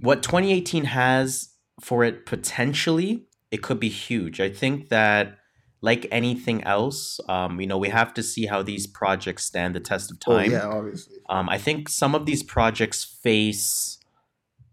[0.00, 1.48] what 2018 has
[1.80, 4.40] for it potentially, it could be huge.
[4.40, 5.38] I think that
[5.80, 9.80] like anything else, um, you know, we have to see how these projects stand the
[9.80, 10.50] test of Oh time.
[10.50, 11.16] yeah, obviously.
[11.28, 13.98] Um, I think some of these projects face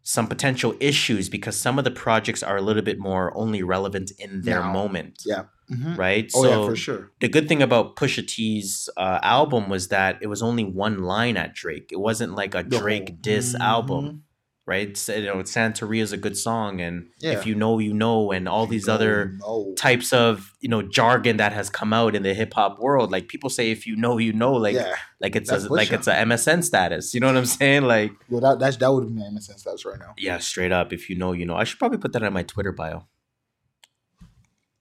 [0.03, 4.11] some potential issues because some of the projects are a little bit more only relevant
[4.17, 4.71] in their Now.
[4.71, 5.43] moment, Yeah.
[5.71, 5.97] Mhm.
[5.97, 6.31] right?
[6.35, 7.11] Oh yeah, for sure.
[7.21, 11.37] the good thing about Pusha T's uh, album was that it was only one line
[11.37, 11.89] at Drake.
[11.91, 13.59] It wasn't like a Drake diss Mhm.
[13.73, 14.23] album,
[14.69, 14.95] right?
[14.95, 17.31] So, you know, Santeria is a good song, and Yeah.
[17.31, 19.73] if you know, you know, and all these other no.
[19.75, 23.11] types of you know jargon that has come out in the hip hop world.
[23.11, 24.93] Like people say, if you know, you know, like yeah.
[25.19, 27.15] like it's That's a, like it's a MSN status.
[27.15, 27.81] You know what I'm saying?
[27.81, 30.13] Like Well, that that, that would be my MSN status right now.
[30.17, 30.93] yeah, straight up.
[30.93, 31.55] If you know, you know.
[31.55, 33.07] I should probably put that on my Twitter bio.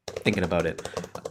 [0.06, 0.86] Thinking about it.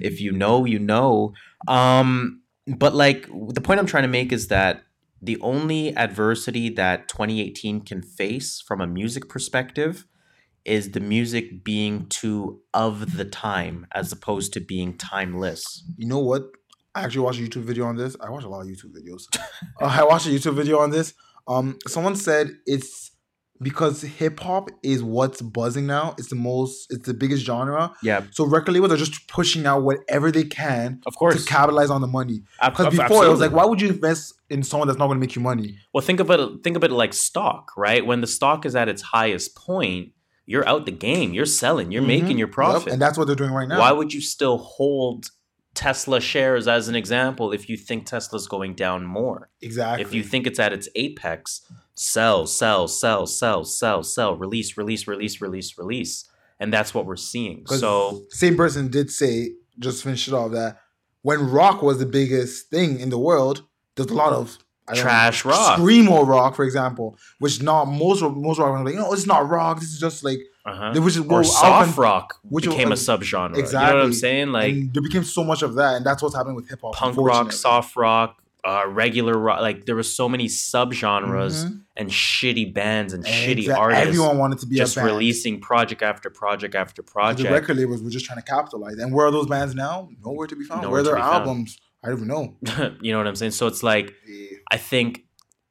[0.00, 1.34] if you know, you know.
[1.66, 4.84] Um, but like the point I'm trying to make is that
[5.22, 10.06] the only adversity that 2018 can face from a music perspective
[10.64, 15.84] is the music being too of the time as opposed to being timeless.
[15.96, 16.44] You know what?
[16.94, 18.16] I actually watched a YouTube video on this.
[18.20, 19.24] I watch a lot of YouTube videos.
[19.36, 19.40] uh,
[19.80, 21.12] I watched a YouTube video on this.
[21.46, 23.10] Um, someone said it's
[23.62, 26.14] because hip hop is what's buzzing now.
[26.18, 26.86] It's the most.
[26.90, 27.94] It's the biggest genre.
[28.02, 31.90] Yeah, So record labels are just pushing out whatever they can of course, to capitalize
[31.90, 32.42] on the money.
[32.62, 35.20] Because before it was like, why would you invest in someone that's not going to
[35.20, 35.78] make you money?
[35.92, 36.62] Well, think of it.
[36.64, 38.04] Think of it like stock, right?
[38.04, 40.12] When the stock is at its highest point,
[40.46, 41.32] you're out the game.
[41.32, 41.90] You're selling.
[41.92, 42.06] You're Mhm.
[42.06, 42.92] making your Yep, profit.
[42.92, 43.78] and that's what they're doing right now.
[43.78, 45.30] Why would you still hold
[45.74, 49.48] Tesla shares as an example if you think Tesla's going down more?
[49.62, 50.02] exactly?
[50.04, 51.62] If you think it's at its apex,
[51.94, 56.28] sell, sell, sell, sell, sell, sell, release, release, release, release, release,
[56.60, 57.64] and that's what we're seeing.
[57.66, 60.78] So same person did say, just finish it off, that
[61.22, 63.62] when rock was the biggest thing in the world,
[63.96, 65.78] there's a lot of I don't know, trash rock.
[65.78, 69.80] screamo rock, for example, which not most most rock are like, no, it's not rock.
[69.80, 70.92] This is just like Uh-huh.
[71.00, 73.56] which is Or soft rock which became a was- subgenre.
[73.56, 74.48] You know what I'm saying?
[74.52, 76.94] Like and there became so much of that, and that's what's happening with hip hop.
[76.94, 79.60] punk rock, soft rock, uh, regular rock.
[79.60, 81.80] Like there was so many subgenres Mhm.
[81.96, 86.74] and shitty bands and shitty artists Everyone wanted to be just releasing project after project
[86.74, 87.48] after project.
[87.48, 88.98] The record labels were just trying to capitalize.
[88.98, 90.08] And where are those bands now?
[90.24, 90.82] Nowhere to be found.
[90.82, 91.34] Nowhere where are their be found.
[91.48, 91.78] albums?
[92.02, 92.56] I don't even know.
[93.00, 93.52] you know what I'm saying?
[93.52, 94.14] So it's like
[94.70, 95.24] I think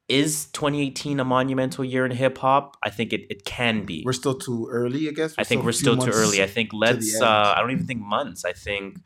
[0.09, 2.77] is 2018 a monumental year in hip hop?
[2.83, 4.03] I think it, it can be.
[4.05, 5.33] We're still too early, I guess.
[5.37, 6.43] I think we're still too early.
[6.43, 7.19] I think let's.
[7.19, 8.43] Uh, I don't even think months.
[8.45, 8.97] I think.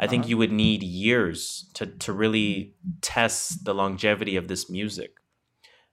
[0.00, 0.30] I think Uh-huh.
[0.30, 5.12] you would need years to to really test the longevity of this music.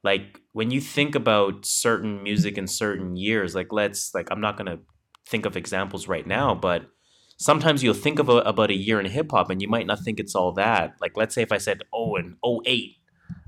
[0.03, 4.57] Like when you think about certain music in certain years, like let's like I'm not
[4.57, 4.79] gonna
[5.27, 6.89] think of examples right now, but
[7.37, 9.99] sometimes you'll think of a, about a year in hip hop and you might not
[9.99, 10.95] think it's all that.
[11.01, 12.97] Like let's say if I said oh in 08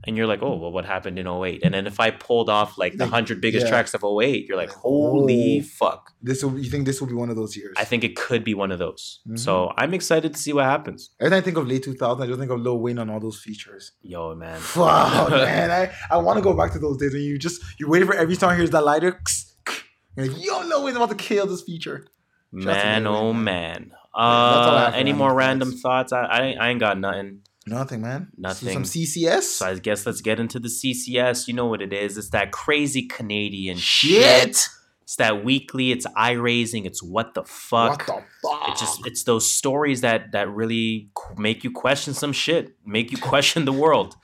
[0.03, 1.61] and you're like, oh well what happened in 08?
[1.63, 3.71] And then if I pulled off like the hundred biggest yeah.
[3.71, 5.63] tracks of 08, you're like, holy oh.
[5.63, 6.13] fuck.
[6.21, 6.57] This will.
[6.57, 7.75] You think this will be one of those years?
[7.77, 9.19] I think it could be one of those.
[9.27, 9.39] Mhm.
[9.39, 11.11] So I'm excited to see what happens.
[11.19, 13.19] Every time I think of late 2000, I just think of Lil Wayne on all
[13.19, 13.93] those features.
[14.01, 14.59] Yo, man.
[14.75, 17.89] Wow, man, I, I want to go back to those days when you just you
[17.89, 19.21] waited for every song here's that lighter.
[20.15, 22.07] You're like, yo, Lil Wayne's about to kill this feature.
[22.53, 23.43] Shout Man, Wayne, oh man.
[23.43, 23.89] man.
[23.89, 26.11] that's all I Uh, any more random thoughts?
[26.11, 27.41] I, I I ain't got nothing.
[27.67, 28.29] Nothing, man.
[28.37, 28.73] Nothing.
[28.73, 29.43] Some CCS.
[29.43, 31.47] So I guess let's get into the CCS.
[31.47, 32.17] You know what it is?
[32.17, 34.23] It's that crazy Canadian Shit.
[34.55, 34.69] shit.
[35.03, 35.91] It's that weekly.
[35.91, 36.85] It's eye raising.
[36.85, 38.07] It's what the fuck.
[38.07, 38.69] What the fuck?
[38.69, 43.17] It's just it's those stories that that really make you question some shit, make you
[43.17, 44.15] question the world,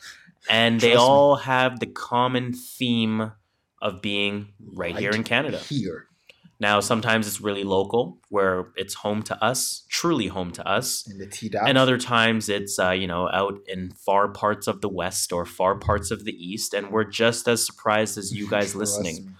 [0.49, 1.09] and they Trust me.
[1.09, 3.33] all have the common theme
[3.81, 5.57] of being right, here in Canada.
[5.57, 6.05] Here.
[6.59, 11.07] Now, sometimes it's really local, where it's home to us, truly home to us.
[11.09, 11.69] In the T dot.
[11.69, 15.45] And other times it's, uh, you know, out in far parts of the West or
[15.45, 16.73] far parts of the East.
[16.73, 19.35] And we're just as surprised as you guys listening.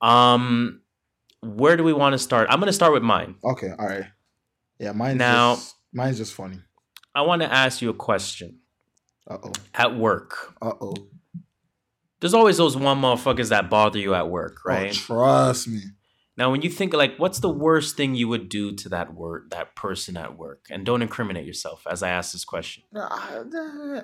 [0.00, 0.80] Um,
[1.42, 2.46] where do we want to start?
[2.50, 3.34] I'm going to start with mine.
[3.44, 4.06] Okay, all right.
[4.78, 6.58] Yeah, mine's Now- just, mine's just funny.
[7.14, 8.60] I want to ask you a question.
[9.28, 9.52] Uh oh.
[9.74, 10.94] At work, Uh oh.
[12.20, 14.90] there's always those one motherfuckers that bother you at work, right?
[14.90, 15.80] Oh, trust me.
[16.36, 19.50] Now, when you think like, what's the worst thing you would do to that word,
[19.50, 22.84] that person at work, and don't incriminate yourself as I ask this question.
[22.90, 23.06] No,
[23.50, 24.02] no,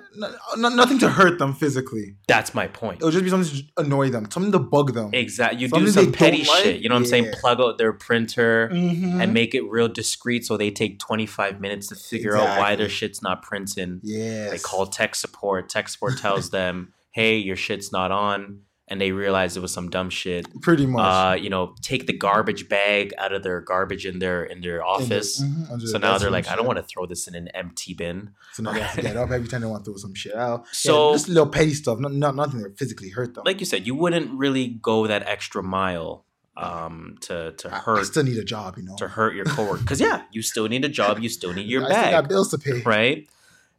[0.57, 2.17] no- nothing to hurt them physically.
[2.27, 3.01] That's my point.
[3.01, 5.09] It would just be something to annoy them, something to bug them.
[5.13, 5.61] Exactly.
[5.61, 6.63] You do some petty like?
[6.63, 6.81] shit.
[6.81, 7.31] You know what I'm saying?
[7.33, 9.21] Plug out their printer Mhm.
[9.23, 12.89] and make it real discreet, so they take 25 minutes to figure out why their
[12.89, 14.01] shit's not printing.
[14.03, 14.49] Yeah.
[14.51, 15.69] They call tech support.
[15.69, 18.61] Tech support tells them, "Hey, your shit's not on,"
[18.91, 20.47] and they realize it was some dumb shit.
[20.61, 21.01] pretty much.
[21.05, 24.77] Uh, you know, take the garbage bag out of their garbage in their in their
[24.77, 25.41] In the- office.
[25.41, 28.31] mhm, So now they're like, I don't want to throw this in an empty bin.
[28.53, 30.33] So now they have to get up every time they want to throw some shit
[30.35, 30.65] out.
[30.71, 33.43] So- yeah, just little petty stuff, not, not nothing that physically hurt them.
[33.45, 36.25] Like you said, you wouldn't really go that extra mile
[36.57, 38.95] um, to to I, I hurt still need a job, you know.
[38.97, 39.81] to hurt your coworker.
[39.81, 41.19] Because yeah, you still need a job.
[41.19, 42.11] You still need your I bag.
[42.11, 42.81] got bills to pay.
[42.81, 43.29] right?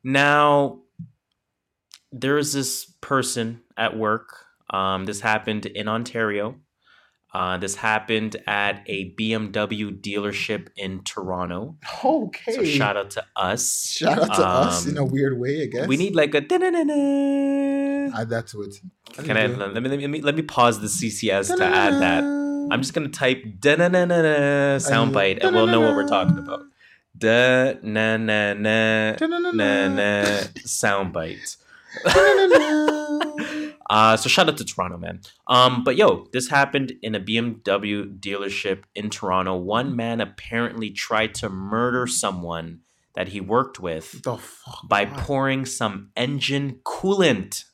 [0.02, 0.78] Now,
[2.12, 4.46] there is this person at work.
[4.70, 6.56] Um, this happened in Ontario.
[7.32, 11.76] Uh, this happened at a BMW dealership in Toronto.
[12.04, 12.52] Okay.
[12.52, 13.86] So shout out to us.
[13.96, 15.86] Shout out to us in a Um, weird way, I guess.
[15.86, 18.74] We need like a add that to it.
[19.24, 21.94] Can I let me, let me let me let me pause the CCS to add
[22.02, 22.24] that.
[22.24, 26.08] I'm just gonna type da na na na na soundbite and we'll know what we're
[26.08, 26.62] talking about.
[27.16, 30.24] Da na na na na na
[30.66, 31.56] soundbite.
[33.90, 35.20] Uh, so shout out to Toronto, man.
[35.48, 39.56] Um, but yo, this happened in a BMW dealership in Toronto.
[39.56, 42.80] One man apparently tried to murder someone
[43.16, 44.88] that he worked with the fuck?
[44.88, 45.18] by Why?
[45.18, 47.64] pouring some engine coolant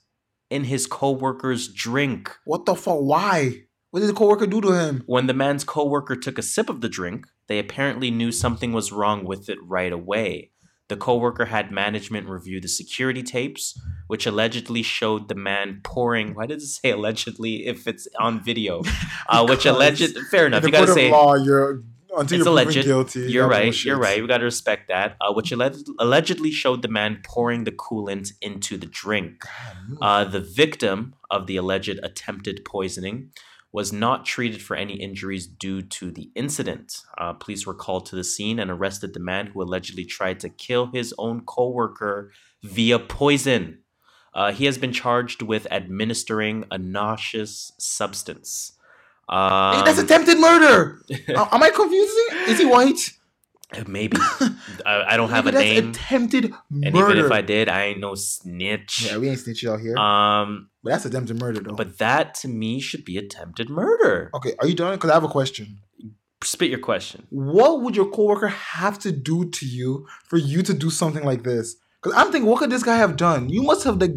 [0.48, 2.34] in his coworker's drink.
[2.46, 2.98] What the fuck?
[3.00, 3.64] Why?
[3.90, 5.02] What did the coworker do to him?
[5.06, 8.90] When the man's coworker took a sip of the drink, they apparently knew something was
[8.90, 10.50] wrong with it right away.
[10.88, 16.34] The coworker had management review the security tapes, which allegedly showed the man pouring.
[16.34, 18.82] Why did it say allegedly if it's on video?
[19.28, 20.16] Uh, which alleged.
[20.30, 20.62] Fair enough.
[20.62, 21.82] You gotta say law, you're
[22.16, 22.84] until It's you're alleged.
[22.84, 23.20] guilty.
[23.20, 23.64] you you're right.
[23.64, 23.84] bullshit.
[23.86, 24.22] You're right.
[24.22, 25.16] We got to respect that.
[25.20, 29.42] Uh, which alleged, allegedly showed the man pouring the coolant into the drink.
[30.00, 33.30] Uh, the victim of the alleged attempted poisoning
[33.72, 36.98] was not treated for any injuries due to the incident.
[37.18, 40.48] Uh, police were called to the scene and arrested the man who allegedly tried to
[40.48, 42.30] kill his own coworker
[42.62, 43.78] via poison.
[44.36, 48.72] Uh, he has been charged with administering a nauseous substance.
[49.30, 51.00] Um, Hey, that's attempted murder.
[51.28, 52.26] Am I confusing?
[52.52, 53.12] Is he white?
[53.88, 54.16] maybe
[54.86, 57.12] I, I don't have a Maybe that's name, Attempted and murder.
[57.14, 59.06] even if I did, I ain't no snitch.
[59.10, 59.96] yeah, we ain't snitching out here.
[59.96, 61.74] Um, but that's attempted murder, though.
[61.74, 64.30] But that to me should be attempted murder.
[64.34, 64.94] okay, are you done?
[64.94, 65.78] Because I have a question.
[66.44, 67.26] Spit your question.
[67.30, 71.42] What would your coworker have to do to you for you to do something like
[71.42, 71.76] this?
[72.06, 73.48] Because I'm thinking, what could this guy have done?
[73.48, 74.14] You must have like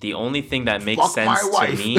[0.00, 1.98] The only thing that makes sense to me,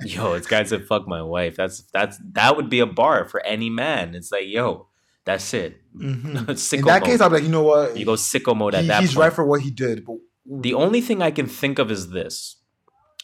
[0.04, 1.56] yo, this guy said fuck my wife.
[1.56, 4.14] That's that's that would be a bar for any man.
[4.14, 4.88] It's like, yo,
[5.24, 5.72] that's it.
[5.94, 6.46] Mhm.
[6.68, 7.08] sicko In that mode.
[7.10, 7.96] case, be like, you know what?
[7.96, 9.24] you go sicko mode at that he's point.
[9.24, 10.04] right for what he did.
[10.06, 12.56] But the only thing I can think of is this.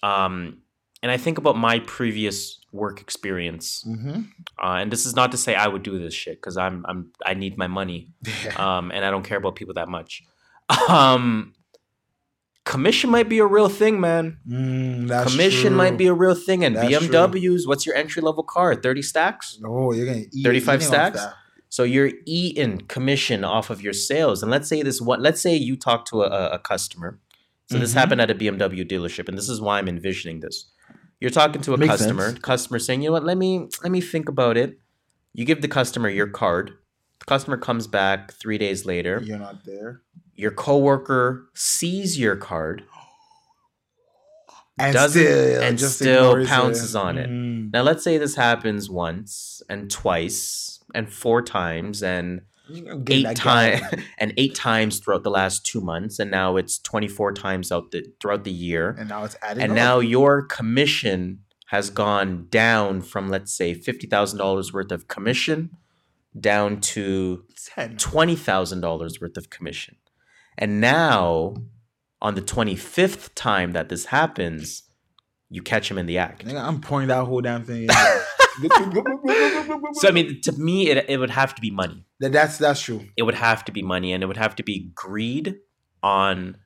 [0.02, 0.58] Um,
[1.02, 3.84] and I think about my previous work experience.
[3.88, 4.28] Mhm.
[4.62, 7.12] Uh, and this is not to say I would do this shit because I'm I'm
[7.24, 8.12] I need my money.
[8.56, 10.22] um, and I don't care about people that much.
[10.88, 11.52] Um,
[12.64, 14.38] commission might be a real thing, man.
[14.48, 15.76] Mm, that's commission true.
[15.76, 17.66] might be a real thing, and That's BMWs.
[17.66, 18.74] What's your entry level car?
[18.74, 19.58] Thirty stacks.
[19.64, 21.20] Oh, you're gonna eat 35 stacks?
[21.68, 24.42] So you're eating commission off of your sales.
[24.42, 27.18] And let's say this what Let's say you talk to a, a- customer.
[27.70, 27.94] So this Mhm.
[27.94, 30.66] happened at a BMW dealership, and this is why I'm envisioning this.
[31.20, 32.28] You're talking to a Makes customer.
[32.30, 32.38] sense.
[32.40, 33.24] Customer saying, "You know what?
[33.24, 34.78] Let me let me think about it."
[35.32, 36.72] You give the customer your card.
[37.20, 39.22] The customer comes back three days later.
[39.24, 40.00] You're not there.
[40.34, 42.84] Your coworker sees your card.
[44.78, 47.28] And Doesn't- still, and just still pounces on it.
[47.28, 47.70] Mm.
[47.72, 53.30] Now, let's say this happens once and twice and four times and You're gonna get
[53.30, 53.82] eight times
[54.18, 57.90] and eight times throughout the last two months, and now it's twenty four times out
[57.90, 58.96] the throughout the year.
[58.98, 59.62] and now it's adding.
[59.62, 59.76] And up.
[59.76, 65.76] now your commission has gone down from let's say fifty thousand dollars worth of commission
[66.38, 67.44] down to
[67.74, 67.96] ten.
[67.98, 69.96] twenty thousand dollars worth of commission.
[70.60, 71.54] And now,
[72.22, 74.82] on the twenty fifth time that this happens,
[75.48, 76.46] you catch him in the act.
[76.46, 77.88] I'm pouring that whole damn thing.
[79.94, 82.04] So I mean, to me, it it would have to be money.
[82.20, 83.06] That- that's that's true.
[83.16, 85.56] It would have to be money, and it would have to be greed
[86.02, 86.56] on.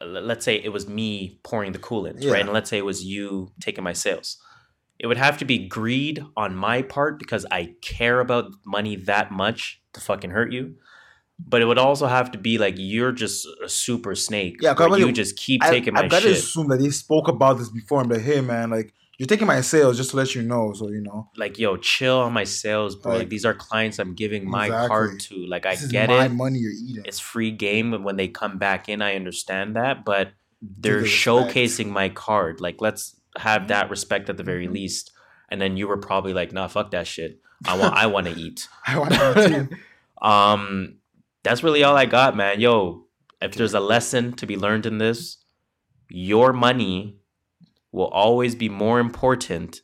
[0.00, 2.32] Let's say it was me pouring the coolant, Yeah.
[2.32, 2.40] right?
[2.40, 4.38] And let's say it was you taking my sales.
[4.98, 9.30] It would have to be greed on my part because I care about money that
[9.32, 10.76] much to fucking hurt you.
[11.46, 14.56] But it would also have to be like you're just a super snake.
[14.60, 16.38] Yeah, 'cause you just keep I, taking my I've got to shit.
[16.38, 18.00] assume that they spoke about this before.
[18.00, 20.88] I'm like, hey man, like you're taking my sales just to let you know, so
[20.88, 21.28] you know.
[21.36, 24.68] like yo chill on my sales bro like Like, these are clients i'm giving my
[24.70, 27.02] card to like i this get my it money you're eating.
[27.04, 31.06] it's free game and when they come back in i understand that but they're the
[31.06, 34.72] showcasing my card like let's have that respect at the very Mhm.
[34.72, 35.12] least
[35.50, 38.32] and then you were probably like nah fuck that shit i want i want to
[38.32, 39.78] eat I want to eat.
[40.22, 40.94] um
[41.42, 43.04] that's really all i got man yo
[43.40, 45.38] if there's a lesson to be learned in this
[46.08, 47.16] your money
[47.92, 49.80] will always be more important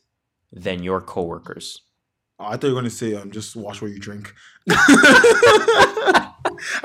[0.51, 1.81] than your coworkers
[2.39, 4.31] Oh, I thought you were gonna say um just watch what you drink.
[4.69, 4.75] All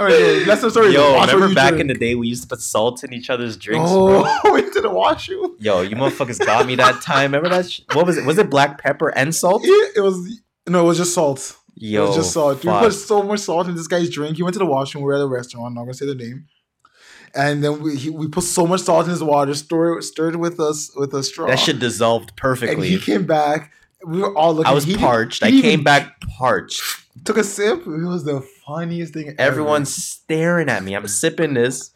[0.07, 0.94] right, yo, that's the story.
[0.94, 1.83] Yo, remember back drink.
[1.83, 4.25] in the day we used to put salt in each other's drinks, bro?
[4.57, 5.57] didn't the you.
[5.60, 7.33] Yo, you motherfuckers got me that time.
[7.33, 7.70] Remember that?
[7.70, 8.25] Sh- what was it?
[8.25, 9.62] Was it black pepper and salt?
[9.62, 11.57] Yeah, it was no, it was just salt.
[11.75, 12.62] Yo, it just salt.
[12.62, 12.83] fuck.
[12.83, 14.36] We put so much salt in this guy's drink.
[14.36, 15.02] He went to the washroom.
[15.02, 15.67] We were at a restaurant.
[15.68, 16.47] I'm not gonna say the name.
[17.34, 20.60] And then we he, we put so much salt in his water, stirred stirred with
[20.60, 21.47] us with a straw.
[21.47, 22.91] that shit dissolved And perfectly.
[22.91, 23.73] he came back.
[24.05, 24.70] We were all looking.
[24.70, 25.42] I was he parched.
[25.42, 26.83] I came even- back parched.
[27.25, 27.81] Took a sip.
[27.81, 29.28] It was the funniest thing.
[29.28, 29.41] ever.
[29.41, 30.94] Everyone's staring at me.
[30.94, 31.91] I'm sipping this,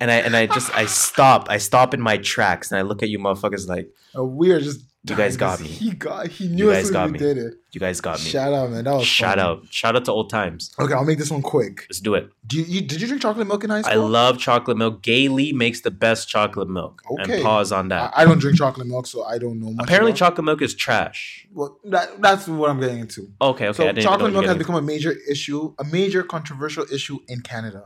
[0.00, 1.48] and I and I just I stop.
[1.48, 4.60] I stop in my tracks, and I look at you motherfuckers like Uh, we are
[4.60, 4.80] just.
[5.04, 5.68] You guys got me.
[5.68, 6.26] He got.
[6.26, 7.18] He knew You guys got me.
[7.18, 7.54] did it.
[7.72, 8.28] you guys got me.
[8.28, 8.84] Shout out, man.
[8.84, 9.48] That was Shout funny.
[9.62, 9.66] out.
[9.72, 10.74] Shout out to old times.
[10.78, 11.86] Okay, I'll make this one quick.
[11.88, 12.28] Let's do it.
[12.46, 13.92] Do you, you did you drink chocolate milk in high school?
[13.92, 15.02] I love chocolate milk.
[15.02, 17.00] Gailey makes the best chocolate milk.
[17.10, 17.34] Okay.
[17.34, 18.12] And pause on that.
[18.14, 19.84] I, I don't drink chocolate milk, so I don't know much.
[19.84, 21.46] Apparently, about- chocolate milk is trash.
[21.52, 23.30] Well, that, that's what I'm getting into.
[23.40, 23.94] Okay, okay.
[23.94, 27.84] So chocolate milk has become a major issue, a major controversial issue in Canada.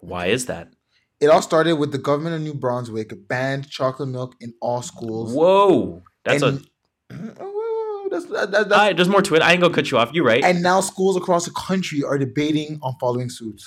[0.00, 0.68] Why is that?
[1.22, 5.32] It all started with the government of New Brunswick banned chocolate milk in all schools.
[5.32, 6.62] Whoa, that's and, a.
[7.40, 9.42] Oh, that's, that, that- that's- right, there's more to it.
[9.42, 10.10] I ain't gonna cut you off.
[10.12, 10.42] You're right.
[10.44, 13.62] and now schools across the country are debating on following suit.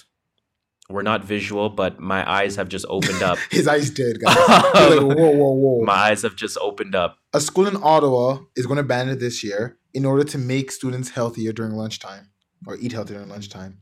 [0.90, 3.40] We're not visual, but my eyes have just opened up.
[3.50, 4.36] His eyes did, guys.
[4.76, 5.82] Like, whoa, whoa, whoa.
[5.84, 7.18] my eyes have just opened up.
[7.34, 10.72] a school in Ottawa is going to ban it this year in order to make
[10.72, 12.30] students healthier during lunchtime
[12.68, 13.80] or eat healthier during lunchtime.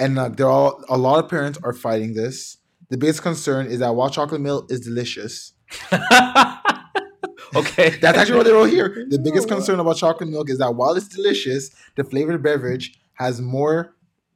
[0.00, 2.56] And uh, there are a lot of parents are fighting this.
[2.88, 5.52] The biggest concern is that while chocolate milk is delicious,
[7.54, 7.90] okay.
[8.00, 9.06] that's actually what they wrote here.
[9.08, 13.40] The biggest concern about chocolate milk is that while it's delicious, the flavored beverage has
[13.40, 13.94] more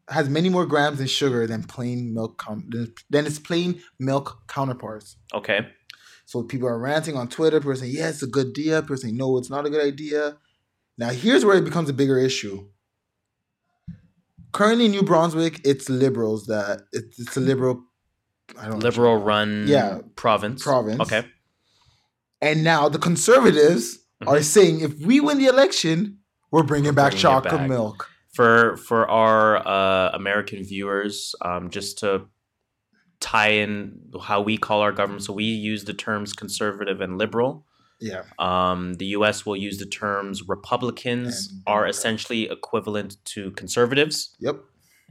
[0.09, 5.17] has many more grams in sugar than plain milk than, than its plain milk counterparts.
[5.33, 5.61] Okay.
[6.27, 7.59] So people are ranting on Twitter.
[7.59, 8.83] People are saying, yeah, it's a good idea.
[8.83, 10.37] People are saying, no, it's not a good idea.
[10.97, 12.69] Now, here's where it becomes a bigger issue.
[14.53, 17.83] Currently, in New Brunswick, it's liberals that it's, it's a liberal,
[18.59, 20.01] I don't know, Liberal run Yeah.
[20.17, 20.63] province.
[20.63, 21.01] province.
[21.01, 21.27] Okay.
[22.41, 24.45] And now the conservatives are Mhm.
[24.45, 26.19] saying if we win the election,
[26.51, 27.69] we're bringing back bringing chocolate back.
[27.69, 28.09] milk.
[28.35, 32.27] For for our uh, American viewers, um, just to
[33.21, 37.67] tie in how we call our government, so we use the terms conservative and liberal.
[38.01, 38.23] Yeah.
[38.39, 39.45] Um, the U.S.
[39.45, 44.57] will use the terms Republicans And are essentially equivalent to conservatives, Yep.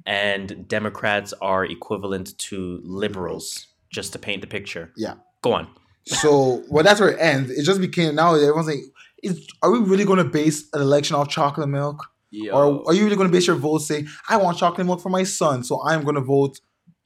[0.05, 3.67] And Democrats are equivalent to liberals.
[3.91, 4.93] Just to paint the picture.
[4.95, 5.15] Yeah.
[5.41, 5.67] Go on.
[6.05, 7.49] So, well, that's where it ends.
[7.49, 8.81] It just became now everyone's like,
[9.23, 12.05] is, are we really going to base an election off chocolate milk?
[12.51, 15.09] Or are you really going to base your vote say, I want chocolate milk for
[15.09, 16.59] my son, so I'm going to vote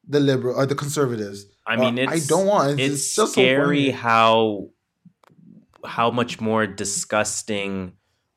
[0.06, 1.46] the liberal or the conservatives?
[1.66, 2.80] I mean, it's, I don't want.
[2.80, 3.92] It's, it's just scary funny.
[3.92, 4.68] how
[5.86, 7.94] how much more disgusting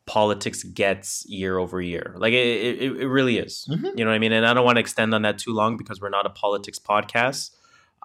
[0.06, 2.14] politics gets year over year.
[2.16, 3.66] Like it, it, it really is.
[3.70, 3.98] Mhm.
[3.98, 4.32] You know what I mean?
[4.32, 6.78] And I don't want to extend on that too long because we're not a politics
[6.78, 7.50] podcast.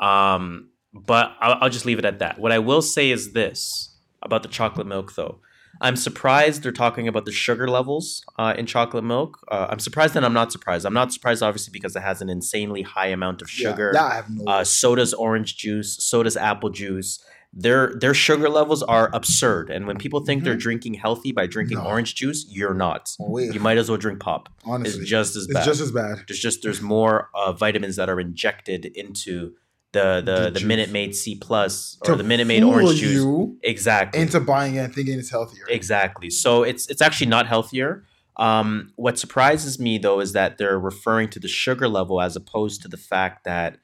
[0.02, 2.40] Um, but I'll, I'll just leave it at that.
[2.40, 5.40] What I will say is this about the chocolate milk, though.
[5.80, 9.40] I'm surprised they're talking about the sugar levels uh, in chocolate milk.
[9.50, 10.86] Uh, I'm surprised and I'm not surprised.
[10.86, 14.04] I'm not surprised, obviously, because it has an insanely high amount of Yeah, sugar that
[14.04, 14.52] I have no.
[14.52, 17.24] uh, soda's orange juice, soda's apple juice.
[17.54, 20.60] Their their sugar levels are absurd, and when people think they're Mhm.
[20.62, 21.84] drinking healthy by drinking No.
[21.84, 23.10] orange juice, you're not.
[23.20, 24.48] wait, You might as well drink pop.
[24.64, 25.58] honestly, It's just as bad.
[25.58, 26.24] it's just as bad.
[26.28, 29.52] there's just there's more uh, vitamins that are injected into
[29.92, 30.66] the the The the.
[30.66, 33.50] Minute Maid C plus To or the Minute Maid orange juice.
[33.64, 34.22] Exactly.
[34.22, 35.66] into buying it and thinking it's healthier.
[35.68, 36.30] Exactly.
[36.30, 38.06] So it's it's actually not healthier.
[38.38, 42.82] Um, what surprises me though is that they're referring to the sugar level as opposed
[42.84, 43.80] to the fact that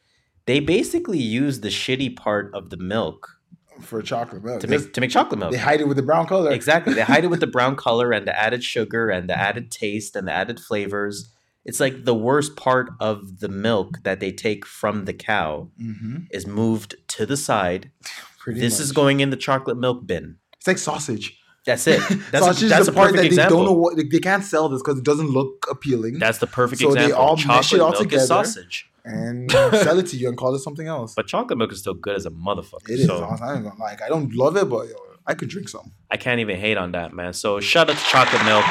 [0.46, 3.34] they basically use the shitty part of the milk
[3.82, 4.62] for chocolate milk.
[4.62, 5.52] to make to make chocolate milk.
[5.52, 6.52] they hide it with the brown color.
[6.52, 6.94] Exactly.
[6.94, 10.16] They hide it with the brown color and the added sugar and the added taste
[10.16, 11.32] and the added flavors.
[11.66, 16.18] It's like the worst part of the milk that they take from the cow hmm
[16.32, 17.92] is moved to the side.
[18.40, 20.38] Pretty this is going in the chocolate milk bin.
[20.58, 21.38] It's like sausage.
[21.66, 22.00] That's it.
[22.32, 23.58] That's sausage a, that's is the part perfect that they example.
[23.58, 26.18] don't know what they, they can't sell this because it doesn't look appealing.
[26.18, 27.20] That's the perfect So they example.
[27.22, 28.26] all mesh chocolate it all milk together.
[28.26, 28.90] sausage.
[29.08, 31.14] And sell it to you and call it something else.
[31.16, 32.90] But chocolate milk is still good as a motherfucker.
[32.90, 33.08] It is.
[33.08, 34.02] so I gonna like.
[34.02, 34.96] I don't love it, but yo,
[35.26, 35.92] I could drink some.
[36.12, 37.34] I can't even hate on that, man.
[37.34, 38.66] So shout out to chocolate milk.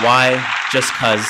[0.00, 0.42] Why?
[0.72, 1.26] Just cause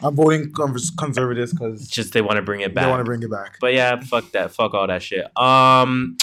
[0.00, 0.52] I'm voting
[0.96, 2.84] conservatives because just they want to bring it back.
[2.84, 3.58] they want to bring it back.
[3.60, 4.52] But yeah, fuck that.
[4.52, 5.26] Fuck all that shit.
[5.36, 6.16] Um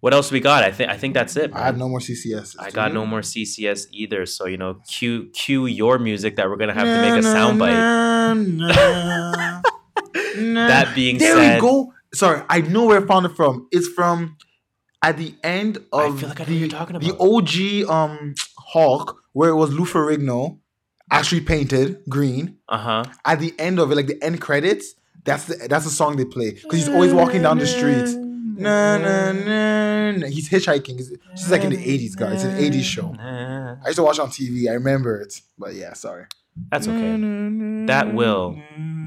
[0.00, 0.64] what else we got?
[0.64, 1.52] I think I think that's it.
[1.54, 2.56] I have no more CCS.
[2.58, 4.24] I got no more CCS either.
[4.24, 8.00] So, you know, cue cue your music that we're gonna have to make a soundbite.
[10.36, 11.92] That being there said, we go.
[12.12, 13.68] Sorry, I know where I found it from.
[13.70, 14.36] It's from
[15.02, 17.16] at the end I of feel like I the, what you're talking the.
[17.18, 20.58] OG um Hulk, where it was Lou Ferrigno,
[21.10, 22.58] actually painted green.
[22.68, 23.04] Uh-huh.
[23.24, 24.94] At the end of it, like the end credits,
[25.24, 28.14] that's the that's the song they play because he's always walking down the streets.
[28.14, 30.26] Na, na, na, na.
[30.26, 31.00] He's hitchhiking.
[31.00, 32.44] It's, it's like in the 80s, guys.
[32.44, 33.14] It's an 80s show.
[33.18, 34.68] I used to watch it on TV.
[34.68, 35.40] I remember it.
[35.58, 36.26] But yeah, sorry.
[36.70, 37.86] That's okay.
[37.86, 38.60] That will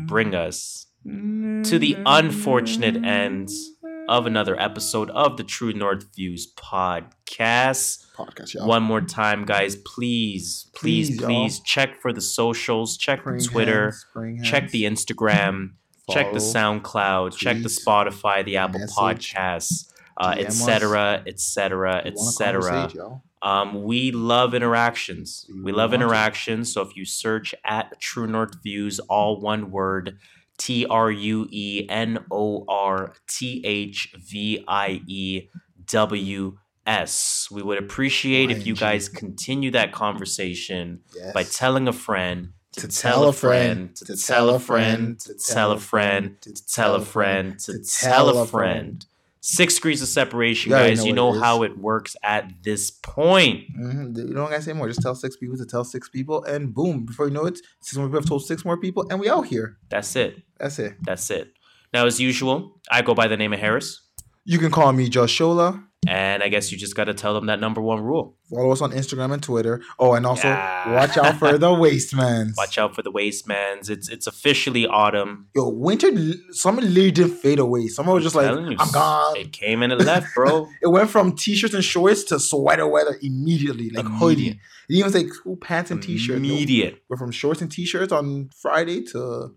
[0.08, 3.72] bring us to the unfortunate ends
[4.07, 8.06] of another episode of the True North Views podcast.
[8.15, 8.67] podcast, y'all.
[8.67, 13.93] One more time, guys, please, please, Please, please, check for the socials, check the Twitter,
[14.15, 14.72] hands, check hands.
[14.72, 15.72] the Instagram,
[16.09, 23.19] check the Follow, SoundCloud, check the Spotify, the Apple message, Podcasts, uh, etc., etc., etc.
[23.41, 25.45] Um, we love interactions.
[25.49, 26.73] We We love interactions.
[26.73, 30.17] So if you search at True North Views, all one word,
[30.57, 35.49] T R U E N O R T H V I E
[35.85, 37.48] W S.
[37.51, 41.33] We would appreciate if you guys continue that conversation Yes.
[41.33, 45.80] by telling a friend to, tell a friend to tell a friend to tell a
[45.80, 49.06] friend to tell a friend to tell a friend.
[49.45, 50.99] Six degrees of separation, You guys.
[50.99, 53.65] know You know it how it works at this point.
[53.77, 54.15] Mhm.
[54.17, 54.88] You don't gotta say more.
[54.88, 57.05] Just tell six people to tell six people, and boom!
[57.05, 59.47] Before you know it, six more people have told six more people, and we out
[59.47, 59.77] here.
[59.89, 60.41] That's it.
[60.59, 60.95] That's it.
[61.03, 61.51] That's it.
[61.93, 63.99] Now, as usual, I go by the name of Harris,
[64.45, 65.83] You can call me Josh Shola.
[66.07, 68.82] And I guess you just got to tell them that number one rule: Follow us
[68.82, 69.82] on Instagram and Twitter.
[69.99, 70.93] Oh, and also Yeah.
[70.95, 72.53] watch out for the Wastemans.
[72.57, 73.90] watch out for the Wastemans.
[73.90, 75.48] It's it's officially autumn.
[75.56, 76.09] Yo, winter.
[76.51, 77.88] Summer literally didn't fade away.
[77.88, 79.38] Summer was just like, you, I'm gone.
[79.38, 80.67] It came and it left, bro.
[80.82, 84.59] It went from t-shirts and shorts to sweater weather immediately, like hoodie.
[84.90, 86.40] It even say cool pants and t-shirt.
[86.41, 87.03] No, Immediate.
[87.09, 89.56] We're from shorts and t-shirts on Friday to.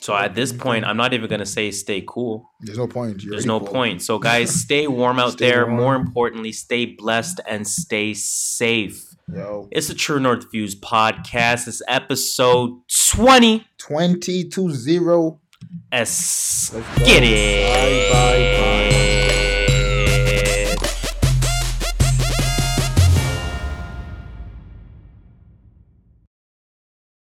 [0.00, 2.50] So at this point, I'm not even gonna say stay cool.
[2.60, 3.22] There's no point.
[3.22, 3.68] You're There's no cool.
[3.68, 4.02] point.
[4.02, 5.66] So guys, stay warm out Stay there.
[5.66, 5.76] warm.
[5.76, 9.04] More importantly, stay blessed and stay safe.
[9.30, 11.68] Yo, It's the True North Views podcast.
[11.68, 12.80] It's episode
[13.12, 13.66] 20.
[13.76, 15.40] twenty to zero.
[15.92, 17.04] S Let's go.
[17.04, 18.10] get it.
[18.10, 19.07] Bye, bye, bye.